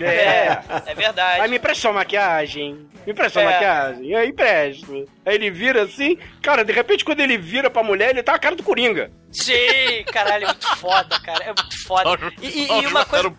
É, 0.00 0.58
é 0.86 0.94
verdade. 0.94 1.40
Aí 1.40 1.48
me 1.50 1.56
empresta 1.56 1.88
uma 1.88 1.94
maquiagem. 2.00 2.86
Me 3.06 3.12
empresta 3.12 3.40
É. 3.40 3.44
uma 3.44 3.50
maquiagem. 3.52 4.14
Aí 4.14 4.28
empresto. 4.28 5.08
Aí 5.24 5.34
ele 5.34 5.50
vira 5.50 5.82
assim. 5.82 6.18
Cara, 6.42 6.64
de 6.64 6.72
repente, 6.72 7.04
quando 7.04 7.20
ele 7.20 7.38
vira 7.38 7.70
pra 7.70 7.82
mulher, 7.82 8.10
ele 8.10 8.22
tá 8.22 8.34
a 8.34 8.38
cara 8.38 8.54
do 8.56 8.62
Coringa. 8.62 9.10
Sim, 9.32 10.04
caralho, 10.12 10.44
é 10.44 10.46
muito 10.48 10.76
foda, 10.76 11.18
cara. 11.20 11.44
É 11.44 11.46
muito 11.48 11.84
foda. 11.86 12.18
E, 12.42 12.46
e- 12.48 12.82
e 12.82 12.86
uma 12.86 13.04
coisa. 13.06 13.32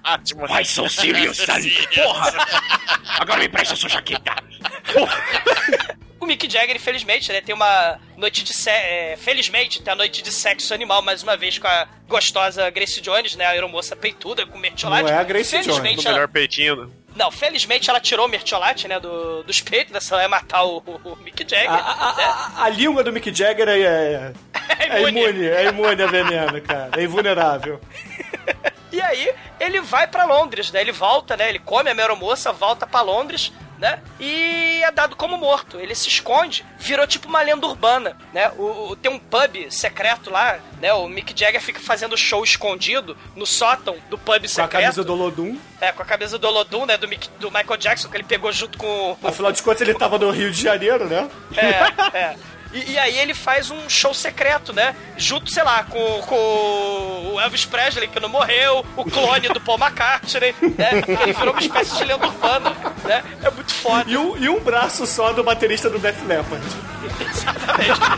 so 0.65 0.89
serious, 0.89 1.37
son? 1.37 1.59
Porra! 1.93 2.33
Agora 3.19 3.39
me 3.39 3.45
empresta 3.45 3.75
sua 3.75 3.89
jaqueta. 3.89 4.33
O 6.21 6.25
Mick 6.27 6.47
Jagger, 6.47 6.75
infelizmente, 6.75 7.31
né, 7.33 7.41
tem 7.41 7.53
uma 7.55 7.99
noite 8.15 8.43
de 8.43 8.53
sexo. 8.53 9.23
felizmente, 9.23 9.81
tem 9.81 9.91
a 9.91 9.95
noite 9.95 10.21
de 10.21 10.31
sexo 10.31 10.71
animal, 10.71 11.01
mais 11.01 11.23
uma 11.23 11.35
vez, 11.35 11.57
com 11.57 11.67
a 11.67 11.87
gostosa 12.07 12.69
Grace 12.69 13.01
Jones, 13.01 13.35
né? 13.35 13.45
A 13.45 13.49
aeromoça 13.49 13.95
peituda 13.95 14.45
com 14.45 14.55
mertiolate. 14.59 15.01
Não 15.03 15.09
é 15.09 15.17
a 15.17 15.23
Grace 15.23 15.49
felizmente, 15.49 15.95
Do 16.03 16.07
ela- 16.07 16.13
melhor 16.13 16.27
peitinho, 16.27 16.75
né? 16.75 16.87
Não, 17.15 17.29
felizmente 17.31 17.89
ela 17.89 17.99
tirou 17.99 18.25
o 18.27 18.29
mertiolate, 18.29 18.87
né, 18.87 18.99
do, 18.99 19.43
dos 19.43 19.59
peitos, 19.61 19.91
né? 19.91 19.99
Se 19.99 20.13
ela 20.13 20.21
ia 20.21 20.29
matar 20.29 20.63
o, 20.63 20.77
o 20.77 21.17
Mick 21.23 21.43
Jagger. 21.45 21.71
A, 21.71 21.75
a- 22.11 22.15
né? 22.15 22.23
a- 22.23 22.63
a 22.65 22.69
língua 22.69 23.03
do 23.03 23.11
Mick 23.11 23.33
Jagger 23.35 23.67
é, 23.67 23.79
é, 23.81 24.33
é 24.97 25.01
imune, 25.01 25.45
é 25.47 25.65
imune 25.65 26.03
a 26.03 26.05
veneno, 26.07 26.61
cara. 26.61 26.91
É 26.97 27.03
invulnerável. 27.03 27.81
E 28.93 28.99
aí, 29.01 29.33
ele 29.57 29.79
vai 29.79 30.05
pra 30.05 30.25
Londres, 30.25 30.69
né? 30.69 30.81
Ele 30.81 30.91
volta, 30.91 31.37
né? 31.37 31.47
Ele 31.47 31.59
come 31.59 31.89
a 31.89 31.93
aeromoça, 31.95 32.51
volta 32.51 32.85
pra 32.85 32.99
Londres, 33.01 33.49
né? 33.81 33.99
E 34.19 34.81
é 34.83 34.91
dado 34.91 35.15
como 35.15 35.35
morto. 35.37 35.79
Ele 35.79 35.93
se 35.95 36.07
esconde, 36.07 36.63
virou 36.77 37.05
tipo 37.07 37.27
uma 37.27 37.41
lenda 37.41 37.65
urbana, 37.67 38.15
né? 38.31 38.49
O, 38.57 38.91
o- 38.91 38.95
tem 38.95 39.11
um 39.11 39.17
pub 39.19 39.69
secreto 39.71 40.29
lá, 40.29 40.59
né? 40.79 40.93
O 40.93 41.07
Mick 41.09 41.33
Jagger 41.37 41.59
fica 41.59 41.79
fazendo 41.79 42.15
show 42.15 42.43
escondido 42.43 43.17
no 43.35 43.45
sótão 43.45 43.97
do 44.09 44.17
pub 44.17 44.39
Com 44.39 44.45
a 44.45 44.47
secreto. 44.47 44.69
camisa 44.83 45.03
do 45.03 45.15
Lodum. 45.15 45.57
É, 45.81 45.91
com 45.91 46.03
a 46.03 46.05
camisa 46.05 46.37
do 46.37 46.47
Olodum, 46.47 46.85
né? 46.85 46.95
Do, 46.95 47.07
Mick- 47.07 47.29
do 47.39 47.49
Michael 47.51 47.77
Jackson, 47.77 48.07
que 48.07 48.15
ele 48.17 48.23
pegou 48.23 48.51
junto 48.51 48.77
com... 48.77 49.17
com 49.19 49.27
Afinal 49.27 49.51
de 49.51 49.63
contas, 49.63 49.81
ele 49.81 49.95
tava 49.95 50.19
no 50.19 50.29
Rio 50.29 50.51
de 50.51 50.61
Janeiro, 50.61 51.05
né? 51.07 51.27
é, 51.57 51.67
é. 52.17 52.35
E, 52.73 52.91
e 52.91 52.99
aí 52.99 53.17
ele 53.17 53.33
faz 53.33 53.69
um 53.69 53.89
show 53.89 54.13
secreto, 54.13 54.73
né? 54.73 54.95
Junto, 55.17 55.51
sei 55.51 55.63
lá, 55.63 55.83
com, 55.83 56.21
com 56.21 57.33
o 57.33 57.39
Elvis 57.39 57.65
Presley, 57.65 58.07
que 58.07 58.19
não 58.19 58.29
morreu, 58.29 58.85
o 58.95 59.03
clone 59.03 59.49
do 59.49 59.61
Paul 59.61 59.77
McCartney, 59.77 60.55
né? 60.77 61.03
Ele 61.23 61.33
virou 61.33 61.53
uma 61.53 61.61
espécie 61.61 61.97
de 61.97 62.05
lenda 62.05 62.27
urbana, 62.27 62.73
né? 63.03 63.23
É 63.43 63.49
muito 63.49 63.73
foda. 63.73 64.09
E 64.09 64.17
um, 64.17 64.37
e 64.37 64.49
um 64.49 64.59
braço 64.59 65.05
só 65.05 65.33
do 65.33 65.43
baterista 65.43 65.89
do 65.89 65.99
Def 65.99 66.21
Leppard. 66.25 66.65
Exatamente. 67.19 68.01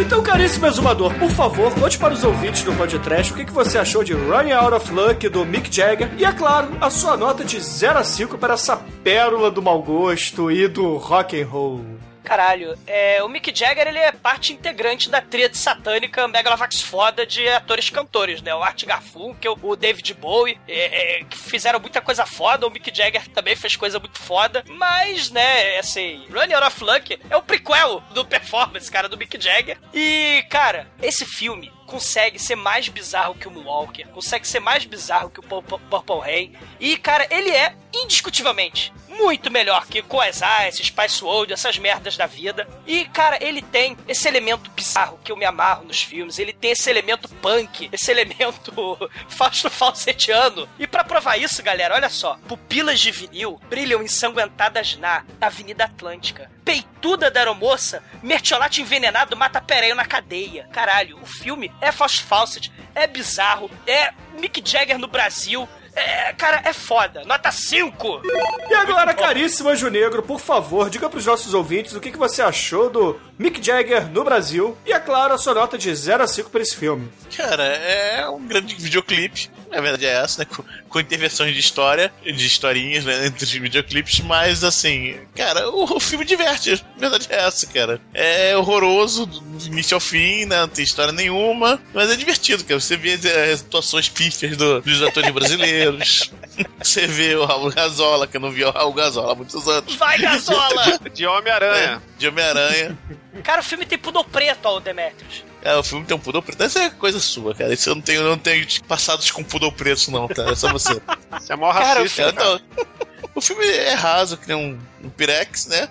Então, 0.00 0.22
caríssimo 0.22 0.66
exumador, 0.66 1.14
por 1.14 1.30
favor, 1.30 1.72
conte 1.74 1.96
para 1.98 2.12
os 2.12 2.22
ouvintes 2.24 2.62
do 2.62 2.72
podcast 2.74 3.32
o 3.32 3.36
que, 3.36 3.44
que 3.44 3.52
você 3.52 3.78
achou 3.78 4.04
de 4.04 4.12
Running 4.12 4.52
Out 4.52 4.74
of 4.74 4.92
Luck 4.92 5.28
do 5.28 5.46
Mick 5.46 5.74
Jagger 5.74 6.10
e, 6.18 6.24
é 6.24 6.32
claro, 6.32 6.76
a 6.80 6.90
sua 6.90 7.16
nota 7.16 7.44
de 7.44 7.58
0 7.58 7.98
a 7.98 8.04
5 8.04 8.36
para 8.36 8.54
essa 8.54 8.76
pérola 9.02 9.50
do 9.50 9.62
mau 9.62 9.82
gosto 9.82 10.50
e 10.50 10.68
do 10.68 10.96
rock 10.96 11.40
and 11.40 11.46
roll. 11.46 11.84
Caralho, 12.24 12.76
é, 12.86 13.22
o 13.22 13.28
Mick 13.28 13.54
Jagger 13.54 13.86
ele 13.86 13.98
é 13.98 14.10
parte 14.10 14.52
integrante 14.52 15.10
da 15.10 15.20
tríade 15.20 15.58
satânica 15.58 16.26
Megalovax 16.26 16.80
foda 16.80 17.26
de 17.26 17.46
atores 17.48 17.90
cantores, 17.90 18.40
né? 18.40 18.54
O 18.54 18.62
Art 18.62 18.82
Garfunkel, 18.84 19.58
o 19.62 19.76
David 19.76 20.14
Bowie, 20.14 20.58
é, 20.66 21.18
é, 21.20 21.24
que 21.24 21.38
fizeram 21.38 21.78
muita 21.78 22.00
coisa 22.00 22.24
foda. 22.24 22.66
O 22.66 22.70
Mick 22.70 22.90
Jagger 22.94 23.28
também 23.28 23.54
fez 23.54 23.76
coisa 23.76 23.98
muito 24.00 24.18
foda. 24.18 24.64
Mas, 24.66 25.30
né, 25.30 25.78
assim, 25.78 26.26
Running 26.32 26.54
Out 26.54 26.66
of 26.66 26.84
Luck 26.84 27.20
é 27.28 27.36
o 27.36 27.42
prequel 27.42 28.02
do 28.12 28.24
performance, 28.24 28.90
cara, 28.90 29.08
do 29.08 29.18
Mick 29.18 29.38
Jagger. 29.38 29.78
E, 29.92 30.44
cara, 30.48 30.88
esse 31.02 31.26
filme 31.26 31.70
consegue 31.86 32.38
ser 32.38 32.56
mais 32.56 32.88
bizarro 32.88 33.34
que 33.34 33.46
o 33.46 33.50
Moonwalker, 33.50 34.08
consegue 34.08 34.48
ser 34.48 34.60
mais 34.60 34.84
bizarro 34.86 35.30
que 35.30 35.40
o 35.40 35.42
Purple 35.42 36.20
Rain. 36.20 36.52
E, 36.80 36.96
cara, 36.96 37.26
ele 37.30 37.50
é 37.50 37.74
indiscutivelmente 38.02 38.92
muito 39.18 39.50
melhor 39.50 39.86
que 39.86 40.02
Koazai, 40.02 40.68
esse 40.68 40.84
Spice 40.84 41.24
World, 41.24 41.52
essas 41.52 41.78
merdas 41.78 42.16
da 42.16 42.26
vida. 42.26 42.68
E, 42.86 43.04
cara, 43.06 43.38
ele 43.42 43.62
tem 43.62 43.96
esse 44.08 44.26
elemento 44.28 44.70
bizarro 44.70 45.18
que 45.22 45.30
eu 45.30 45.36
me 45.36 45.44
amarro 45.44 45.84
nos 45.84 46.02
filmes. 46.02 46.38
Ele 46.38 46.52
tem 46.52 46.72
esse 46.72 46.90
elemento 46.90 47.28
punk, 47.28 47.88
esse 47.92 48.10
elemento 48.10 48.98
fausto 49.28 49.70
falsetiano. 49.70 50.68
E 50.78 50.86
pra 50.86 51.04
provar 51.04 51.36
isso, 51.36 51.62
galera, 51.62 51.94
olha 51.94 52.08
só. 52.08 52.38
Pupilas 52.48 53.00
de 53.00 53.10
vinil 53.10 53.60
brilham 53.68 54.02
ensanguentadas 54.02 54.96
na 54.96 55.24
Avenida 55.40 55.84
Atlântica. 55.84 56.50
Peituda 56.64 57.30
da 57.30 57.40
aeromoça, 57.40 58.02
mertiolate 58.22 58.80
envenenado 58.80 59.36
mata 59.36 59.60
Pereio 59.60 59.94
na 59.94 60.04
cadeia. 60.04 60.68
Caralho, 60.72 61.18
o 61.22 61.26
filme 61.26 61.70
é 61.80 61.92
Fausto 61.92 62.24
Fawcett, 62.24 62.72
é 62.94 63.06
bizarro, 63.06 63.70
é 63.86 64.12
Mick 64.38 64.62
Jagger 64.64 64.98
no 64.98 65.06
Brasil. 65.06 65.68
É, 65.94 66.32
cara, 66.32 66.60
é 66.64 66.72
foda. 66.72 67.24
Nota 67.24 67.50
5. 67.52 68.22
E 68.68 68.74
agora, 68.74 69.14
caríssimo 69.14 69.68
Anjo 69.68 69.88
Negro, 69.88 70.22
por 70.22 70.40
favor, 70.40 70.90
diga 70.90 71.08
pros 71.08 71.26
nossos 71.26 71.54
ouvintes 71.54 71.94
o 71.94 72.00
que, 72.00 72.10
que 72.10 72.18
você 72.18 72.42
achou 72.42 72.90
do 72.90 73.18
Mick 73.38 73.64
Jagger 73.64 74.08
no 74.10 74.24
Brasil 74.24 74.76
e, 74.84 74.92
é 74.92 74.98
claro, 74.98 75.34
a 75.34 75.38
sua 75.38 75.54
nota 75.54 75.78
de 75.78 75.94
0 75.94 76.22
a 76.22 76.26
5 76.26 76.50
para 76.50 76.62
esse 76.62 76.76
filme. 76.76 77.10
Cara, 77.36 77.64
é 77.64 78.28
um 78.28 78.44
grande 78.46 78.74
videoclipe. 78.74 79.50
A 79.76 79.80
verdade 79.80 80.06
é 80.06 80.14
essa, 80.22 80.40
né? 80.42 80.44
Com, 80.54 80.64
com 80.88 81.00
intervenções 81.00 81.52
de 81.54 81.60
história, 81.60 82.12
de 82.24 82.46
historinhas, 82.46 83.04
né? 83.04 83.26
Entre 83.26 83.44
os 83.44 83.50
videoclipes, 83.52 84.20
mas 84.20 84.62
assim, 84.64 85.16
cara, 85.34 85.68
o, 85.70 85.84
o 85.96 86.00
filme 86.00 86.24
diverte. 86.24 86.72
A 86.96 87.00
verdade 87.00 87.26
é 87.30 87.36
essa, 87.46 87.66
cara. 87.66 88.00
É 88.12 88.56
horroroso, 88.56 89.26
do 89.26 89.66
início 89.66 89.94
ao 89.94 90.00
fim, 90.00 90.44
né? 90.46 90.60
Não 90.60 90.68
tem 90.68 90.84
história 90.84 91.12
nenhuma, 91.12 91.80
mas 91.92 92.10
é 92.10 92.16
divertido, 92.16 92.64
cara. 92.64 92.80
Você 92.80 92.96
vê 92.96 93.12
as 93.52 93.60
atuações 93.62 94.08
pífias 94.08 94.56
do- 94.56 94.80
dos 94.80 95.02
atores 95.02 95.30
brasileiros. 95.30 96.30
Você 96.80 97.06
vê 97.06 97.34
o 97.34 97.44
Raul 97.44 97.70
Gazola, 97.70 98.26
que 98.26 98.36
eu 98.36 98.40
não 98.40 98.50
vi 98.50 98.62
o 98.64 98.70
Raul 98.70 98.92
Gazola 98.92 99.32
há 99.32 99.34
muitos 99.34 99.66
anos. 99.66 99.94
Vai, 99.96 100.18
Gazola! 100.18 100.98
De 101.12 101.26
Homem-Aranha. 101.26 102.00
É, 102.06 102.18
de 102.18 102.28
Homem-Aranha. 102.28 102.98
Cara, 103.42 103.60
o 103.60 103.64
filme 103.64 103.84
tem 103.84 103.98
pudor 103.98 104.24
preto, 104.24 104.66
ó, 104.66 104.80
Demetrius. 104.80 105.44
É, 105.62 105.74
o 105.76 105.82
filme 105.82 106.04
tem 106.04 106.16
um 106.16 106.20
pudor 106.20 106.42
preto. 106.42 106.62
Essa 106.62 106.84
é 106.84 106.90
coisa 106.90 107.18
sua, 107.18 107.54
cara. 107.54 107.72
Isso 107.72 107.88
eu 107.88 107.94
não 107.94 108.02
tenho, 108.02 108.22
não 108.22 108.38
tenho 108.38 108.66
passados 108.84 109.30
com 109.30 109.42
pudor 109.42 109.72
preto, 109.72 110.10
não, 110.10 110.28
tá? 110.28 110.50
É 110.50 110.54
só 110.54 110.70
você. 110.70 111.00
Você 111.30 111.52
é 111.52 111.56
mó 111.56 111.72
Cara, 111.72 112.00
racista, 112.00 112.28
o, 112.28 112.34
cara. 112.34 112.60
então, 112.66 113.26
o 113.34 113.40
filme 113.40 113.66
é 113.66 113.94
raso, 113.94 114.36
que 114.36 114.46
nem 114.46 114.56
um, 114.56 114.78
um 115.02 115.08
Pirex, 115.10 115.66
né? 115.66 115.88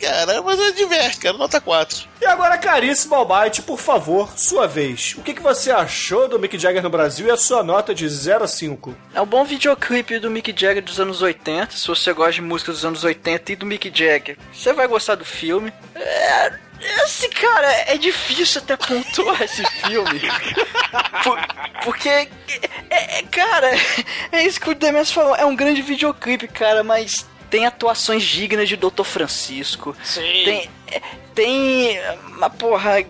Cara, 0.00 0.40
mas 0.42 0.58
é 0.58 0.72
diverte, 0.72 1.18
cara. 1.18 1.36
Nota 1.36 1.60
4. 1.60 2.08
E 2.20 2.26
agora, 2.26 2.56
caríssimo 2.56 3.14
Almighty, 3.14 3.62
por 3.62 3.78
favor, 3.78 4.32
sua 4.38 4.66
vez. 4.66 5.14
O 5.18 5.22
que, 5.22 5.34
que 5.34 5.42
você 5.42 5.70
achou 5.70 6.28
do 6.28 6.38
Mick 6.38 6.58
Jagger 6.58 6.82
no 6.82 6.88
Brasil 6.90 7.26
e 7.26 7.30
a 7.30 7.36
sua 7.36 7.62
nota 7.62 7.94
de 7.94 8.08
0 8.08 8.44
a 8.44 8.48
5? 8.48 8.96
É 9.14 9.20
um 9.20 9.26
bom 9.26 9.44
videoclipe 9.44 10.18
do 10.18 10.30
Mick 10.30 10.54
Jagger 10.58 10.82
dos 10.82 10.98
anos 10.98 11.20
80. 11.20 11.76
Se 11.76 11.86
você 11.86 12.12
gosta 12.12 12.32
de 12.32 12.40
música 12.42 12.72
dos 12.72 12.84
anos 12.84 13.04
80 13.04 13.52
e 13.52 13.56
do 13.56 13.66
Mick 13.66 13.90
Jagger, 13.94 14.38
você 14.52 14.72
vai 14.72 14.86
gostar 14.88 15.14
do 15.16 15.24
filme. 15.24 15.72
É. 15.94 16.52
Esse 17.04 17.28
cara, 17.28 17.70
é 17.88 17.98
difícil 17.98 18.62
até 18.62 18.74
pontuar 18.74 19.40
esse 19.44 19.62
filme. 19.82 20.20
Por- 21.22 21.38
porque, 21.84 22.08
é, 22.08 22.28
é- 23.18 23.22
cara, 23.30 23.70
é 24.32 24.42
isso 24.44 24.58
que 24.58 24.70
o 24.70 24.74
Demes 24.74 25.10
falou. 25.10 25.36
É 25.36 25.44
um 25.44 25.54
grande 25.54 25.82
videoclipe, 25.82 26.48
cara, 26.48 26.82
mas 26.82 27.26
tem 27.50 27.66
atuações 27.66 28.22
dignas 28.22 28.68
de 28.68 28.76
Dr. 28.76 29.02
Francisco. 29.04 29.94
Sim. 30.02 30.20
Tem. 30.20 30.70
é, 30.86 31.02
Tem. 31.34 32.00
Uma 32.36 32.48
porra. 32.48 33.04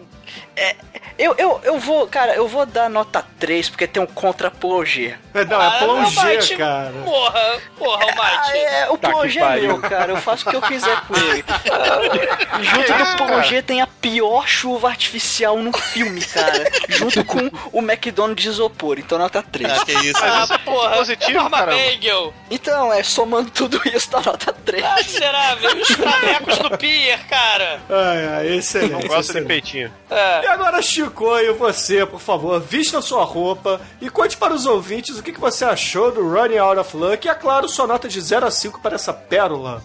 É, 0.65 0.77
eu, 1.19 1.35
eu, 1.37 1.61
eu 1.65 1.79
vou, 1.79 2.07
cara, 2.07 2.35
eu 2.35 2.49
vou 2.49 2.65
dar 2.65 2.89
nota 2.89 3.25
3, 3.39 3.69
porque 3.69 3.87
tem 3.87 4.03
um 4.03 4.07
contra 4.07 4.51
Plongé. 4.51 5.19
Não, 5.35 5.63
é 5.63 5.67
Ah, 5.67 5.71
plongé, 5.79 6.21
Almighty, 6.21 6.57
cara. 6.57 6.93
Porra, 7.05 7.61
porra, 7.79 8.03
Almighty. 8.05 8.51
Ah, 8.53 8.57
é, 8.57 8.91
o 8.91 8.99
Tá 8.99 9.11
Plongé 9.11 9.41
é 9.41 9.61
meu, 9.61 9.79
cara. 9.81 10.13
Eu 10.13 10.17
faço 10.17 10.47
o 10.49 10.51
que 10.51 10.57
eu 10.57 10.63
quiser 10.63 11.01
com 11.03 11.15
ele. 11.17 11.45
Ah, 11.49 12.59
junto 12.63 12.93
do 12.93 13.17
Plongé 13.17 13.63
tem 13.63 13.81
a 13.81 13.87
pior 13.87 14.49
chuva 14.49 14.89
artificial 14.89 15.57
no 15.59 15.73
filme, 15.77 16.21
cara. 16.25 16.65
Junto 16.89 17.25
com 17.25 17.51
o 17.73 17.79
McDonald's 17.81 18.43
de 18.43 18.49
isopor. 18.49 18.99
Então 18.99 19.19
nota 19.19 19.43
3. 19.43 19.71
Ah, 19.71 19.85
que 19.85 19.93
isso. 19.93 20.21
Ah, 20.25 20.47
é 20.51 20.59
porra, 20.59 20.97
positivo, 20.97 21.51
caramba. 21.51 21.67
Bagel. 21.77 22.35
Então, 22.51 22.93
é, 22.93 23.03
somando 23.03 23.51
tudo 23.51 23.81
isso, 23.87 24.11
dá 24.11 24.21
nota 24.21 24.53
3. 24.53 24.83
Ah, 24.85 24.97
miserável. 24.97 25.71
Os 25.81 25.89
travecos 25.97 26.59
do 26.59 26.77
Pier, 26.79 27.21
cara. 27.29 27.81
Ai, 27.89 28.27
ai, 28.37 28.49
excelente. 28.57 28.93
Não 28.93 29.01
gosta 29.03 29.41
de 29.41 29.47
peitinho. 29.47 29.93
É. 30.11 30.50
E 30.51 30.53
agora, 30.53 30.83
Chicoio, 30.83 31.55
você, 31.55 32.05
por 32.05 32.19
favor, 32.21 32.61
vista 32.61 33.01
sua 33.01 33.23
roupa 33.23 33.81
e 34.01 34.11
conte 34.11 34.37
para 34.37 34.53
os 34.53 34.67
ouvintes 34.67 35.17
o 35.17 35.23
que, 35.23 35.31
que 35.33 35.39
você 35.39 35.65
achou 35.65 36.11
do 36.11 36.29
Running 36.29 36.59
Out 36.59 36.81
of 36.81 36.97
Luck 36.97 37.25
e, 37.25 37.31
é 37.31 37.35
claro, 37.35 37.69
sua 37.69 37.87
nota 37.87 38.09
de 38.09 38.21
0 38.21 38.47
a 38.47 38.51
5 38.51 38.81
para 38.81 38.97
essa 38.97 39.13
pérola. 39.13 39.81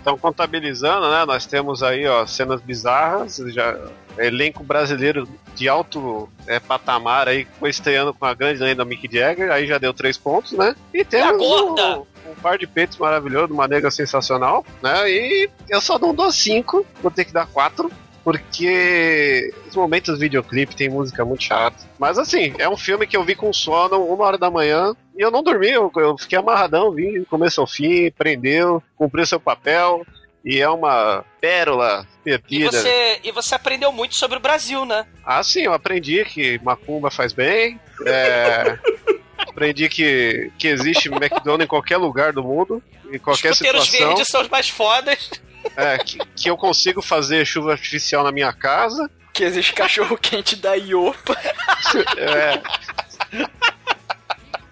Então, 0.00 0.16
contabilizando, 0.16 1.10
né? 1.10 1.26
Nós 1.26 1.44
temos 1.44 1.82
aí, 1.82 2.06
ó, 2.06 2.26
cenas 2.26 2.62
bizarras, 2.62 3.36
já 3.48 3.78
elenco 4.16 4.64
brasileiro 4.64 5.28
de 5.54 5.68
alto 5.68 6.26
é, 6.46 6.58
patamar 6.58 7.28
aí, 7.28 7.46
estreando 7.64 8.14
com 8.14 8.24
a 8.24 8.32
grande 8.32 8.62
lenda 8.62 8.82
Mick 8.82 9.06
Jagger, 9.14 9.52
aí 9.52 9.66
já 9.66 9.76
deu 9.76 9.92
três 9.92 10.16
pontos, 10.16 10.52
né? 10.52 10.74
E 10.94 11.06
a 11.16 11.32
gorda. 11.32 11.98
um, 11.98 12.30
um 12.30 12.34
par 12.42 12.56
de 12.56 12.66
peitos 12.66 12.96
maravilhoso, 12.96 13.52
uma 13.52 13.68
nega 13.68 13.90
sensacional, 13.90 14.64
né? 14.82 15.10
E 15.10 15.50
eu 15.68 15.82
só 15.82 15.98
não 15.98 16.14
dou 16.14 16.32
cinco, 16.32 16.86
vou 17.02 17.10
ter 17.10 17.26
que 17.26 17.32
dar 17.32 17.46
quatro. 17.46 17.92
Porque 18.26 19.54
os 19.68 19.76
momentos 19.76 20.14
do 20.14 20.20
videoclipe 20.20 20.74
tem 20.74 20.88
música 20.88 21.24
muito 21.24 21.44
chata. 21.44 21.76
Mas 21.96 22.18
assim, 22.18 22.52
é 22.58 22.68
um 22.68 22.76
filme 22.76 23.06
que 23.06 23.16
eu 23.16 23.22
vi 23.22 23.36
com 23.36 23.52
sono, 23.52 24.02
uma 24.04 24.24
hora 24.24 24.36
da 24.36 24.50
manhã, 24.50 24.94
e 25.16 25.22
eu 25.22 25.30
não 25.30 25.44
dormi, 25.44 25.70
eu, 25.70 25.92
eu 25.96 26.18
fiquei 26.18 26.36
amarradão, 26.36 26.90
vi 26.90 27.24
começo 27.30 27.60
ao 27.60 27.68
fim, 27.68 28.10
prendeu, 28.10 28.82
cumpriu 28.96 29.24
seu 29.24 29.38
papel, 29.38 30.04
e 30.44 30.60
é 30.60 30.68
uma 30.68 31.24
pérola 31.40 32.04
E 32.24 32.30
perdida. 32.30 32.72
você, 32.72 33.20
e 33.22 33.30
você 33.30 33.54
aprendeu 33.54 33.92
muito 33.92 34.16
sobre 34.16 34.38
o 34.38 34.40
Brasil, 34.40 34.84
né? 34.84 35.06
Ah, 35.24 35.42
sim, 35.44 35.60
eu 35.62 35.72
aprendi 35.72 36.24
que 36.24 36.60
macumba 36.64 37.12
faz 37.12 37.32
bem. 37.32 37.78
é, 38.04 38.76
aprendi 39.48 39.88
que, 39.88 40.50
que 40.58 40.66
existe 40.66 41.08
McDonald's 41.08 41.64
em 41.64 41.68
qualquer 41.68 41.96
lugar 41.96 42.32
do 42.32 42.42
mundo, 42.42 42.82
em 43.12 43.18
qualquer 43.20 43.52
Os 43.52 43.58
situação. 43.58 44.08
verdes 44.08 44.26
são 44.28 44.40
os 44.42 44.48
mais 44.48 44.68
fodas. 44.68 45.30
É, 45.76 45.98
que, 45.98 46.18
que 46.34 46.50
eu 46.50 46.56
consigo 46.56 47.02
fazer 47.02 47.44
chuva 47.46 47.72
artificial 47.72 48.24
na 48.24 48.32
minha 48.32 48.52
casa. 48.52 49.10
Que 49.32 49.44
existe 49.44 49.72
cachorro 49.74 50.16
quente 50.20 50.56
da 50.56 50.74
Iopa. 50.74 51.36
É. 52.16 52.60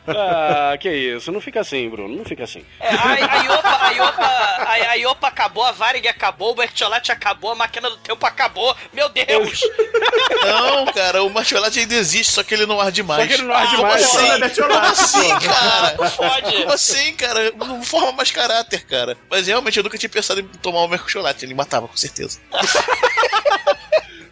Ah, 0.07 0.77
que 0.79 0.89
isso, 0.89 1.31
não 1.31 1.41
fica 1.41 1.59
assim, 1.59 1.89
Bruno, 1.89 2.15
não 2.15 2.25
fica 2.25 2.43
assim. 2.43 2.63
É, 2.79 2.89
a, 2.89 3.13
a 3.13 3.43
Iopa, 3.43 3.85
a 3.85 3.89
Iopa, 3.91 4.23
a, 4.23 4.71
a 4.71 4.95
a 4.95 4.97
Iopa 4.97 5.27
acabou, 5.27 5.63
a 5.65 5.71
Varig 5.73 6.07
acabou, 6.07 6.51
o 6.51 6.55
Bertolatti 6.55 7.11
acabou, 7.11 7.51
a 7.51 7.55
máquina 7.55 7.89
do 7.89 7.97
tempo 7.97 8.25
acabou. 8.25 8.75
Meu 8.93 9.09
Deus! 9.09 9.59
Não, 10.43 10.85
cara, 10.85 11.21
o 11.23 11.29
Martiolate 11.29 11.79
ainda 11.79 11.95
existe, 11.95 12.31
só 12.31 12.43
que 12.43 12.53
ele 12.53 12.65
não 12.65 12.79
arde 12.79 13.03
mais. 13.03 13.21
Só 13.21 13.27
que 13.27 13.33
ele 13.33 13.47
não 13.47 13.55
arde 13.55 13.75
Como 13.75 13.87
mais. 13.87 14.03
assim? 14.03 14.61
Como 14.61 14.73
assim, 14.73 15.29
pô. 15.33 15.39
cara? 15.39 15.95
Não 15.99 16.09
fode. 16.09 16.64
Como 16.65 16.73
assim, 16.73 17.13
cara? 17.15 17.51
Não 17.51 17.83
forma 17.83 18.11
mais 18.11 18.31
caráter, 18.31 18.85
cara. 18.85 19.17
Mas 19.29 19.47
realmente 19.47 19.77
eu 19.77 19.83
nunca 19.83 19.97
tinha 19.97 20.09
pensado 20.09 20.39
em 20.39 20.47
tomar 20.47 20.81
o 20.81 20.87
mercholate. 20.87 21.45
Ele 21.45 21.53
matava, 21.53 21.87
com 21.87 21.97
certeza. 21.97 22.39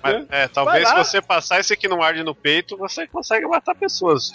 Mas, 0.03 0.25
é, 0.29 0.47
talvez 0.49 0.87
se 0.87 0.95
você 0.95 1.21
passar 1.21 1.61
esse 1.61 1.71
aqui 1.71 1.87
não 1.87 2.01
arde 2.01 2.23
no 2.23 2.35
peito, 2.35 2.75
você 2.75 3.07
consegue 3.07 3.47
matar 3.47 3.73
pessoas. 3.73 4.31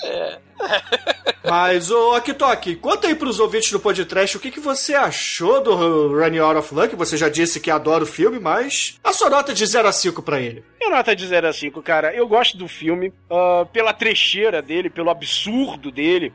Mas, 1.44 1.90
ô 1.90 2.12
Akitok, 2.12 2.76
conta 2.76 3.06
aí 3.06 3.14
pros 3.14 3.38
ouvintes 3.38 3.70
do 3.70 3.78
podcast 3.78 4.34
o 4.36 4.40
que, 4.40 4.50
que 4.50 4.60
você 4.60 4.94
achou 4.94 5.62
do 5.62 6.18
Running 6.18 6.38
Out 6.38 6.58
of 6.58 6.74
Luck. 6.74 6.96
Você 6.96 7.18
já 7.18 7.28
disse 7.28 7.60
que 7.60 7.70
adora 7.70 8.04
o 8.04 8.06
filme, 8.06 8.38
mas 8.38 8.98
a 9.04 9.12
sua 9.12 9.28
nota 9.28 9.52
de 9.52 9.66
0 9.66 9.86
a 9.86 9.92
5 9.92 10.22
pra 10.22 10.40
ele. 10.40 10.64
Minha 10.80 10.96
nota 10.96 11.14
de 11.14 11.26
0 11.26 11.46
a 11.46 11.52
5, 11.52 11.82
cara. 11.82 12.14
Eu 12.14 12.26
gosto 12.26 12.56
do 12.56 12.66
filme 12.66 13.12
ah, 13.30 13.66
pela 13.70 13.92
trecheira 13.92 14.62
dele, 14.62 14.88
pelo 14.88 15.10
absurdo 15.10 15.90
dele, 15.90 16.32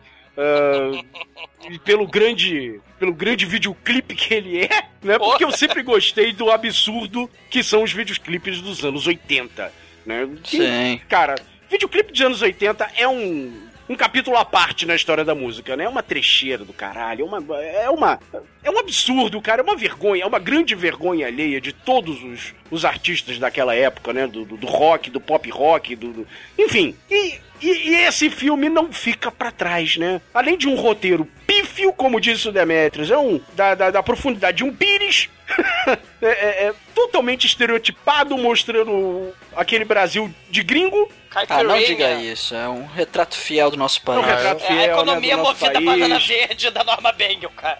e 1.69 1.80
pelo 1.80 2.07
grande, 2.07 2.80
pelo 2.99 3.14
grande 3.14 3.45
videoclipe 3.45 4.15
que 4.15 4.34
ele 4.34 4.64
é, 4.65 4.88
né? 5.01 5.18
Porque 5.18 5.43
eu 5.43 5.51
sempre 5.51 5.84
gostei 5.84 6.34
do 6.34 6.51
absurdo 6.51 7.30
que 7.49 7.64
são 7.64 7.84
os 7.84 7.93
videoclipes 7.93 8.61
dos 8.61 8.84
anos 8.84 9.07
80, 9.07 9.72
né? 10.05 10.30
Que, 10.43 10.57
Sim. 10.57 11.01
Cara, 11.07 11.35
videoclipe 11.69 12.11
dos 12.11 12.22
anos 12.22 12.41
80 12.41 12.91
é 12.95 13.07
um, 13.07 13.53
um 13.89 13.95
capítulo 13.95 14.38
à 14.38 14.45
parte 14.45 14.85
na 14.85 14.95
história 14.95 15.26
da 15.26 15.35
música, 15.35 15.76
né? 15.76 15.84
É 15.85 15.89
uma 15.89 16.01
trecheira 16.03 16.64
do 16.64 16.73
caralho, 16.73 17.22
é 17.22 17.26
uma, 17.26 17.61
é 17.61 17.89
uma 17.89 18.19
é 18.64 18.72
um 18.72 18.80
absurdo, 18.80 19.41
cara, 19.41 19.61
é 19.61 19.64
uma 19.64 19.76
vergonha, 19.76 20.23
é 20.23 20.26
uma 20.26 20.39
grande 20.39 20.73
vergonha 20.76 21.27
alheia 21.27 21.60
de 21.60 21.73
todos 21.73 22.23
os, 22.23 22.53
os 22.72 22.85
artistas 22.85 23.38
daquela 23.39 23.76
época, 23.76 24.14
né? 24.14 24.26
Do, 24.27 24.45
do, 24.45 24.57
do 24.57 24.68
rock, 24.68 25.10
do 25.10 25.19
pop 25.19 25.49
rock, 25.49 25.95
do, 25.95 26.14
do- 26.14 26.27
enfim. 26.57 26.95
E, 27.11 27.39
e, 27.61 27.89
e 27.89 27.95
esse 28.05 28.30
filme 28.30 28.69
não 28.69 28.91
fica 28.91 29.30
pra 29.31 29.51
trás, 29.51 29.97
né? 29.97 30.22
Além 30.34 30.57
de 30.57 30.68
um 30.68 30.76
roteiro 30.76 31.27
pífio, 31.45 31.91
como 31.93 32.19
disse 32.22 32.47
o 32.47 32.51
Demetrius, 32.51 33.11
é 33.11 33.18
um 33.18 33.39
da, 33.53 33.76
da, 33.76 33.91
da 33.91 34.03
profundidade 34.03 34.57
de 34.57 34.64
um 34.64 34.73
pires. 34.73 35.30
é, 36.22 36.28
é- 36.28 36.68
é 36.68 36.74
totalmente 36.96 37.46
estereotipado, 37.48 38.38
mostrando 38.38 39.34
aquele 39.56 39.86
Brasil 39.86 40.34
de 40.50 40.64
gringo. 40.64 41.12
Ah, 41.50 41.64
não 41.64 41.78
diga 41.80 42.12
isso. 42.14 42.54
É 42.56 42.68
um 42.70 42.86
retrato 42.86 43.36
fiel 43.36 43.72
do 43.72 43.78
nosso 43.78 44.02
país. 44.04 44.20
É 44.20 44.22
um 44.22 44.26
retrato 44.26 44.64
É 44.64 44.68
fiel, 44.68 44.80
a 44.80 44.84
economia 44.86 45.36
né, 45.36 45.42
do 45.42 45.48
nosso 45.48 45.60
movida 45.62 45.80
a 45.80 45.82
país. 45.82 46.00
banana 46.02 46.20
verde 46.20 46.70
da 46.70 46.84
Norma 46.84 47.12
Bengel, 47.12 47.50
cara. 47.52 47.80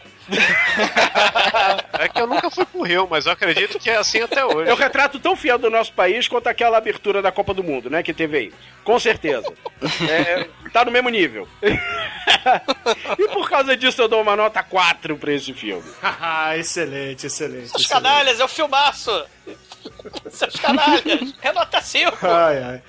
É 2.00 2.08
que 2.08 2.22
eu 2.22 2.28
nunca 2.28 2.50
fui 2.50 2.66
pro 2.66 2.82
Rio, 2.82 3.08
mas 3.10 3.26
eu 3.26 3.32
acredito 3.32 3.80
que 3.80 3.90
é 3.90 3.98
assim 3.98 4.22
até 4.22 4.46
hoje. 4.46 4.70
É 4.70 4.74
o 4.74 4.78
retrato 4.78 5.20
tão 5.20 5.36
fiel 5.36 5.58
do 5.58 5.70
nosso 5.70 5.94
país 5.94 6.28
quanto 6.28 6.48
aquela 6.48 6.78
abertura 6.78 7.22
da 7.22 7.32
Copa 7.32 7.54
do 7.54 7.64
Mundo, 7.64 7.90
né? 7.90 8.02
Que 8.02 8.14
teve 8.14 8.38
aí. 8.38 8.54
Com 8.84 9.00
certeza. 9.00 9.52
É, 10.10 10.48
tá 10.72 10.86
no 10.86 10.92
mesmo 10.92 11.10
nível. 11.10 11.48
e 13.20 13.28
por 13.30 13.50
causa 13.50 13.76
disso 13.76 14.02
eu 14.02 14.08
dou 14.08 14.22
uma 14.22 14.36
nota 14.36 14.64
4 14.64 15.18
pra 15.18 15.34
esse 15.34 15.54
filme. 15.54 15.84
Haha, 16.02 16.58
excelente, 16.60 17.28
excelente. 17.28 17.70
Seus 17.70 17.88
canalhas, 17.88 18.40
é 18.40 18.44
o 18.44 18.48
filmaço. 18.48 19.26
Seus 20.30 20.56
canalhas. 20.56 21.34
É 21.42 21.52
nota 21.52 21.82
5. 21.82 22.18
Ai, 22.26 22.64
ai. 22.64 22.82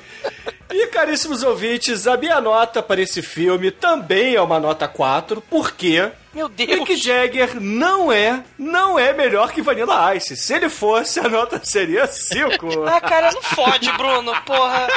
E 0.70 0.86
caríssimos 0.88 1.42
ouvintes, 1.42 2.06
a 2.06 2.16
minha 2.16 2.40
nota 2.40 2.82
para 2.82 3.00
esse 3.00 3.22
filme 3.22 3.70
também 3.70 4.34
é 4.34 4.40
uma 4.40 4.58
nota 4.58 4.88
4, 4.88 5.40
porque 5.42 6.10
Meu 6.32 6.48
Deus. 6.48 6.80
Mick 6.80 6.96
Jagger 6.96 7.60
não 7.60 8.10
é, 8.10 8.42
não 8.58 8.98
é 8.98 9.12
melhor 9.12 9.52
que 9.52 9.62
Vanilla 9.62 10.14
Ice. 10.16 10.36
Se 10.36 10.54
ele 10.54 10.68
fosse, 10.68 11.20
a 11.20 11.28
nota 11.28 11.60
seria 11.62 12.06
5. 12.06 12.84
Ah, 12.88 13.00
cara, 13.00 13.30
não 13.32 13.42
fode, 13.42 13.90
Bruno, 13.92 14.34
porra. 14.42 14.88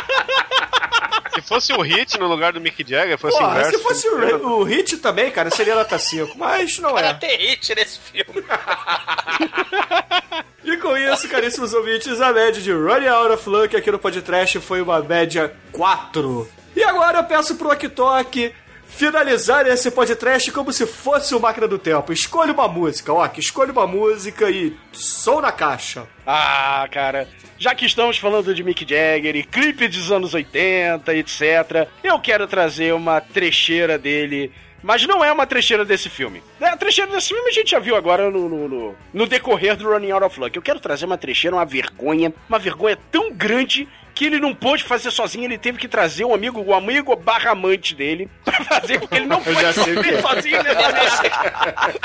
Se 1.35 1.41
fosse 1.41 1.73
o 1.73 1.81
Hit 1.81 2.17
no 2.17 2.27
lugar 2.27 2.53
do 2.53 2.61
Mick 2.61 2.83
Jagger, 2.87 3.17
fosse 3.17 3.37
Porra, 3.37 3.59
inverso. 3.59 3.77
se 3.77 3.83
fosse 3.83 4.07
o, 4.07 4.47
o 4.59 4.63
Hit 4.63 4.97
também, 4.97 5.29
cara, 5.29 5.49
seria 5.51 5.75
nota 5.75 5.99
5. 5.99 6.35
Mas 6.37 6.79
não 6.79 6.93
Para 6.93 7.09
é. 7.09 7.13
ter 7.13 7.35
hit 7.37 7.75
nesse 7.75 7.99
filme. 7.99 8.43
E 10.67 10.75
com 10.75 10.97
isso, 10.97 11.27
caríssimos 11.31 11.73
ouvintes, 11.73 12.19
a 12.19 12.33
média 12.33 12.61
de 12.61 12.73
Running 12.73 13.07
Out 13.07 13.35
of 13.35 13.49
Luck 13.49 13.73
aqui 13.73 13.89
no 13.89 13.97
podcast 13.97 14.59
foi 14.59 14.81
uma 14.81 14.99
média 14.99 15.53
4. 15.71 16.45
E 16.75 16.83
agora 16.83 17.19
eu 17.19 17.23
peço 17.23 17.55
pro 17.55 17.71
Oktok 17.71 18.53
finalizar 18.85 19.65
esse 19.65 19.89
podcast 19.89 20.51
como 20.51 20.73
se 20.73 20.85
fosse 20.85 21.33
o 21.33 21.39
Máquina 21.39 21.69
do 21.69 21.79
Tempo. 21.79 22.11
Escolha 22.11 22.51
uma 22.51 22.67
música, 22.67 23.13
Ok, 23.13 23.39
escolha 23.39 23.71
uma 23.71 23.87
música 23.87 24.49
e 24.49 24.75
som 24.91 25.39
na 25.39 25.53
caixa. 25.53 26.05
Ah, 26.25 26.85
cara, 26.91 27.29
já 27.57 27.73
que 27.73 27.85
estamos 27.85 28.17
falando 28.17 28.53
de 28.53 28.61
Mick 28.61 28.81
Jagger 28.81 29.37
e 29.37 29.43
clipe 29.43 29.87
dos 29.87 30.11
anos 30.11 30.33
80, 30.33 31.15
etc., 31.15 31.87
eu 32.03 32.19
quero 32.19 32.45
trazer 32.45 32.93
uma 32.93 33.21
trecheira 33.21 33.97
dele. 33.97 34.51
Mas 34.83 35.05
não 35.07 35.23
é 35.23 35.31
uma 35.31 35.45
trecheira 35.47 35.83
desse 35.83 36.09
filme. 36.09 36.41
É, 36.61 36.67
A 36.67 36.77
trecheira 36.77 37.11
desse 37.11 37.29
filme 37.29 37.49
a 37.49 37.53
gente 37.53 37.71
já 37.71 37.79
viu 37.79 37.95
agora 37.95 38.29
no, 38.29 38.47
no, 38.47 38.67
no- 38.67 38.95
no 39.13 39.25
decorrer 39.27 39.75
do 39.75 39.89
Running 39.89 40.11
Out 40.11 40.25
of 40.25 40.39
Luck. 40.39 40.55
Eu 40.55 40.61
quero 40.61 40.79
trazer 40.79 41.05
uma 41.05 41.17
trecheira, 41.17 41.55
uma 41.55 41.65
vergonha, 41.65 42.33
uma 42.47 42.59
vergonha 42.59 42.97
tão 43.11 43.31
grande 43.31 43.87
que 44.13 44.25
ele 44.25 44.39
não 44.39 44.53
pôde 44.55 44.83
fazer 44.83 45.11
sozinho, 45.11 45.45
ele 45.45 45.59
teve 45.59 45.77
que 45.77 45.87
trazer 45.87 46.25
um 46.25 46.33
amigo, 46.33 46.59
o 46.59 46.73
amigo 46.73 47.15
barra 47.15 47.51
amante 47.51 47.93
dele, 47.93 48.27
pra 48.43 48.63
fazer, 48.63 48.99
porque 48.99 49.15
ele 49.15 49.27
não 49.27 49.41
pôde 49.43 49.59
sei 49.59 49.67
o 49.69 49.73
que 49.73 49.93
subir 49.93 50.13
é. 50.15 50.21
sozinho. 50.21 50.63
Né? 50.63 50.73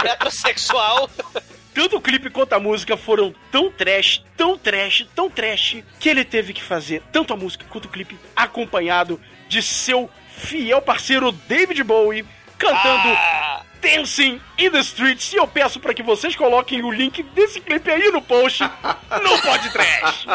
Metrosexual. 0.03 1.11
Tanto 1.75 1.97
o 1.97 2.01
clipe 2.03 2.29
quanto 2.29 2.53
a 2.53 2.61
música 2.61 2.97
foram 2.99 3.35
tão 3.51 3.71
trash, 3.71 4.23
tão 4.37 4.59
trash, 4.59 5.07
tão 5.15 5.31
trash, 5.31 5.79
que 5.99 6.09
ele 6.09 6.23
teve 6.25 6.53
que 6.53 6.63
fazer 6.63 7.03
tanto 7.11 7.33
a 7.33 7.37
música 7.37 7.65
quanto 7.71 7.87
o 7.87 7.89
clipe 7.89 8.19
acompanhado 8.37 9.19
de 9.49 9.63
seu 9.63 10.11
fiel 10.37 10.83
parceiro 10.83 11.33
David 11.33 11.83
Bowie 11.83 12.27
cantando 12.63 13.09
Ah, 13.17 13.63
Dancing 13.81 14.41
in 14.59 14.71
the 14.71 14.81
Streets. 14.81 15.33
E 15.33 15.37
eu 15.37 15.47
peço 15.47 15.81
para 15.81 15.93
que 15.93 16.03
vocês 16.03 16.37
coloquem 16.37 16.83
o 16.83 16.91
link 16.91 17.23
desse 17.23 17.61
clipe 17.61 17.91
aí 17.91 18.11
no 18.11 18.23
post 18.23 18.63
no 18.63 19.39
podcast. 19.43 20.29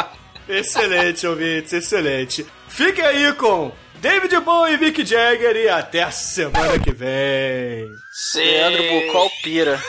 Excelente, 0.50 1.26
ouvintes, 1.26 1.74
excelente. 1.74 2.46
Fiquem 2.68 3.04
aí 3.06 3.34
com 3.34 3.72
David 3.96 4.40
Bowie 4.42 4.76
e 4.76 4.78
Mick 4.78 5.06
Jagger 5.06 5.56
e 5.56 5.70
até 5.70 6.04
a 6.04 6.12
semana 6.12 6.78
que 6.80 6.92
vem. 6.92 7.88
Leandro 8.36 8.84
Bucol 8.84 9.32
pira. 9.44 9.82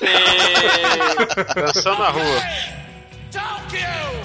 Dançando 1.54 1.98
na 1.98 2.08
rua. 2.10 2.42
Tokyo, 3.32 4.24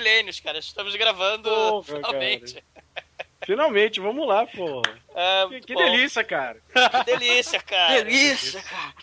milênios, 0.00 0.40
cara. 0.40 0.58
Estamos 0.58 0.96
gravando 0.96 1.50
Porra, 1.50 1.84
finalmente. 1.84 2.64
Finalmente, 3.44 4.00
vamos 4.00 4.26
lá, 4.26 4.46
pô. 4.46 4.82
Ah, 5.14 5.46
Que, 5.48 5.60
que 5.60 5.74
delícia, 5.74 6.24
cara. 6.24 6.58
Que 6.72 7.04
delícia, 7.04 7.60
cara. 7.60 8.02
Delícia, 8.02 8.62
cara. 8.62 8.94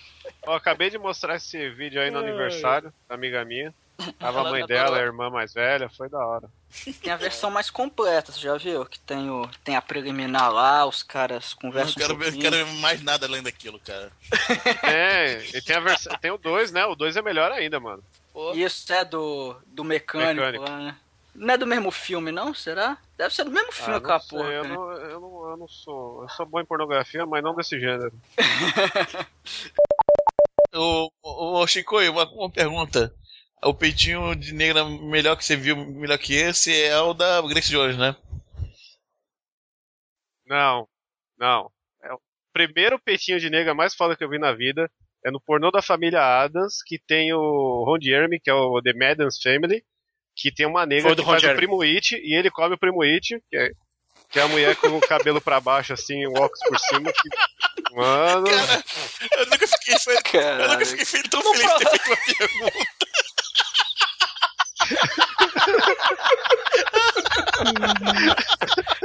Ó, 0.46 0.56
acabei 0.56 0.90
de 0.90 0.98
mostrar 0.98 1.36
esse 1.36 1.70
vídeo 1.70 2.02
aí 2.02 2.12
no 2.12 2.20
Ai. 2.20 2.28
aniversário 2.28 2.94
da 3.08 3.16
amiga 3.16 3.44
minha. 3.46 3.74
Tava 4.20 4.42
a 4.42 4.52
mãe 4.52 4.64
dela, 4.66 4.98
a 4.98 5.02
irmã 5.02 5.30
mais 5.30 5.54
velha, 5.54 5.90
foi 5.90 6.08
da 6.08 6.24
hora. 6.24 6.48
Tem 7.02 7.12
a 7.12 7.18
versão 7.18 7.50
mais 7.50 7.72
completa, 7.72 8.32
você 8.32 8.42
já 8.42 8.56
viu? 8.56 8.86
Que 8.86 9.00
tem, 9.00 9.28
o, 9.28 9.50
tem 9.64 9.76
a 9.76 9.82
preliminar 9.82 10.52
lá, 10.54 10.86
os 10.86 11.02
caras 11.02 11.56
Não 11.56 11.72
conversam 11.72 11.96
quero, 11.96 12.14
um 12.14 12.40
quero 12.40 12.56
ver 12.58 12.66
mais 12.80 13.02
nada 13.02 13.26
além 13.26 13.42
daquilo, 13.42 13.80
cara. 13.80 14.12
É, 14.84 15.42
e 15.52 15.62
tem 15.64 15.76
a 15.76 15.80
versão. 15.80 16.16
Tem 16.20 16.30
o 16.30 16.38
2, 16.38 16.72
né? 16.72 16.86
O 16.86 16.94
2 16.96 17.18
é 17.18 17.22
melhor 17.24 17.52
ainda, 17.52 17.80
mano. 17.80 18.04
Isso 18.56 18.92
é 18.94 19.04
do, 19.06 19.56
do 19.66 19.84
mecânico, 19.84 20.46
Mecânico. 20.46 20.64
lá, 20.64 20.78
né? 20.80 20.98
Não 21.36 21.54
é 21.54 21.58
do 21.58 21.68
mesmo 21.68 21.92
filme, 21.92 22.32
não? 22.32 22.54
Será? 22.54 22.98
Deve 23.16 23.34
ser 23.34 23.44
do 23.44 23.52
mesmo 23.52 23.72
filme 23.72 23.94
Ah, 23.94 23.98
aquela 23.98 24.20
porra. 24.20 24.50
eu, 24.52 24.64
né? 24.64 24.70
não, 24.70 24.92
eu, 24.94 25.20
não, 25.20 25.50
eu 25.52 25.58
não 25.58 25.68
sou. 25.68 26.24
Eu 26.24 26.30
sou 26.30 26.46
bom 26.48 26.60
em 26.60 26.66
pornografia, 26.66 27.26
mas 27.28 27.44
não 27.44 27.56
desse 27.56 27.80
gênero. 27.80 28.12
Ô, 30.74 31.12
ô, 31.22 31.60
ô, 31.62 31.68
Chico, 31.68 31.98
uma, 32.00 32.26
uma 32.32 32.52
pergunta. 32.52 33.14
O 33.64 33.74
peitinho 33.74 34.36
de 34.36 34.54
negra 34.54 34.84
melhor 34.86 35.36
que 35.36 35.44
você 35.46 35.56
viu, 35.56 35.76
melhor 35.76 36.18
que 36.18 36.34
esse, 36.36 36.72
é 36.84 37.00
o 37.00 37.14
da 37.14 37.42
Grace 37.42 37.70
Jones, 37.72 37.98
né? 37.98 38.16
Não, 40.46 40.88
não. 41.38 41.72
É 42.04 42.14
o 42.14 42.20
primeiro 42.54 43.00
peitinho 43.00 43.40
de 43.40 43.50
nega 43.50 43.74
mais 43.74 43.96
foda 43.96 44.16
que 44.16 44.24
eu 44.24 44.30
vi 44.30 44.38
na 44.38 44.54
vida. 44.54 44.90
É 45.28 45.32
no 45.32 45.42
pornô 45.42 45.70
da 45.72 45.82
família 45.82 46.22
Adams, 46.22 46.76
que 46.86 46.98
tem 46.98 47.34
o 47.34 47.84
Ron 47.86 47.98
Jeremy, 48.02 48.40
que 48.40 48.50
é 48.50 48.54
o 48.54 48.82
The 48.82 48.94
Madden's 48.94 49.42
Family, 49.42 49.84
que 50.34 50.50
tem 50.54 50.66
uma 50.66 50.86
do 51.16 51.22
que 51.24 51.26
faz 51.32 51.44
o 51.44 51.48
Jeremy. 51.48 51.58
primo 51.68 51.82
It, 51.82 52.16
e 52.16 52.34
ele 52.34 52.50
come 52.50 52.76
o 52.76 52.78
primo 52.78 53.02
It, 53.02 53.38
que 53.50 53.58
é, 53.58 53.72
que 54.32 54.40
é 54.40 54.44
a 54.44 54.48
mulher 54.48 54.74
com 54.78 54.88
o 54.88 55.02
cabelo 55.02 55.42
pra 55.42 55.60
baixo, 55.60 55.92
assim, 55.92 56.26
o 56.28 56.32
óculos 56.32 56.60
por 56.66 56.80
cima. 56.80 57.12
Que... 57.12 57.30
Mano, 57.94 58.48
Eu 59.38 59.46
nunca 59.48 59.68
fiquei, 59.68 60.00
fe- 60.00 60.38
eu 60.38 60.68
nunca 60.70 60.86
fiquei 60.86 61.24
tão 61.24 61.42
feliz 61.42 61.74
de 61.74 61.78
ter 61.78 62.00
feito 62.00 62.08
uma 62.08 62.16
pergunta. 62.72 62.88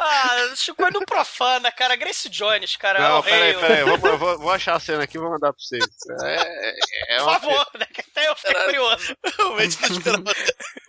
Ah, 0.00 0.54
Chico 0.54 0.88
não 0.92 1.00
profana, 1.00 1.72
cara. 1.72 1.96
Grace 1.96 2.28
Jones, 2.28 2.76
cara. 2.76 2.98
é 2.98 3.02
não, 3.02 3.18
o 3.18 3.20
rei. 3.20 3.32
peraí, 3.54 3.60
peraí, 3.60 3.80
eu 3.80 3.96
vou, 3.98 4.16
vou, 4.18 4.38
vou 4.38 4.50
achar 4.52 4.76
a 4.76 4.80
cena 4.80 5.02
aqui 5.04 5.16
e 5.16 5.20
vou 5.20 5.30
mandar 5.30 5.52
pra 5.52 5.60
vocês. 5.60 5.84
É, 6.22 6.34
é, 6.36 6.74
é 7.08 7.16
Por 7.18 7.22
uma 7.24 7.40
favor, 7.40 7.66
né? 7.78 7.86
que 7.86 8.00
até 8.00 8.28
eu 8.28 8.36
fiquei 8.36 8.54
curioso. 8.64 9.16
Realmente 9.38 9.80
não 9.82 9.88
esperava. 9.98 10.32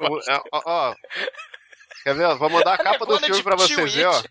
O- 0.02 0.20
é, 0.32 0.42
ó, 0.54 0.62
ó. 0.66 0.96
Quer 2.04 2.14
ver? 2.16 2.36
Vou 2.36 2.50
mandar 2.50 2.74
a 2.76 2.78
capa 2.78 3.06
do 3.06 3.14
negona 3.20 3.28
filme 3.28 3.44
pra 3.44 3.56
vocês 3.56 3.94
verem, 3.94 4.06
ó. 4.08 4.22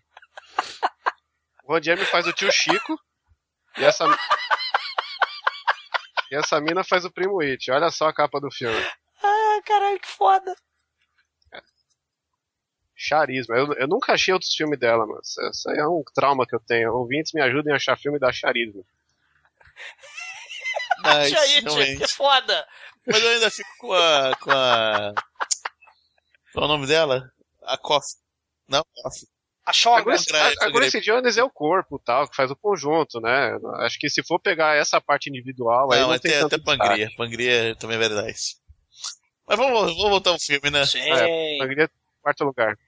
O 1.64 1.72
Ron 1.74 1.82
Jeremy 1.82 2.06
faz 2.06 2.26
o 2.26 2.32
tio 2.32 2.50
Chico 2.52 2.98
e 3.76 3.84
essa. 3.84 4.04
E 6.30 6.36
essa 6.36 6.60
mina 6.60 6.84
faz 6.84 7.04
o 7.04 7.10
primo 7.12 7.40
It. 7.40 7.70
Olha 7.70 7.90
só 7.90 8.08
a 8.08 8.14
capa 8.14 8.40
do 8.40 8.50
filme. 8.50 8.80
Ah, 9.22 9.60
caralho, 9.66 9.98
que 10.00 10.08
foda. 10.08 10.54
Charisma. 13.00 13.56
Eu, 13.56 13.72
eu 13.74 13.86
nunca 13.86 14.12
achei 14.12 14.34
outros 14.34 14.52
filmes 14.52 14.76
dela, 14.76 15.06
mas 15.06 15.36
isso 15.54 15.70
aí 15.70 15.78
é 15.78 15.86
um 15.86 16.02
trauma 16.12 16.44
que 16.44 16.54
eu 16.54 16.58
tenho. 16.58 16.92
Ouvintes 16.92 17.32
me 17.32 17.40
ajudem 17.40 17.72
a 17.72 17.76
achar 17.76 17.96
filme 17.96 18.18
da 18.18 18.32
charisma. 18.32 18.82
Mas, 21.00 21.28
Tia 21.28 21.40
It, 21.42 21.64
realmente. 21.64 21.98
que 22.00 22.08
foda. 22.08 22.66
Mas 23.06 23.22
eu 23.22 23.30
ainda 23.30 23.50
fico 23.52 23.70
com 23.78 23.92
a. 23.92 24.36
com 24.40 24.50
a. 24.50 25.14
Qual 26.52 26.64
é 26.64 26.66
o 26.66 26.68
nome 26.68 26.88
dela? 26.88 27.30
A 27.62 27.78
Costa. 27.78 28.20
Não, 28.68 28.84
Costa. 29.02 29.26
A. 29.64 30.00
Grace, 30.00 30.34
a, 30.34 30.64
a 30.66 30.70
Grace 30.70 31.00
Jones 31.00 31.36
é 31.36 31.44
o 31.44 31.50
corpo, 31.50 32.00
tal, 32.02 32.26
que 32.26 32.34
faz 32.34 32.50
o 32.50 32.56
conjunto, 32.56 33.20
né? 33.20 33.56
Acho 33.80 33.98
que 33.98 34.08
se 34.08 34.24
for 34.24 34.40
pegar 34.40 34.74
essa 34.74 34.98
parte 34.98 35.28
individual, 35.28 35.92
aí 35.92 36.00
Não, 36.00 36.08
não 36.08 36.14
até, 36.14 36.30
tem 36.30 36.40
tanto 36.40 36.54
até 36.54 36.64
Pangria. 36.64 37.10
Pangria 37.16 37.76
também 37.76 37.96
é 37.96 38.00
verdade. 38.00 38.56
Mas 39.46 39.58
vamos, 39.58 39.94
vamos 39.94 40.10
voltar 40.10 40.30
ao 40.30 40.40
filme, 40.40 40.70
né? 40.70 40.86
Sim. 40.86 41.00
É, 41.00 41.58
Pangria, 41.58 41.90
quarto 42.22 42.44
lugar. 42.44 42.78